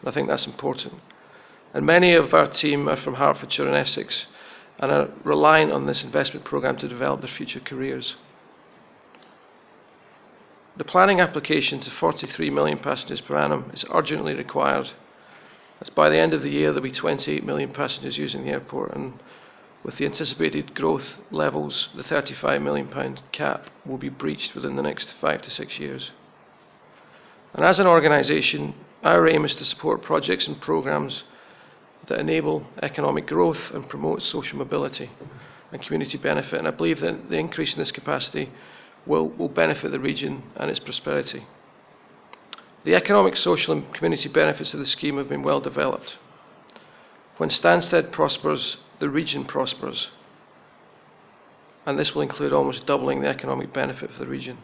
And 0.00 0.08
I 0.08 0.12
think 0.12 0.28
that's 0.28 0.46
important. 0.46 0.94
And 1.72 1.86
many 1.86 2.14
of 2.14 2.34
our 2.34 2.48
team 2.48 2.88
are 2.88 2.96
from 2.96 3.14
Hertfordshire 3.14 3.66
and 3.66 3.76
Essex 3.76 4.26
and 4.78 4.90
are 4.90 5.10
relying 5.24 5.70
on 5.70 5.86
this 5.86 6.02
investment 6.02 6.44
programme 6.44 6.76
to 6.78 6.88
develop 6.88 7.20
their 7.20 7.30
future 7.30 7.60
careers. 7.60 8.16
The 10.76 10.84
planning 10.84 11.20
application 11.20 11.78
to 11.80 11.90
43 11.90 12.50
million 12.50 12.78
passengers 12.78 13.20
per 13.20 13.36
annum 13.36 13.70
is 13.74 13.84
urgently 13.92 14.34
required. 14.34 14.90
As 15.80 15.90
by 15.90 16.08
the 16.08 16.18
end 16.18 16.32
of 16.32 16.42
the 16.42 16.50
year, 16.50 16.68
there'll 16.68 16.82
be 16.82 16.90
28 16.90 17.44
million 17.44 17.72
passengers 17.72 18.18
using 18.18 18.44
the 18.44 18.50
airport, 18.50 18.94
and 18.94 19.20
With 19.82 19.96
the 19.96 20.04
anticipated 20.04 20.74
growth 20.74 21.16
levels, 21.30 21.88
the 21.96 22.02
£35 22.02 22.62
million 22.62 23.18
cap 23.32 23.70
will 23.86 23.96
be 23.96 24.10
breached 24.10 24.54
within 24.54 24.76
the 24.76 24.82
next 24.82 25.14
five 25.20 25.40
to 25.42 25.50
six 25.50 25.78
years. 25.78 26.10
And 27.54 27.64
as 27.64 27.80
an 27.80 27.86
organisation, 27.86 28.74
our 29.02 29.26
aim 29.26 29.44
is 29.44 29.54
to 29.56 29.64
support 29.64 30.02
projects 30.02 30.46
and 30.46 30.60
programmes 30.60 31.22
that 32.06 32.20
enable 32.20 32.66
economic 32.82 33.26
growth 33.26 33.70
and 33.72 33.88
promote 33.88 34.22
social 34.22 34.58
mobility 34.58 35.10
and 35.72 35.82
community 35.82 36.18
benefit. 36.18 36.58
And 36.58 36.68
I 36.68 36.72
believe 36.72 37.00
that 37.00 37.30
the 37.30 37.38
increase 37.38 37.72
in 37.72 37.78
this 37.78 37.92
capacity 37.92 38.50
will, 39.06 39.28
will 39.28 39.48
benefit 39.48 39.90
the 39.90 40.00
region 40.00 40.42
and 40.56 40.70
its 40.70 40.78
prosperity. 40.78 41.46
The 42.84 42.94
economic, 42.94 43.36
social, 43.36 43.72
and 43.72 43.92
community 43.94 44.28
benefits 44.28 44.72
of 44.74 44.80
the 44.80 44.86
scheme 44.86 45.16
have 45.18 45.28
been 45.28 45.42
well 45.42 45.60
developed. 45.60 46.16
When 47.36 47.50
Stansted 47.50 48.10
prospers, 48.10 48.76
the 49.00 49.08
region 49.08 49.44
prospers. 49.44 50.08
And 51.84 51.98
this 51.98 52.14
will 52.14 52.22
include 52.22 52.52
almost 52.52 52.86
doubling 52.86 53.22
the 53.22 53.28
economic 53.28 53.72
benefit 53.72 54.12
for 54.12 54.20
the 54.20 54.30
region. 54.30 54.58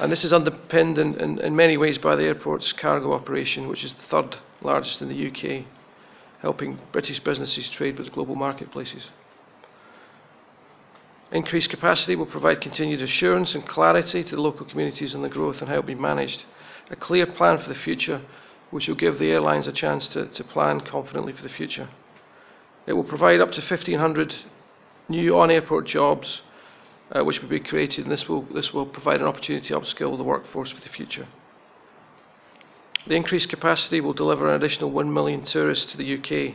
And 0.00 0.10
this 0.10 0.24
is 0.24 0.32
underpinned 0.32 0.98
in, 0.98 1.14
in, 1.14 1.38
in 1.38 1.54
many 1.54 1.76
ways 1.76 1.98
by 1.98 2.16
the 2.16 2.24
airport's 2.24 2.72
cargo 2.72 3.12
operation, 3.12 3.68
which 3.68 3.84
is 3.84 3.92
the 3.92 4.02
third 4.02 4.36
largest 4.62 5.00
in 5.00 5.08
the 5.08 5.28
UK, 5.28 5.64
helping 6.40 6.78
British 6.90 7.20
businesses 7.20 7.68
trade 7.68 7.98
with 7.98 8.12
global 8.12 8.34
marketplaces. 8.34 9.04
Increased 11.30 11.70
capacity 11.70 12.14
will 12.14 12.26
provide 12.26 12.60
continued 12.60 13.00
assurance 13.00 13.54
and 13.54 13.66
clarity 13.66 14.22
to 14.22 14.36
the 14.36 14.42
local 14.42 14.66
communities 14.66 15.14
on 15.14 15.22
the 15.22 15.30
growth 15.30 15.60
and 15.60 15.68
how 15.68 15.76
it 15.76 15.78
will 15.78 15.86
be 15.86 15.94
managed. 15.94 16.44
A 16.90 16.96
clear 16.96 17.26
plan 17.26 17.58
for 17.58 17.68
the 17.68 17.74
future, 17.74 18.20
which 18.70 18.88
will 18.88 18.96
give 18.96 19.18
the 19.18 19.30
airlines 19.30 19.66
a 19.66 19.72
chance 19.72 20.08
to, 20.08 20.26
to 20.26 20.44
plan 20.44 20.80
confidently 20.80 21.32
for 21.32 21.42
the 21.42 21.48
future. 21.48 21.88
It 22.86 22.94
will 22.94 23.04
provide 23.04 23.40
up 23.40 23.52
to 23.52 23.60
1,500 23.60 24.34
new 25.08 25.38
on 25.38 25.50
airport 25.50 25.86
jobs, 25.86 26.42
uh, 27.12 27.24
which 27.24 27.40
will 27.40 27.48
be 27.48 27.60
created, 27.60 28.04
and 28.04 28.12
this 28.12 28.28
will, 28.28 28.42
this 28.42 28.72
will 28.72 28.86
provide 28.86 29.20
an 29.20 29.26
opportunity 29.26 29.68
to 29.68 29.80
upskill 29.80 30.16
the 30.16 30.24
workforce 30.24 30.70
for 30.70 30.80
the 30.80 30.88
future. 30.88 31.28
The 33.06 33.14
increased 33.14 33.48
capacity 33.48 34.00
will 34.00 34.12
deliver 34.12 34.48
an 34.48 34.54
additional 34.54 34.90
1 34.90 35.12
million 35.12 35.44
tourists 35.44 35.90
to 35.92 35.96
the 35.96 36.14
UK, 36.14 36.54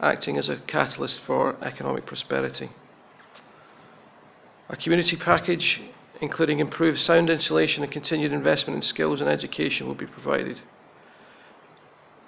acting 0.00 0.36
as 0.36 0.48
a 0.48 0.56
catalyst 0.56 1.20
for 1.20 1.56
economic 1.62 2.06
prosperity. 2.06 2.70
A 4.68 4.76
community 4.76 5.16
package, 5.16 5.80
including 6.20 6.60
improved 6.60 6.98
sound 6.98 7.30
insulation 7.30 7.82
and 7.82 7.92
continued 7.92 8.32
investment 8.32 8.76
in 8.76 8.82
skills 8.82 9.20
and 9.20 9.28
education, 9.28 9.86
will 9.86 9.94
be 9.94 10.06
provided. 10.06 10.60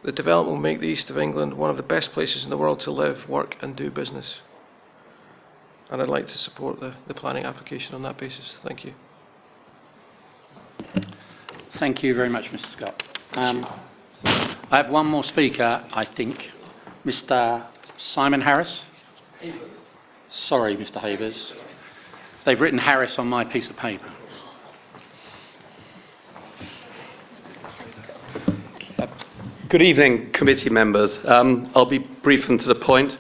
The 0.05 0.13
development 0.13 0.57
will 0.57 0.63
make 0.63 0.81
the 0.81 0.87
East 0.87 1.09
of 1.09 1.17
England 1.17 1.55
one 1.55 1.71
of 1.71 1.79
the 1.79 1.83
best 1.83 2.13
places 2.13 2.45
in 2.45 2.51
the 2.51 2.59
world 2.59 2.81
to 2.81 2.91
live, 2.91 3.27
work, 3.27 3.57
and 3.63 3.75
do 3.75 3.91
business. 3.91 4.39
And 5.91 6.03
I'd 6.03 6.09
like 6.09 6.29
to 6.29 6.37
support 6.37 6.79
the, 6.79 6.95
the 7.07 7.15
planning 7.15 7.45
application 7.45 7.95
on 7.95 8.03
that 8.03 8.19
basis. 8.19 8.57
Thank 8.63 8.85
you. 8.85 8.93
Thank 11.79 12.03
you 12.03 12.15
very 12.15 12.29
much, 12.29 12.45
Mr. 12.47 12.67
Scott. 12.67 13.03
Um, 13.33 13.67
I 14.25 14.77
have 14.77 14.91
one 14.91 15.07
more 15.07 15.25
speaker, 15.25 15.85
I 15.91 16.05
think. 16.05 16.51
Mr. 17.07 17.67
Simon 17.97 18.43
Harris? 18.43 18.83
Sorry, 20.29 20.77
Mr. 20.77 21.01
Havers. 21.01 21.53
They've 22.45 22.61
written 22.61 22.79
Harris 22.79 23.19
on 23.19 23.29
my 23.29 23.45
piece 23.45 23.71
of 23.71 23.77
paper. 23.77 24.11
Good 29.75 29.83
evening, 29.83 30.31
committee 30.31 30.71
members. 30.71 31.19
Um, 31.25 31.69
I'll 31.75 31.85
be 31.85 31.99
brief 31.99 32.49
and 32.49 32.61
to 32.61 32.69
the 32.69 32.77
point. 32.77 33.19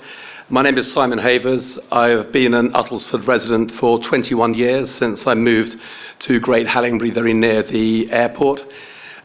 My 0.48 0.62
name 0.62 0.78
is 0.78 0.93
Simon 0.93 1.18
Havers. 1.18 1.81
I 1.90 2.10
have 2.10 2.31
been 2.31 2.55
an 2.55 2.70
Uttlesford 2.74 3.26
resident 3.26 3.72
for 3.72 3.98
21 3.98 4.55
years 4.55 4.89
since 4.94 5.26
I 5.26 5.35
moved 5.35 5.76
to 6.20 6.39
Great 6.39 6.68
Hallingbury, 6.68 7.12
very 7.12 7.35
near 7.35 7.64
the 7.64 8.09
airport. 8.12 8.64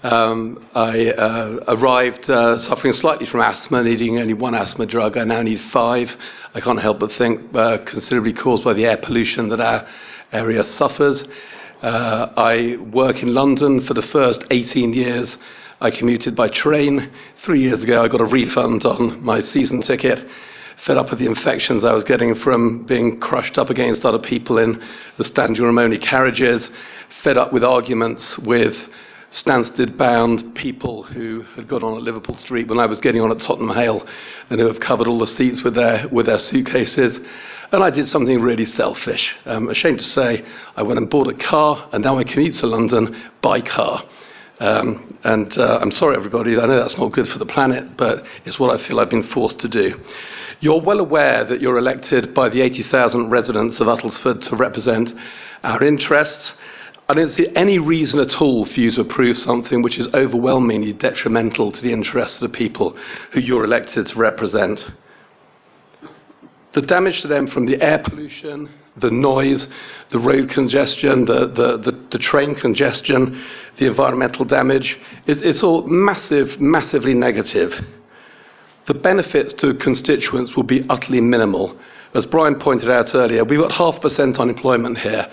Um, 0.02 0.66
I 0.74 1.12
uh, 1.12 1.66
arrived 1.68 2.32
uh, 2.32 2.58
suffering 2.64 2.94
slightly 2.94 3.28
from 3.28 3.42
asthma, 3.42 3.84
needing 3.84 4.18
only 4.18 4.34
one 4.34 4.56
asthma 4.56 4.88
drug. 4.88 5.16
I 5.16 5.24
now 5.24 5.44
need 5.44 5.62
five. 5.62 6.18
I 6.56 6.62
can't 6.62 6.82
help 6.82 6.98
but 7.00 7.12
think 7.12 7.56
uh, 7.56 7.78
considerably 7.86 8.34
caused 8.34 8.64
by 8.64 8.74
the 8.74 8.88
air 8.88 8.98
pollution 8.98 9.50
that 9.50 9.62
our 9.62 9.88
area 10.32 10.64
suffers. 10.64 11.24
Uh, 11.84 12.34
I 12.36 12.78
work 12.92 13.22
in 13.22 13.36
London 13.36 13.82
for 13.82 13.94
the 13.94 14.02
first 14.02 14.46
18 14.50 14.94
years. 14.94 15.38
I 15.82 15.92
commuted 15.92 16.36
by 16.36 16.50
train. 16.50 17.10
Three 17.44 17.62
years 17.62 17.84
ago, 17.84 18.04
I 18.04 18.10
got 18.10 18.20
a 18.20 18.26
refund 18.26 18.86
on 18.86 19.24
my 19.24 19.40
season 19.40 19.82
ticket. 19.82 20.28
Fed 20.84 20.98
up 20.98 21.10
with 21.10 21.20
the 21.20 21.26
infections 21.26 21.86
I 21.86 21.94
was 21.94 22.04
getting 22.04 22.36
from 22.36 22.84
being 22.84 23.20
crushed 23.22 23.58
up 23.58 23.70
against 23.70 24.06
other 24.06 24.20
people 24.20 24.58
in 24.58 24.84
the 25.16 25.24
Stanley 25.24 25.62
Ramoni 25.62 25.98
carriages. 26.02 26.70
Fed 27.24 27.38
up 27.38 27.54
with 27.54 27.64
arguments 27.64 28.38
with 28.40 28.90
Stansted 29.32 29.96
bound 29.96 30.54
people 30.54 31.04
who 31.04 31.44
had 31.56 31.70
got 31.70 31.82
on 31.82 31.96
at 31.96 32.04
Liverpool 32.04 32.36
Street 32.36 32.68
when 32.68 32.80
I 32.80 32.86
was 32.86 33.00
getting 33.00 33.22
on 33.22 33.32
at 33.32 33.40
Tottenham 33.40 33.74
Hale 33.74 34.06
and 34.50 34.60
who 34.60 34.68
have 34.68 34.82
covered 34.82 35.08
all 35.08 35.20
the 35.20 35.28
seats 35.28 35.64
with 35.64 35.76
their, 35.76 36.10
with 36.10 36.26
their 36.26 36.40
suitcases. 36.40 37.20
And 37.72 37.84
I 37.84 37.90
did 37.90 38.10
something 38.10 38.42
really 38.42 38.66
selfish. 38.66 39.34
Um, 39.46 39.70
ashamed 39.70 40.00
to 40.00 40.06
say, 40.06 40.44
I 40.76 40.82
went 40.82 41.00
and 41.00 41.10
bought 41.10 41.28
a 41.28 41.36
car 41.36 41.88
and 41.94 42.04
now 42.04 42.18
I 42.18 42.26
commute 42.26 42.56
to 42.56 42.68
London 42.68 43.16
by 43.42 43.62
car. 43.62 44.04
Um, 44.60 45.18
and 45.24 45.58
uh, 45.58 45.80
I'm 45.82 45.92
sorry, 45.92 46.18
everybody, 46.18 46.58
I 46.58 46.66
know 46.66 46.80
that's 46.80 46.98
not 46.98 47.14
good 47.14 47.28
for 47.28 47.40
the 47.40 47.46
planet, 47.46 47.96
but 47.96 48.26
it's 48.46 48.60
what 48.60 48.78
I 48.78 48.84
feel 48.84 49.00
I've 49.00 49.10
been 49.10 49.24
forced 49.24 49.60
to 49.60 49.70
do. 49.70 50.00
You're 50.60 50.82
well 50.82 51.00
aware 51.00 51.46
that 51.46 51.62
you're 51.62 51.78
elected 51.78 52.34
by 52.34 52.50
the 52.50 52.62
80,000 52.62 53.30
residents 53.30 53.80
of 53.80 53.88
Uttlesford 53.88 54.44
to 54.50 54.56
represent 54.58 55.14
our 55.64 55.82
interests. 55.82 56.54
I 57.08 57.14
don't 57.14 57.32
see 57.32 57.48
any 57.56 57.80
reason 57.80 58.20
at 58.20 58.42
all 58.42 58.66
for 58.66 58.80
you 58.80 58.92
to 58.92 59.02
approve 59.02 59.38
something 59.38 59.82
which 59.82 59.98
is 59.98 60.08
overwhelmingly 60.14 60.94
detrimental 60.94 61.72
to 61.72 61.82
the 61.82 61.94
interests 61.94 62.42
of 62.42 62.52
the 62.52 62.58
people 62.58 62.98
who 63.32 63.40
you're 63.40 63.64
elected 63.64 64.08
to 64.08 64.20
represent. 64.20 64.86
The 66.74 66.82
damage 66.82 67.22
to 67.22 67.28
them 67.28 67.48
from 67.48 67.66
the 67.66 67.82
air 67.82 68.00
pollution, 68.00 68.70
the 69.00 69.12
noise, 69.12 69.68
the 70.10 70.20
road 70.20 70.50
congestion, 70.50 71.26
the, 71.26 71.48
the, 71.48 71.78
the, 71.78 72.08
the 72.12 72.20
train 72.20 72.56
congestion, 72.56 73.44
the 73.78 73.86
environmental 73.86 74.46
damage, 74.46 74.98
it, 75.28 75.44
it's 75.44 75.64
all 75.64 75.84
massive, 75.88 76.60
massively 76.60 77.14
negative. 77.14 77.86
The 78.88 78.94
benefits 78.94 79.54
to 79.56 79.74
constituents 79.76 80.56
will 80.56 80.64
be 80.64 80.86
utterly 80.90 81.22
minimal. 81.22 81.78
As 82.14 82.26
Brian 82.26 82.56
pointed 82.56 82.90
out 82.90 83.14
earlier, 83.14 83.44
we've 83.44 83.60
got 83.60 83.72
half 83.72 84.02
percent 84.02 84.40
unemployment 84.40 84.98
here 84.98 85.30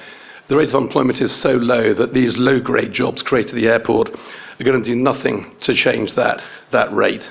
the 0.48 0.56
rate 0.56 0.68
of 0.68 0.76
unemployment 0.76 1.20
is 1.20 1.34
so 1.34 1.52
low 1.52 1.92
that 1.94 2.14
these 2.14 2.36
low 2.38 2.60
grade 2.60 2.92
jobs 2.92 3.22
created 3.22 3.50
at 3.50 3.56
the 3.56 3.68
airport 3.68 4.10
are 4.10 4.64
going 4.64 4.80
to 4.80 4.88
do 4.88 4.94
nothing 4.94 5.56
to 5.60 5.74
change 5.74 6.14
that, 6.14 6.42
that 6.70 6.92
rate. 6.94 7.28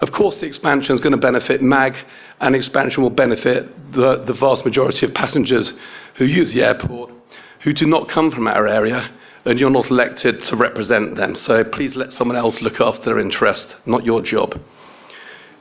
Of 0.00 0.12
course, 0.12 0.38
the 0.38 0.46
expansion 0.46 0.94
is 0.94 1.00
going 1.00 1.12
to 1.12 1.18
benefit 1.18 1.60
MAG, 1.60 1.96
and 2.40 2.54
expansion 2.54 3.02
will 3.02 3.10
benefit 3.10 3.92
the, 3.92 4.22
the 4.24 4.32
vast 4.32 4.64
majority 4.64 5.06
of 5.06 5.14
passengers 5.14 5.72
who 6.16 6.24
use 6.24 6.52
the 6.52 6.62
airport 6.62 7.12
who 7.60 7.72
do 7.72 7.86
not 7.86 8.08
come 8.08 8.30
from 8.30 8.46
our 8.46 8.66
area, 8.66 9.10
and 9.44 9.58
you're 9.58 9.70
not 9.70 9.90
elected 9.90 10.40
to 10.42 10.56
represent 10.56 11.16
them. 11.16 11.34
So 11.34 11.64
please 11.64 11.96
let 11.96 12.12
someone 12.12 12.36
else 12.36 12.60
look 12.60 12.80
after 12.80 13.04
their 13.06 13.18
interest, 13.18 13.76
not 13.86 14.04
your 14.04 14.22
job. 14.22 14.60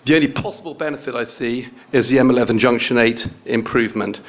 The 0.05 0.15
only 0.15 0.29
possible 0.29 0.73
benefit 0.73 1.15
I 1.15 1.25
see 1.25 1.67
is 1.91 2.09
the 2.09 2.17
M11 2.17 2.59
Junction 2.59 2.97
8 2.97 3.27
improvement. 3.45 4.19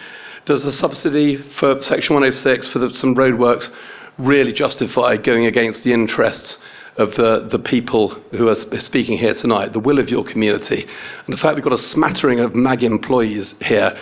Does 0.44 0.62
the 0.64 0.72
subsidy 0.72 1.36
for 1.36 1.80
Section 1.82 2.14
106 2.14 2.68
for 2.68 2.78
the, 2.78 2.94
some 2.94 3.14
roadworks 3.14 3.70
really 4.16 4.52
justify 4.52 5.16
going 5.16 5.46
against 5.46 5.84
the 5.84 5.92
interests 5.92 6.58
of 6.98 7.14
the, 7.14 7.48
the 7.50 7.58
people 7.58 8.08
who 8.32 8.48
are 8.48 8.54
speaking 8.54 9.16
here 9.16 9.32
tonight, 9.32 9.72
the 9.72 9.78
will 9.80 9.98
of 9.98 10.10
your 10.10 10.24
community? 10.24 10.86
And 11.26 11.32
the 11.32 11.40
fact 11.40 11.54
we've 11.54 11.64
got 11.64 11.72
a 11.72 11.78
smattering 11.78 12.40
of 12.40 12.54
MAG 12.54 12.82
employees 12.82 13.54
here 13.60 13.96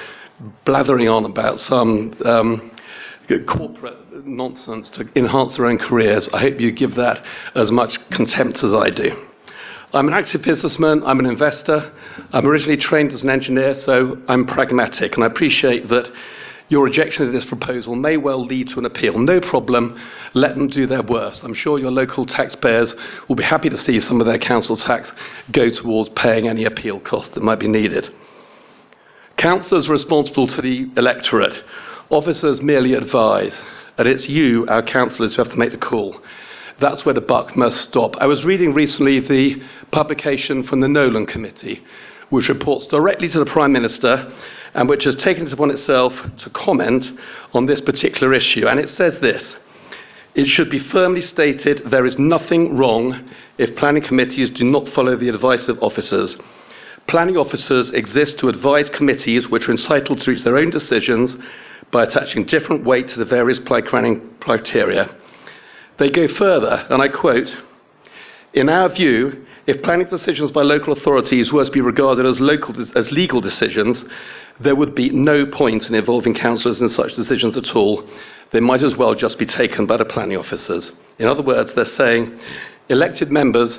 blathering 0.64 1.09
on 1.09 1.24
about 1.24 1.60
some 1.60 2.14
um, 2.24 2.70
corporate 3.47 4.27
nonsense 4.27 4.90
to 4.90 5.09
enhance 5.14 5.56
their 5.56 5.66
own 5.66 5.78
careers, 5.78 6.28
I 6.32 6.40
hope 6.40 6.60
you 6.60 6.73
give 6.73 6.94
that 6.97 7.24
as 7.55 7.70
much 7.70 7.98
contempt 8.10 8.64
as 8.64 8.73
I 8.73 8.90
do. 8.90 9.27
I'm 9.93 10.09
an 10.09 10.14
active 10.14 10.43
businessman, 10.43 11.02
I'm 11.05 11.20
an 11.20 11.27
investor. 11.27 11.93
I'm 12.32 12.47
originally 12.47 12.77
trained 12.77 13.12
as 13.12 13.23
an 13.23 13.31
engineer, 13.31 13.77
so 13.77 14.20
I'm 14.27 14.44
pragmatic, 14.44 15.14
and 15.14 15.24
I 15.24 15.27
appreciate 15.27 15.89
that 15.89 16.10
your 16.69 16.85
rejection 16.85 17.27
of 17.27 17.33
this 17.33 17.45
proposal 17.45 17.95
may 17.95 18.17
well 18.17 18.45
lead 18.45 18.69
to 18.71 18.79
an 18.79 18.85
appeal. 18.85 19.19
No 19.19 19.41
problem, 19.41 20.01
let 20.35 20.57
them 20.57 20.69
do 20.69 20.87
their 20.87 21.03
worst. 21.03 21.45
I'm 21.45 21.55
sure 21.55 21.79
your 21.79 21.91
local 21.91 22.27
taxpayers 22.27 22.95
will 23.29 23.37
be 23.37 23.45
happy 23.45 23.69
to 23.69 23.77
see 23.77 24.01
some 24.01 24.21
of 24.21 24.27
their 24.27 24.39
council 24.39 24.77
tax 24.77 25.13
go 25.53 25.69
towards 25.69 26.09
paying 26.11 26.49
any 26.49 26.65
appeal 26.65 26.99
cost 27.01 27.35
that 27.35 27.43
might 27.43 27.61
be 27.61 27.69
needed. 27.69 28.13
Councillors 29.37 29.89
responsible 29.89 30.47
to 30.47 30.63
the 30.63 30.91
electorate. 30.97 31.63
Officers 32.09 32.61
merely 32.61 32.95
advise, 32.95 33.55
and 33.99 34.09
it's 34.09 34.29
you, 34.29 34.67
our 34.69 34.83
councillors, 34.83 35.35
who 35.35 35.43
have 35.43 35.53
to 35.53 35.59
make 35.59 35.73
the 35.73 35.77
call. 35.77 36.21
That's 36.79 37.05
where 37.05 37.15
the 37.15 37.21
buck 37.21 37.57
must 37.57 37.81
stop. 37.83 38.17
I 38.19 38.27
was 38.27 38.45
reading 38.45 38.75
recently 38.75 39.21
the 39.21 39.63
publication 39.93 40.63
from 40.63 40.81
the 40.81 40.89
Nolan 40.89 41.27
Committee, 41.27 41.83
which 42.31 42.49
reports 42.49 42.87
directly 42.87 43.29
to 43.29 43.39
the 43.39 43.47
Prime 43.47 43.73
Minister 43.73 44.33
and 44.77 44.90
which 44.90 45.05
has 45.05 45.16
taken 45.16 45.47
it 45.47 45.53
upon 45.53 45.70
itself 45.70 46.12
to 46.36 46.51
comment 46.51 47.11
on 47.55 47.65
this 47.65 47.81
particular 47.81 48.35
issue. 48.35 48.69
And 48.69 48.78
it 48.78 48.90
says 48.90 49.19
this 49.19 49.57
It 50.35 50.44
should 50.44 50.70
be 50.70 50.78
firmly 50.78 51.23
stated 51.23 51.90
there 51.90 52.05
is 52.05 52.19
nothing 52.19 52.77
wrong 52.77 53.28
if 53.57 53.74
planning 53.74 54.03
committees 54.03 54.51
do 54.51 54.65
not 54.65 54.90
follow 54.90 55.16
the 55.16 55.31
advice 55.31 55.69
of 55.69 55.82
officers. 55.82 56.36
Planning 57.07 57.39
officers 57.39 57.90
exist 57.90 58.39
to 58.39 58.48
advise 58.48 58.90
committees 58.90 59.48
which 59.48 59.66
are 59.66 59.73
entitled 59.73 60.20
to 60.20 60.31
reach 60.31 60.44
their 60.44 60.59
own 60.59 60.70
decisions 60.70 61.35
by 61.90 62.03
attaching 62.03 62.44
different 62.44 62.85
weight 62.85 63.09
to 63.09 63.19
the 63.19 63.24
various 63.24 63.61
planning 63.61 64.36
criteria. 64.40 65.09
They 65.98 66.11
go 66.11 66.28
further, 66.28 66.86
and 66.90 67.01
I 67.01 67.09
quote 67.09 67.57
In 68.53 68.69
our 68.69 68.90
view, 68.90 69.47
if 69.66 69.82
planning 69.82 70.09
decisions 70.09 70.53
by 70.53 70.62
local 70.62 70.93
authorities 70.93 71.51
were 71.51 71.65
to 71.65 71.70
be 71.70 71.81
regarded 71.81 72.27
as, 72.27 72.40
local, 72.40 72.74
as 72.97 73.11
legal 73.11 73.40
decisions, 73.40 74.05
there 74.61 74.74
would 74.74 74.95
be 74.95 75.11
no 75.11 75.47
point 75.47 75.89
in 75.89 75.95
involving 75.95 76.35
councillors 76.35 76.81
in 76.81 76.89
such 76.89 77.15
decisions 77.15 77.57
at 77.57 77.74
all. 77.77 78.09
They 78.53 78.61
might 78.61 78.83
as 78.83 78.97
well 78.97 79.15
just 79.15 79.39
be 79.39 79.47
taken 79.47 79.87
by 79.87 79.97
the 79.97 80.05
planning 80.05 80.37
officers. 80.37 80.93
In 81.19 81.27
other 81.27 81.43
words, 81.43 81.73
they're 81.74 81.85
saying 81.85 82.39
elected 82.89 83.31
members 83.31 83.78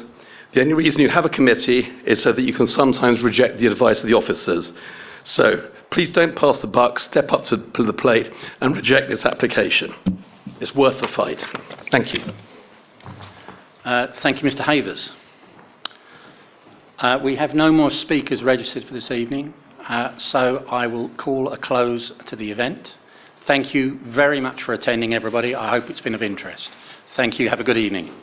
the 0.54 0.62
only 0.62 0.74
reason 0.74 1.02
you 1.02 1.10
have 1.10 1.26
a 1.26 1.30
committee 1.30 1.88
is 2.06 2.22
so 2.22 2.32
that 2.32 2.42
you 2.42 2.54
can 2.54 2.68
sometimes 2.68 3.22
reject 3.22 3.60
the 3.60 3.68
advice 3.68 4.02
of 4.02 4.08
the 4.08 4.16
officers. 4.16 4.72
So 5.24 5.70
please 5.92 6.12
don't 6.12 6.36
pass 6.36 6.60
the 6.60 6.68
buck, 6.68 7.00
step 7.00 7.32
up 7.34 7.46
to 7.46 7.58
the 7.58 7.94
plate 7.94 8.32
and 8.62 8.76
reject 8.76 9.10
this 9.10 9.26
application. 9.26 9.94
It's 10.60 10.74
worth 10.74 11.00
the 11.02 11.10
fight. 11.10 11.44
Thank 11.92 12.14
you. 12.14 12.24
Uh, 13.84 14.08
thank 14.22 14.42
you, 14.42 14.50
Mr. 14.50 14.62
Havers. 14.62 15.12
Uh, 16.98 17.20
we 17.24 17.36
have 17.36 17.54
no 17.54 17.72
more 17.72 17.92
speakers 17.92 18.42
registered 18.42 18.86
for 18.86 18.94
this 18.94 19.12
evening, 19.12 19.54
uh, 19.88 20.18
so 20.18 20.66
I 20.70 20.88
will 20.88 21.10
call 21.10 21.52
a 21.52 21.58
close 21.58 22.12
to 22.26 22.36
the 22.36 22.52
event. 22.52 22.96
Thank 23.46 23.74
you 23.74 24.00
very 24.04 24.42
much 24.42 24.64
for 24.64 24.74
attending, 24.74 25.14
everybody. 25.14 25.56
I 25.56 25.70
hope 25.70 25.90
it's 25.90 26.02
been 26.02 26.16
of 26.16 26.22
interest. 26.22 26.70
Thank 27.16 27.40
you. 27.40 27.50
Have 27.50 27.62
a 27.62 27.64
good 27.64 27.78
evening. 27.78 28.14